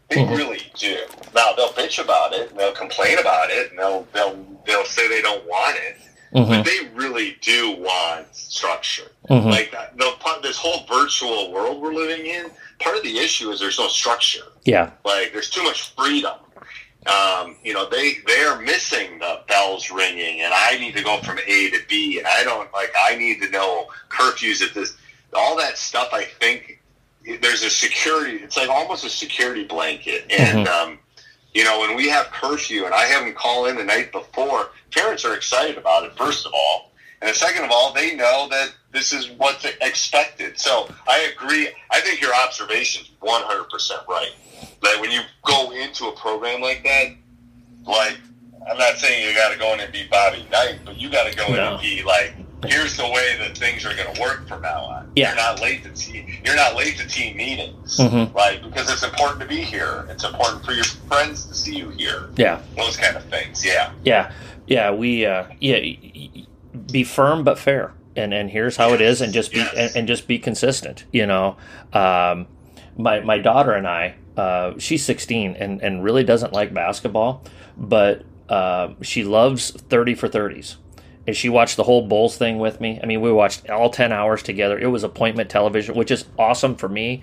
They 0.09 0.17
Mhm. 0.17 0.37
really 0.37 0.63
do. 0.79 1.05
Now 1.35 1.53
they'll 1.53 1.73
bitch 1.73 2.03
about 2.03 2.33
it, 2.33 2.51
and 2.51 2.59
they'll 2.59 2.73
complain 2.73 3.19
about 3.19 3.51
it, 3.51 3.71
and 3.71 3.79
they'll 3.79 4.07
they'll 4.13 4.37
they'll 4.67 4.85
say 4.87 5.07
they 5.09 5.21
don't 5.23 5.45
want 5.45 5.77
it, 5.77 5.97
Mm-hmm. 6.35 6.51
but 6.51 6.65
they 6.65 6.79
really 6.95 7.37
do 7.41 7.73
want 7.73 8.35
structure. 8.35 9.11
Mhm. 9.31 9.51
Like 9.51 9.71
that, 9.73 9.97
the, 9.97 10.15
this 10.43 10.57
whole 10.59 10.85
virtual 10.87 11.51
world 11.53 11.81
we're 11.81 11.95
living 11.95 12.27
in, 12.27 12.51
part 12.81 12.97
of 12.97 13.03
the 13.03 13.19
issue 13.19 13.51
is 13.51 13.61
there's 13.61 13.79
no 13.79 13.89
structure. 13.89 14.45
Yeah. 14.65 14.91
Like 15.05 15.33
there's 15.33 15.51
too 15.51 15.63
much 15.63 15.91
freedom. 15.97 16.35
Um, 17.09 17.57
you 17.65 17.73
know, 17.73 17.89
they 17.89 18.19
they 18.27 18.43
are 18.43 18.61
missing 18.61 19.19
the 19.19 19.41
bells 19.49 19.91
ringing, 19.91 20.43
and 20.43 20.53
I 20.55 20.79
need 20.79 20.95
to 20.95 21.03
go 21.03 21.19
from 21.23 21.39
A 21.39 21.71
to 21.71 21.79
B, 21.89 22.19
and 22.19 22.27
I 22.27 22.45
don't 22.45 22.73
like. 22.73 22.93
I 23.01 23.17
need 23.17 23.41
to 23.43 23.51
know 23.51 23.89
curfews 24.11 24.63
at 24.63 24.75
this. 24.75 24.97
All 25.35 25.57
that 25.57 25.79
stuff. 25.79 26.09
I 26.13 26.25
think 26.25 26.83
there's 27.41 27.63
a 27.63 27.71
security. 27.71 28.37
It's 28.37 28.57
like 28.57 28.69
almost 28.69 29.05
a 29.05 29.11
security 29.11 29.65
blanket, 29.65 30.31
and 30.31 30.69
um, 30.69 30.99
you 31.55 31.65
know, 31.65 31.81
when 31.81 31.97
we 31.97 32.09
have 32.09 32.27
curfew, 32.27 32.85
and 32.85 32.95
I 32.95 33.05
have 33.07 33.25
them 33.25 33.35
call 33.35 33.67
in 33.67 33.77
the 33.77 33.85
night 33.85 34.13
before, 34.13 34.71
parents 34.91 35.25
are 35.25 35.35
excited 35.35 35.79
about 35.79 36.05
it. 36.05 36.17
First 36.17 36.47
of 36.47 36.53
all, 36.55 36.93
and 37.21 37.35
second 37.35 37.65
of 37.65 37.71
all, 37.73 37.93
they 37.93 38.15
know 38.15 38.49
that 38.51 38.73
this 38.93 39.13
is 39.13 39.31
what's 39.31 39.65
expected. 39.65 40.59
So 40.59 40.89
I 41.09 41.33
agree. 41.35 41.69
I 41.91 42.01
think 42.01 42.21
your 42.21 42.35
observation's 42.35 43.08
100% 43.23 44.07
right. 44.09 44.31
Like 44.83 45.01
when 45.01 45.11
you 45.11 45.21
go 45.45 45.71
into 45.73 46.07
a 46.07 46.13
program 46.13 46.61
like 46.61 46.83
that, 46.85 47.09
like, 47.87 48.19
I'm 48.71 48.77
not 48.77 48.97
saying 48.97 49.27
you 49.29 49.35
got 49.35 49.53
to 49.53 49.59
go 49.59 49.73
in 49.75 49.81
and 49.81 49.93
be 49.93 50.07
Bobby 50.11 50.47
Knight, 50.51 50.81
but 50.85 50.97
you 51.01 51.11
got 51.11 51.31
to 51.31 51.37
go 51.37 51.47
in 51.47 51.59
and 51.59 51.81
be 51.81 52.03
like, 52.03 52.35
here's 52.67 52.97
the 52.97 53.05
way 53.05 53.37
that 53.39 53.57
things 53.57 53.87
are 53.87 53.95
going 53.95 54.13
to 54.15 54.21
work 54.21 54.47
from 54.49 54.63
now 54.63 54.85
on. 54.85 55.11
Yeah. 55.15 55.29
You're 55.29 55.37
not 55.37 55.61
late 55.63 55.85
to 55.85 55.91
team. 55.93 56.27
You're 56.45 56.57
not 56.57 56.75
late 56.77 56.97
to 56.99 57.07
team 57.07 57.37
meetings, 57.37 57.97
Mhm. 57.99 58.35
like 58.35 58.63
because 58.63 58.91
it's 58.91 59.05
important 59.05 59.41
to 59.41 59.47
be 59.47 59.63
here. 59.63 60.07
It's 60.11 60.25
important 60.25 60.65
for 60.65 60.73
your 60.73 60.85
friends 60.85 61.45
to 61.47 61.55
see 61.55 61.77
you 61.77 61.91
here. 61.91 62.29
Yeah. 62.37 62.61
Those 62.77 62.97
kind 62.97 63.17
of 63.17 63.25
things. 63.27 63.65
Yeah. 63.65 63.93
Yeah. 64.05 64.33
Yeah. 64.67 64.91
We, 64.91 65.25
uh, 65.25 65.45
yeah, 65.61 65.79
be 66.91 67.05
firm 67.05 67.45
but 67.45 67.59
fair. 67.59 67.93
And, 68.17 68.35
and 68.35 68.51
here's 68.51 68.77
how 68.77 68.93
it 68.95 69.01
is, 69.01 69.21
and 69.21 69.33
just 69.33 69.53
be 69.53 69.59
Yes. 69.59 69.75
and, 69.77 69.97
and 69.97 70.09
just 70.09 70.27
be 70.27 70.41
consistent. 70.41 71.05
You 71.13 71.27
know, 71.27 71.57
um, 71.93 72.49
my 72.99 73.21
my 73.21 73.39
daughter 73.39 73.73
and 73.73 73.87
I, 73.87 74.17
uh, 74.37 74.75
she's 74.79 75.05
16 75.05 75.57
and 75.57 75.81
and 75.81 76.05
really 76.05 76.25
doesn't 76.25 76.53
like 76.53 76.75
basketball, 76.75 77.43
but 77.77 78.25
uh, 78.49 78.91
she 79.01 79.25
loves 79.25 79.71
30 79.71 80.15
for 80.15 80.29
30s. 80.29 80.77
And 81.27 81.37
she 81.37 81.51
watched 81.51 81.77
the 81.77 81.83
whole 81.83 82.07
Bulls 82.07 82.39
thing 82.39 82.59
with 82.59 82.81
me. 82.81 82.99
I 83.03 83.07
mean, 83.07 83.21
we 83.21 83.31
watched 83.31 83.69
all 83.69 83.91
10 83.91 84.13
hours 84.13 84.43
together. 84.43 84.79
It 84.79 84.87
was 84.87 85.05
appointment 85.05 85.51
television, 85.51 85.95
which 85.95 86.11
is 86.11 86.25
awesome 86.39 86.75
for 86.75 86.89
me 86.89 87.23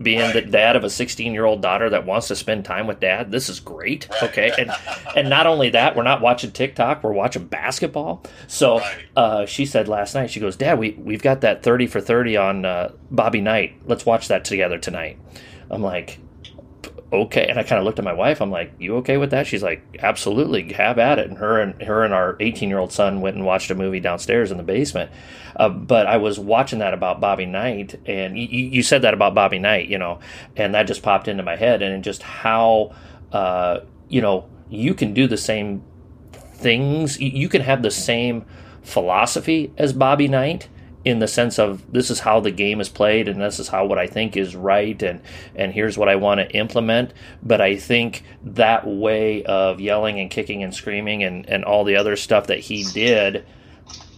being 0.00 0.32
the 0.32 0.42
dad 0.42 0.76
of 0.76 0.84
a 0.84 0.90
16 0.90 1.32
year 1.32 1.44
old 1.44 1.62
daughter 1.62 1.88
that 1.90 2.04
wants 2.04 2.28
to 2.28 2.36
spend 2.36 2.64
time 2.64 2.86
with 2.86 3.00
dad 3.00 3.30
this 3.30 3.48
is 3.48 3.60
great 3.60 4.06
Right. 4.10 4.22
okay 4.24 4.52
and 4.58 4.70
and 5.16 5.30
not 5.30 5.46
only 5.46 5.70
that 5.70 5.96
we're 5.96 6.02
not 6.02 6.20
watching 6.20 6.50
tiktok 6.50 7.02
we're 7.02 7.12
watching 7.12 7.46
basketball 7.46 8.22
so 8.46 8.78
Right. 8.80 9.04
uh, 9.16 9.46
she 9.46 9.64
said 9.64 9.88
last 9.88 10.14
night 10.14 10.30
she 10.30 10.38
goes 10.40 10.56
dad 10.56 10.78
we, 10.78 10.90
we've 10.92 11.22
got 11.22 11.40
that 11.40 11.62
30 11.62 11.86
for 11.86 12.00
30 12.00 12.36
on 12.36 12.64
uh, 12.66 12.92
bobby 13.10 13.40
knight 13.40 13.76
let's 13.86 14.04
watch 14.04 14.28
that 14.28 14.44
together 14.44 14.78
tonight 14.78 15.18
i'm 15.70 15.82
like 15.82 16.18
okay? 17.12 17.46
And 17.46 17.58
i 17.58 17.62
kind 17.62 17.78
of 17.78 17.84
looked 17.84 17.98
at 17.98 18.04
my 18.04 18.12
wife 18.12 18.40
i'm 18.40 18.50
like 18.50 18.72
you 18.78 18.96
okay 18.96 19.16
with 19.16 19.30
that? 19.30 19.46
She's 19.46 19.62
like 19.62 19.82
absolutely 20.02 20.72
have 20.72 20.98
at 20.98 21.18
it. 21.18 21.28
And 21.28 21.38
her 21.38 21.60
and 21.60 21.80
her 21.82 22.04
and 22.04 22.12
our 22.12 22.36
18 22.40 22.68
year 22.68 22.78
old 22.78 22.92
son 22.92 23.20
went 23.20 23.36
and 23.36 23.44
watched 23.44 23.70
a 23.70 23.74
movie 23.74 24.00
downstairs 24.00 24.50
in 24.50 24.56
the 24.56 24.62
basement. 24.62 25.10
Uh, 25.54 25.68
but 25.68 26.06
i 26.06 26.16
was 26.18 26.38
watching 26.38 26.80
that 26.80 26.92
about 26.92 27.20
bobby 27.20 27.46
knight 27.46 27.98
and 28.06 28.36
you, 28.38 28.46
you 28.46 28.82
said 28.82 29.02
that 29.02 29.14
about 29.14 29.34
bobby 29.34 29.58
knight 29.58 29.88
you 29.88 29.96
know 29.98 30.18
and 30.56 30.74
that 30.74 30.86
just 30.86 31.02
popped 31.02 31.28
into 31.28 31.42
my 31.42 31.56
head 31.56 31.80
and 31.80 32.04
just 32.04 32.22
how 32.22 32.94
uh, 33.32 33.80
you 34.08 34.20
know 34.20 34.48
you 34.68 34.92
can 34.94 35.14
do 35.14 35.26
the 35.26 35.36
same 35.38 35.82
things 36.32 37.18
you- 37.20 37.30
you 37.30 37.48
can 37.48 37.62
have 37.62 37.82
the 37.82 37.90
same 37.90 38.44
philosophy 38.82 39.72
as 39.78 39.92
bobby 39.92 40.28
knight 40.28 40.68
in 41.06 41.20
the 41.20 41.28
sense 41.28 41.56
of 41.56 41.90
this 41.92 42.10
is 42.10 42.18
how 42.18 42.40
the 42.40 42.50
game 42.50 42.80
is 42.80 42.88
played 42.88 43.28
and 43.28 43.40
this 43.40 43.60
is 43.60 43.68
how 43.68 43.86
what 43.86 43.96
I 43.96 44.08
think 44.08 44.36
is 44.36 44.56
right 44.56 45.00
and 45.04 45.20
and 45.54 45.72
here's 45.72 45.96
what 45.96 46.08
I 46.08 46.16
want 46.16 46.40
to 46.40 46.50
implement. 46.50 47.12
But 47.44 47.60
I 47.60 47.76
think 47.76 48.24
that 48.42 48.84
way 48.84 49.44
of 49.44 49.80
yelling 49.80 50.18
and 50.18 50.28
kicking 50.28 50.64
and 50.64 50.74
screaming 50.74 51.22
and 51.22 51.48
and 51.48 51.64
all 51.64 51.84
the 51.84 51.94
other 51.94 52.16
stuff 52.16 52.48
that 52.48 52.58
he 52.58 52.84
did 52.92 53.46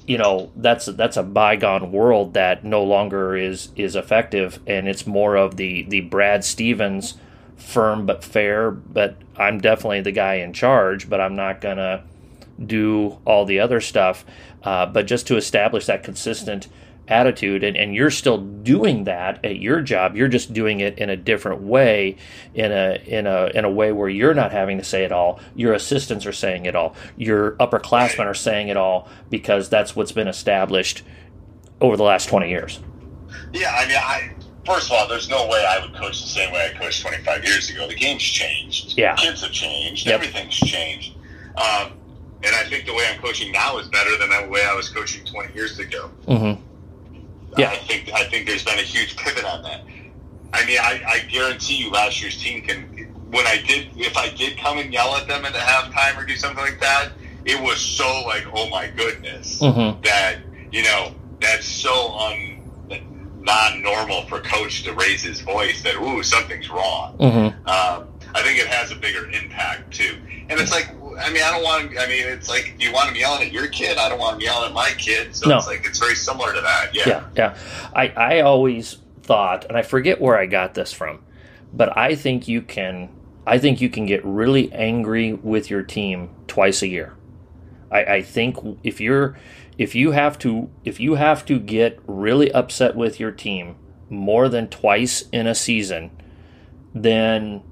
you 0.07 0.17
know 0.17 0.51
that's 0.57 0.87
that's 0.87 1.19
a 1.19 1.23
bygone 1.23 1.93
world 1.93 2.33
that 2.33 2.65
no 2.65 2.83
longer 2.83 3.37
is 3.37 3.69
is 3.77 3.95
effective. 3.95 4.59
And 4.67 4.89
it's 4.89 5.07
more 5.07 5.37
of 5.37 5.57
the 5.59 5.83
the 5.83 6.01
Brad 6.01 6.43
Stevens 6.43 7.19
firm 7.59 8.07
but 8.07 8.25
fair 8.25 8.71
but 8.71 9.17
I'm 9.37 9.61
definitely 9.61 10.01
the 10.01 10.13
guy 10.13 10.37
in 10.37 10.55
charge 10.55 11.11
but 11.11 11.21
I'm 11.21 11.35
not 11.37 11.61
going 11.61 11.77
to 11.77 12.05
do 12.65 13.19
all 13.25 13.45
the 13.45 13.61
other 13.61 13.81
stuff, 13.81 14.25
uh, 14.63 14.87
but 14.87 15.07
just 15.07 15.27
to 15.29 15.37
establish 15.37 15.87
that 15.87 16.03
consistent 16.03 16.69
attitude 17.07 17.65
and, 17.65 17.77
and 17.77 17.95
you're 17.95 18.11
still 18.11 18.37
doing 18.37 19.05
that 19.05 19.43
at 19.43 19.57
your 19.57 19.81
job 19.81 20.15
you're 20.15 20.29
just 20.29 20.53
doing 20.53 20.81
it 20.81 20.99
in 20.99 21.09
a 21.09 21.17
different 21.17 21.63
way 21.63 22.15
in 22.53 22.71
a 22.71 23.03
in 23.07 23.27
a 23.27 23.47
in 23.55 23.65
a 23.65 23.71
way 23.71 23.93
where 23.93 24.11
you're 24.11 24.35
not 24.35 24.53
having 24.53 24.77
to 24.77 24.85
say 24.85 25.05
it 25.05 25.11
all 25.11 25.41
your 25.57 25.73
assistants 25.73 26.27
are 26.27 26.35
saying 26.35 26.67
it 26.67 26.77
all 26.77 26.95
your 27.17 27.53
upperclassmen 27.53 28.27
are 28.27 28.35
saying 28.35 28.69
it 28.69 28.77
all 28.77 29.09
because 29.31 29.71
that's 29.71 29.97
what's 29.97 30.13
been 30.13 30.29
established 30.29 31.03
over 31.81 31.97
the 31.97 32.03
last 32.03 32.29
20 32.29 32.51
years 32.51 32.79
Yeah, 33.55 33.75
I 33.75 33.87
mean, 33.89 33.97
I 33.97 34.35
first 34.69 34.87
of 34.87 34.93
all, 34.93 35.09
there's 35.09 35.29
no 35.29 35.47
way 35.47 35.65
I 35.67 35.81
would 35.81 35.95
coach 35.95 36.21
the 36.21 36.29
same 36.29 36.53
way 36.53 36.71
I 36.75 36.79
coached 36.79 37.01
25 37.03 37.45
years 37.45 37.71
ago. 37.71 37.89
The 37.89 37.95
game's 37.95 38.23
changed. 38.23 38.99
Yeah. 38.99 39.17
kids 39.17 39.43
have 39.43 39.53
changed. 39.53 40.07
Yep. 40.07 40.15
Everything's 40.15 40.57
changed. 40.57 41.15
Um, 41.57 41.93
and 42.43 42.55
I 42.55 42.65
think 42.65 42.87
the 42.87 42.95
way 42.95 43.05
I'm 43.13 43.21
coaching 43.21 43.51
now 43.53 43.79
is 43.79 43.89
better 43.89 44.17
than 44.19 44.29
the 44.31 44.49
way 44.49 44.63
I 44.65 44.75
was 44.75 44.89
coaching 44.89 45.25
20 45.25 45.55
years 45.55 45.79
ago. 45.79 46.11
mm-hmm. 46.27 46.63
Yeah. 47.57 47.71
I 47.71 47.77
think 47.77 48.13
I 48.13 48.25
think 48.29 48.47
there's 48.47 48.65
been 48.65 48.79
a 48.79 48.83
huge 48.83 49.17
pivot 49.17 49.45
on 49.45 49.63
that. 49.63 49.81
I 50.53 50.65
mean, 50.67 50.79
I, 50.81 51.03
I 51.07 51.19
guarantee 51.31 51.77
you, 51.77 51.91
last 51.91 52.21
year's 52.23 52.41
team 52.41 52.63
can. 52.63 52.83
When 53.31 53.47
I 53.47 53.63
did, 53.67 53.89
if 53.97 54.17
I 54.17 54.29
did 54.31 54.59
come 54.59 54.79
and 54.79 54.93
yell 54.93 55.15
at 55.17 55.27
them 55.29 55.45
at 55.45 55.53
the 55.53 55.59
halftime 55.59 56.17
or 56.17 56.25
do 56.25 56.37
something 56.37 56.63
like 56.65 56.81
that, 56.81 57.11
it 57.45 57.61
was 57.61 57.79
so 57.79 58.23
like, 58.27 58.47
oh 58.55 58.69
my 58.71 58.87
goodness, 58.89 59.61
Mm-hmm. 59.61 60.01
that 60.03 60.37
you 60.71 60.83
know 60.83 61.15
that's 61.41 61.67
so 61.67 62.13
un 62.19 62.55
non-normal 63.41 64.23
for 64.27 64.41
coach 64.41 64.83
to 64.85 64.93
raise 64.95 65.23
his 65.23 65.41
voice 65.41 65.83
that 65.83 65.97
ooh 65.97 66.23
something's 66.23 66.69
wrong. 66.71 67.17
Mm-hmm. 67.19 67.69
Um, 67.69 68.09
I 68.35 68.43
think 68.43 68.59
it 68.59 68.67
has 68.67 68.91
a 68.91 68.97
bigger 68.97 69.29
impact 69.31 69.95
too. 69.95 70.17
And 70.51 70.61
it's 70.61 70.71
like 70.73 70.91
I 71.19 71.31
mean 71.33 71.43
I 71.43 71.51
don't 71.51 71.63
want 71.63 71.99
I 71.99 72.07
mean 72.07 72.27
it's 72.27 72.49
like 72.49 72.75
you 72.79 72.93
want 72.93 73.09
him 73.11 73.17
yelling 73.17 73.47
at 73.47 73.53
your 73.53 73.69
kid? 73.69 73.99
I 73.99 74.09
don't 74.09 74.19
want 74.19 74.37
him 74.37 74.43
yelling 74.43 74.69
at 74.69 74.75
my 74.75 74.91
kid. 74.99 75.35
So 75.35 75.49
No. 75.49 75.57
it's 75.59 75.67
like 75.67 75.85
it's 75.85 75.99
very 75.99 76.15
similar 76.15 76.55
to 76.55 76.61
that. 76.61 76.95
Yeah. 76.95 77.09
Yeah, 77.09 77.25
yeah. 77.37 77.57
I, 77.95 78.09
I 78.09 78.41
always 78.41 78.99
thought, 79.23 79.65
and 79.67 79.77
I 79.77 79.83
forget 79.83 80.21
where 80.21 80.39
I 80.39 80.47
got 80.47 80.75
this 80.75 80.93
from, 80.93 81.21
but 81.73 81.97
I 81.97 82.15
think 82.15 82.49
you 82.49 82.63
can 82.63 83.11
I 83.47 83.59
think 83.59 83.81
you 83.81 83.89
can 83.89 84.07
get 84.07 84.25
really 84.25 84.73
angry 84.73 85.33
with 85.33 85.71
your 85.71 85.83
team 85.83 86.31
twice 86.47 86.83
a 86.83 86.87
year. 86.89 87.15
I, 87.91 88.05
I 88.05 88.23
think 88.23 88.57
if 88.83 89.01
you're 89.01 89.39
if 89.79 89.95
you 89.95 90.11
have 90.13 90.39
to 90.41 90.71
if 90.85 91.01
you 91.01 91.15
have 91.15 91.45
to 91.47 91.59
get 91.59 91.99
really 92.07 92.53
upset 92.53 92.95
with 92.97 93.19
your 93.21 93.31
team 93.31 93.77
more 94.11 94.49
than 94.49 94.69
twice 94.69 95.25
in 95.33 95.47
a 95.47 95.55
season, 95.55 96.11
then 96.95 97.63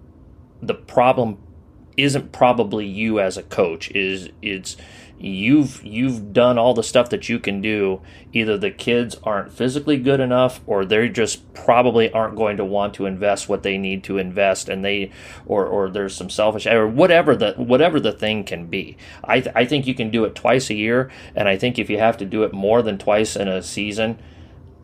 the 0.63 0.75
problem 0.75 1.39
isn't 1.97 2.33
probably 2.33 2.87
you 2.87 3.21
as 3.21 3.37
a 3.37 3.43
coach 3.43 3.91
is 3.93 4.29
it's 4.43 4.77
you've 5.19 5.83
you've 5.83 6.33
done 6.33 6.59
all 6.59 6.75
the 6.75 6.83
stuff 6.83 7.09
that 7.09 7.29
you 7.29 7.39
can 7.39 7.63
do 7.63 8.01
either 8.35 8.59
the 8.59 8.71
kids 8.71 9.17
aren't 9.23 9.51
physically 9.51 9.97
good 9.97 10.21
enough 10.21 10.61
or 10.67 10.85
they 10.85 11.09
just 11.09 11.53
probably 11.55 12.11
aren't 12.13 12.37
going 12.37 12.59
to 12.59 12.65
want 12.65 12.93
to 12.93 13.07
invest 13.07 13.49
what 13.49 13.63
they 13.63 13.79
need 13.79 14.05
to 14.05 14.19
invest 14.19 14.69
and 14.69 14.85
they 14.85 15.11
or 15.47 15.65
or 15.67 15.89
there's 15.89 16.15
some 16.15 16.29
selfish 16.29 16.67
or 16.67 16.87
whatever 16.87 17.35
the 17.35 17.53
whatever 17.53 17.99
the 17.99 18.13
thing 18.13 18.45
can 18.45 18.67
be 18.67 18.95
i 19.25 19.41
th- 19.41 19.55
i 19.57 19.65
think 19.65 19.87
you 19.87 19.95
can 19.95 20.11
do 20.11 20.25
it 20.25 20.35
twice 20.35 20.69
a 20.69 20.75
year 20.75 21.11
and 21.35 21.49
i 21.49 21.57
think 21.57 21.79
if 21.79 21.89
you 21.89 21.99
have 21.99 22.19
to 22.19 22.27
do 22.27 22.43
it 22.43 22.53
more 22.53 22.83
than 22.83 22.99
twice 22.99 23.37
in 23.37 23.49
a 23.49 23.63
season 23.63 24.19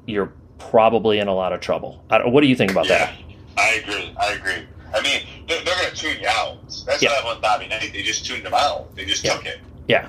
you're 0.06 0.32
probably 0.58 1.18
in 1.18 1.28
a 1.28 1.34
lot 1.34 1.52
of 1.52 1.60
trouble 1.60 2.02
what 2.08 2.40
do 2.40 2.46
you 2.46 2.56
think 2.56 2.70
about 2.70 2.88
that 2.88 3.12
I 3.54 3.74
agree. 3.74 4.14
I 4.18 4.32
agree. 4.32 4.66
I 4.94 5.00
mean, 5.02 5.22
they're, 5.48 5.62
they're 5.64 5.74
going 5.76 5.90
to 5.90 5.96
tune 5.96 6.20
you 6.20 6.28
out. 6.28 6.58
That's 6.86 7.02
Yeah. 7.02 7.08
what 7.10 7.16
happened 7.16 7.28
with 7.36 7.42
Bobby 7.42 7.66
Knight. 7.68 7.90
They 7.92 8.02
just 8.02 8.26
tuned 8.26 8.44
him 8.44 8.54
out. 8.54 8.94
They 8.94 9.04
just 9.04 9.24
Yeah. 9.24 9.34
took 9.34 9.46
it. 9.46 9.58
yeah 9.88 10.08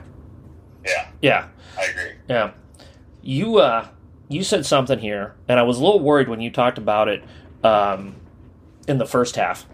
Yeah, 0.86 1.07
yeah 1.21 1.47
I 1.77 1.86
agree. 1.86 2.11
Yeah, 2.27 2.51
you 3.21 3.57
uh, 3.57 3.88
you 4.29 4.43
said 4.43 4.65
something 4.65 4.99
here, 4.99 5.36
and 5.47 5.59
I 5.59 5.63
was 5.63 5.77
a 5.79 5.84
little 5.84 5.99
worried 5.99 6.27
when 6.29 6.41
you 6.41 6.51
talked 6.51 6.77
about 6.77 7.07
it 7.07 7.23
um, 7.63 8.15
in 8.88 8.97
the 8.97 9.05
first 9.05 9.36
half. 9.36 9.65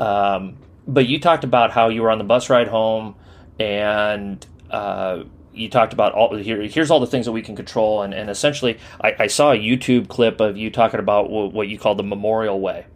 Um, 0.00 0.56
but 0.86 1.06
you 1.06 1.20
talked 1.20 1.44
about 1.44 1.70
how 1.70 1.88
you 1.88 2.02
were 2.02 2.10
on 2.10 2.18
the 2.18 2.24
bus 2.24 2.48
ride 2.50 2.68
home, 2.68 3.14
and 3.58 4.44
uh, 4.70 5.24
you 5.52 5.68
talked 5.68 5.92
about 5.92 6.12
all 6.12 6.34
here. 6.36 6.60
Here's 6.62 6.90
all 6.90 7.00
the 7.00 7.06
things 7.06 7.26
that 7.26 7.32
we 7.32 7.42
can 7.42 7.54
control, 7.56 8.02
and, 8.02 8.12
and 8.14 8.28
essentially, 8.30 8.78
I, 9.00 9.14
I 9.20 9.26
saw 9.28 9.52
a 9.52 9.56
YouTube 9.58 10.08
clip 10.08 10.40
of 10.40 10.56
you 10.56 10.70
talking 10.70 11.00
about 11.00 11.30
what 11.30 11.68
you 11.68 11.78
call 11.78 11.94
the 11.94 12.02
Memorial 12.02 12.60
Way. 12.60 12.86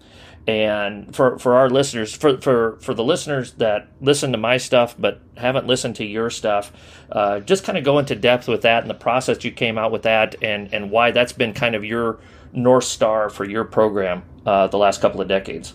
And 0.48 1.14
for, 1.14 1.38
for 1.38 1.56
our 1.56 1.68
listeners, 1.68 2.14
for, 2.14 2.40
for, 2.40 2.78
for 2.80 2.94
the 2.94 3.04
listeners 3.04 3.52
that 3.58 3.88
listen 4.00 4.32
to 4.32 4.38
my 4.38 4.56
stuff 4.56 4.94
but 4.98 5.20
haven't 5.36 5.66
listened 5.66 5.96
to 5.96 6.06
your 6.06 6.30
stuff, 6.30 6.72
uh, 7.12 7.40
just 7.40 7.64
kind 7.64 7.76
of 7.76 7.84
go 7.84 7.98
into 7.98 8.14
depth 8.14 8.48
with 8.48 8.62
that 8.62 8.82
and 8.82 8.88
the 8.88 8.94
process 8.94 9.44
you 9.44 9.50
came 9.50 9.76
out 9.76 9.92
with 9.92 10.04
that 10.04 10.36
and, 10.42 10.72
and 10.72 10.90
why 10.90 11.10
that's 11.10 11.34
been 11.34 11.52
kind 11.52 11.74
of 11.74 11.84
your 11.84 12.18
North 12.54 12.84
Star 12.84 13.28
for 13.28 13.44
your 13.44 13.64
program 13.64 14.22
uh, 14.46 14.66
the 14.68 14.78
last 14.78 15.02
couple 15.02 15.20
of 15.20 15.28
decades. 15.28 15.74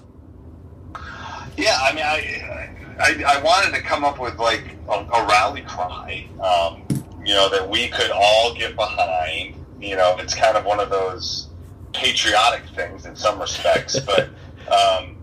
Yeah, 1.56 1.78
I 1.80 1.94
mean, 1.94 2.04
I, 2.04 2.70
I, 3.00 3.38
I 3.38 3.44
wanted 3.44 3.76
to 3.76 3.82
come 3.84 4.04
up 4.04 4.20
with 4.20 4.40
like 4.40 4.76
a, 4.90 4.94
a 4.94 5.28
rally 5.28 5.62
cry, 5.62 6.28
um, 6.42 6.82
you 7.24 7.36
know, 7.36 7.48
that 7.48 7.70
we 7.70 7.90
could 7.90 8.10
all 8.10 8.56
get 8.56 8.76
behind. 8.76 9.64
You 9.80 9.98
know, 9.98 10.16
it's 10.18 10.34
kind 10.34 10.58
of 10.58 10.66
one 10.66 10.80
of 10.80 10.90
those 10.90 11.50
patriotic 11.94 12.64
things 12.76 13.06
in 13.06 13.16
some 13.16 13.40
respects, 13.40 14.00
but 14.00 14.30
um, 14.70 15.16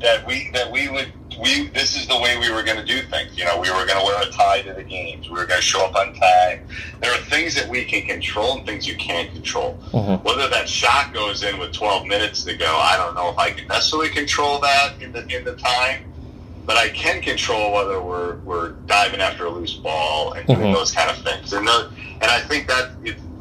that 0.00 0.26
we 0.26 0.50
that 0.52 0.70
we 0.70 0.88
would 0.88 1.12
we 1.40 1.68
this 1.68 1.96
is 1.96 2.06
the 2.06 2.18
way 2.20 2.38
we 2.38 2.50
were 2.52 2.62
going 2.62 2.76
to 2.78 2.84
do 2.84 3.00
things. 3.08 3.36
You 3.36 3.44
know, 3.44 3.58
we 3.60 3.70
were 3.70 3.86
going 3.86 3.98
to 3.98 4.04
wear 4.04 4.22
a 4.22 4.30
tie 4.30 4.62
to 4.62 4.72
the 4.72 4.82
games. 4.84 5.28
We 5.28 5.34
were 5.38 5.46
going 5.46 5.60
to 5.60 5.64
show 5.66 5.84
up 5.84 5.96
on 5.96 6.14
time. 6.14 6.66
There 7.00 7.12
are 7.12 7.18
things 7.24 7.54
that 7.56 7.68
we 7.68 7.84
can 7.84 8.02
control 8.06 8.58
and 8.58 8.66
things 8.66 8.86
you 8.86 8.96
can't 8.96 9.32
control. 9.32 9.78
Mhm. 9.92 10.22
Whether 10.22 10.48
that 10.48 10.68
shot 10.68 11.12
goes 11.12 11.42
in 11.42 11.58
with 11.58 11.72
12 11.72 12.06
minutes 12.06 12.44
to 12.44 12.54
go, 12.56 12.66
I 12.76 12.96
don't 12.96 13.14
know 13.14 13.30
if 13.30 13.38
I 13.38 13.50
can 13.50 13.66
necessarily 13.66 14.10
control 14.10 14.60
that 14.60 14.94
in 15.00 15.12
the 15.12 15.26
in 15.34 15.44
the 15.44 15.56
time. 15.56 16.04
But 16.66 16.78
I 16.78 16.88
can 16.90 17.20
control 17.20 17.72
whether 17.72 18.00
we're 18.00 18.36
we're 18.38 18.70
diving 18.86 19.20
after 19.20 19.46
a 19.46 19.50
loose 19.50 19.74
ball 19.74 20.32
and 20.32 20.46
doing 20.46 20.60
Mhm. 20.70 20.74
those 20.74 20.92
kind 20.92 21.10
of 21.10 21.18
things. 21.18 21.52
And 21.52 21.66
the, 21.68 21.90
and 22.22 22.30
I 22.30 22.40
think 22.40 22.68
that 22.68 22.90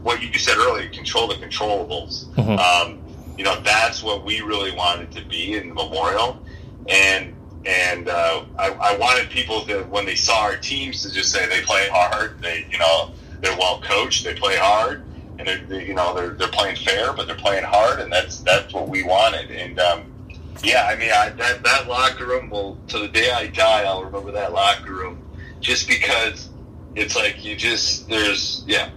what 0.01 0.21
you 0.21 0.37
said 0.37 0.57
earlier, 0.57 0.89
control 0.89 1.27
the 1.27 1.35
controllables. 1.35 2.25
Mhm. 2.35 2.59
Um, 2.59 2.99
you 3.37 3.43
know, 3.43 3.59
that's 3.61 4.03
what 4.03 4.23
we 4.23 4.41
really 4.41 4.71
wanted 4.75 5.11
to 5.11 5.25
be 5.25 5.55
in 5.55 5.69
the 5.69 5.73
memorial. 5.73 6.43
And 6.87 7.35
and 7.65 8.09
uh, 8.09 8.43
I, 8.59 8.71
I 8.71 8.97
wanted 8.97 9.29
people 9.29 9.61
to, 9.65 9.83
when 9.83 10.05
they 10.05 10.15
saw 10.15 10.41
our 10.41 10.57
teams, 10.57 11.01
to 11.03 11.11
just 11.11 11.31
say 11.31 11.47
they 11.47 11.61
play 11.61 11.87
hard. 11.89 12.41
They, 12.41 12.67
you 12.69 12.77
know, 12.77 13.11
they're 13.39 13.57
well 13.57 13.81
coached. 13.81 14.25
They 14.25 14.33
play 14.33 14.57
hard, 14.57 15.03
and 15.39 15.47
they're, 15.47 15.65
they, 15.65 15.85
you 15.87 15.93
know, 15.93 16.13
they're 16.13 16.31
they're 16.31 16.49
playing 16.49 16.75
fair, 16.75 17.13
but 17.13 17.27
they're 17.27 17.35
playing 17.37 17.63
hard, 17.63 17.99
and 17.99 18.11
that's 18.11 18.39
that's 18.39 18.73
what 18.73 18.89
we 18.89 19.03
wanted. 19.03 19.49
And 19.51 19.79
um, 19.79 20.13
yeah, 20.61 20.87
I 20.91 20.95
mean, 20.97 21.11
I, 21.11 21.29
that 21.29 21.63
that 21.63 21.87
locker 21.87 22.25
room 22.25 22.49
will, 22.49 22.77
to 22.89 22.99
the 22.99 23.07
day 23.07 23.31
I 23.31 23.47
die, 23.47 23.83
I'll 23.83 24.03
remember 24.03 24.31
that 24.31 24.51
locker 24.53 24.93
room, 24.93 25.21
just 25.61 25.87
because 25.87 26.49
it's 26.95 27.15
like 27.15 27.43
you 27.43 27.55
just 27.55 28.09
there's 28.09 28.63
yeah. 28.67 28.89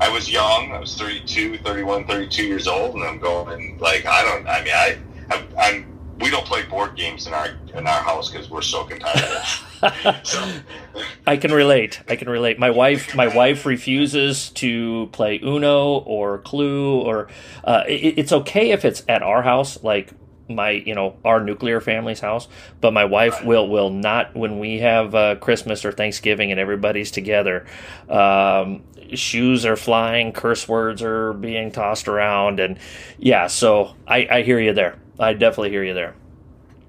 I 0.00 0.08
was 0.08 0.30
young. 0.30 0.72
I 0.72 0.80
was 0.80 0.96
32, 0.96 1.58
31, 1.58 2.06
32 2.06 2.46
years 2.46 2.66
old, 2.66 2.94
and 2.94 3.04
I'm 3.04 3.18
going 3.18 3.78
like 3.78 4.06
I 4.06 4.22
don't. 4.22 4.46
I 4.46 4.62
mean, 4.62 4.74
I, 4.74 4.98
I'm, 5.30 5.46
I'm 5.58 5.94
we 6.20 6.30
don't 6.30 6.46
play 6.46 6.62
board 6.64 6.96
games 6.96 7.26
in 7.26 7.34
our 7.34 7.48
in 7.74 7.86
our 7.86 8.02
house 8.02 8.30
because 8.30 8.50
we're 8.50 8.62
so 8.62 8.84
competitive. 8.84 10.20
so 10.22 10.52
I 11.26 11.36
can 11.36 11.52
relate. 11.52 12.00
I 12.08 12.16
can 12.16 12.28
relate. 12.28 12.58
My 12.58 12.70
wife, 12.82 13.14
my 13.14 13.28
wife 13.28 13.66
refuses 13.66 14.50
to 14.50 15.08
play 15.12 15.40
Uno 15.42 15.98
or 15.98 16.38
Clue, 16.38 17.00
or 17.00 17.28
uh, 17.64 17.84
it, 17.86 18.18
it's 18.18 18.32
okay 18.32 18.70
if 18.70 18.84
it's 18.84 19.02
at 19.08 19.22
our 19.22 19.42
house, 19.42 19.82
like 19.82 20.12
my, 20.48 20.70
you 20.70 20.94
know, 20.94 21.16
our 21.24 21.40
nuclear 21.42 21.80
family's 21.80 22.20
house. 22.20 22.48
But 22.80 22.92
my 22.92 23.04
wife 23.04 23.34
Right. 23.34 23.46
will 23.46 23.68
will 23.68 23.90
not 23.90 24.34
when 24.36 24.58
we 24.58 24.78
have 24.80 25.14
uh, 25.14 25.36
Christmas 25.36 25.84
or 25.84 25.92
Thanksgiving 25.92 26.50
and 26.50 26.60
everybody's 26.60 27.10
together. 27.10 27.64
Um, 28.08 28.82
shoes 29.14 29.64
are 29.66 29.76
flying, 29.76 30.32
curse 30.32 30.68
words 30.68 31.02
are 31.02 31.32
being 31.34 31.70
tossed 31.72 32.08
around, 32.08 32.60
and 32.60 32.78
yeah. 33.18 33.46
So 33.46 33.94
I, 34.06 34.26
I 34.30 34.42
hear 34.42 34.58
you 34.58 34.72
there. 34.72 34.98
I 35.18 35.32
definitely 35.34 35.70
hear 35.70 35.84
you 35.84 35.94
there. 35.94 36.14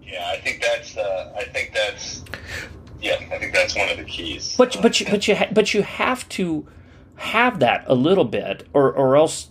yeah, 0.04 0.30
I 0.34 0.38
think 0.38 0.62
that's 0.62 0.98
uh, 0.98 1.34
I 1.38 1.44
think 1.46 1.74
that's 1.74 2.24
yeah, 3.02 3.16
I 3.32 3.38
think 3.38 3.54
that's 3.54 3.76
one 3.76 3.90
of 3.90 3.98
the 3.98 4.04
keys. 4.04 4.56
But 4.58 4.78
but 4.82 5.00
you, 5.00 5.06
but 5.10 5.28
you 5.28 5.36
ha- 5.36 5.50
but 5.52 5.74
you 5.74 5.84
have 5.84 6.28
to 6.30 6.66
have 7.18 7.60
that 7.60 7.84
a 7.88 7.96
little 7.96 8.26
bit, 8.26 8.68
or 8.74 8.92
or 8.92 9.16
else 9.16 9.50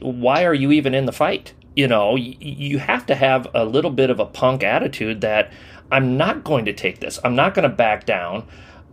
why 0.00 0.44
are 0.44 0.54
you 0.54 0.70
even 0.72 0.94
in 0.94 1.04
the 1.06 1.12
fight? 1.12 1.52
You 1.74 1.88
know, 1.88 2.16
you 2.16 2.78
have 2.78 3.06
to 3.06 3.14
have 3.14 3.46
a 3.54 3.64
little 3.64 3.90
bit 3.90 4.10
of 4.10 4.20
a 4.20 4.26
punk 4.26 4.62
attitude 4.62 5.22
that 5.22 5.52
I'm 5.90 6.16
not 6.16 6.44
going 6.44 6.66
to 6.66 6.72
take 6.72 7.00
this. 7.00 7.18
I'm 7.24 7.34
not 7.34 7.54
going 7.54 7.68
to 7.68 7.74
back 7.74 8.04
down. 8.06 8.46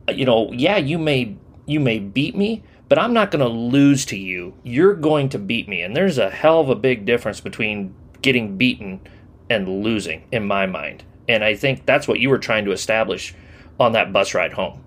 Uh, 0.07 0.13
You 0.13 0.25
know, 0.25 0.51
yeah, 0.53 0.77
you 0.77 0.97
may 0.97 1.35
you 1.65 1.79
may 1.79 1.99
beat 1.99 2.35
me, 2.35 2.63
but 2.87 2.97
I'm 2.97 3.13
not 3.13 3.31
going 3.31 3.43
to 3.45 3.51
lose 3.51 4.05
to 4.07 4.17
you. 4.17 4.53
You're 4.63 4.95
going 4.95 5.29
to 5.29 5.39
beat 5.39 5.67
me, 5.67 5.81
and 5.81 5.95
there's 5.95 6.17
a 6.17 6.29
hell 6.29 6.61
of 6.61 6.69
a 6.69 6.75
big 6.75 7.05
difference 7.05 7.41
between 7.41 7.93
getting 8.21 8.57
beaten 8.57 9.01
and 9.49 9.83
losing 9.83 10.23
in 10.31 10.45
my 10.45 10.65
mind. 10.65 11.03
And 11.27 11.43
I 11.43 11.55
think 11.55 11.85
that's 11.85 12.07
what 12.07 12.19
you 12.19 12.29
were 12.29 12.39
trying 12.39 12.65
to 12.65 12.71
establish 12.71 13.35
on 13.79 13.91
that 13.91 14.11
bus 14.11 14.33
ride 14.33 14.53
home. 14.53 14.83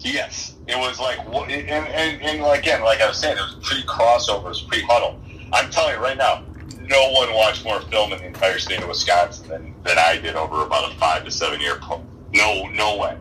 Yes, 0.00 0.54
it 0.66 0.76
was 0.76 1.00
like, 1.00 1.18
and, 1.18 1.50
and, 1.50 2.22
and 2.22 2.58
again, 2.58 2.82
like 2.82 3.00
I 3.00 3.08
was 3.08 3.18
saying, 3.18 3.36
it 3.36 3.40
was 3.40 3.56
pre 3.62 3.82
Krossover, 3.82 4.44
it 4.44 4.48
was 4.48 4.62
pre 4.62 4.82
Hudl. 4.82 5.18
I'm 5.52 5.70
telling 5.70 5.94
you 5.94 6.00
right 6.00 6.16
now, 6.16 6.44
no 6.88 7.10
one 7.12 7.32
watched 7.34 7.64
more 7.64 7.80
film 7.82 8.12
in 8.12 8.18
the 8.18 8.26
entire 8.26 8.58
state 8.58 8.80
of 8.82 8.88
Wisconsin 8.88 9.48
than, 9.48 9.74
than 9.84 9.98
I 9.98 10.16
did 10.18 10.36
over 10.36 10.62
about 10.64 10.92
a 10.92 10.96
five 10.96 11.24
to 11.24 11.30
seven 11.30 11.60
year. 11.60 11.76
Pro- 11.76 12.04
no, 12.34 12.66
no 12.68 12.96
way. 12.96 13.16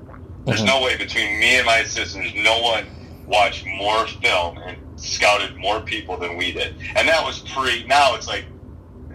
There's 0.45 0.61
Mhm. 0.61 0.67
no 0.67 0.81
way 0.81 0.95
between 0.97 1.39
me 1.39 1.57
and 1.57 1.65
my 1.65 1.79
assistants. 1.79 2.31
No 2.35 2.59
one 2.61 2.85
watched 3.27 3.65
more 3.65 4.07
film 4.07 4.57
and 4.59 4.77
scouted 4.95 5.55
more 5.57 5.81
people 5.81 6.17
than 6.17 6.37
we 6.37 6.51
did, 6.53 6.75
and 6.95 7.07
that 7.07 7.23
was 7.23 7.39
pre. 7.39 7.83
Now 7.85 8.15
it's 8.15 8.27
like, 8.27 8.45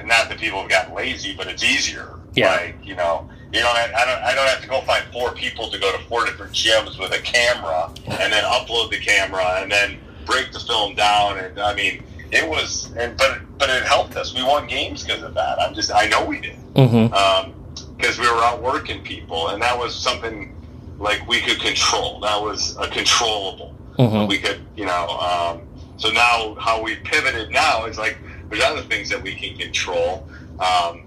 not 0.04 0.28
that 0.28 0.38
people 0.38 0.60
have 0.60 0.68
gotten 0.70 0.94
lazy, 0.94 1.34
but 1.34 1.46
it's 1.46 1.62
easier. 1.64 2.08
Yeah. 2.34 2.52
Like 2.52 2.76
you 2.82 2.94
know, 2.94 3.28
you 3.52 3.60
know, 3.60 3.68
I, 3.68 3.90
I 3.94 4.04
don't, 4.06 4.22
I 4.24 4.34
don't 4.34 4.46
have 4.48 4.62
to 4.62 4.68
go 4.68 4.80
find 4.82 5.04
four 5.12 5.32
people 5.32 5.70
to 5.70 5.78
go 5.78 5.92
to 5.92 5.98
four 6.04 6.24
different 6.26 6.52
gyms 6.52 6.98
with 6.98 7.12
a 7.12 7.18
camera 7.20 7.90
and 8.06 8.32
then 8.32 8.44
upload 8.44 8.90
the 8.90 8.98
camera 8.98 9.60
and 9.62 9.70
then 9.72 9.98
break 10.26 10.52
the 10.52 10.60
film 10.60 10.94
down. 10.94 11.38
And 11.38 11.58
I 11.58 11.74
mean, 11.74 12.02
it 12.32 12.48
was, 12.48 12.90
and 12.96 13.16
but 13.16 13.40
but 13.58 13.68
it 13.70 13.84
helped 13.84 14.16
us. 14.16 14.34
We 14.34 14.42
won 14.42 14.66
games 14.66 15.04
because 15.04 15.22
of 15.22 15.34
that. 15.34 15.60
I'm 15.60 15.74
just, 15.74 15.92
I 15.92 16.06
know 16.08 16.24
we 16.24 16.40
did 16.40 16.56
Mm-hmm. 16.74 17.96
because 17.96 18.18
we 18.18 18.26
were 18.26 18.42
out 18.42 18.62
working 18.62 19.02
people, 19.02 19.48
and 19.48 19.60
that 19.62 19.78
was 19.78 19.94
something 19.94 20.54
like 20.98 21.26
we 21.28 21.40
could 21.40 21.60
control. 21.60 22.20
That 22.20 22.40
was 22.40 22.76
a 22.78 22.88
controllable. 22.88 23.74
Mm-hmm. 23.98 24.26
We 24.28 24.38
could, 24.38 24.60
you 24.76 24.86
know. 24.86 25.08
Um, 25.08 25.62
So 25.98 26.10
now, 26.10 26.56
how 26.58 26.82
we 26.82 26.96
pivoted 26.96 27.50
now 27.50 27.84
is 27.86 27.96
like 27.98 28.16
there's 28.48 28.64
other 28.64 28.82
things 28.82 29.08
that 29.10 29.22
we 29.22 29.34
can 29.34 29.56
control, 29.56 30.26
um, 30.58 31.06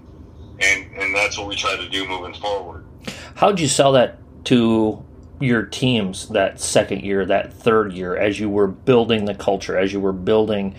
and 0.60 0.86
and 0.96 1.14
that's 1.14 1.36
what 1.36 1.48
we 1.48 1.56
try 1.56 1.76
to 1.76 1.88
do 1.88 2.06
moving 2.08 2.32
forward. 2.40 2.84
How'd 3.34 3.60
you 3.60 3.68
sell 3.68 3.92
that 3.92 4.18
to 4.44 5.02
your 5.40 5.64
teams 5.64 6.28
that 6.28 6.60
second 6.60 7.02
year, 7.02 7.26
that 7.26 7.52
third 7.52 7.92
year, 7.92 8.16
as 8.16 8.40
you 8.40 8.48
were 8.48 8.68
building 8.68 9.26
the 9.26 9.34
culture, 9.34 9.76
as 9.76 9.92
you 9.92 10.00
were 10.00 10.14
building 10.14 10.74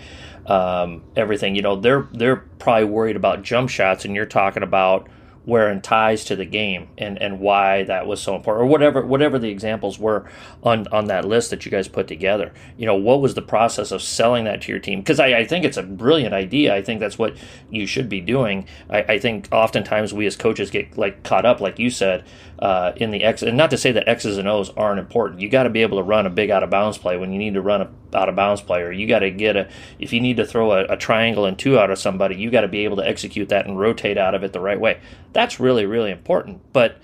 um, 0.48 1.02
everything? 1.14 1.54
You 1.54 1.62
know, 1.62 1.76
they're 1.76 2.08
they're 2.12 2.36
probably 2.58 2.84
worried 2.84 3.16
about 3.16 3.42
jump 3.42 3.70
shots, 3.70 4.04
and 4.04 4.16
you're 4.16 4.26
talking 4.26 4.62
about 4.62 5.08
wearing 5.48 5.80
ties 5.80 6.26
to 6.26 6.36
the 6.36 6.44
game 6.44 6.86
and, 6.98 7.20
and 7.22 7.40
why 7.40 7.82
that 7.84 8.06
was 8.06 8.20
so 8.20 8.36
important 8.36 8.62
or 8.62 8.66
whatever 8.66 9.00
whatever 9.06 9.38
the 9.38 9.48
examples 9.48 9.98
were 9.98 10.28
on, 10.62 10.86
on 10.88 11.06
that 11.06 11.24
list 11.24 11.48
that 11.48 11.64
you 11.64 11.70
guys 11.70 11.88
put 11.88 12.06
together. 12.06 12.52
You 12.76 12.84
know 12.84 12.94
what 12.94 13.22
was 13.22 13.32
the 13.32 13.40
process 13.40 13.90
of 13.90 14.02
selling 14.02 14.44
that 14.44 14.60
to 14.62 14.72
your 14.72 14.78
team? 14.78 15.00
Because 15.00 15.18
I, 15.18 15.28
I 15.28 15.44
think 15.46 15.64
it's 15.64 15.78
a 15.78 15.82
brilliant 15.82 16.34
idea. 16.34 16.74
I 16.74 16.82
think 16.82 17.00
that's 17.00 17.18
what 17.18 17.34
you 17.70 17.86
should 17.86 18.10
be 18.10 18.20
doing. 18.20 18.68
I, 18.90 18.98
I 19.04 19.18
think 19.18 19.48
oftentimes 19.50 20.12
we 20.12 20.26
as 20.26 20.36
coaches 20.36 20.70
get 20.70 20.98
like 20.98 21.22
caught 21.22 21.46
up 21.46 21.62
like 21.62 21.78
you 21.78 21.88
said 21.88 22.26
uh, 22.58 22.92
in 22.96 23.10
the 23.10 23.24
X 23.24 23.42
and 23.42 23.56
not 23.56 23.70
to 23.70 23.78
say 23.78 23.92
that 23.92 24.08
X's 24.08 24.38
and 24.38 24.48
O's 24.48 24.70
aren't 24.70 24.98
important 24.98 25.40
you 25.40 25.48
got 25.48 25.62
to 25.64 25.70
be 25.70 25.82
able 25.82 25.98
to 25.98 26.02
run 26.02 26.26
a 26.26 26.30
big 26.30 26.50
out 26.50 26.62
of 26.62 26.70
bounds 26.70 26.98
play 26.98 27.16
when 27.16 27.32
you 27.32 27.38
need 27.38 27.54
to 27.54 27.62
run 27.62 27.82
a 27.82 27.90
out 28.16 28.28
of 28.28 28.36
bounds 28.36 28.62
play, 28.62 28.80
or 28.80 28.90
you 28.90 29.06
got 29.06 29.18
to 29.18 29.30
get 29.30 29.56
a 29.56 29.68
if 29.98 30.12
you 30.12 30.20
need 30.20 30.38
to 30.38 30.46
throw 30.46 30.72
a, 30.72 30.84
a 30.84 30.96
triangle 30.96 31.44
and 31.44 31.58
two 31.58 31.78
out 31.78 31.90
of 31.90 31.98
somebody 31.98 32.36
you 32.36 32.50
got 32.50 32.62
to 32.62 32.68
be 32.68 32.84
able 32.84 32.96
to 32.96 33.06
execute 33.06 33.48
that 33.50 33.66
and 33.66 33.78
rotate 33.78 34.16
out 34.16 34.34
of 34.34 34.42
it 34.42 34.52
the 34.52 34.60
right 34.60 34.80
way 34.80 34.98
that's 35.32 35.60
really, 35.60 35.86
really 35.86 36.10
important. 36.10 36.60
But 36.72 36.96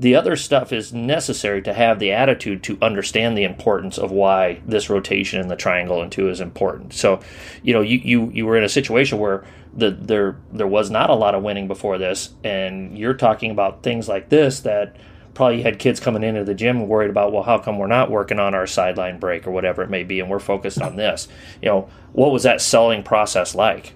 the 0.00 0.14
other 0.14 0.34
stuff 0.34 0.72
is 0.72 0.94
necessary 0.94 1.60
to 1.60 1.74
have 1.74 1.98
the 1.98 2.10
attitude 2.10 2.62
to 2.62 2.78
understand 2.80 3.36
the 3.36 3.44
importance 3.44 3.98
of 3.98 4.10
why 4.10 4.62
this 4.64 4.88
rotation 4.88 5.38
in 5.38 5.48
the 5.48 5.56
triangle 5.56 6.00
and 6.00 6.10
two 6.10 6.30
is 6.30 6.40
important. 6.40 6.94
So, 6.94 7.20
you 7.62 7.74
know, 7.74 7.82
you, 7.82 7.98
you, 7.98 8.30
you 8.30 8.46
were 8.46 8.56
in 8.56 8.64
a 8.64 8.68
situation 8.68 9.18
where 9.18 9.44
the 9.74 9.90
there 9.90 10.38
there 10.52 10.66
was 10.66 10.90
not 10.90 11.10
a 11.10 11.14
lot 11.14 11.34
of 11.34 11.42
winning 11.42 11.68
before 11.68 11.98
this, 11.98 12.30
and 12.42 12.96
you're 12.96 13.14
talking 13.14 13.50
about 13.50 13.82
things 13.82 14.08
like 14.08 14.30
this 14.30 14.60
that 14.60 14.96
probably 15.34 15.60
had 15.60 15.78
kids 15.78 16.00
coming 16.00 16.24
into 16.24 16.44
the 16.44 16.54
gym 16.54 16.88
worried 16.88 17.10
about, 17.10 17.30
well, 17.30 17.42
how 17.42 17.58
come 17.58 17.78
we're 17.78 17.86
not 17.86 18.10
working 18.10 18.40
on 18.40 18.54
our 18.54 18.66
sideline 18.66 19.20
break 19.20 19.46
or 19.46 19.50
whatever 19.50 19.82
it 19.82 19.90
may 19.90 20.02
be, 20.02 20.18
and 20.18 20.30
we're 20.30 20.40
focused 20.40 20.80
on 20.80 20.96
this. 20.96 21.28
You 21.60 21.68
know, 21.68 21.90
what 22.12 22.32
was 22.32 22.44
that 22.44 22.62
selling 22.62 23.02
process 23.02 23.54
like? 23.54 23.92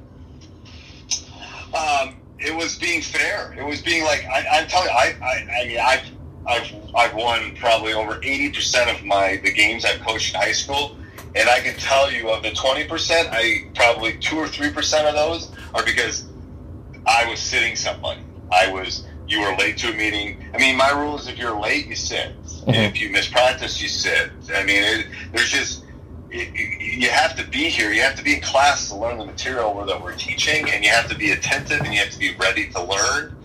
Um, 1.75 2.17
it 2.45 2.55
was 2.55 2.77
being 2.77 3.01
fair. 3.01 3.55
It 3.59 3.65
was 3.65 3.81
being 3.81 4.05
like 4.05 4.25
I, 4.27 4.47
I'm 4.53 4.67
telling 4.69 4.89
you, 4.89 4.95
I, 4.95 5.17
I, 5.23 5.63
I 5.63 5.67
mean, 5.67 5.79
I've, 5.81 6.05
I've, 6.47 6.95
I've 6.95 7.15
won 7.15 7.57
probably 7.57 7.93
over 7.95 8.21
eighty 8.23 8.51
percent 8.51 8.91
of 8.91 9.05
my 9.05 9.41
the 9.43 9.53
games 9.53 9.85
I've 9.85 10.01
coached 10.01 10.35
in 10.35 10.41
high 10.41 10.53
school, 10.53 10.97
and 11.35 11.49
I 11.49 11.61
can 11.61 11.75
tell 11.77 12.11
you 12.11 12.31
of 12.31 12.43
the 12.43 12.53
twenty 12.53 12.85
percent, 12.85 13.29
I 13.33 13.67
probably 13.75 14.19
two 14.19 14.37
or 14.37 14.49
three 14.49 14.71
percent 14.71 15.07
of 15.07 15.15
those 15.15 15.51
are 15.75 15.85
because 15.85 16.27
I 17.07 17.29
was 17.29 17.41
sitting 17.41 17.77
somebody. 17.77 18.21
I 18.53 18.71
was 18.71 19.05
you 19.27 19.41
were 19.41 19.57
late 19.57 19.79
to 19.79 19.91
a 19.91 19.97
meeting. 19.97 20.45
I 20.53 20.59
mean, 20.59 20.77
my 20.77 20.91
rule 20.91 21.19
is 21.19 21.29
if 21.29 21.39
you're 21.39 21.59
late, 21.59 21.87
you 21.87 21.97
sit. 21.97 22.33
Mm-hmm. 22.45 22.71
if 22.73 23.01
you 23.01 23.11
miss 23.11 23.29
practice, 23.29 23.81
you 23.83 23.89
sit. 23.89 24.31
I 24.55 24.65
mean, 24.65 24.83
it, 24.83 25.07
there's 25.33 25.51
just 25.51 25.84
you 26.35 27.11
have 27.11 27.37
to 27.37 27.47
be 27.47 27.69
here. 27.69 27.93
You 27.93 28.03
have 28.03 28.17
to 28.17 28.25
be 28.25 28.35
in 28.35 28.41
class 28.41 28.89
to 28.89 28.97
learn 28.97 29.19
the 29.19 29.25
material 29.25 29.85
that 29.85 30.03
we're 30.03 30.17
teaching, 30.17 30.69
and 30.71 30.85
you 30.85 30.91
have 30.91 31.09
to 31.09 31.17
be 31.17 31.31
attentive, 31.31 31.81
and 31.81 31.93
you 31.93 32.01
have 32.01 32.11
to 32.11 32.19
be 32.19 32.35
ready 32.35 32.69
to 32.71 32.83
learn. 32.83 33.37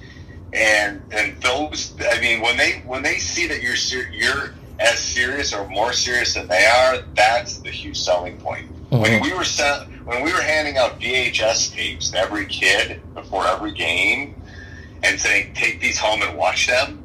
And 0.53 1.01
and 1.11 1.39
those, 1.41 1.93
I 2.11 2.19
mean, 2.19 2.41
when 2.41 2.57
they 2.57 2.81
when 2.85 3.03
they 3.03 3.17
see 3.17 3.47
that 3.47 3.61
you're 3.61 3.75
ser- 3.75 4.09
you're 4.11 4.55
as 4.79 4.97
serious 4.97 5.53
or 5.53 5.67
more 5.67 5.93
serious 5.93 6.33
than 6.33 6.47
they 6.47 6.65
are, 6.65 7.03
that's 7.15 7.57
the 7.57 7.69
huge 7.69 7.99
selling 7.99 8.37
point. 8.37 8.67
Mm-hmm. 8.89 9.01
When 9.01 9.21
we 9.21 9.33
were 9.33 9.43
sent, 9.43 9.87
when 10.07 10.23
we 10.23 10.33
were 10.33 10.41
handing 10.41 10.77
out 10.77 10.99
VHS 10.99 11.73
tapes 11.73 12.09
to 12.11 12.17
every 12.17 12.47
kid 12.47 13.01
before 13.13 13.45
every 13.45 13.73
game, 13.73 14.41
and 15.03 15.19
saying, 15.19 15.53
"Take 15.53 15.79
these 15.79 15.99
home 15.99 16.23
and 16.23 16.35
watch 16.35 16.65
them." 16.65 17.03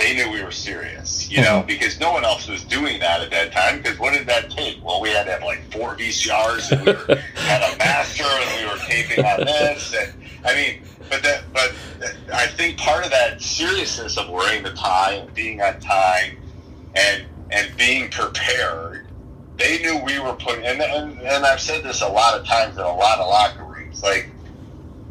They 0.00 0.14
knew 0.14 0.30
we 0.30 0.42
were 0.42 0.50
serious, 0.50 1.30
you 1.30 1.42
know, 1.42 1.58
mm-hmm. 1.58 1.66
because 1.66 2.00
no 2.00 2.10
one 2.10 2.24
else 2.24 2.48
was 2.48 2.64
doing 2.64 2.98
that 3.00 3.20
at 3.20 3.30
that 3.30 3.52
time. 3.52 3.82
Because 3.82 3.98
what 3.98 4.14
did 4.14 4.26
that 4.28 4.50
take? 4.50 4.82
Well, 4.82 5.00
we 5.00 5.10
had 5.10 5.24
to 5.24 5.32
have 5.32 5.42
like 5.42 5.60
four 5.70 5.94
VCRs, 5.94 6.72
and 6.72 6.86
we 6.86 6.92
were, 6.92 7.20
had 7.34 7.74
a 7.74 7.76
master, 7.76 8.24
and 8.24 8.60
we 8.60 8.72
were 8.72 8.78
taping 8.86 9.24
on 9.24 9.44
this, 9.44 9.94
and 9.94 10.12
I 10.44 10.54
mean, 10.54 10.82
but 11.10 11.22
that, 11.22 11.44
but 11.52 11.74
I 12.32 12.46
think 12.46 12.78
part 12.78 13.04
of 13.04 13.10
that 13.10 13.42
seriousness 13.42 14.16
of 14.16 14.30
wearing 14.30 14.62
the 14.62 14.72
tie 14.72 15.12
and 15.12 15.34
being 15.34 15.60
on 15.60 15.78
time, 15.80 16.38
and 16.94 17.24
and 17.50 17.76
being 17.76 18.10
prepared, 18.10 19.06
they 19.58 19.80
knew 19.80 19.98
we 20.02 20.18
were 20.18 20.34
putting. 20.34 20.64
And 20.64 20.80
and, 20.80 21.20
and 21.20 21.44
I've 21.44 21.60
said 21.60 21.84
this 21.84 22.00
a 22.00 22.08
lot 22.08 22.40
of 22.40 22.46
times 22.46 22.76
in 22.76 22.82
a 22.82 22.96
lot 22.96 23.18
of 23.18 23.28
locker 23.28 23.64
rooms, 23.64 24.02
like 24.02 24.30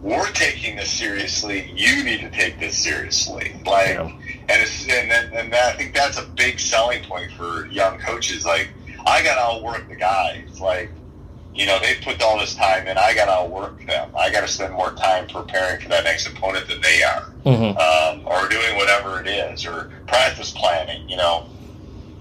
we're 0.02 0.32
taking 0.32 0.78
this 0.78 0.90
seriously. 0.90 1.72
You 1.76 2.04
need 2.04 2.22
to 2.22 2.30
take 2.32 2.60
this 2.60 2.78
seriously. 2.78 3.56
Like, 3.66 3.90
yeah. 3.90 4.12
And 4.50 4.62
it's 4.62 4.88
and 4.88 5.12
and 5.12 5.54
I 5.54 5.74
think 5.74 5.94
that's 5.94 6.18
a 6.18 6.26
big 6.26 6.60
selling 6.60 7.04
point 7.04 7.32
for 7.34 7.68
young 7.68 8.00
coaches. 8.00 8.46
Like, 8.46 8.70
I 9.06 9.24
got 9.24 9.36
to 9.36 9.42
outwork 9.42 9.88
the 9.88 9.96
guys. 9.96 10.60
Like, 10.60 10.90
you 11.54 11.66
know, 11.66 11.80
they 11.80 11.96
put 12.04 12.22
all 12.22 12.40
this 12.40 12.56
time 12.56 12.88
in. 12.88 12.98
I 12.98 13.14
got 13.14 13.26
to 13.26 13.32
outwork 13.32 13.86
them. 13.86 14.10
I 14.18 14.32
got 14.32 14.42
to 14.42 14.48
spend 14.48 14.74
more 14.74 14.92
time 14.94 15.28
preparing 15.28 15.80
for 15.82 15.90
that 15.90 16.04
next 16.04 16.28
opponent 16.28 16.68
than 16.68 16.82
they 16.82 17.04
are, 17.04 17.32
mm-hmm. 17.46 17.78
um, 17.78 18.28
or 18.28 18.48
doing 18.50 18.76
whatever 18.76 19.22
it 19.22 19.28
is, 19.28 19.66
or 19.66 19.92
practice 20.08 20.52
planning. 20.52 21.08
You 21.08 21.18
know, 21.18 21.48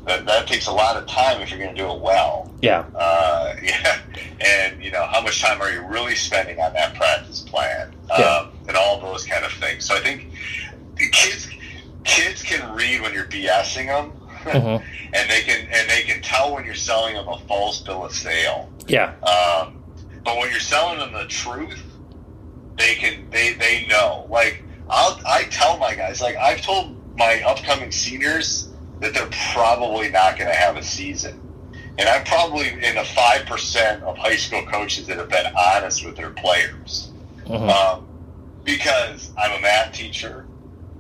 that, 0.08 0.26
that 0.26 0.46
takes 0.46 0.66
a 0.66 0.72
lot 0.72 0.96
of 0.96 1.06
time 1.06 1.40
if 1.40 1.50
you're 1.50 1.58
going 1.58 1.74
to 1.74 1.80
do 1.80 1.90
it 1.90 2.00
well. 2.00 2.52
Yeah. 2.60 2.84
Uh, 2.94 3.54
yeah. 3.62 4.00
And, 4.40 4.82
you 4.82 4.90
know, 4.90 5.06
how 5.06 5.22
much 5.22 5.40
time 5.40 5.60
are 5.62 5.70
you 5.70 5.86
really 5.86 6.14
spending 6.14 6.60
on 6.60 6.72
that 6.74 6.94
practice 6.94 7.40
plan? 7.40 7.94
Yeah. 8.08 8.24
Um, 8.24 8.50
and 8.66 8.76
all 8.76 9.00
those 9.00 9.24
kind 9.24 9.44
of 9.44 9.52
things. 9.52 9.86
So 9.86 9.94
I 9.94 10.00
think 10.00 10.26
the 10.96 11.08
kids 11.10 11.48
kids 12.08 12.42
can 12.42 12.74
read 12.74 13.00
when 13.00 13.12
you're 13.12 13.26
BSing 13.26 13.86
them. 13.86 14.12
Mm-hmm. 14.38 14.82
and 15.12 15.28
they 15.30 15.42
can 15.42 15.66
and 15.66 15.90
they 15.90 16.02
can 16.02 16.22
tell 16.22 16.54
when 16.54 16.64
you're 16.64 16.72
selling 16.72 17.14
them 17.14 17.26
a 17.26 17.38
false 17.40 17.80
bill 17.80 18.04
of 18.04 18.12
sale. 18.12 18.70
Yeah. 18.86 19.14
Um, 19.24 19.82
but 20.24 20.38
when 20.38 20.48
you're 20.50 20.60
selling 20.60 21.00
them 21.00 21.12
the 21.12 21.26
truth, 21.26 21.82
they 22.76 22.94
can 22.94 23.28
they 23.30 23.54
they 23.54 23.86
know. 23.88 24.26
Like 24.30 24.62
I'll 24.88 25.20
I 25.26 25.42
tell 25.50 25.76
my 25.76 25.94
guys 25.96 26.22
like 26.22 26.36
I've 26.36 26.62
told 26.62 26.96
my 27.18 27.42
upcoming 27.42 27.90
seniors 27.90 28.68
that 29.00 29.12
they're 29.12 29.28
probably 29.52 30.08
not 30.08 30.38
going 30.38 30.48
to 30.48 30.56
have 30.56 30.76
a 30.76 30.82
season. 30.82 31.40
And 31.98 32.08
I'm 32.08 32.24
probably 32.24 32.68
in 32.68 32.94
the 32.94 33.02
5% 33.02 34.02
of 34.02 34.16
high 34.16 34.36
school 34.36 34.64
coaches 34.66 35.06
that 35.08 35.18
have 35.18 35.28
been 35.28 35.52
honest 35.56 36.04
with 36.04 36.16
their 36.16 36.30
players. 36.30 37.10
Mm-hmm. 37.44 37.68
Um, 37.68 38.06
because 38.64 39.32
I'm 39.36 39.58
a 39.58 39.62
math 39.62 39.94
teacher. 39.94 40.46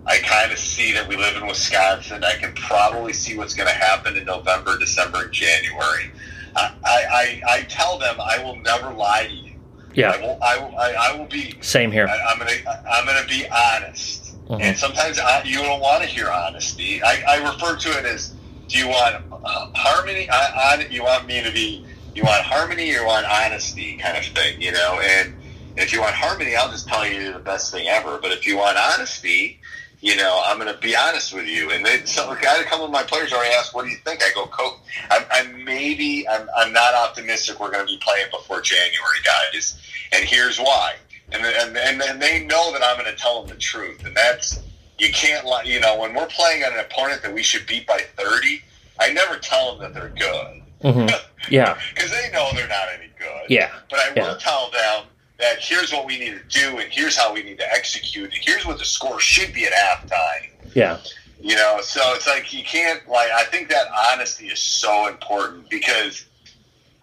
I 0.08 0.18
kind 0.18 0.50
of 0.50 0.58
see 0.58 0.92
that 0.94 1.06
we 1.06 1.16
live 1.16 1.36
in 1.36 1.46
Wisconsin. 1.46 2.24
I 2.24 2.34
can 2.36 2.54
probably 2.54 3.12
see 3.12 3.36
what's 3.36 3.52
going 3.52 3.68
to 3.68 3.74
happen 3.74 4.16
in 4.16 4.24
November, 4.24 4.78
December, 4.78 5.24
and 5.24 5.32
January. 5.32 6.10
I, 6.56 6.72
I, 6.84 7.42
I 7.46 7.62
tell 7.68 7.98
them 7.98 8.16
I 8.18 8.42
will 8.42 8.56
never 8.56 8.92
lie 8.92 9.26
to 9.26 9.34
you. 9.34 9.52
Yeah. 9.94 10.12
I 10.12 10.20
will, 10.20 10.38
I 10.42 10.58
will, 10.58 10.78
I, 10.78 11.18
will 11.18 11.26
be. 11.26 11.54
Same 11.60 11.92
here. 11.92 12.08
I, 12.08 12.32
am 12.32 12.38
going 12.38 12.50
to, 12.50 12.90
I'm 12.90 13.04
going 13.04 13.22
to 13.22 13.28
be 13.28 13.46
honest. 13.48 14.34
Mm-hmm. 14.48 14.62
And 14.62 14.78
sometimes 14.78 15.18
I, 15.18 15.42
you 15.42 15.58
don't 15.58 15.80
want 15.80 16.02
to 16.02 16.08
hear 16.08 16.30
honesty. 16.30 17.02
I, 17.02 17.22
I 17.28 17.52
refer 17.52 17.76
to 17.76 17.98
it 17.98 18.06
as, 18.06 18.34
do 18.68 18.78
you 18.78 18.88
want 18.88 19.22
uh, 19.30 19.70
harmony? 19.74 20.28
I, 20.30 20.36
I, 20.36 20.86
you 20.90 21.04
want 21.04 21.26
me 21.26 21.42
to 21.42 21.52
be, 21.52 21.84
you 22.14 22.22
want 22.22 22.42
harmony 22.44 22.90
or 22.90 23.00
you 23.00 23.06
want 23.06 23.26
honesty 23.26 23.98
kind 23.98 24.16
of 24.16 24.24
thing, 24.24 24.60
you 24.60 24.72
know? 24.72 25.00
And 25.02 25.34
if 25.76 25.92
you 25.92 26.00
want 26.00 26.14
harmony, 26.14 26.56
I'll 26.56 26.70
just 26.70 26.88
tell 26.88 27.06
you 27.06 27.32
the 27.32 27.38
best 27.38 27.72
thing 27.72 27.88
ever. 27.88 28.18
But 28.18 28.32
if 28.32 28.46
you 28.46 28.56
want 28.56 28.78
honesty, 28.78 29.60
you 30.00 30.16
know, 30.16 30.42
I'm 30.46 30.58
going 30.58 30.72
to 30.72 30.80
be 30.80 30.94
honest 30.96 31.34
with 31.34 31.46
you. 31.46 31.70
And 31.70 31.84
then 31.84 32.06
so 32.06 32.30
a 32.30 32.36
guy, 32.36 32.60
a 32.60 32.64
couple 32.64 32.84
of 32.84 32.90
my 32.90 33.02
players 33.02 33.32
already 33.32 33.54
asked, 33.54 33.74
"What 33.74 33.84
do 33.84 33.90
you 33.90 33.98
think?" 33.98 34.22
I 34.22 34.30
go, 34.34 34.46
"Coach, 34.46 34.74
I'm, 35.10 35.24
I'm 35.30 35.64
maybe, 35.64 36.28
I'm, 36.28 36.48
I'm 36.56 36.72
not 36.72 36.94
optimistic. 36.94 37.58
We're 37.60 37.70
going 37.70 37.86
to 37.86 37.92
be 37.92 37.98
playing 37.98 38.26
before 38.30 38.60
January, 38.60 39.18
guys, 39.24 39.80
and 40.12 40.24
here's 40.24 40.58
why 40.58 40.94
and 41.32 41.44
and 41.44 41.76
and, 41.76 42.02
and 42.02 42.22
they 42.22 42.44
know 42.44 42.72
that 42.72 42.82
I'm 42.82 42.98
going 42.98 43.10
to 43.10 43.20
tell 43.20 43.42
them 43.42 43.50
the 43.54 43.60
truth, 43.60 44.04
and 44.04 44.16
that's 44.16 44.60
you 44.98 45.12
can't 45.12 45.46
lie. 45.46 45.62
You 45.62 45.80
know, 45.80 45.98
when 45.98 46.14
we're 46.14 46.26
playing 46.26 46.64
on 46.64 46.72
an 46.72 46.80
opponent 46.80 47.22
that 47.22 47.32
we 47.32 47.42
should 47.42 47.66
beat 47.66 47.86
by 47.86 48.00
30, 48.16 48.62
I 48.98 49.12
never 49.12 49.38
tell 49.38 49.76
them 49.76 49.92
that 49.92 49.98
they're 49.98 50.10
good. 50.10 50.62
Mm-hmm. 50.82 51.14
Yeah, 51.48 51.78
because 51.94 52.10
they 52.10 52.30
know 52.32 52.50
they're 52.52 52.68
not 52.68 52.88
any 52.98 53.10
good. 53.16 53.48
Yeah, 53.48 53.70
but 53.88 54.00
I 54.00 54.12
yeah. 54.14 54.28
will 54.28 54.36
tell 54.36 54.70
them 54.70 55.04
that 55.38 55.58
here's 55.60 55.92
what 55.92 56.06
we 56.06 56.18
need 56.18 56.38
to 56.38 56.60
do, 56.60 56.78
and 56.78 56.90
here's 56.90 57.16
how 57.16 57.32
we 57.32 57.42
need 57.42 57.58
to 57.58 57.72
execute, 57.72 58.24
and 58.24 58.42
here's 58.42 58.66
what 58.66 58.78
the 58.78 58.84
score 58.84 59.20
should 59.20 59.52
be 59.52 59.66
at 59.66 59.72
halftime. 59.72 60.50
Yeah. 60.74 60.98
You 61.40 61.54
know, 61.54 61.78
so 61.80 62.00
it's 62.14 62.26
like 62.26 62.52
you 62.52 62.64
can't 62.64 63.08
like. 63.08 63.30
I 63.30 63.44
think 63.44 63.68
that 63.68 63.86
honesty 64.12 64.48
is 64.48 64.58
so 64.58 65.06
important 65.06 65.70
because 65.70 66.26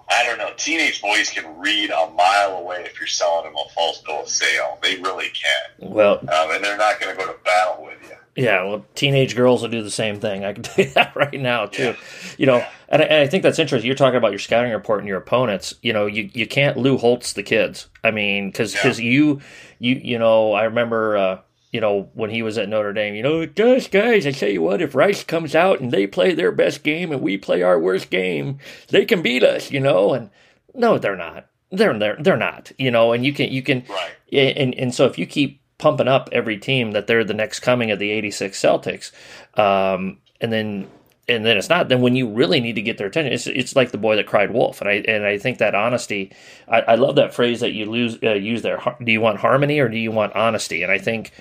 I 0.10 0.26
don't 0.26 0.38
know. 0.38 0.52
Teenage 0.58 1.02
boys 1.02 1.30
can 1.30 1.58
read 1.58 1.90
a 1.90 2.10
mile 2.12 2.58
away 2.58 2.84
if 2.86 3.00
you're 3.00 3.08
selling 3.08 3.46
them 3.46 3.56
a 3.56 3.70
false 3.74 4.02
bill 4.02 4.22
of 4.22 4.30
sale. 4.30 4.78
They 4.84 4.98
really 4.98 5.30
can. 5.30 5.90
Well, 5.90 6.20
um, 6.20 6.52
and 6.52 6.64
they're 6.64 6.78
not 6.78 7.00
going 7.00 7.16
to 7.16 7.22
go 7.22 7.32
to 7.32 7.40
battle 7.44 7.86
with 7.86 7.98
you. 8.04 8.15
Yeah, 8.36 8.64
well, 8.66 8.86
teenage 8.96 9.36
girls 9.36 9.62
will 9.62 9.70
do 9.70 9.82
the 9.82 9.90
same 9.92 10.20
thing. 10.20 10.44
I 10.44 10.52
can 10.54 10.64
tell 10.64 10.84
you 10.86 10.92
that 10.92 11.16
right 11.16 11.40
now 11.40 11.68
too. 11.68 11.96
You 12.38 12.46
know, 12.48 12.66
and 12.90 13.02
I, 13.02 13.06
and 13.06 13.22
I 13.24 13.28
think 13.28 13.44
that's 13.44 13.60
interesting. 13.60 13.88
You're 13.88 13.96
talking 13.96 14.18
about 14.18 14.32
your 14.32 14.40
scouting 14.40 14.72
report 14.74 15.00
and 15.00 15.08
your 15.08 15.18
opponents. 15.18 15.74
You 15.82 15.94
know, 15.94 16.06
you, 16.06 16.30
you 16.34 16.46
can't 16.46 16.76
Lou 16.78 16.98
Holtz 16.98 17.34
the 17.34 17.44
kids. 17.44 17.88
I 18.04 18.12
mean, 18.12 18.50
because 18.52 18.76
Yeah. 18.76 18.92
you 19.06 19.42
you 19.80 19.96
you 20.04 20.20
know, 20.20 20.54
I 20.54 20.64
remember. 20.64 21.18
Uh, 21.18 21.40
you 21.72 21.82
know, 21.82 22.10
when 22.14 22.30
he 22.30 22.42
was 22.42 22.58
at 22.58 22.70
Notre 22.70 22.94
Dame, 22.94 23.16
you 23.16 23.24
know, 23.24 23.46
guys, 23.46 23.90
guys, 23.90 24.26
I 24.26 24.32
tell 24.32 24.48
you 24.48 24.62
what, 24.62 24.82
if 24.82 24.96
Rice 24.96 25.26
comes 25.26 25.54
out 25.54 25.82
and 25.82 25.92
they 25.92 26.08
play 26.08 26.34
their 26.34 26.54
best 26.54 26.84
game 26.84 27.12
and 27.12 27.22
we 27.22 27.38
play 27.38 27.64
our 27.64 27.78
worst 27.78 28.10
game, 28.10 28.60
they 28.88 29.04
can 29.04 29.22
beat 29.22 29.44
us, 29.44 29.72
you 29.72 29.82
know. 29.82 30.14
And 30.14 30.30
no, 30.74 30.98
they're 30.98 31.18
not. 31.18 31.48
They're 31.72 31.98
they're 32.00 32.16
they're 32.18 32.38
not. 32.38 32.72
You 32.78 32.92
know, 32.92 33.12
and 33.12 33.26
you 33.26 33.34
can 33.34 33.52
you 33.52 33.62
can 33.62 33.84
Right. 33.90 34.12
and 34.58 34.74
and 34.76 34.96
so 34.96 35.06
if 35.06 35.18
you 35.18 35.26
keep 35.26 35.60
pumping 35.78 36.08
up 36.08 36.30
every 36.32 36.58
team 36.58 36.92
that 36.92 37.08
they're 37.08 37.24
the 37.24 37.34
next 37.34 37.60
coming 37.60 37.92
of 37.92 38.00
the 38.00 38.12
86 38.12 38.60
Celtics. 38.60 39.12
Um, 39.60 40.20
and 40.42 40.52
then 40.52 40.88
and 41.28 41.44
then 41.44 41.58
it's 41.58 41.70
not 41.70 41.90
then 41.90 42.02
when 42.02 42.16
you 42.16 42.30
really 42.30 42.60
need 42.60 42.76
to 42.76 42.84
get 42.84 43.00
their 43.00 43.08
attention 43.08 43.34
it's, 43.34 43.48
it's 43.48 43.76
like 43.76 43.90
the 43.92 43.98
boy 43.98 44.16
that 44.16 44.28
cried 44.28 44.52
wolf. 44.52 44.82
And 44.82 44.90
I 44.90 44.94
and 45.08 45.26
I 45.26 45.38
think 45.38 45.58
that 45.58 45.76
honesty 45.76 46.32
I, 46.68 46.82
I 46.82 46.96
love 46.96 47.16
that 47.16 47.34
phrase 47.34 47.62
that 47.62 47.72
you 47.72 47.86
lose 47.86 48.18
uh, 48.24 48.34
use 48.34 48.62
there. 48.62 48.82
Do 49.04 49.12
you 49.12 49.22
want 49.22 49.40
harmony 49.40 49.80
or 49.80 49.90
do 49.90 49.98
you 49.98 50.12
want 50.12 50.36
honesty? 50.36 50.84
And 50.84 50.92
I 50.92 50.98
think 50.98 51.32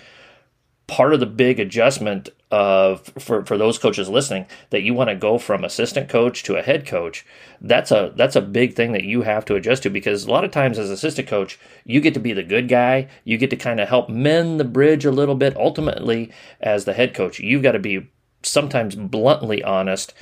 part 0.87 1.15
of 1.15 1.21
the 1.21 1.27
big 1.27 1.59
adjustment 1.59 2.29
of 2.51 3.01
for, 3.19 3.45
for 3.45 3.59
those 3.59 3.79
coaches 3.79 4.09
listening 4.09 4.47
that 4.71 4.83
you 4.83 4.95
want 4.95 5.09
to 5.11 5.17
go 5.17 5.39
from 5.39 5.65
assistant 5.65 6.09
coach 6.09 6.43
to 6.43 6.57
a 6.57 6.63
head 6.63 6.87
coach 6.87 7.27
that's 7.61 7.91
a 7.91 8.13
that's 8.17 8.37
a 8.37 8.41
big 8.41 8.75
thing 8.75 8.93
that 8.93 9.03
you 9.03 9.23
have 9.23 9.45
to 9.45 9.57
adjust 9.57 9.83
to 9.83 9.91
because 9.91 10.25
a 10.25 10.31
lot 10.31 10.45
of 10.45 10.51
times 10.51 10.79
as 10.79 10.91
assistant 10.91 11.27
coach 11.27 11.59
you 11.85 12.01
get 12.01 12.15
to 12.15 12.21
be 12.21 12.33
the 12.33 12.43
good 12.43 12.69
guy 12.69 13.09
you 13.25 13.39
get 13.39 13.51
to 13.51 13.57
kind 13.57 13.81
of 13.81 13.89
help 13.89 14.09
mend 14.09 14.61
the 14.61 14.65
bridge 14.65 15.05
a 15.05 15.11
little 15.11 15.35
bit. 15.35 15.57
Ultimately 15.57 16.31
as 16.61 16.85
the 16.85 16.93
head 16.93 17.15
coach 17.15 17.41
you've 17.41 17.63
got 17.63 17.73
to 17.73 17.79
be 17.79 18.09
sometimes 18.43 18.95
bluntly 18.95 19.65
honest 19.65 20.13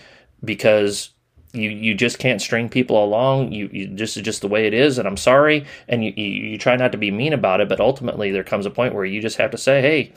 because 0.44 1.10
you 1.52 1.68
you 1.68 1.94
just 1.94 2.18
can't 2.18 2.40
string 2.40 2.68
people 2.68 3.04
along. 3.04 3.52
You, 3.52 3.68
you 3.72 3.94
this 3.94 4.16
is 4.16 4.22
just 4.22 4.40
the 4.40 4.48
way 4.48 4.66
it 4.66 4.72
is 4.72 4.96
and 4.96 5.06
i'm 5.06 5.18
sorry 5.18 5.66
and 5.88 6.04
you, 6.04 6.12
you 6.16 6.50
you 6.50 6.58
try 6.58 6.76
not 6.76 6.92
to 6.92 6.98
be 6.98 7.10
mean 7.10 7.32
about 7.32 7.60
it 7.60 7.68
but 7.68 7.80
ultimately 7.80 8.30
there 8.30 8.44
comes 8.44 8.64
a 8.64 8.70
point 8.70 8.94
where 8.94 9.04
you 9.04 9.20
just 9.20 9.36
have 9.36 9.50
to 9.50 9.58
say 9.58 9.82
hey 9.82 10.12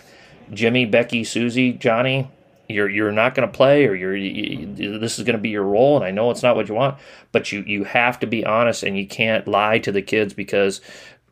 Jimmy, 0.51 0.85
Becky, 0.85 1.23
Susie, 1.23 1.73
Johnny, 1.73 2.29
you're 2.67 2.89
you're 2.89 3.11
not 3.11 3.35
going 3.35 3.47
to 3.47 3.53
play, 3.53 3.85
or 3.85 3.93
you're 3.95 4.15
you, 4.15 4.97
this 4.99 5.19
is 5.19 5.25
going 5.25 5.35
to 5.37 5.41
be 5.41 5.49
your 5.49 5.63
role, 5.63 5.95
and 5.95 6.05
I 6.05 6.11
know 6.11 6.31
it's 6.31 6.43
not 6.43 6.55
what 6.55 6.67
you 6.67 6.75
want, 6.75 6.97
but 7.31 7.51
you 7.51 7.61
you 7.61 7.83
have 7.83 8.19
to 8.21 8.27
be 8.27 8.45
honest, 8.45 8.83
and 8.83 8.97
you 8.97 9.07
can't 9.07 9.47
lie 9.47 9.79
to 9.79 9.91
the 9.91 10.01
kids 10.01 10.33
because 10.33 10.81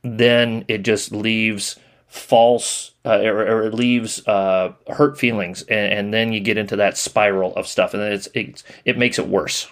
then 0.04 0.66
it 0.68 0.80
just 0.80 1.12
leaves 1.12 1.78
false 2.08 2.92
uh, 3.06 3.20
or, 3.22 3.40
or 3.42 3.64
it 3.68 3.74
leaves 3.74 4.26
uh, 4.28 4.74
hurt 4.90 5.18
feelings, 5.18 5.64
and, 5.64 5.92
and 5.94 6.14
then 6.14 6.32
you 6.32 6.40
get 6.40 6.58
into 6.58 6.76
that 6.76 6.98
spiral 6.98 7.56
of 7.56 7.66
stuff, 7.68 7.94
and 7.96 8.04
it's, 8.04 8.28
it's 8.36 8.64
it 8.86 8.98
makes 8.98 9.18
it 9.18 9.28
worse. 9.28 9.68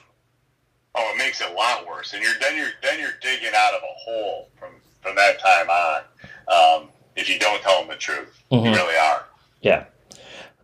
Oh, 0.96 1.12
it 1.14 1.18
makes 1.20 1.40
it 1.42 1.50
a 1.50 1.54
lot 1.54 1.88
worse, 1.88 2.14
and 2.14 2.24
you're 2.24 2.34
then 2.42 2.58
you're 2.58 2.72
then 2.82 3.00
you're 3.00 3.14
digging 3.22 3.52
out 3.56 3.74
of 3.74 3.82
a 3.84 3.94
hole 4.00 4.50
from 4.60 4.70
from 5.02 5.16
that 5.16 5.40
time 5.40 5.70
on. 5.70 6.02
Um, 6.48 6.90
if 7.16 7.30
you 7.30 7.38
don't 7.38 7.62
tell 7.62 7.80
them 7.82 7.90
the 7.90 7.96
truth, 7.96 8.42
Mhm. 8.52 8.66
you 8.66 8.72
really 8.72 8.96
are. 8.98 9.26
Yeah, 9.62 9.86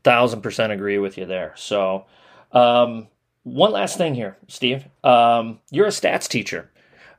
thousand 0.04 0.42
percent 0.42 0.72
agree 0.72 0.98
with 0.98 1.18
you 1.18 1.26
there. 1.26 1.54
So, 1.56 2.06
um, 2.52 3.08
one 3.44 3.72
last 3.72 3.98
thing 3.98 4.16
here, 4.16 4.38
Steve. 4.48 4.86
Um, 5.04 5.60
you're 5.72 5.88
a 5.88 5.90
stats 5.90 6.28
teacher. 6.28 6.70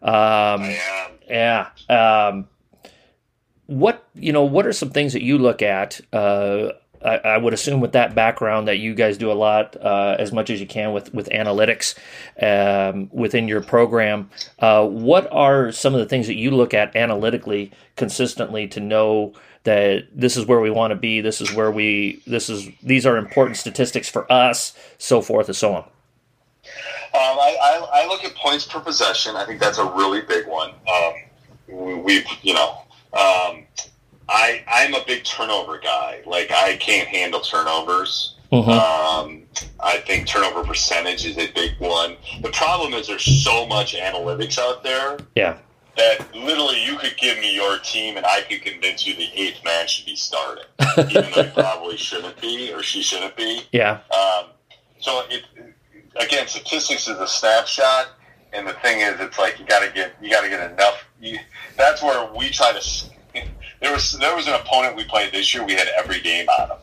Um. 0.02 0.74
Yeah. 1.28 1.68
Um, 1.88 2.48
what 3.66 4.08
you 4.14 4.32
know? 4.32 4.44
What 4.44 4.66
are 4.66 4.72
some 4.72 4.90
things 4.90 5.12
that 5.12 5.22
you 5.22 5.38
look 5.38 5.62
at? 5.62 6.00
Uh, 6.12 6.70
I, 7.04 7.16
I 7.18 7.38
would 7.38 7.52
assume 7.52 7.80
with 7.80 7.92
that 7.92 8.14
background 8.14 8.66
that 8.68 8.78
you 8.78 8.94
guys 8.94 9.18
do 9.18 9.30
a 9.30 9.34
lot, 9.34 9.76
uh, 9.76 10.16
as 10.18 10.32
much 10.32 10.50
as 10.50 10.60
you 10.60 10.66
can 10.66 10.92
with 10.92 11.12
with 11.14 11.28
analytics 11.28 11.96
um, 12.42 13.08
within 13.12 13.46
your 13.46 13.62
program. 13.62 14.30
Uh, 14.58 14.86
what 14.86 15.30
are 15.32 15.70
some 15.70 15.94
of 15.94 16.00
the 16.00 16.06
things 16.06 16.26
that 16.26 16.36
you 16.36 16.50
look 16.50 16.74
at 16.74 16.96
analytically 16.96 17.70
consistently 17.96 18.66
to 18.68 18.80
know 18.80 19.34
that 19.64 20.06
this 20.14 20.36
is 20.36 20.46
where 20.46 20.60
we 20.60 20.70
want 20.70 20.90
to 20.92 20.96
be? 20.96 21.20
This 21.20 21.40
is 21.40 21.52
where 21.52 21.70
we. 21.70 22.22
This 22.26 22.48
is 22.48 22.68
these 22.82 23.04
are 23.06 23.16
important 23.16 23.56
statistics 23.56 24.08
for 24.08 24.30
us, 24.32 24.72
so 24.98 25.20
forth 25.22 25.48
and 25.48 25.56
so 25.56 25.74
on. 25.74 25.84
Um, 25.84 27.38
I, 27.38 27.56
I, 27.60 28.02
I 28.02 28.06
look 28.06 28.24
at 28.24 28.34
points 28.34 28.66
per 28.66 28.80
possession. 28.80 29.34
I 29.36 29.44
think 29.46 29.60
that's 29.60 29.78
a 29.78 29.84
really 29.84 30.20
big 30.22 30.46
one. 30.46 30.70
Um, 30.70 31.12
we- 31.68 31.94
we've, 31.94 32.24
you 32.42 32.52
know, 32.54 32.82
um, 33.14 33.64
I, 34.28 34.62
I'm 34.68 34.92
a 34.94 35.02
big 35.06 35.24
turnover 35.24 35.78
guy. 35.78 36.20
Like, 36.26 36.50
I 36.50 36.76
can't 36.76 37.08
handle 37.08 37.40
turnovers. 37.40 38.34
Mhm. 38.52 38.68
Um, 38.68 39.42
I 39.80 39.98
think 39.98 40.26
turnover 40.26 40.64
percentage 40.64 41.24
is 41.26 41.36
a 41.38 41.50
big 41.52 41.72
one. 41.78 42.16
The 42.42 42.50
problem 42.50 42.92
is 42.94 43.06
there's 43.06 43.24
so 43.44 43.66
much 43.66 43.94
analytics 43.94 44.58
out 44.58 44.82
there 44.82 45.18
Yeah. 45.34 45.56
That 45.98 46.34
literally 46.34 46.82
you 46.84 46.96
could 46.96 47.16
give 47.18 47.38
me 47.38 47.54
your 47.54 47.78
team 47.78 48.16
and 48.16 48.24
I 48.24 48.42
could 48.42 48.62
convince 48.62 49.06
you 49.06 49.14
the 49.14 49.28
eighth 49.34 49.62
man 49.64 49.86
should 49.86 50.06
be 50.06 50.16
starting, 50.16 50.64
even 50.98 51.30
though 51.34 51.42
he 51.42 51.50
probably 51.50 51.96
shouldn't 51.96 52.40
be 52.40 52.72
or 52.72 52.82
she 52.82 53.02
shouldn't 53.02 53.36
be. 53.36 53.62
Yeah. 53.72 54.00
Um, 54.10 54.46
so 55.00 55.22
it 55.28 55.42
again, 56.16 56.46
statistics 56.46 57.08
is 57.08 57.18
a 57.18 57.26
snapshot, 57.26 58.08
and 58.52 58.66
the 58.66 58.72
thing 58.74 59.00
is, 59.00 59.20
it's 59.20 59.38
like 59.38 59.58
you 59.58 59.66
got 59.66 59.86
to 59.86 59.92
get 59.92 60.14
you 60.22 60.30
got 60.30 60.42
to 60.42 60.48
get 60.48 60.70
enough. 60.70 61.04
You, 61.20 61.38
that's 61.76 62.02
where 62.02 62.32
we 62.32 62.50
try 62.50 62.72
to. 62.72 63.04
There 63.80 63.92
was 63.92 64.12
there 64.18 64.34
was 64.34 64.46
an 64.48 64.54
opponent 64.54 64.96
we 64.96 65.04
played 65.04 65.32
this 65.32 65.54
year. 65.54 65.64
We 65.64 65.74
had 65.74 65.88
every 65.96 66.20
game 66.20 66.48
on 66.48 66.68
them. 66.68 66.78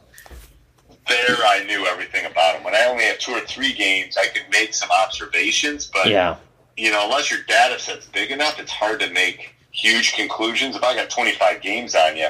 There, 1.08 1.36
I 1.46 1.64
knew 1.66 1.86
everything 1.86 2.26
about 2.26 2.56
them. 2.56 2.64
When 2.64 2.74
I 2.74 2.86
only 2.86 3.04
had 3.04 3.20
two 3.20 3.32
or 3.32 3.42
three 3.42 3.74
games, 3.74 4.18
I 4.18 4.28
could 4.28 4.46
make 4.52 4.74
some 4.74 4.90
observations, 5.04 5.86
but 5.86 6.08
Yeah. 6.08 6.38
You 6.78 6.92
know, 6.92 7.06
unless 7.06 7.32
your 7.32 7.42
data 7.48 7.80
set's 7.80 8.08
big 8.08 8.32
enough, 8.32 8.60
it's 8.60 8.72
hard 8.72 9.00
to 9.00 9.10
make 9.12 9.56
huge 9.72 10.14
conclusions. 10.14 10.76
If 10.76 10.84
I 10.84 10.96
got 10.96 11.10
25 11.10 11.62
games 11.62 11.96
on 11.96 12.18
you, 12.18 12.28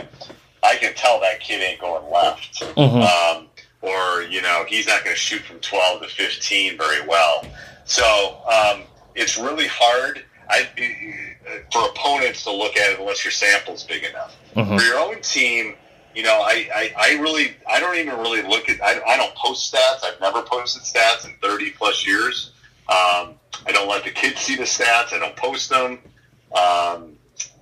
I 0.63 0.75
can 0.75 0.93
tell 0.95 1.19
that 1.21 1.39
kid 1.39 1.61
ain't 1.61 1.79
going 1.79 2.11
left. 2.11 2.61
Mhm. 2.75 3.03
Um, 3.03 3.47
or, 3.81 4.23
you 4.23 4.41
know, 4.41 4.65
he's 4.67 4.87
not 4.87 5.03
going 5.03 5.15
to 5.15 5.19
shoot 5.19 5.41
from 5.41 5.59
12 5.59 6.01
to 6.01 6.07
15 6.07 6.77
very 6.77 7.05
well. 7.07 7.45
So 7.85 8.37
um, 8.51 8.83
it's 9.13 9.37
really 9.37 9.67
hard 9.67 10.23
I, 10.49 10.67
for 11.71 11.85
opponents 11.89 12.43
to 12.43 12.51
look 12.51 12.77
at 12.77 12.91
it 12.93 12.99
unless 12.99 13.23
your 13.23 13.31
sample's 13.31 13.83
big 13.83 14.03
enough. 14.03 14.35
Mhm. 14.55 14.79
For 14.79 14.83
your 14.85 14.99
own 14.99 15.21
team, 15.21 15.75
you 16.15 16.23
know, 16.23 16.41
I, 16.41 16.69
I, 16.73 16.93
I 16.97 17.21
really, 17.21 17.55
I 17.69 17.79
don't 17.79 17.97
even 17.97 18.17
really 18.17 18.41
look 18.41 18.69
at, 18.69 18.81
I, 18.81 19.01
I 19.05 19.17
don't 19.17 19.35
post 19.35 19.71
stats. 19.73 20.03
I've 20.03 20.19
never 20.21 20.41
posted 20.43 20.83
stats 20.83 21.25
in 21.25 21.33
30 21.41 21.71
plus 21.71 22.07
years. 22.07 22.51
Um, 22.87 23.35
I 23.67 23.71
don't 23.71 23.87
let 23.89 24.03
the 24.03 24.11
kids 24.11 24.39
see 24.41 24.55
the 24.55 24.63
stats. 24.63 25.13
I 25.13 25.19
don't 25.19 25.35
post 25.35 25.69
them. 25.69 25.99
Um, 26.53 27.17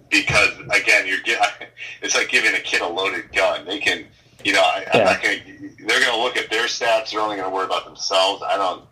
because 0.09 0.49
again, 0.71 1.07
you're 1.07 1.21
get, 1.21 1.39
it's 2.01 2.15
like 2.15 2.29
giving 2.29 2.53
a 2.53 2.59
kid 2.59 2.81
a 2.81 2.87
loaded 2.87 3.31
gun. 3.33 3.65
They 3.65 3.79
can, 3.79 4.05
you 4.43 4.53
know, 4.53 4.61
I, 4.61 4.85
I'm 4.93 4.99
Yeah. 4.99 5.03
not 5.05 5.21
going 5.23 5.39
to, 5.39 5.85
they're 5.85 5.99
going 5.99 6.11
to 6.13 6.21
look 6.21 6.37
at 6.37 6.49
their 6.49 6.65
stats. 6.67 7.11
They're 7.11 7.21
only 7.21 7.35
going 7.37 7.49
to 7.49 7.53
worry 7.55 7.65
about 7.65 7.85
themselves. 7.85 8.43
I 8.45 8.57
don't, 8.57 8.83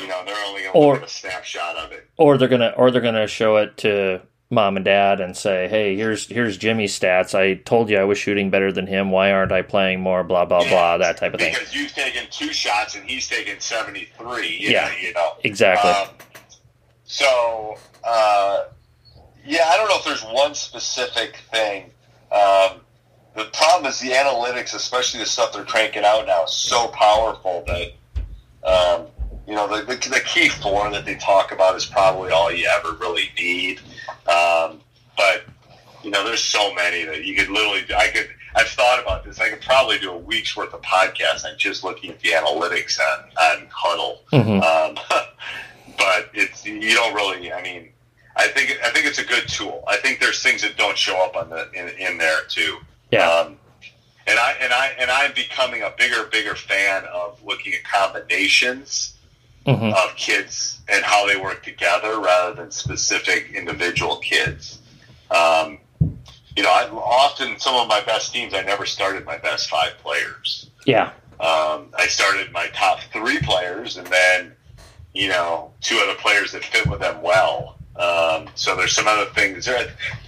you 0.00 0.06
know, 0.08 0.22
they're 0.24 0.36
only 0.46 0.62
going 0.62 0.72
to 0.72 0.78
look 0.78 0.98
at 0.98 1.04
a 1.04 1.08
snapshot 1.10 1.76
of 1.76 1.92
it. 1.92 2.08
or 2.16 2.38
they're 2.38 2.48
gonna 2.48 2.72
or 2.76 2.90
they're 2.90 3.00
gonna 3.00 3.26
show 3.26 3.56
it 3.56 3.76
to 3.78 4.20
mom 4.50 4.76
and 4.76 4.84
dad 4.84 5.20
and 5.20 5.36
say, 5.36 5.68
"Hey, 5.68 5.96
here's 5.96 6.26
here's 6.26 6.56
Jimmy's 6.58 6.98
stats. 6.98 7.34
I 7.38 7.54
told 7.54 7.88
you 7.88 7.98
I 7.98 8.04
was 8.04 8.18
shooting 8.18 8.50
better 8.50 8.72
than 8.72 8.86
him. 8.86 9.10
Why 9.10 9.30
aren't 9.32 9.52
I 9.52 9.62
playing 9.62 10.00
more? 10.00 10.24
Blah 10.24 10.44
blah 10.46 10.66
blah. 10.68 10.98
That 10.98 11.16
type 11.18 11.34
of 11.34 11.40
thing." 11.40 11.52
Because 11.54 11.74
you've 11.74 11.92
taken 11.92 12.24
two 12.30 12.52
shots 12.52 12.94
and 12.96 13.08
he's 13.08 13.28
taken 13.28 13.60
73. 13.60 14.48
You 14.48 14.70
Yeah. 14.70 14.88
Know, 14.88 14.94
you 15.00 15.12
know. 15.14 15.32
Exactly. 15.44 15.90
Um, 15.90 16.08
so, 17.12 17.76
uh, 18.04 18.64
yeah, 19.44 19.64
I 19.66 19.76
don't 19.76 19.86
know 19.90 19.96
if 19.98 20.04
there's 20.06 20.22
one 20.24 20.54
specific 20.54 21.36
thing. 21.52 21.90
Um, 22.32 22.80
the 23.36 23.44
problem 23.52 23.84
is 23.84 24.00
the 24.00 24.12
analytics, 24.12 24.74
especially 24.74 25.20
the 25.20 25.26
stuff 25.26 25.52
they're 25.52 25.64
cranking 25.64 26.04
out 26.04 26.26
now, 26.26 26.44
is 26.44 26.54
so 26.54 26.88
powerful 26.88 27.64
that, 27.66 27.92
um, 28.66 29.06
you 29.46 29.54
know, 29.54 29.68
the, 29.68 29.82
the, 29.84 30.08
the 30.08 30.20
key 30.20 30.48
four 30.48 30.90
that 30.90 31.04
they 31.04 31.16
talk 31.16 31.52
about 31.52 31.76
is 31.76 31.84
probably 31.84 32.30
all 32.30 32.50
you 32.50 32.66
ever 32.66 32.92
really 32.92 33.28
need. 33.38 33.80
Um, 34.26 34.80
but, 35.14 35.44
you 36.02 36.10
know, 36.10 36.24
there's 36.24 36.42
so 36.42 36.72
many 36.72 37.04
that 37.04 37.26
you 37.26 37.34
could 37.36 37.50
literally, 37.50 37.84
I 37.94 38.08
could, 38.08 38.30
I've 38.54 38.68
thought 38.68 39.02
about 39.02 39.22
this. 39.22 39.38
I 39.38 39.50
could 39.50 39.60
probably 39.60 39.98
do 39.98 40.12
a 40.12 40.16
week's 40.16 40.56
worth 40.56 40.72
of 40.72 40.80
podcasts 40.80 41.44
on 41.44 41.58
just 41.58 41.84
looking 41.84 42.10
at 42.10 42.20
the 42.20 42.30
analytics 42.30 42.98
on, 42.98 43.24
on 43.38 43.66
Hudl. 43.68 44.16
Mhm. 44.32 44.62
Um, 44.62 44.98
but 45.98 46.30
it's 46.34 46.64
you 46.66 46.94
don't 46.94 47.14
really. 47.14 47.52
I 47.52 47.62
mean, 47.62 47.88
I 48.36 48.48
think 48.48 48.78
I 48.84 48.90
think 48.90 49.06
it's 49.06 49.18
a 49.18 49.24
good 49.24 49.48
tool. 49.48 49.84
I 49.88 49.96
think 49.96 50.20
there's 50.20 50.42
things 50.42 50.62
that 50.62 50.76
don't 50.76 50.96
show 50.96 51.16
up 51.24 51.36
on 51.36 51.50
the 51.50 51.70
in, 51.72 51.88
in 51.98 52.18
there 52.18 52.42
too. 52.48 52.78
Yeah. 53.10 53.28
Um, 53.28 53.56
and 54.26 54.38
I 54.38 54.52
and 54.60 54.72
I 54.72 54.92
and 54.98 55.10
I'm 55.10 55.32
becoming 55.34 55.82
a 55.82 55.92
bigger 55.98 56.24
bigger 56.30 56.54
fan 56.54 57.04
of 57.12 57.42
looking 57.44 57.74
at 57.74 57.84
combinations 57.84 59.14
Mhm. 59.66 59.94
of 59.94 60.16
kids 60.16 60.80
and 60.88 61.04
how 61.04 61.24
they 61.24 61.36
work 61.36 61.62
together 61.62 62.18
rather 62.18 62.52
than 62.52 62.72
specific 62.72 63.52
individual 63.54 64.16
kids. 64.16 64.80
Um, 65.30 65.78
you 66.56 66.64
know, 66.64 66.68
I 66.70 66.88
often 66.88 67.60
some 67.60 67.76
of 67.76 67.86
my 67.86 68.00
best 68.00 68.32
teams 68.32 68.54
I 68.54 68.62
never 68.62 68.86
started 68.86 69.24
my 69.24 69.36
best 69.38 69.70
five 69.70 69.96
players. 69.98 70.66
Yeah. 70.84 71.12
Um, 71.38 71.90
I 71.96 72.08
started 72.08 72.50
my 72.50 72.66
top 72.74 73.00
three 73.12 73.38
players, 73.38 73.96
and 73.98 74.06
then 74.08 74.56
you 75.14 75.28
know 75.28 75.72
two 75.80 76.00
other 76.02 76.18
players 76.18 76.52
that 76.52 76.64
fit 76.64 76.86
with 76.86 77.00
them 77.00 77.22
well. 77.22 77.76
Um, 77.96 78.48
so 78.54 78.74
there's 78.74 78.92
some 78.92 79.06
other 79.06 79.30
things. 79.32 79.68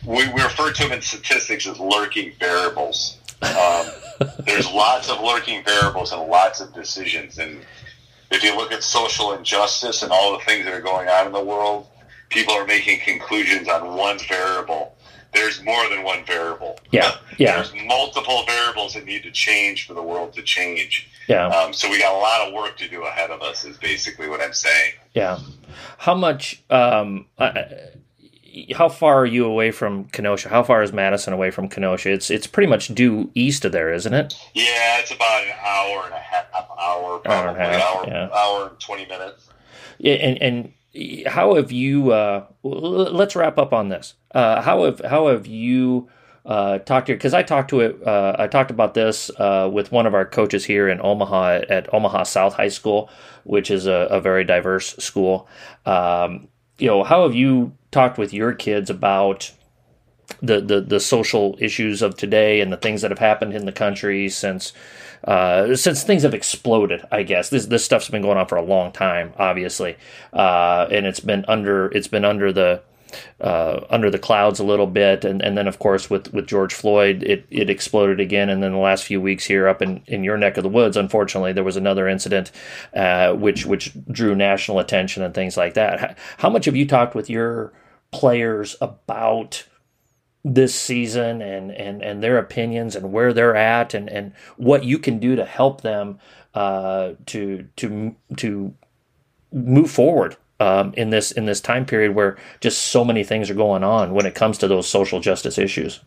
We, 0.06 0.28
we 0.28 0.42
refer 0.42 0.72
to 0.72 0.82
them 0.82 0.92
in 0.92 1.00
statistics 1.00 1.66
as 1.66 1.78
lurking 1.78 2.32
variables. 2.38 3.18
Um, 3.42 3.86
there's 4.46 4.70
lots 4.70 5.08
of 5.08 5.20
lurking 5.20 5.64
variables 5.64 6.12
and 6.12 6.22
lots 6.28 6.60
of 6.60 6.74
decisions. 6.74 7.38
And 7.38 7.64
if 8.30 8.42
you 8.42 8.54
look 8.56 8.72
at 8.72 8.82
social 8.82 9.32
injustice 9.32 10.02
and 10.02 10.12
all 10.12 10.36
the 10.38 10.44
things 10.44 10.64
that 10.64 10.74
are 10.74 10.80
going 10.80 11.08
on 11.08 11.26
in 11.26 11.32
the 11.32 11.42
world, 11.42 11.86
people 12.28 12.54
are 12.54 12.66
making 12.66 13.00
conclusions 13.00 13.68
on 13.68 13.96
one 13.96 14.18
variable. 14.28 14.96
There's 15.34 15.62
more 15.62 15.88
than 15.90 16.04
one 16.04 16.24
variable. 16.24 16.78
Yeah, 16.90 17.16
yeah. 17.38 17.56
There's 17.56 17.74
multiple 17.86 18.44
variables 18.46 18.94
that 18.94 19.04
need 19.04 19.24
to 19.24 19.30
change 19.30 19.86
for 19.86 19.94
the 19.94 20.02
world 20.02 20.32
to 20.34 20.42
change. 20.42 21.08
Yeah. 21.28 21.48
Um, 21.48 21.72
so 21.72 21.90
we 21.90 21.98
got 21.98 22.14
a 22.14 22.18
lot 22.18 22.48
of 22.48 22.54
work 22.54 22.76
to 22.78 22.88
do 22.88 23.04
ahead 23.04 23.30
of 23.30 23.42
us. 23.42 23.64
Is 23.64 23.76
basically 23.76 24.28
what 24.28 24.40
I'm 24.40 24.52
saying. 24.52 24.92
Yeah. 25.12 25.40
How 25.98 26.14
much? 26.14 26.62
Um, 26.70 27.26
uh, 27.36 27.62
how 28.76 28.88
far 28.88 29.20
are 29.20 29.26
you 29.26 29.46
away 29.46 29.70
from 29.70 30.04
Kenosha? 30.04 30.48
How 30.48 30.62
far 30.62 30.82
is 30.82 30.92
Madison 30.92 31.32
away 31.32 31.50
from 31.50 31.68
Kenosha? 31.68 32.10
It's 32.10 32.30
it's 32.30 32.46
pretty 32.46 32.68
much 32.68 32.94
due 32.94 33.30
east 33.34 33.64
of 33.64 33.72
there, 33.72 33.92
isn't 33.92 34.14
it? 34.14 34.34
Yeah, 34.54 35.00
it's 35.00 35.10
about 35.10 35.42
an 35.42 35.54
hour 35.64 36.04
and 36.04 36.14
a 36.14 36.18
half, 36.18 36.46
hour, 36.54 37.18
probably 37.18 37.30
hour 37.30 37.48
and 37.48 37.56
a 37.56 37.60
half, 37.60 37.96
hour, 37.96 38.04
yeah. 38.06 38.28
hour 38.32 38.68
and 38.68 38.80
twenty 38.80 39.06
minutes. 39.06 39.48
Yeah, 39.98 40.14
and 40.14 40.40
and 40.40 40.72
how 41.26 41.54
have 41.54 41.72
you? 41.72 42.12
Uh, 42.12 42.46
let's 42.62 43.34
wrap 43.36 43.58
up 43.58 43.72
on 43.72 43.88
this. 43.88 44.14
Uh, 44.34 44.62
how 44.62 44.84
have 44.84 45.00
how 45.00 45.28
have 45.28 45.46
you? 45.46 46.08
Uh, 46.46 46.76
talked 46.80 47.06
to 47.06 47.14
because 47.14 47.32
I 47.32 47.42
talked 47.42 47.70
to 47.70 47.80
it. 47.80 48.06
Uh, 48.06 48.36
I 48.38 48.48
talked 48.48 48.70
about 48.70 48.92
this 48.92 49.30
uh, 49.38 49.70
with 49.72 49.90
one 49.90 50.04
of 50.04 50.12
our 50.12 50.26
coaches 50.26 50.66
here 50.66 50.90
in 50.90 51.00
Omaha 51.00 51.62
at 51.70 51.92
Omaha 51.94 52.24
South 52.24 52.52
High 52.52 52.68
School, 52.68 53.08
which 53.44 53.70
is 53.70 53.86
a, 53.86 54.08
a 54.10 54.20
very 54.20 54.44
diverse 54.44 54.94
school. 54.96 55.48
Um, 55.86 56.48
you 56.76 56.86
know, 56.86 57.02
how 57.02 57.22
have 57.22 57.34
you 57.34 57.72
talked 57.92 58.18
with 58.18 58.34
your 58.34 58.52
kids 58.52 58.90
about 58.90 59.52
the, 60.46 60.60
the, 60.60 60.80
the 60.80 61.00
social 61.00 61.56
issues 61.58 62.02
of 62.02 62.16
today 62.16 62.60
and 62.60 62.72
the 62.72 62.76
things 62.76 63.02
that 63.02 63.10
have 63.10 63.18
happened 63.18 63.54
in 63.54 63.66
the 63.66 63.72
country 63.72 64.28
since 64.28 64.72
uh, 65.24 65.74
since 65.74 66.02
things 66.02 66.22
have 66.22 66.34
exploded, 66.34 67.02
I 67.10 67.22
guess 67.22 67.48
this 67.48 67.66
this 67.66 67.84
stuff's 67.84 68.10
been 68.10 68.22
going 68.22 68.36
on 68.36 68.46
for 68.46 68.56
a 68.56 68.62
long 68.62 68.92
time, 68.92 69.32
obviously, 69.38 69.96
uh, 70.34 70.86
and 70.90 71.06
it's 71.06 71.20
been 71.20 71.46
under 71.48 71.86
it's 71.86 72.08
been 72.08 72.26
under 72.26 72.52
the 72.52 72.82
uh, 73.40 73.80
under 73.90 74.10
the 74.10 74.18
clouds 74.18 74.60
a 74.60 74.64
little 74.64 74.86
bit, 74.86 75.24
and, 75.24 75.42
and 75.42 75.56
then 75.56 75.66
of 75.66 75.78
course 75.78 76.10
with, 76.10 76.32
with 76.32 76.46
George 76.46 76.74
Floyd, 76.74 77.22
it, 77.22 77.46
it 77.50 77.70
exploded 77.70 78.20
again, 78.20 78.48
and 78.48 78.62
then 78.62 78.72
the 78.72 78.78
last 78.78 79.04
few 79.04 79.20
weeks 79.20 79.44
here 79.44 79.68
up 79.68 79.82
in, 79.82 80.02
in 80.06 80.24
your 80.24 80.36
neck 80.36 80.56
of 80.56 80.62
the 80.62 80.68
woods, 80.68 80.96
unfortunately, 80.96 81.52
there 81.52 81.64
was 81.64 81.76
another 81.76 82.08
incident 82.08 82.50
uh, 82.94 83.32
which 83.32 83.66
which 83.66 83.92
drew 84.10 84.34
national 84.34 84.78
attention 84.78 85.22
and 85.22 85.34
things 85.34 85.56
like 85.56 85.74
that. 85.74 86.00
How, 86.00 86.14
how 86.38 86.50
much 86.50 86.64
have 86.66 86.76
you 86.76 86.86
talked 86.86 87.14
with 87.14 87.30
your 87.30 87.72
players 88.10 88.76
about? 88.80 89.64
This 90.44 90.74
season 90.74 91.40
and, 91.40 91.70
and, 91.70 92.02
and 92.02 92.22
their 92.22 92.36
opinions 92.36 92.94
and 92.94 93.12
where 93.12 93.32
they're 93.32 93.56
at 93.56 93.94
and, 93.94 94.10
and 94.10 94.32
what 94.56 94.84
you 94.84 94.98
can 94.98 95.18
do 95.18 95.34
to 95.36 95.44
help 95.44 95.80
them 95.80 96.18
uh, 96.54 97.14
to 97.26 97.66
to 97.76 98.14
to 98.36 98.74
move 99.52 99.90
forward 99.90 100.36
um, 100.60 100.92
in 100.96 101.10
this 101.10 101.32
in 101.32 101.46
this 101.46 101.60
time 101.60 101.84
period 101.84 102.14
where 102.14 102.36
just 102.60 102.84
so 102.84 103.04
many 103.04 103.24
things 103.24 103.50
are 103.50 103.54
going 103.54 103.82
on 103.82 104.14
when 104.14 104.26
it 104.26 104.34
comes 104.34 104.58
to 104.58 104.68
those 104.68 104.88
social 104.88 105.20
justice 105.20 105.58
issues. 105.58 106.00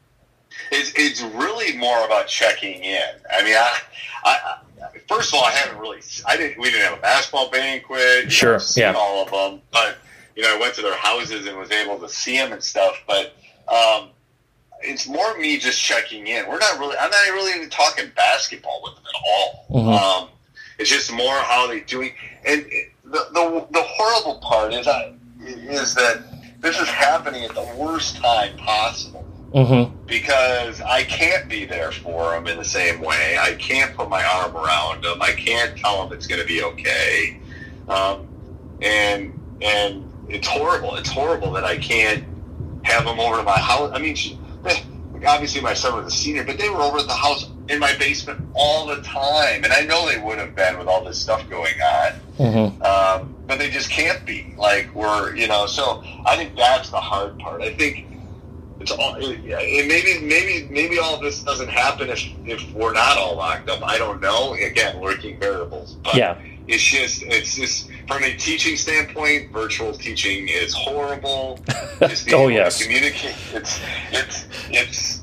It's, 0.71 0.91
it's 0.95 1.21
really 1.21 1.77
more 1.77 2.05
about 2.05 2.27
checking 2.27 2.83
in. 2.83 3.09
I 3.31 3.43
mean, 3.43 3.55
I, 3.55 3.79
I, 4.23 4.57
first 5.07 5.33
of 5.33 5.39
all, 5.39 5.45
I 5.45 5.51
haven't 5.51 5.79
really, 5.79 5.99
I 6.25 6.37
didn't, 6.37 6.57
we 6.59 6.71
didn't 6.71 6.89
have 6.89 6.97
a 6.97 7.01
basketball 7.01 7.49
banquet. 7.49 8.31
Sure, 8.31 8.59
yeah, 8.75 8.93
all 8.93 9.23
of 9.23 9.31
them, 9.31 9.61
but 9.71 9.97
you 10.35 10.43
know, 10.43 10.55
I 10.55 10.59
went 10.59 10.75
to 10.75 10.81
their 10.81 10.97
houses 10.97 11.47
and 11.47 11.57
was 11.57 11.71
able 11.71 11.99
to 11.99 12.07
see 12.07 12.37
them 12.37 12.53
and 12.53 12.63
stuff. 12.63 13.03
But 13.07 13.35
um, 13.67 14.09
it's 14.81 15.07
more 15.07 15.37
me 15.37 15.57
just 15.57 15.79
checking 15.81 16.27
in. 16.27 16.47
We're 16.47 16.59
not 16.59 16.79
really, 16.79 16.95
I'm 16.97 17.09
not 17.09 17.27
really 17.33 17.53
even 17.55 17.69
talking 17.69 18.05
basketball 18.15 18.81
with 18.83 18.95
them 18.95 19.03
at 19.07 19.21
all. 19.27 19.65
Mm-hmm. 19.69 20.23
Um, 20.23 20.29
it's 20.79 20.89
just 20.89 21.11
more 21.11 21.35
how 21.35 21.67
they're 21.67 21.79
doing. 21.81 22.13
And 22.45 22.65
the, 23.03 23.27
the, 23.33 23.67
the 23.71 23.83
horrible 23.83 24.39
part 24.41 24.73
is, 24.73 24.87
I, 24.87 25.13
is 25.39 25.95
that 25.95 26.23
this 26.59 26.79
is 26.79 26.87
happening 26.87 27.43
at 27.43 27.53
the 27.53 27.67
worst 27.77 28.17
time 28.17 28.55
possible. 28.57 29.25
Mm-hmm. 29.53 30.05
Because 30.05 30.81
I 30.81 31.03
can't 31.03 31.47
be 31.47 31.65
there 31.65 31.91
for 31.91 32.31
them 32.31 32.47
in 32.47 32.57
the 32.57 32.65
same 32.65 32.99
way. 32.99 33.37
I 33.39 33.53
can't 33.55 33.95
put 33.95 34.09
my 34.09 34.23
arm 34.23 34.55
around 34.55 35.05
them. 35.05 35.21
I 35.21 35.31
can't 35.31 35.77
tell 35.77 36.03
them 36.03 36.15
it's 36.15 36.27
going 36.27 36.41
to 36.41 36.47
be 36.47 36.63
okay. 36.63 37.39
Um, 37.87 38.27
and 38.81 39.39
and 39.61 40.11
it's 40.27 40.47
horrible. 40.47 40.95
It's 40.95 41.09
horrible 41.09 41.51
that 41.53 41.63
I 41.63 41.77
can't 41.77 42.25
have 42.83 43.05
them 43.05 43.19
over 43.19 43.37
to 43.37 43.43
my 43.43 43.57
house. 43.57 43.91
I 43.93 43.99
mean, 43.99 44.15
she, 44.15 44.37
obviously 45.25 45.61
my 45.61 45.73
son 45.73 45.95
was 45.95 46.13
a 46.13 46.15
senior, 46.15 46.43
but 46.43 46.57
they 46.57 46.69
were 46.69 46.81
over 46.81 46.97
at 46.99 47.07
the 47.07 47.13
house 47.13 47.49
in 47.69 47.79
my 47.79 47.95
basement 47.97 48.39
all 48.53 48.85
the 48.85 49.01
time, 49.01 49.63
and 49.63 49.73
I 49.73 49.81
know 49.81 50.07
they 50.07 50.19
would 50.19 50.37
have 50.37 50.55
been 50.55 50.77
with 50.77 50.87
all 50.87 51.03
this 51.03 51.19
stuff 51.19 51.49
going 51.49 51.73
on. 51.81 52.11
Mm-hmm. 52.37 52.81
Um, 52.81 53.35
but 53.47 53.59
they 53.59 53.69
just 53.69 53.89
can't 53.89 54.25
be. 54.25 54.53
Like 54.57 54.93
we're, 54.93 55.35
you 55.35 55.47
know. 55.47 55.65
So 55.65 56.03
I 56.25 56.35
think 56.35 56.55
that's 56.55 56.89
the 56.89 56.99
hard 56.99 57.39
part. 57.39 57.61
I 57.61 57.73
think 57.73 58.05
it's 58.79 58.91
all. 58.91 59.15
It, 59.19 59.87
maybe, 59.87 60.19
maybe, 60.21 60.67
maybe 60.69 60.99
all 60.99 61.19
this 61.19 61.43
doesn't 61.43 61.69
happen 61.69 62.09
if 62.09 62.23
if 62.45 62.71
we're 62.73 62.93
not 62.93 63.17
all 63.17 63.35
locked 63.35 63.69
up. 63.69 63.81
I 63.83 63.97
don't 63.97 64.21
know. 64.21 64.53
Again, 64.53 65.01
lurking 65.01 65.39
variables. 65.39 65.93
But 66.03 66.15
yeah. 66.15 66.37
It's 66.67 66.83
just, 66.83 67.23
it's 67.23 67.55
just 67.55 67.89
from 68.07 68.23
a 68.23 68.35
teaching 68.35 68.77
standpoint, 68.77 69.51
virtual 69.51 69.93
teaching 69.93 70.47
is 70.47 70.73
horrible. 70.73 71.59
oh 72.31 72.47
yes. 72.47 72.81
Communicate. 72.81 73.35
It's, 73.53 73.79
it's, 74.11 74.47
it's 74.69 75.21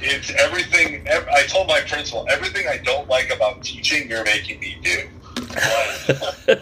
it's 0.00 0.30
everything. 0.30 1.06
I 1.08 1.44
told 1.46 1.68
my 1.68 1.80
principal 1.80 2.26
everything 2.30 2.66
I 2.68 2.78
don't 2.78 3.08
like 3.08 3.32
about 3.34 3.62
teaching. 3.62 4.08
You're 4.08 4.24
making 4.24 4.60
me 4.60 4.76
do 4.82 5.08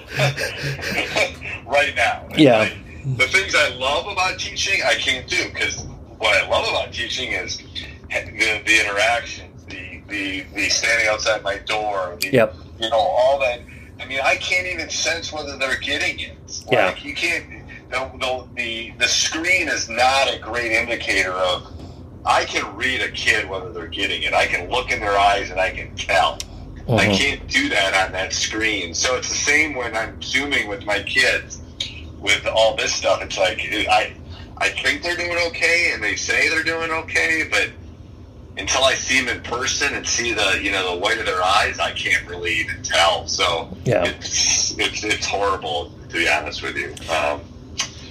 right 1.66 1.94
now. 1.94 2.28
Yeah. 2.36 2.58
Like, 2.58 2.72
the 3.16 3.26
things 3.28 3.54
I 3.54 3.68
love 3.76 4.06
about 4.06 4.38
teaching, 4.38 4.80
I 4.84 4.94
can't 4.94 5.28
do 5.28 5.48
because 5.48 5.84
what 6.18 6.36
I 6.42 6.48
love 6.48 6.68
about 6.68 6.92
teaching 6.92 7.32
is 7.32 7.58
the, 7.58 8.62
the 8.64 8.80
interactions, 8.80 9.64
the, 9.66 10.00
the 10.08 10.42
the 10.54 10.68
standing 10.68 11.08
outside 11.08 11.42
my 11.42 11.58
door, 11.58 12.16
the, 12.20 12.30
yep. 12.32 12.54
you 12.80 12.90
know, 12.90 12.98
all 12.98 13.38
that. 13.40 13.60
I 14.00 14.06
mean, 14.06 14.20
I 14.22 14.36
can't 14.36 14.66
even 14.66 14.90
sense 14.90 15.32
whether 15.32 15.56
they're 15.56 15.78
getting 15.78 16.20
it. 16.20 16.36
Like, 16.66 16.72
yeah. 16.72 16.96
you 16.96 17.14
can't. 17.14 17.46
The, 17.90 18.10
the, 18.18 18.48
the, 18.54 18.90
the 18.98 19.08
screen 19.08 19.68
is 19.68 19.88
not 19.88 20.32
a 20.32 20.38
great 20.40 20.72
indicator 20.72 21.32
of 21.32 21.72
I 22.24 22.44
can 22.44 22.76
read 22.76 23.00
a 23.00 23.10
kid 23.10 23.48
whether 23.48 23.72
they're 23.72 23.86
getting 23.86 24.24
it. 24.24 24.34
I 24.34 24.46
can 24.46 24.68
look 24.68 24.90
in 24.90 24.98
their 24.98 25.16
eyes 25.16 25.50
and 25.50 25.60
I 25.60 25.70
can 25.70 25.94
tell. 25.94 26.38
Mm-hmm. 26.38 26.94
I 26.94 27.06
can't 27.06 27.46
do 27.48 27.68
that 27.68 28.06
on 28.06 28.12
that 28.12 28.32
screen. 28.32 28.94
So 28.94 29.16
it's 29.16 29.28
the 29.28 29.34
same 29.34 29.74
when 29.74 29.96
I'm 29.96 30.20
zooming 30.20 30.68
with 30.68 30.84
my 30.84 31.02
kids 31.02 31.60
with 32.20 32.46
all 32.46 32.76
this 32.76 32.92
stuff. 32.92 33.22
It's 33.22 33.38
like 33.38 33.60
I 33.88 34.14
I 34.58 34.70
think 34.70 35.02
they're 35.02 35.16
doing 35.16 35.38
okay 35.48 35.92
and 35.92 36.02
they 36.02 36.16
say 36.16 36.48
they're 36.48 36.64
doing 36.64 36.90
okay, 36.90 37.48
but 37.50 37.70
until 38.58 38.84
I 38.84 38.94
see 38.94 39.20
them 39.20 39.36
in 39.36 39.42
person 39.42 39.94
and 39.94 40.06
see 40.06 40.32
the 40.32 40.58
you 40.62 40.70
know 40.70 40.94
the 40.94 41.00
white 41.00 41.18
of 41.18 41.26
their 41.26 41.42
eyes, 41.42 41.78
I 41.78 41.92
can't 41.92 42.26
really 42.26 42.54
even 42.54 42.82
tell. 42.82 43.26
So 43.26 43.76
yeah. 43.84 44.04
it's 44.04 44.78
it's 44.78 45.04
it's 45.04 45.26
horrible 45.26 45.92
to 46.08 46.16
be 46.16 46.28
honest 46.28 46.62
with 46.62 46.76
you. 46.76 46.94
Um, 47.12 47.40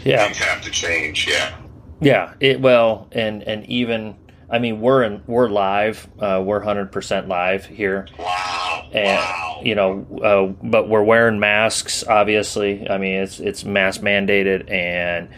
yeah, 0.04 0.26
things 0.26 0.38
have 0.38 0.62
to 0.64 0.72
change. 0.72 1.28
Yeah. 1.28 1.58
Yeah, 2.02 2.34
it 2.40 2.62
well, 2.62 3.08
and 3.12 3.42
and 3.44 3.66
even 3.68 4.16
I 4.50 4.60
mean 4.60 4.82
we're 4.82 5.04
in 5.04 5.24
we're 5.28 5.50
live, 5.50 6.08
uh, 6.20 6.42
we're 6.46 6.60
hundred 6.60 6.92
percent 6.92 7.28
live 7.28 7.66
here. 7.66 8.08
Wow! 8.20 8.90
And 8.92 9.18
wow. 9.18 9.62
you 9.64 9.76
know, 9.76 10.06
uh, 10.22 10.68
but 10.68 10.90
we're 10.90 11.04
wearing 11.04 11.40
masks. 11.40 12.04
Obviously, 12.04 12.88
I 12.90 12.98
mean 12.98 13.22
it's 13.22 13.40
it's 13.40 13.64
mask 13.64 14.02
mandated, 14.02 14.70
and 14.70 15.30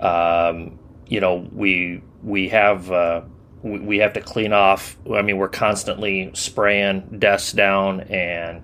um, 0.00 0.78
you 1.06 1.20
know 1.20 1.46
we 1.52 2.02
we 2.22 2.48
have. 2.48 2.90
Uh, 2.90 3.22
we 3.62 3.98
have 3.98 4.12
to 4.14 4.20
clean 4.20 4.52
off. 4.52 4.96
I 5.12 5.22
mean, 5.22 5.36
we're 5.36 5.48
constantly 5.48 6.30
spraying 6.34 7.18
desks 7.18 7.52
down 7.52 8.02
and 8.02 8.62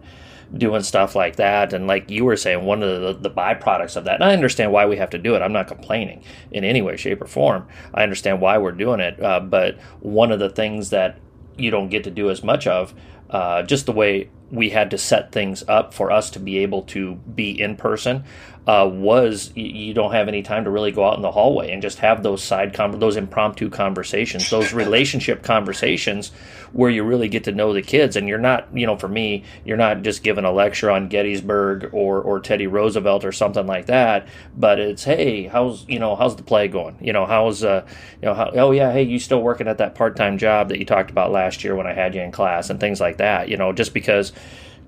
doing 0.56 0.82
stuff 0.82 1.14
like 1.14 1.36
that. 1.36 1.72
And 1.72 1.86
like 1.86 2.10
you 2.10 2.24
were 2.24 2.36
saying, 2.36 2.64
one 2.64 2.82
of 2.82 3.00
the, 3.00 3.28
the 3.28 3.34
byproducts 3.34 3.96
of 3.96 4.04
that, 4.04 4.14
and 4.14 4.24
I 4.24 4.32
understand 4.32 4.72
why 4.72 4.86
we 4.86 4.96
have 4.96 5.10
to 5.10 5.18
do 5.18 5.34
it. 5.34 5.42
I'm 5.42 5.52
not 5.52 5.68
complaining 5.68 6.22
in 6.52 6.64
any 6.64 6.82
way, 6.82 6.96
shape, 6.96 7.20
or 7.22 7.26
form. 7.26 7.66
I 7.92 8.02
understand 8.02 8.40
why 8.40 8.58
we're 8.58 8.72
doing 8.72 9.00
it. 9.00 9.20
Uh, 9.22 9.40
but 9.40 9.80
one 10.00 10.30
of 10.30 10.38
the 10.38 10.50
things 10.50 10.90
that 10.90 11.18
you 11.56 11.70
don't 11.70 11.88
get 11.88 12.04
to 12.04 12.10
do 12.10 12.30
as 12.30 12.42
much 12.42 12.66
of, 12.66 12.94
uh, 13.30 13.62
just 13.62 13.86
the 13.86 13.92
way 13.92 14.30
we 14.50 14.70
had 14.70 14.90
to 14.90 14.98
set 14.98 15.32
things 15.32 15.64
up 15.66 15.92
for 15.92 16.10
us 16.12 16.30
to 16.30 16.38
be 16.38 16.58
able 16.58 16.82
to 16.82 17.14
be 17.14 17.60
in 17.60 17.76
person. 17.76 18.24
Uh, 18.66 18.88
was 18.90 19.52
you, 19.54 19.66
you 19.66 19.94
don't 19.94 20.12
have 20.12 20.26
any 20.26 20.42
time 20.42 20.64
to 20.64 20.70
really 20.70 20.90
go 20.90 21.04
out 21.04 21.16
in 21.16 21.22
the 21.22 21.30
hallway 21.30 21.70
and 21.70 21.82
just 21.82 21.98
have 21.98 22.22
those 22.22 22.42
side 22.42 22.72
com- 22.72 22.98
those 22.98 23.16
impromptu 23.16 23.68
conversations, 23.68 24.48
those 24.48 24.72
relationship 24.74 25.42
conversations 25.42 26.32
where 26.72 26.90
you 26.90 27.04
really 27.04 27.28
get 27.28 27.44
to 27.44 27.52
know 27.52 27.72
the 27.74 27.82
kids. 27.82 28.16
And 28.16 28.26
you're 28.26 28.38
not, 28.38 28.66
you 28.72 28.86
know, 28.86 28.96
for 28.96 29.08
me, 29.08 29.44
you're 29.64 29.76
not 29.76 30.02
just 30.02 30.22
giving 30.22 30.44
a 30.44 30.52
lecture 30.52 30.90
on 30.90 31.08
Gettysburg 31.08 31.90
or 31.92 32.22
or 32.22 32.40
Teddy 32.40 32.66
Roosevelt 32.66 33.24
or 33.24 33.32
something 33.32 33.66
like 33.66 33.86
that, 33.86 34.26
but 34.56 34.78
it's 34.80 35.04
hey, 35.04 35.44
how's 35.46 35.86
you 35.86 35.98
know 35.98 36.16
how's 36.16 36.36
the 36.36 36.42
play 36.42 36.68
going? 36.68 36.96
You 37.00 37.12
know, 37.12 37.26
how's 37.26 37.62
uh, 37.62 37.86
you 38.22 38.26
know, 38.26 38.34
how, 38.34 38.50
oh 38.54 38.70
yeah, 38.70 38.92
hey, 38.92 39.02
you 39.02 39.18
still 39.18 39.42
working 39.42 39.68
at 39.68 39.78
that 39.78 39.94
part 39.94 40.16
time 40.16 40.38
job 40.38 40.70
that 40.70 40.78
you 40.78 40.86
talked 40.86 41.10
about 41.10 41.30
last 41.30 41.64
year 41.64 41.74
when 41.76 41.86
I 41.86 41.92
had 41.92 42.14
you 42.14 42.22
in 42.22 42.32
class 42.32 42.70
and 42.70 42.80
things 42.80 43.00
like 43.00 43.18
that. 43.18 43.50
You 43.50 43.58
know, 43.58 43.72
just 43.72 43.92
because 43.92 44.32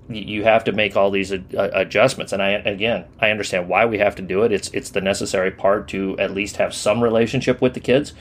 you 0.09 0.45
have 0.45 0.65
to 0.65 0.73
make 0.73 0.97
all 0.97 1.11
these 1.11 1.33
adjustments. 1.33 2.33
And 2.33 2.43
i 2.43 2.51
again 2.51 3.07
i 3.21 3.31
understand 3.31 3.69
why 3.69 3.87
we 3.87 3.99
have 3.99 4.15
to 4.17 4.23
do 4.23 4.43
it. 4.43 4.53
It's 4.53 4.69
it's 4.73 4.91
the 4.91 5.01
necessary 5.01 5.51
part 5.51 5.89
to 5.89 6.19
at 6.19 6.33
least 6.33 6.57
have 6.57 6.75
some 6.75 7.03
relationship 7.03 7.61
with 7.61 7.75
the 7.75 7.81
kids. 7.81 8.13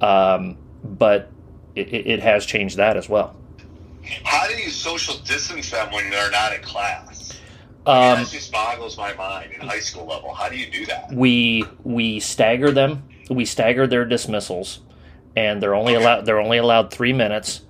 Um, 0.00 0.56
but 0.84 1.30
it, 1.74 1.92
it, 1.92 2.20
has 2.20 2.46
changed 2.46 2.76
that 2.76 2.96
as 2.96 3.08
well. 3.08 3.34
How 4.22 4.46
do 4.46 4.54
you 4.54 4.70
social 4.70 5.16
distance 5.18 5.72
them 5.72 5.92
when 5.92 6.08
they're 6.08 6.30
not 6.30 6.54
in 6.54 6.62
class? 6.62 7.36
Um, 7.84 8.20
that 8.20 8.28
just 8.28 8.52
boggles 8.52 8.96
my 8.96 9.12
mind 9.14 9.52
in 9.52 9.60
high 9.60 9.80
school 9.80 10.06
level. 10.06 10.32
How 10.32 10.48
do 10.48 10.56
you 10.56 10.70
do 10.70 10.86
that? 10.86 11.12
We 11.12 11.64
we 11.82 12.20
stagger 12.20 12.70
them. 12.70 13.02
We 13.28 13.44
stagger 13.44 13.86
their 13.86 14.04
dismissals 14.04 14.80
and 15.38 15.62
they're 15.62 15.74
only 15.74 15.94
allowed 15.94 16.26
they're 16.26 16.40
only 16.40 16.58
allowed 16.58 16.90
three 16.90 17.12
minutes 17.12 17.62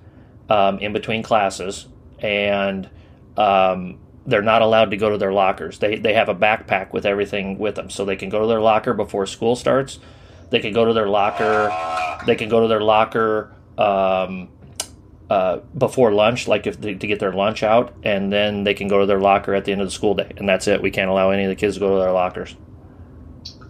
um, 0.49 0.79
in 0.79 0.91
between 0.91 1.21
classes. 1.21 1.87
And 2.19 2.89
um, 3.37 3.99
they're 4.25 4.41
not 4.41 4.61
allowed 4.61 4.91
to 4.91 4.97
go 4.97 5.09
to 5.09 5.17
their 5.17 5.33
lockers. 5.33 5.79
They, 5.79 5.97
they 5.97 6.13
have 6.13 6.29
a 6.29 6.35
backpack 6.35 6.93
with 6.93 7.05
everything 7.05 7.57
with 7.57 7.75
them, 7.75 7.89
so 7.89 8.05
they 8.05 8.15
can 8.15 8.29
go 8.29 8.41
to 8.41 8.47
their 8.47 8.61
locker 8.61 8.93
before 8.93 9.25
school 9.25 9.55
starts. 9.55 9.99
They 10.49 10.59
can 10.59 10.73
go 10.73 10.85
to 10.85 10.93
their 10.93 11.07
locker. 11.07 11.71
They 12.25 12.35
can 12.35 12.49
go 12.49 12.61
to 12.61 12.67
their 12.67 12.81
locker 12.81 13.53
um, 13.77 14.49
uh, 15.29 15.57
before 15.77 16.11
lunch, 16.11 16.47
like 16.47 16.67
if 16.67 16.81
they, 16.81 16.95
to 16.95 17.07
get 17.07 17.19
their 17.19 17.33
lunch 17.33 17.63
out, 17.63 17.93
and 18.03 18.31
then 18.31 18.63
they 18.63 18.73
can 18.73 18.87
go 18.87 18.99
to 18.99 19.05
their 19.05 19.19
locker 19.19 19.53
at 19.53 19.65
the 19.65 19.71
end 19.71 19.81
of 19.81 19.87
the 19.87 19.91
school 19.91 20.15
day, 20.15 20.31
and 20.37 20.49
that's 20.49 20.67
it. 20.67 20.81
We 20.81 20.91
can't 20.91 21.09
allow 21.09 21.29
any 21.29 21.43
of 21.43 21.49
the 21.49 21.55
kids 21.55 21.75
to 21.75 21.79
go 21.79 21.95
to 21.95 21.99
their 22.01 22.11
lockers. 22.11 22.55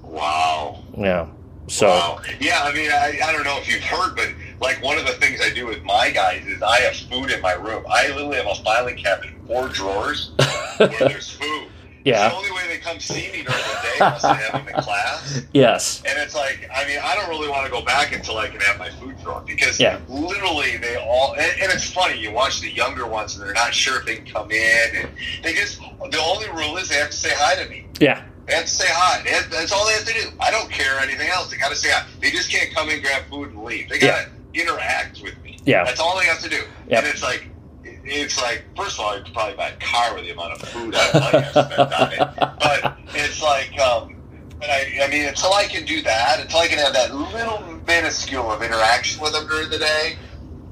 Wow. 0.01 0.83
Yeah. 0.97 1.27
So. 1.67 1.87
Wow. 1.87 2.21
Yeah, 2.39 2.63
I 2.63 2.73
mean, 2.73 2.89
I, 2.91 3.19
I 3.23 3.31
don't 3.31 3.43
know 3.43 3.57
if 3.57 3.67
you've 3.67 3.83
heard, 3.83 4.15
but 4.15 4.29
like 4.61 4.83
one 4.83 4.97
of 4.97 5.05
the 5.05 5.13
things 5.13 5.41
I 5.41 5.53
do 5.53 5.65
with 5.65 5.83
my 5.83 6.11
guys 6.11 6.45
is 6.45 6.61
I 6.61 6.79
have 6.81 6.95
food 6.95 7.31
in 7.31 7.41
my 7.41 7.53
room. 7.53 7.85
I 7.89 8.07
literally 8.09 8.37
have 8.37 8.47
a 8.47 8.55
filing 8.63 8.97
cabinet, 8.97 9.33
four 9.47 9.69
drawers 9.69 10.31
where 10.77 10.89
there's 10.99 11.29
food. 11.29 11.67
Yeah. 12.05 12.25
It's 12.25 12.33
the 12.33 12.37
only 12.37 12.51
way 12.51 12.67
they 12.67 12.77
come 12.77 12.99
see 12.99 13.27
me 13.31 13.43
during 13.43 13.45
the 13.45 13.79
day 13.83 13.95
unless 13.99 14.23
I 14.23 14.33
have 14.35 14.65
them 14.65 14.75
in 14.75 14.81
class. 14.83 15.41
Yes. 15.53 16.01
And 16.05 16.17
it's 16.17 16.33
like, 16.33 16.69
I 16.73 16.87
mean, 16.87 16.99
I 17.03 17.15
don't 17.15 17.29
really 17.29 17.49
want 17.49 17.65
to 17.65 17.71
go 17.71 17.81
back 17.83 18.13
until 18.13 18.37
I 18.37 18.47
can 18.47 18.61
have 18.61 18.79
my 18.79 18.89
food 18.89 19.17
drawer 19.21 19.43
because 19.45 19.79
yeah. 19.79 19.99
literally 20.07 20.77
they 20.77 20.95
all, 20.95 21.33
and, 21.33 21.61
and, 21.61 21.71
it's 21.71 21.91
funny, 21.91 22.17
you 22.17 22.31
watch 22.31 22.61
the 22.61 22.71
younger 22.71 23.05
ones 23.05 23.35
and 23.35 23.45
they're 23.45 23.53
not 23.53 23.73
sure 23.73 23.99
if 23.99 24.05
they 24.05 24.15
can 24.15 24.25
come 24.25 24.49
in 24.51 24.95
and 24.95 25.09
they 25.43 25.53
just, 25.53 25.79
the 25.79 26.21
only 26.25 26.49
rule 26.49 26.77
is 26.77 26.89
they 26.89 26.95
have 26.95 27.11
to 27.11 27.17
say 27.17 27.31
hi 27.33 27.61
to 27.61 27.69
me. 27.69 27.85
Yeah. 27.99 28.23
They 28.47 28.55
have 28.55 28.65
to 28.65 28.71
say 28.71 28.87
hi. 28.87 29.19
Have, 29.29 29.51
that's 29.51 29.71
all 29.71 29.85
they 29.85 29.93
have 29.93 30.05
to 30.05 30.13
do. 30.13 30.29
I 30.39 30.49
don't 30.49 30.71
care 30.71 30.97
anything 30.99 31.29
else. 31.29 31.51
They 31.51 31.57
got 31.57 31.69
to 31.69 31.75
say 31.75 31.91
hi. 31.91 32.07
They 32.19 32.31
just 32.31 32.49
can't 32.49 32.73
come 32.73 32.89
in, 32.89 33.01
grab 33.01 33.23
food, 33.29 33.51
and 33.51 33.63
leave. 33.63 33.89
They 33.89 33.99
got 33.99 34.25
to 34.25 34.29
yeah. 34.31 34.38
Interact 34.53 35.21
with 35.21 35.41
me. 35.43 35.57
Yeah. 35.65 35.83
That's 35.83 35.99
all 35.99 36.17
they 36.17 36.25
have 36.25 36.39
to 36.39 36.49
do. 36.49 36.63
Yep. 36.87 37.03
And 37.03 37.07
it's 37.07 37.23
like, 37.23 37.49
it's 37.83 38.41
like 38.41 38.63
first 38.75 38.99
of 38.99 39.05
all, 39.05 39.17
you 39.17 39.23
could 39.23 39.33
probably 39.33 39.55
buy 39.55 39.69
a 39.69 39.77
car 39.77 40.15
with 40.15 40.23
the 40.23 40.31
amount 40.31 40.53
of 40.53 40.67
food 40.69 40.95
I 40.95 40.99
have 40.99 41.51
spent 41.51 41.79
on 41.79 42.13
it. 42.13 42.19
But 42.59 42.97
it's 43.15 43.41
like, 43.41 43.77
um, 43.79 44.15
but 44.59 44.69
I, 44.69 44.99
I 45.03 45.07
mean, 45.09 45.25
until 45.25 45.53
I 45.53 45.65
can 45.65 45.85
do 45.85 46.01
that, 46.03 46.39
until 46.41 46.59
I 46.59 46.67
can 46.67 46.79
have 46.79 46.93
that 46.93 47.15
little 47.15 47.61
minuscule 47.87 48.51
of 48.51 48.61
interaction 48.61 49.21
with 49.21 49.33
them 49.33 49.47
during 49.47 49.69
the 49.69 49.79
day, 49.79 50.17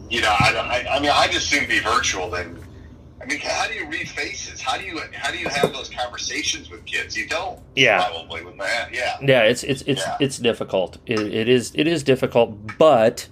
you 0.09 0.21
know, 0.21 0.33
I, 0.39 0.85
I, 0.89 0.95
I 0.95 0.99
mean, 0.99 1.11
I 1.13 1.27
just 1.27 1.49
soon 1.49 1.67
be 1.67 1.79
virtual 1.79 2.29
than. 2.29 2.61
I 3.19 3.25
mean, 3.25 3.39
how 3.39 3.67
do 3.67 3.73
you 3.73 3.87
read 3.87 4.07
faces? 4.07 4.61
How 4.61 4.77
do 4.77 4.83
you 4.83 5.01
how 5.11 5.31
do 5.31 5.37
you 5.37 5.49
have 5.49 5.73
those 5.73 5.89
conversations 5.89 6.69
with 6.69 6.85
kids? 6.85 7.17
You 7.17 7.27
don't. 7.27 7.59
Yeah. 7.75 8.07
Probably 8.07 8.43
with 8.45 8.57
that. 8.57 8.93
Yeah. 8.93 9.17
Yeah, 9.21 9.41
it's 9.41 9.63
it's 9.63 9.81
it's 9.81 10.01
yeah. 10.01 10.17
it's 10.19 10.37
difficult. 10.37 10.97
It, 11.05 11.19
it 11.19 11.49
is 11.49 11.71
it 11.75 11.87
is 11.87 12.03
difficult, 12.03 12.77
but 12.77 13.27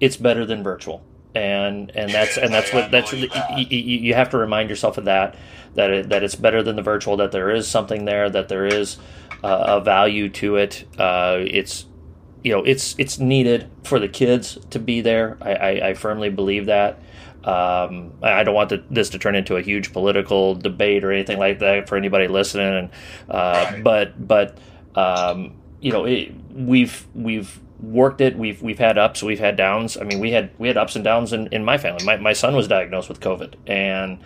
it's 0.00 0.16
better 0.16 0.44
than 0.44 0.62
virtual. 0.62 1.02
And 1.34 1.90
and 1.94 2.10
that's 2.10 2.38
and 2.38 2.52
that's 2.52 2.72
what 2.72 2.90
that's 2.90 3.12
you, 3.12 3.28
you, 3.68 4.14
have 4.14 4.30
to 4.30 4.38
remind 4.38 4.70
yourself 4.70 4.96
of 4.96 5.04
that 5.04 5.36
that 5.74 5.90
it, 5.90 6.08
that 6.08 6.22
it's 6.22 6.34
better 6.34 6.62
than 6.62 6.76
the 6.76 6.82
virtual 6.82 7.18
that 7.18 7.30
there 7.30 7.50
is 7.50 7.68
something 7.68 8.06
there 8.06 8.30
that 8.30 8.48
there 8.48 8.64
is 8.64 8.96
uh, 9.44 9.64
a 9.68 9.80
value 9.82 10.30
to 10.30 10.56
it. 10.56 10.86
Uh, 10.98 11.36
it's 11.40 11.84
you 12.42 12.52
know 12.52 12.62
it's 12.62 12.94
it's 12.98 13.18
needed 13.18 13.70
for 13.84 13.98
the 13.98 14.08
kids 14.08 14.58
to 14.70 14.78
be 14.78 15.02
there. 15.02 15.36
I, 15.42 15.52
I, 15.52 15.88
I 15.88 15.94
firmly 15.94 16.30
believe 16.30 16.66
that. 16.66 17.02
Um, 17.44 18.14
I 18.22 18.42
don't 18.42 18.54
want 18.54 18.70
the, 18.70 18.82
this 18.90 19.10
to 19.10 19.18
turn 19.20 19.36
into 19.36 19.56
a 19.56 19.62
huge 19.62 19.92
political 19.92 20.56
debate 20.56 21.04
or 21.04 21.12
anything 21.12 21.38
like 21.38 21.60
that 21.60 21.88
for 21.88 21.96
anybody 21.96 22.26
listening. 22.26 22.74
And 22.74 22.90
uh, 23.30 23.78
but 23.82 24.26
but 24.26 24.58
um, 24.94 25.54
you 25.80 25.92
know 25.92 26.04
it, 26.06 26.32
we've 26.52 27.06
we've 27.14 27.60
worked 27.86 28.20
it. 28.20 28.36
We've 28.36 28.60
we've 28.60 28.78
had 28.78 28.98
ups, 28.98 29.22
we've 29.22 29.38
had 29.38 29.56
downs. 29.56 29.96
I 29.96 30.04
mean, 30.04 30.18
we 30.18 30.32
had 30.32 30.50
we 30.58 30.68
had 30.68 30.76
ups 30.76 30.96
and 30.96 31.04
downs 31.04 31.32
in, 31.32 31.46
in 31.48 31.64
my 31.64 31.78
family. 31.78 32.04
My 32.04 32.16
my 32.16 32.32
son 32.32 32.54
was 32.54 32.68
diagnosed 32.68 33.08
with 33.08 33.20
COVID, 33.20 33.54
and 33.66 34.18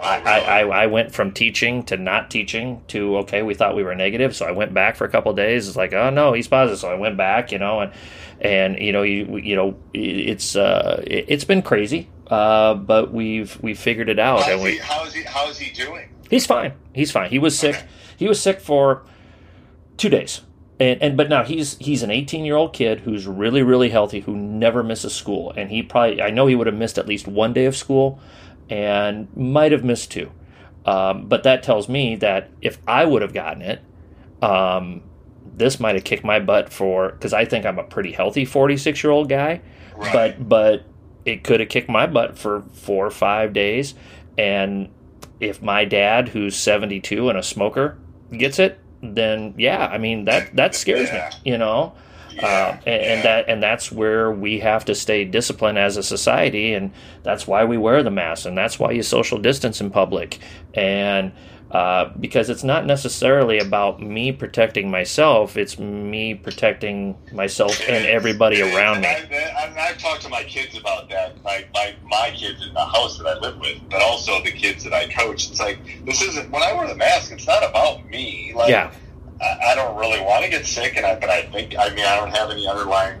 I, 0.00 0.20
I, 0.20 0.60
I 0.60 0.86
went 0.86 1.12
from 1.12 1.32
teaching 1.32 1.82
to 1.84 1.96
not 1.96 2.30
teaching 2.30 2.82
to 2.88 3.18
okay. 3.18 3.42
We 3.42 3.54
thought 3.54 3.74
we 3.74 3.82
were 3.82 3.94
negative, 3.94 4.36
so 4.36 4.46
I 4.46 4.52
went 4.52 4.72
back 4.72 4.96
for 4.96 5.04
a 5.04 5.08
couple 5.08 5.32
days. 5.34 5.66
It's 5.68 5.76
like 5.76 5.92
oh 5.92 6.10
no, 6.10 6.32
he's 6.32 6.48
positive, 6.48 6.78
so 6.78 6.90
I 6.90 6.94
went 6.94 7.16
back. 7.16 7.50
You 7.50 7.58
know, 7.58 7.80
and 7.80 7.92
and 8.40 8.78
you 8.78 8.92
know 8.92 9.02
you 9.02 9.36
you 9.38 9.56
know 9.56 9.76
it's 9.92 10.54
uh 10.54 11.02
it's 11.04 11.44
been 11.44 11.62
crazy, 11.62 12.08
uh, 12.28 12.74
but 12.74 13.12
we've 13.12 13.60
we 13.60 13.74
figured 13.74 14.08
it 14.08 14.18
out. 14.18 14.42
How 14.42 14.52
and 14.52 14.62
we, 14.62 14.72
he, 14.72 14.78
how 14.78 15.04
is 15.04 15.12
he 15.12 15.22
how 15.24 15.48
is 15.48 15.58
he 15.58 15.72
doing? 15.72 16.08
He's 16.30 16.46
fine. 16.46 16.74
He's 16.94 17.10
fine. 17.10 17.30
He 17.30 17.38
was 17.38 17.58
sick. 17.58 17.74
Okay. 17.74 17.86
He 18.16 18.28
was 18.28 18.40
sick 18.40 18.60
for 18.60 19.04
two 19.96 20.08
days 20.08 20.42
and, 20.80 21.02
and 21.02 21.16
but 21.16 21.28
now 21.28 21.44
he's 21.44 21.76
he's 21.78 22.02
an 22.02 22.10
18 22.10 22.44
year 22.44 22.56
old 22.56 22.72
kid 22.72 23.00
who's 23.00 23.26
really 23.26 23.62
really 23.62 23.90
healthy 23.90 24.20
who 24.20 24.36
never 24.36 24.82
misses 24.82 25.14
school. 25.14 25.52
And 25.56 25.70
he 25.70 25.82
probably 25.82 26.22
i 26.22 26.30
know 26.30 26.46
he 26.46 26.54
would 26.54 26.66
have 26.66 26.76
missed 26.76 26.98
at 26.98 27.06
least 27.06 27.26
one 27.26 27.52
day 27.52 27.66
of 27.66 27.76
school 27.76 28.20
and 28.70 29.28
might 29.36 29.72
have 29.72 29.84
missed 29.84 30.10
two. 30.10 30.30
Um, 30.84 31.26
but 31.26 31.42
that 31.42 31.62
tells 31.62 31.88
me 31.88 32.16
that 32.16 32.50
if 32.62 32.78
i 32.86 33.04
would 33.04 33.22
have 33.22 33.34
gotten 33.34 33.62
it 33.62 33.82
um, 34.42 35.02
this 35.56 35.80
might 35.80 35.96
have 35.96 36.04
kicked 36.04 36.24
my 36.24 36.38
butt 36.38 36.72
for 36.72 37.10
because 37.10 37.32
i 37.32 37.44
think 37.44 37.66
i'm 37.66 37.78
a 37.78 37.84
pretty 37.84 38.12
healthy 38.12 38.44
46 38.44 39.02
year 39.02 39.10
old 39.10 39.28
guy. 39.28 39.60
Right. 39.96 40.12
but 40.12 40.48
but 40.48 40.84
it 41.28 41.44
could 41.44 41.60
have 41.60 41.68
kicked 41.68 41.88
my 41.88 42.06
butt 42.06 42.38
for 42.38 42.62
four 42.72 43.06
or 43.06 43.10
five 43.10 43.52
days. 43.52 43.94
And 44.38 44.88
if 45.40 45.62
my 45.62 45.84
dad 45.84 46.28
who's 46.28 46.56
72 46.56 47.28
and 47.28 47.38
a 47.38 47.42
smoker 47.42 47.98
gets 48.32 48.58
it 48.58 48.80
then 49.02 49.54
yeah, 49.56 49.86
I 49.86 49.98
mean 49.98 50.24
that 50.24 50.54
that 50.56 50.74
scares 50.74 51.08
yeah. 51.08 51.30
me, 51.44 51.52
you 51.52 51.58
know. 51.58 51.94
Yeah. 52.30 52.46
Uh, 52.46 52.72
and, 52.72 52.82
yeah. 52.86 52.92
and, 52.92 53.24
that 53.24 53.48
and 53.48 53.62
that's 53.62 53.90
where 53.90 54.30
we 54.30 54.60
have 54.60 54.84
to 54.84 54.94
stay 54.94 55.24
disciplined 55.24 55.78
as 55.78 55.96
a 55.96 56.02
society, 56.02 56.74
and 56.74 56.92
that's 57.22 57.46
why 57.46 57.64
we 57.64 57.78
wear 57.78 58.02
the 58.02 58.10
mask, 58.10 58.46
and 58.46 58.56
that's 58.56 58.78
why 58.78 58.90
you 58.90 59.02
social 59.02 59.38
distance 59.38 59.80
in 59.80 59.90
public, 59.90 60.38
and 60.74 61.32
uh, 61.70 62.10
because 62.18 62.48
it's 62.48 62.64
not 62.64 62.86
necessarily 62.86 63.58
about 63.58 64.00
me 64.00 64.32
protecting 64.32 64.90
myself; 64.90 65.56
it's 65.56 65.78
me 65.78 66.34
protecting 66.34 67.16
myself 67.32 67.78
and 67.88 68.06
everybody 68.06 68.62
around 68.62 69.02
me. 69.02 69.06
I, 69.08 69.72
have 69.76 69.98
talked 69.98 70.22
to 70.22 70.30
my 70.30 70.44
kids 70.44 70.78
about 70.78 71.10
that. 71.10 71.42
My, 71.42 71.66
my 71.74 71.94
my 72.04 72.32
kids 72.34 72.66
in 72.66 72.72
the 72.72 72.84
house 72.84 73.18
that 73.18 73.26
I 73.26 73.38
live 73.40 73.58
with, 73.58 73.78
but 73.90 74.00
also 74.00 74.42
the 74.42 74.52
kids 74.52 74.82
that 74.84 74.94
I 74.94 75.08
coach. 75.08 75.50
It's 75.50 75.60
like 75.60 75.78
this 76.06 76.22
isn't 76.22 76.50
when 76.50 76.62
I 76.62 76.72
wear 76.72 76.88
the 76.88 76.94
mask. 76.94 77.32
It's 77.32 77.46
not 77.46 77.62
about 77.62 78.08
me. 78.08 78.52
Like, 78.54 78.70
yeah. 78.70 78.90
I, 79.42 79.72
I 79.72 79.74
don't 79.74 79.96
really 79.98 80.20
want 80.20 80.44
to 80.44 80.50
get 80.50 80.64
sick, 80.64 80.96
and 80.96 81.04
I 81.04 81.16
but 81.16 81.28
I 81.28 81.42
think 81.42 81.74
I 81.78 81.90
mean 81.90 82.06
I 82.06 82.16
don't 82.16 82.34
have 82.34 82.50
any 82.50 82.66
underlying 82.66 83.20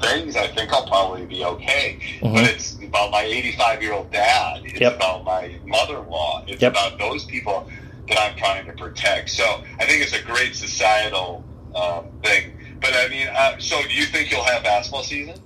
things, 0.00 0.36
I 0.36 0.46
think 0.48 0.72
I'll 0.72 0.86
probably 0.86 1.24
be 1.26 1.44
okay. 1.44 1.98
Mm-hmm. 2.20 2.34
But 2.34 2.44
it's 2.44 2.74
about 2.82 3.10
my 3.10 3.22
85 3.22 3.82
year 3.82 3.92
old 3.92 4.10
dad. 4.12 4.62
It's 4.64 4.80
yep. 4.80 4.96
about 4.96 5.24
my 5.24 5.58
mother 5.64 5.98
in 5.98 6.08
law. 6.08 6.44
It's 6.46 6.60
yep. 6.60 6.72
about 6.72 6.98
those 6.98 7.24
people 7.24 7.68
that 8.08 8.18
I'm 8.18 8.36
trying 8.36 8.66
to 8.66 8.72
protect. 8.72 9.30
So 9.30 9.44
I 9.78 9.84
think 9.86 10.02
it's 10.02 10.12
a 10.12 10.22
great 10.22 10.54
societal 10.54 11.44
um, 11.74 12.06
thing. 12.22 12.52
But 12.80 12.94
I 12.94 13.08
mean, 13.08 13.28
uh, 13.28 13.58
so 13.58 13.80
do 13.82 13.94
you 13.94 14.04
think 14.06 14.30
you'll 14.30 14.44
have 14.44 14.62
basketball 14.62 15.02
season? 15.02 15.36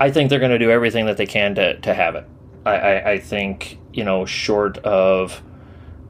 I 0.00 0.10
think 0.10 0.30
they're 0.30 0.38
going 0.38 0.52
to 0.52 0.58
do 0.58 0.70
everything 0.70 1.06
that 1.06 1.16
they 1.16 1.26
can 1.26 1.54
to, 1.56 1.78
to 1.80 1.94
have 1.94 2.14
it. 2.14 2.26
I, 2.64 2.74
I, 2.74 3.10
I 3.12 3.18
think, 3.18 3.78
you 3.92 4.04
know, 4.04 4.24
short 4.24 4.78
of, 4.78 5.42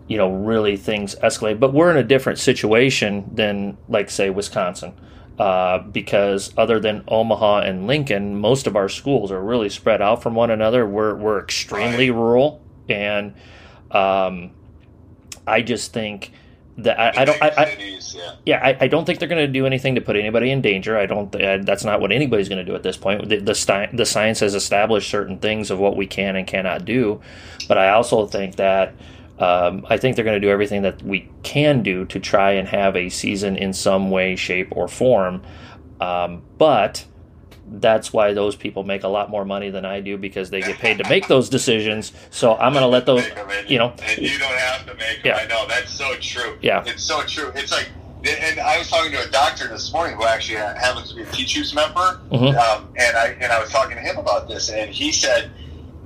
you 0.06 0.16
know, 0.16 0.32
really 0.32 0.76
things 0.76 1.14
escalate. 1.16 1.58
But 1.58 1.72
we're 1.72 1.90
in 1.90 1.96
a 1.96 2.04
different 2.04 2.38
situation 2.38 3.30
than, 3.34 3.76
like, 3.88 4.10
say, 4.10 4.30
Wisconsin. 4.30 4.94
Uh, 5.38 5.78
because 5.78 6.52
other 6.56 6.78
than 6.78 7.02
Omaha 7.08 7.60
and 7.60 7.86
Lincoln, 7.86 8.36
most 8.38 8.66
of 8.66 8.76
our 8.76 8.88
schools 8.88 9.32
are 9.32 9.42
really 9.42 9.70
spread 9.70 10.02
out 10.02 10.22
from 10.22 10.34
one 10.34 10.50
another. 10.50 10.86
We're, 10.86 11.14
we're 11.14 11.40
extremely 11.40 12.10
right. 12.10 12.18
rural. 12.18 12.62
And 12.88 13.34
um, 13.90 14.52
I 15.46 15.62
just 15.62 15.92
think 15.92 16.32
that 16.78 16.98
I, 16.98 17.22
I 17.22 17.24
don't. 17.24 17.42
I, 17.42 17.48
I, 17.48 18.00
yeah. 18.44 18.60
I, 18.64 18.84
I 18.84 18.88
don't 18.88 19.04
think 19.04 19.18
they're 19.18 19.28
going 19.28 19.46
to 19.46 19.52
do 19.52 19.66
anything 19.66 19.94
to 19.96 20.00
put 20.00 20.16
anybody 20.16 20.50
in 20.50 20.62
danger. 20.62 20.96
I 20.96 21.06
don't. 21.06 21.34
Uh, 21.34 21.58
that's 21.62 21.84
not 21.84 22.00
what 22.00 22.12
anybody's 22.12 22.48
going 22.48 22.64
to 22.64 22.70
do 22.70 22.74
at 22.74 22.82
this 22.82 22.96
point. 22.96 23.28
The 23.28 23.38
the, 23.38 23.88
the 23.92 24.06
science 24.06 24.40
has 24.40 24.54
established 24.54 25.10
certain 25.10 25.38
things 25.38 25.70
of 25.70 25.78
what 25.78 25.96
we 25.96 26.06
can 26.06 26.36
and 26.36 26.46
cannot 26.46 26.84
do, 26.84 27.20
but 27.68 27.76
I 27.78 27.90
also 27.90 28.26
think 28.26 28.56
that 28.56 28.94
um, 29.38 29.86
I 29.88 29.96
think 29.96 30.16
they're 30.16 30.24
going 30.24 30.40
to 30.40 30.46
do 30.46 30.50
everything 30.50 30.82
that 30.82 31.02
we 31.02 31.28
can 31.42 31.82
do 31.82 32.04
to 32.06 32.20
try 32.20 32.52
and 32.52 32.68
have 32.68 32.96
a 32.96 33.08
season 33.08 33.56
in 33.56 33.72
some 33.72 34.10
way, 34.10 34.36
shape, 34.36 34.68
or 34.70 34.88
form. 34.88 35.42
Um, 36.00 36.42
but 36.58 37.04
that's 37.80 38.12
why 38.12 38.32
those 38.32 38.56
people 38.56 38.84
make 38.84 39.02
a 39.04 39.08
lot 39.08 39.30
more 39.30 39.44
money 39.44 39.70
than 39.70 39.84
I 39.84 40.00
do 40.00 40.16
because 40.18 40.50
they 40.50 40.60
get 40.60 40.78
paid 40.78 40.98
to 40.98 41.08
make 41.08 41.28
those 41.28 41.48
decisions. 41.48 42.12
So 42.30 42.54
I'm 42.56 42.72
going 42.72 42.82
to 42.82 42.88
let 42.88 43.06
those, 43.06 43.22
Make 43.22 43.36
'em, 43.38 43.50
and- 43.50 43.70
you 43.70 43.78
know, 43.78 43.92
and 44.02 44.18
you 44.18 44.38
don't 44.38 44.52
have 44.58 44.86
to 44.86 44.94
make 44.94 45.22
them. 45.22 45.34
Yeah. 45.34 45.36
I 45.36 45.46
know 45.46 45.66
that's 45.68 45.92
so 45.92 46.14
true. 46.20 46.58
Yeah. 46.62 46.84
it's 46.86 47.02
so 47.02 47.22
true. 47.22 47.50
It's 47.54 47.72
like, 47.72 47.88
and 48.24 48.60
I 48.60 48.78
was 48.78 48.88
talking 48.88 49.10
to 49.12 49.20
a 49.26 49.30
doctor 49.30 49.66
this 49.68 49.92
morning 49.92 50.16
who 50.16 50.24
actually 50.24 50.58
happens 50.58 51.08
to 51.10 51.16
be 51.16 51.22
a 51.22 51.26
TeachHoops 51.26 51.74
member, 51.74 52.20
Mhm. 52.30 52.56
um, 52.56 52.88
and 52.96 53.16
I 53.16 53.36
and 53.40 53.50
I 53.52 53.58
was 53.60 53.70
talking 53.70 53.96
to 53.96 54.02
him 54.02 54.16
about 54.18 54.48
this, 54.48 54.68
and 54.70 54.90
he 54.90 55.10
said. 55.12 55.50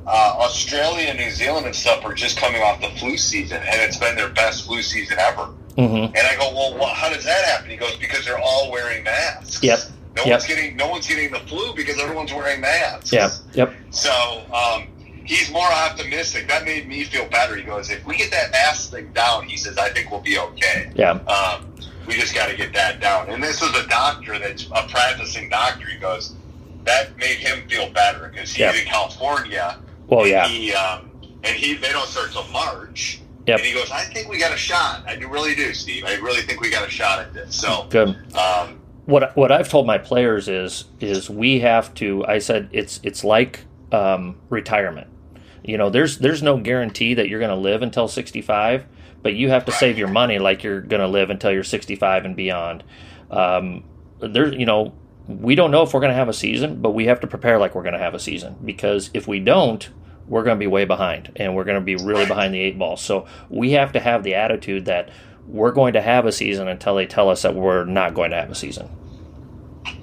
Uh, 0.09 0.35
Australia 0.39 1.09
and 1.09 1.19
New 1.19 1.33
Zealand 1.33 1.67
and 1.67 1.75
stuff 1.75 2.05
are 2.05 2.15
just 2.15 2.37
coming 2.39 2.63
off 2.63 2.81
the 2.81 2.91
flu 2.91 3.19
season, 3.19 3.57
and 3.61 3.81
it's 3.83 3.97
been 3.97 4.15
their 4.15 4.29
best 4.29 4.65
flu 4.65 4.81
season 4.81 5.19
ever. 5.19 5.47
hmm 5.75 5.83
And 5.83 6.17
I 6.19 6.37
go, 6.39 6.55
well, 6.55 6.87
how 6.95 7.09
does 7.09 7.25
that 7.25 7.45
happen? 7.47 7.69
He 7.71 7.77
goes, 7.77 7.97
because 7.97 8.25
they're 8.25 8.39
all 8.39 8.71
wearing 8.71 9.03
masks. 9.03 9.61
Yep. 9.65 9.81
No 10.17 10.23
Yep. 10.25 10.31
one's 10.33 10.47
getting 10.47 10.77
no 10.77 10.89
one's 10.89 11.07
getting 11.07 11.31
the 11.31 11.41
flu 11.41 11.75
because 11.75 11.99
everyone's 12.01 12.33
wearing 12.33 12.61
masks. 12.61 13.13
yeah, 13.13 13.31
yep, 13.53 13.75
So 13.91 14.11
um, 14.53 14.89
he's 15.25 15.51
more 15.53 15.67
optimistic. 15.71 16.49
That 16.49 16.65
made 16.65 16.89
me 16.89 17.05
feel 17.05 17.27
better. 17.29 17.55
He 17.57 17.63
goes, 17.63 17.91
if 17.91 18.05
we 18.07 18.17
get 18.17 18.31
that 18.31 18.51
mask 18.51 18.91
thing 18.93 19.13
down, 19.13 19.45
he 19.47 19.57
says, 19.57 19.77
I 19.79 19.91
think 19.91 20.11
we'll 20.11 20.21
be 20.23 20.39
okay. 20.39 20.91
yeah, 20.95 21.11
Um, 21.27 21.67
we 22.07 22.15
just 22.15 22.35
got 22.35 22.49
to 22.49 22.57
get 22.57 22.73
that 22.73 23.01
down. 23.01 23.29
And 23.29 23.43
this 23.43 23.61
was 23.61 23.77
a 23.77 23.87
doctor 23.89 24.39
that's 24.39 24.67
a 24.73 24.87
practicing 24.89 25.49
doctor. 25.51 25.87
He 25.87 25.99
goes, 25.99 26.35
that 26.85 27.17
made 27.19 27.37
him 27.39 27.69
feel 27.69 27.91
better 27.91 28.29
because 28.33 28.51
he's 28.51 28.59
Yeah. 28.61 28.73
in 28.73 28.87
California. 28.87 29.79
well, 30.07 30.27
yeah, 30.27 30.47
He, 30.49 30.73
um, 30.73 31.11
and 31.45 31.55
he 31.57 31.75
they 31.75 31.91
don't 31.93 32.07
start 32.09 32.33
till 32.33 32.47
March. 32.49 33.21
Yep. 33.47 33.59
And 33.59 33.67
he 33.67 33.75
goes, 33.75 33.91
I 33.91 34.03
think 34.05 34.29
we 34.29 34.39
got 34.39 34.53
a 34.53 34.57
shot. 34.57 35.05
I 35.07 35.15
do 35.17 35.29
really 35.29 35.55
do, 35.55 35.75
Steve. 35.75 36.05
I 36.07 36.15
really 36.15 36.43
think 36.43 36.61
we 36.61 36.71
got 36.71 36.87
a 36.87 36.91
shot 36.91 37.19
at 37.21 37.35
this. 37.35 37.55
So, 37.55 37.87
good. 37.91 38.09
um, 38.37 38.81
what 39.07 39.37
what 39.37 39.51
I've 39.51 39.69
told 39.69 39.87
my 39.87 39.99
players 39.99 40.49
is 40.49 40.85
is 41.01 41.31
we 41.31 41.61
have 41.61 41.95
to. 41.95 42.25
I 42.27 42.39
said 42.39 42.69
it's 42.73 43.01
it's 43.03 43.25
like 43.25 43.65
um, 43.93 44.37
retirement. 44.51 45.09
You 45.63 45.79
know, 45.79 45.91
there's 45.91 46.19
there's 46.19 46.43
no 46.43 46.59
guarantee 46.59 47.15
that 47.15 47.29
you're 47.29 47.41
going 47.41 47.51
to 47.51 47.57
live 47.57 47.83
until 47.83 48.09
65, 48.09 48.87
but 49.23 49.35
you 49.35 49.49
have 49.49 49.65
to 49.65 49.73
save 49.73 49.99
your 49.99 50.09
money 50.09 50.39
like 50.39 50.63
you're 50.63 50.81
going 50.81 51.01
to 51.01 51.09
live 51.09 51.31
until 51.31 51.53
you're 51.53 51.65
65 51.65 52.25
and 52.25 52.37
beyond. 52.37 52.85
Um, 53.31 53.85
there, 54.21 54.53
you 54.53 54.67
know, 54.67 54.95
we 55.27 55.55
don't 55.55 55.71
know 55.71 55.83
if 55.83 55.93
we're 55.93 56.01
going 56.01 56.13
to 56.13 56.17
have 56.17 56.29
a 56.29 56.35
season, 56.35 56.81
but 56.81 56.91
we 56.91 57.07
have 57.07 57.21
to 57.21 57.27
prepare 57.27 57.59
like 57.59 57.75
we're 57.75 57.83
going 57.83 57.95
to 57.95 57.99
have 57.99 58.15
a 58.15 58.21
season 58.21 58.57
because 58.65 59.11
if 59.15 59.27
we 59.27 59.41
don't, 59.41 59.89
we're 60.29 60.43
going 60.43 60.57
to 60.57 60.61
be 60.61 60.67
way 60.67 60.85
behind 60.85 61.33
and 61.37 61.55
we're 61.55 61.65
going 61.65 61.79
to 61.79 61.85
be 61.85 61.97
really 61.97 62.27
behind 62.27 62.55
the 62.55 62.61
eight 62.61 62.79
ball. 62.79 62.97
So 62.97 63.27
we 63.49 63.73
have 63.73 63.93
to 63.93 64.01
have 64.01 64.23
the 64.23 64.35
attitude 64.35 64.85
that 64.87 65.11
we're 65.49 65.73
going 65.73 65.93
to 65.95 66.03
have 66.03 66.27
a 66.27 66.33
season 66.33 66.69
until 66.69 66.95
they 66.95 67.07
tell 67.07 67.29
us 67.29 67.43
that 67.43 67.55
we're 67.55 67.85
not 67.85 68.15
going 68.15 68.31
to 68.31 68.37
have 68.37 68.51
a 68.51 68.55
season. 68.55 68.89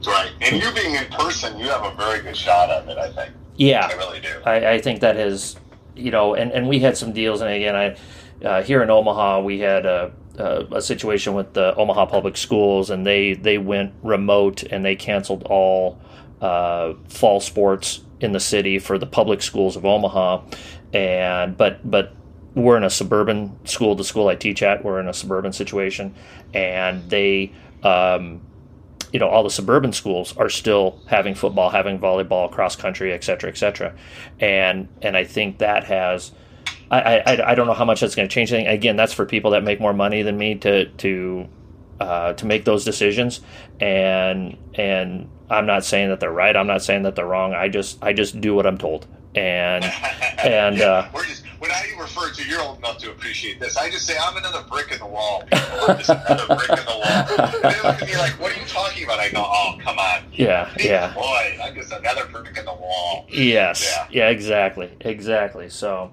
right. 0.05 0.31
And 0.41 0.61
you 0.61 0.71
being 0.73 0.95
in 0.95 1.05
person, 1.05 1.57
you 1.59 1.67
have 1.67 1.83
a 1.83 1.95
very 1.95 2.21
good 2.21 2.37
shot 2.37 2.69
of 2.69 2.87
it, 2.87 2.97
I 2.97 3.11
think. 3.11 3.33
Yeah, 3.55 3.87
I 3.91 3.93
really 3.93 4.19
do. 4.19 4.41
I, 4.45 4.73
I 4.73 4.81
think 4.81 5.01
that 5.01 5.15
has, 5.15 5.55
you 5.95 6.11
know, 6.11 6.33
and, 6.33 6.51
and 6.51 6.67
we 6.67 6.79
had 6.79 6.97
some 6.97 7.13
deals, 7.13 7.41
and 7.41 7.51
again, 7.51 7.75
I 7.75 7.97
uh, 8.43 8.61
here 8.61 8.83
in 8.83 8.89
Omaha, 8.89 9.41
we 9.41 9.59
had 9.59 9.85
a, 9.85 10.11
a, 10.37 10.65
a 10.73 10.81
situation 10.81 11.33
with 11.33 11.53
the 11.53 11.73
Omaha 11.75 12.07
Public 12.07 12.35
Schools, 12.35 12.89
and 12.89 13.05
they 13.05 13.33
they 13.33 13.57
went 13.57 13.93
remote 14.03 14.63
and 14.63 14.83
they 14.83 14.95
canceled 14.95 15.43
all 15.43 15.99
uh, 16.41 16.93
fall 17.07 17.39
sports 17.39 18.01
in 18.19 18.31
the 18.31 18.39
city 18.39 18.79
for 18.79 18.97
the 18.97 19.05
public 19.05 19.41
schools 19.41 19.75
of 19.75 19.85
Omaha, 19.85 20.41
and 20.93 21.55
but 21.55 21.89
but 21.89 22.13
we're 22.55 22.77
in 22.77 22.84
a 22.84 22.89
suburban 22.89 23.57
school. 23.65 23.95
The 23.95 24.03
school 24.03 24.27
I 24.27 24.35
teach 24.35 24.61
at, 24.63 24.84
we're 24.84 24.99
in 24.99 25.07
a 25.07 25.13
suburban 25.13 25.53
situation, 25.53 26.13
and 26.53 27.09
they. 27.09 27.51
Um, 27.84 28.41
you 29.13 29.19
know 29.19 29.30
all 29.30 29.43
the 29.43 29.51
suburban 29.51 29.93
schools 29.93 30.35
are 30.38 30.49
still 30.49 30.99
having 31.05 31.35
football, 31.35 31.69
having 31.69 31.99
volleyball, 31.99 32.51
cross 32.51 32.75
country, 32.75 33.13
et 33.13 33.23
cetera, 33.23 33.49
et 33.49 33.57
cetera, 33.57 33.93
and 34.39 34.89
and 35.01 35.15
I 35.15 35.23
think 35.23 35.59
that 35.59 35.85
has. 35.85 36.31
I, 36.91 37.19
I, 37.19 37.51
I 37.51 37.55
don't 37.55 37.65
know 37.65 37.73
how 37.73 37.85
much 37.85 38.01
that's 38.01 38.13
going 38.13 38.27
to 38.27 38.34
change 38.34 38.51
anything. 38.51 38.71
Again, 38.71 38.95
that's 38.95 39.13
for 39.13 39.25
people 39.25 39.51
that 39.51 39.63
make 39.63 39.80
more 39.80 39.93
money 39.93 40.21
than 40.23 40.38
me 40.38 40.55
to 40.55 40.85
to 40.85 41.47
uh, 41.99 42.34
to 42.34 42.45
make 42.45 42.65
those 42.65 42.84
decisions, 42.84 43.41
and 43.80 44.57
and 44.73 45.30
I'm 45.49 45.65
not 45.67 45.85
saying 45.85 46.09
that 46.09 46.19
they're 46.19 46.31
right. 46.31 46.55
I'm 46.55 46.67
not 46.67 46.81
saying 46.81 47.03
that 47.03 47.15
they're 47.15 47.27
wrong. 47.27 47.53
I 47.53 47.69
just 47.69 48.03
I 48.03 48.13
just 48.13 48.41
do 48.41 48.55
what 48.55 48.65
I'm 48.65 48.77
told, 48.80 49.07
and 49.35 49.84
and 50.43 50.81
uh, 50.81 51.07
we're 51.14 51.26
just 51.26 51.43
when 51.60 51.72
I 51.72 51.85
refer 51.99 52.30
to 52.31 52.47
you're 52.47 52.61
old 52.61 52.80
enough 52.80 52.97
to 52.99 53.11
appreciate 53.11 53.60
this. 53.60 53.77
I 53.77 53.89
just 53.89 54.05
say 54.05 54.15
I'm 54.22 54.35
another 54.38 54.64
brick 54.69 54.91
in 54.91 54.99
the 54.99 55.05
wall. 55.05 55.43
I'm 55.51 55.97
just 55.97 56.10
another 56.10 56.47
brick 56.47 56.69
in 56.69 56.85
the 56.85 57.01
wall. 57.03 57.72
They 57.72 57.81
look 57.81 58.01
at 58.01 58.07
me 58.07 58.18
like, 58.18 58.39
"What 58.39 58.55
are 58.55 58.60
you 58.60 58.68
talking 58.68 59.03
about?" 59.05 59.19
I 59.19 59.30
go, 59.30 59.43
"Oh, 59.45 59.77
come 59.81 59.97
on, 59.97 60.26
yeah, 60.34 60.69
Big 60.76 60.88
yeah. 60.88 61.14
boy, 61.14 61.57
I'm 61.64 61.73
just 61.76 61.91
another 61.91 62.26
brick 62.27 62.57
in 62.57 62.65
the 62.65 62.73
wall." 62.73 63.26
Yes. 63.30 63.84
Yeah. 63.89 64.07
Yeah, 64.11 64.30
exactly. 64.30 64.91
Exactly. 65.01 65.69
So, 65.69 66.11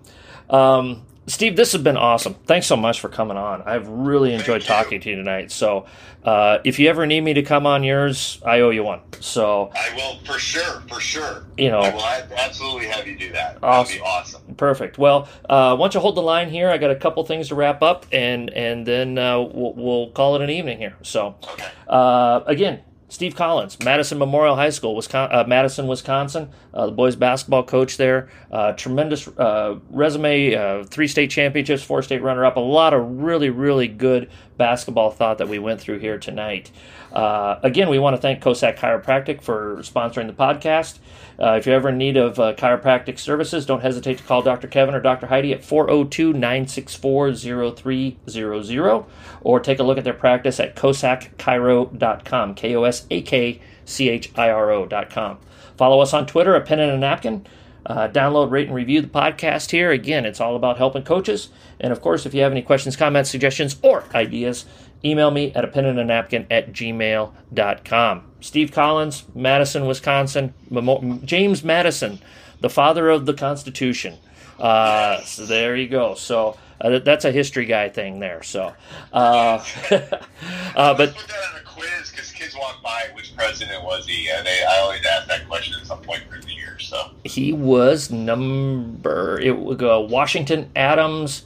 um, 0.49 1.03
Steve, 1.31 1.55
this 1.57 1.73
has 1.73 1.81
been 1.83 1.97
awesome. 1.97 2.35
Thanks 2.47 2.67
so 2.67 2.77
much 2.77 3.01
for 3.01 3.09
coming 3.09 3.37
on. 3.37 3.63
I've 3.63 3.87
really 3.89 4.35
enjoyed 4.35 4.63
Thank 4.63 4.69
you. 4.69 4.69
talking 4.69 5.01
to 5.03 5.11
you 5.11 5.17
tonight. 5.17 5.53
So, 5.53 5.87
uh, 6.25 6.59
if 6.65 6.79
you 6.79 6.89
ever 6.89 7.07
need 7.07 7.21
me 7.21 7.35
to 7.35 7.43
come 7.43 7.67
on 7.67 7.85
yours, 7.85 8.41
I 8.45 8.61
owe 8.61 8.71
you 8.71 8.83
one. 8.83 9.01
So, 9.21 9.71
I 9.75 9.95
will 9.95 10.19
for 10.25 10.39
sure, 10.39 10.83
for 10.89 11.01
sure. 11.01 11.45
you 11.57 11.69
I 11.69 11.71
know, 11.71 11.97
will 11.97 12.03
absolutely 12.37 12.89
have 12.89 13.07
you 13.07 13.17
do 13.17 13.31
that. 13.33 13.59
Awesome. 13.63 13.93
That'd 13.99 14.03
be 14.03 14.07
awesome. 14.09 14.55
perfect. 14.57 14.99
Well, 14.99 15.29
uh, 15.49 15.77
why 15.77 15.85
don't 15.85 15.95
you 15.95 16.01
hold 16.01 16.17
the 16.17 16.23
line 16.23 16.51
here? 16.51 16.69
I 16.69 16.79
got 16.79 16.91
a 16.91 16.97
couple 16.97 17.25
things 17.25 17.49
to 17.49 17.55
wrap 17.55 17.81
up, 17.83 18.07
and 18.13 18.51
and 18.51 18.85
then 18.85 19.17
uh, 19.17 19.39
we'll, 19.41 19.75
we'll 19.75 20.11
call 20.11 20.35
it 20.37 20.43
an 20.43 20.51
evening 20.51 20.79
here. 20.79 20.97
So, 21.03 21.37
Okay. 21.53 21.69
Uh, 21.89 22.41
again, 22.47 22.81
Steve 23.11 23.35
Collins, 23.35 23.77
Madison 23.83 24.19
Memorial 24.19 24.55
High 24.55 24.71
School, 24.71 24.95
Wisconsin, 24.95 25.37
uh, 25.37 25.45
Madison, 25.45 25.89
Wisconsin, 25.89 26.49
uh, 26.73 26.87
the 26.87 26.93
boys 26.93 27.17
basketball 27.17 27.65
coach 27.65 27.97
there. 27.97 28.29
Uh, 28.53 28.73
tremendous 28.73 29.27
uh, 29.37 29.81
resume, 29.91 30.55
uh, 30.55 30.85
three 30.85 31.09
state 31.09 31.29
championships, 31.29 31.83
four 31.83 32.03
state 32.03 32.23
runner 32.23 32.45
up. 32.45 32.57
A 32.57 32.61
lot 32.61 32.95
of 32.95 33.21
really, 33.21 33.51
really 33.51 33.89
good 33.89 34.31
basketball 34.57 35.11
thought 35.11 35.39
that 35.39 35.49
we 35.49 35.59
went 35.59 35.81
through 35.81 35.99
here 35.99 36.19
tonight. 36.19 36.71
Uh, 37.13 37.59
again, 37.63 37.89
we 37.89 37.99
want 37.99 38.15
to 38.15 38.23
thank 38.23 38.43
Kosak 38.43 38.79
Chiropractic 38.79 39.43
for 39.43 39.77
sponsoring 39.79 40.27
the 40.27 40.33
podcast. 40.33 40.99
Uh, 41.41 41.57
if 41.57 41.67
you're 41.67 41.75
ever 41.75 41.89
in 41.89 41.99
need 41.99 42.17
of 42.17 42.39
uh, 42.39 42.55
chiropractic 42.55 43.19
services, 43.19 43.65
don't 43.65 43.81
hesitate 43.81 44.19
to 44.19 44.25
call 44.25 44.43
Dr. 44.43 44.69
Kevin 44.69 44.95
or 44.95 45.01
Dr. 45.01 45.27
Heidi 45.27 45.53
at 45.53 45.65
402 45.65 46.33
964 46.35 47.35
0300 47.35 49.05
or 49.41 49.61
take 49.61 49.79
a 49.79 49.83
look 49.83 49.99
at 49.99 50.05
their 50.05 50.13
practice 50.13 50.61
at 50.61 50.77
kosakchiro.com. 50.77 52.55
K 52.55 52.77
O 52.77 52.85
S 52.85 53.07
A 53.11 53.23
K 53.23 53.61
C 53.85 54.09
H 54.09 54.31
I 54.37 54.51
R 54.51 54.71
O.com. 54.71 55.39
Follow 55.77 56.01
us 56.01 56.13
on 56.13 56.27
Twitter 56.27 56.55
at 56.55 56.67
Pen 56.67 56.79
and 56.79 56.93
a 56.93 56.99
Napkin. 56.99 57.47
Uh, 57.87 58.07
download, 58.09 58.51
rate, 58.51 58.67
and 58.67 58.77
review 58.77 59.01
the 59.01 59.09
podcast 59.09 59.71
here. 59.71 59.91
Again, 59.91 60.27
it's 60.27 60.41
all 60.41 60.55
about 60.55 60.77
helping 60.77 61.03
coaches. 61.03 61.49
And 61.81 61.93
of 61.93 62.03
course, 62.03 62.27
if 62.27 62.35
you 62.35 62.43
have 62.43 62.53
any 62.53 62.61
questions, 62.61 62.95
comments, 62.95 63.31
suggestions, 63.31 63.77
or 63.83 64.05
ideas, 64.15 64.67
email 65.05 65.31
me 65.31 65.53
at 65.55 65.65
a 65.65 65.69
pen 65.69 65.85
and 65.87 65.99
a 65.99 66.05
napkin 66.05 66.47
at 66.51 66.73
gmail.com. 66.73 68.25
Steve 68.41 68.73
Collins, 68.73 69.25
Madison, 69.35 69.87
Wisconsin, 69.87 70.55
Memo- 70.71 71.19
James 71.25 71.63
Madison, 71.63 72.21
the 72.61 72.71
father 72.71 73.11
of 73.11 73.27
the 73.27 73.35
Constitution. 73.35 74.17
Uh, 74.59 75.21
so 75.23 75.47
there 75.47 75.77
you 75.77 75.89
go. 75.89 76.15
So 76.15 76.57
uh, 76.81 76.91
that- 76.91 77.05
that's 77.05 77.25
a 77.25 77.33
history 77.33 77.65
guy 77.67 77.89
thing 77.89 78.19
there. 78.21 78.43
So, 78.43 78.73
uh, 79.13 79.63
uh, 79.91 80.95
but 80.95 81.15
put 81.15 81.29
that 81.29 81.45
on 81.55 81.61
a 81.61 81.65
quiz 81.65 82.11
because 82.11 82.31
kids 82.33 82.55
walk 82.57 82.83
by. 82.83 83.05
Which 83.15 83.35
president 83.37 83.85
was 83.85 84.07
he? 84.07 84.29
And 84.31 84.47
they, 84.47 84.63
I 84.69 84.79
always 84.81 85.05
ask 85.07 85.29
that 85.29 85.47
question 85.49 85.75
at 85.81 85.87
some 85.87 86.01
point 86.01 86.23
during 86.29 86.45
the 86.47 86.53
year. 86.53 86.79
So 86.79 87.11
he 87.25 87.53
was 87.53 88.11
number 88.11 89.39
it 89.41 89.57
would 89.59 89.79
go 89.79 90.01
Washington, 90.01 90.71
Adams, 90.77 91.45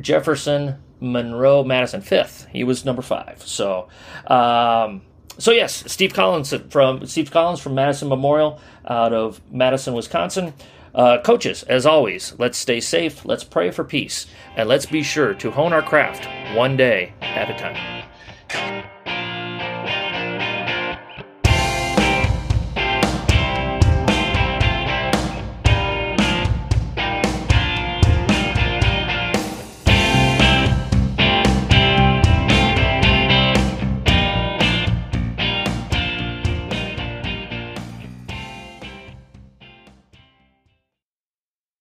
Jefferson, 0.00 0.76
Monroe, 1.00 1.64
Madison, 1.64 2.00
fifth. 2.00 2.46
He 2.50 2.64
was 2.64 2.84
number 2.84 3.02
five. 3.02 3.42
So, 3.44 3.88
um, 4.26 5.02
so 5.38 5.52
yes, 5.52 5.84
Steve 5.86 6.14
Collins 6.14 6.54
from 6.70 7.06
Steve 7.06 7.30
Collins 7.30 7.60
from 7.60 7.74
Madison 7.74 8.08
Memorial 8.08 8.60
out 8.86 9.12
of 9.12 9.40
Madison, 9.50 9.94
Wisconsin. 9.94 10.54
Uh, 10.94 11.20
coaches, 11.20 11.62
as 11.64 11.84
always, 11.84 12.34
let's 12.38 12.56
stay 12.56 12.80
safe, 12.80 13.26
let's 13.26 13.44
pray 13.44 13.70
for 13.70 13.84
peace, 13.84 14.26
and 14.56 14.66
let's 14.66 14.86
be 14.86 15.02
sure 15.02 15.34
to 15.34 15.50
hone 15.50 15.74
our 15.74 15.82
craft 15.82 16.26
one 16.56 16.74
day 16.74 17.12
at 17.20 17.50
a 17.50 17.58
time. 17.58 18.75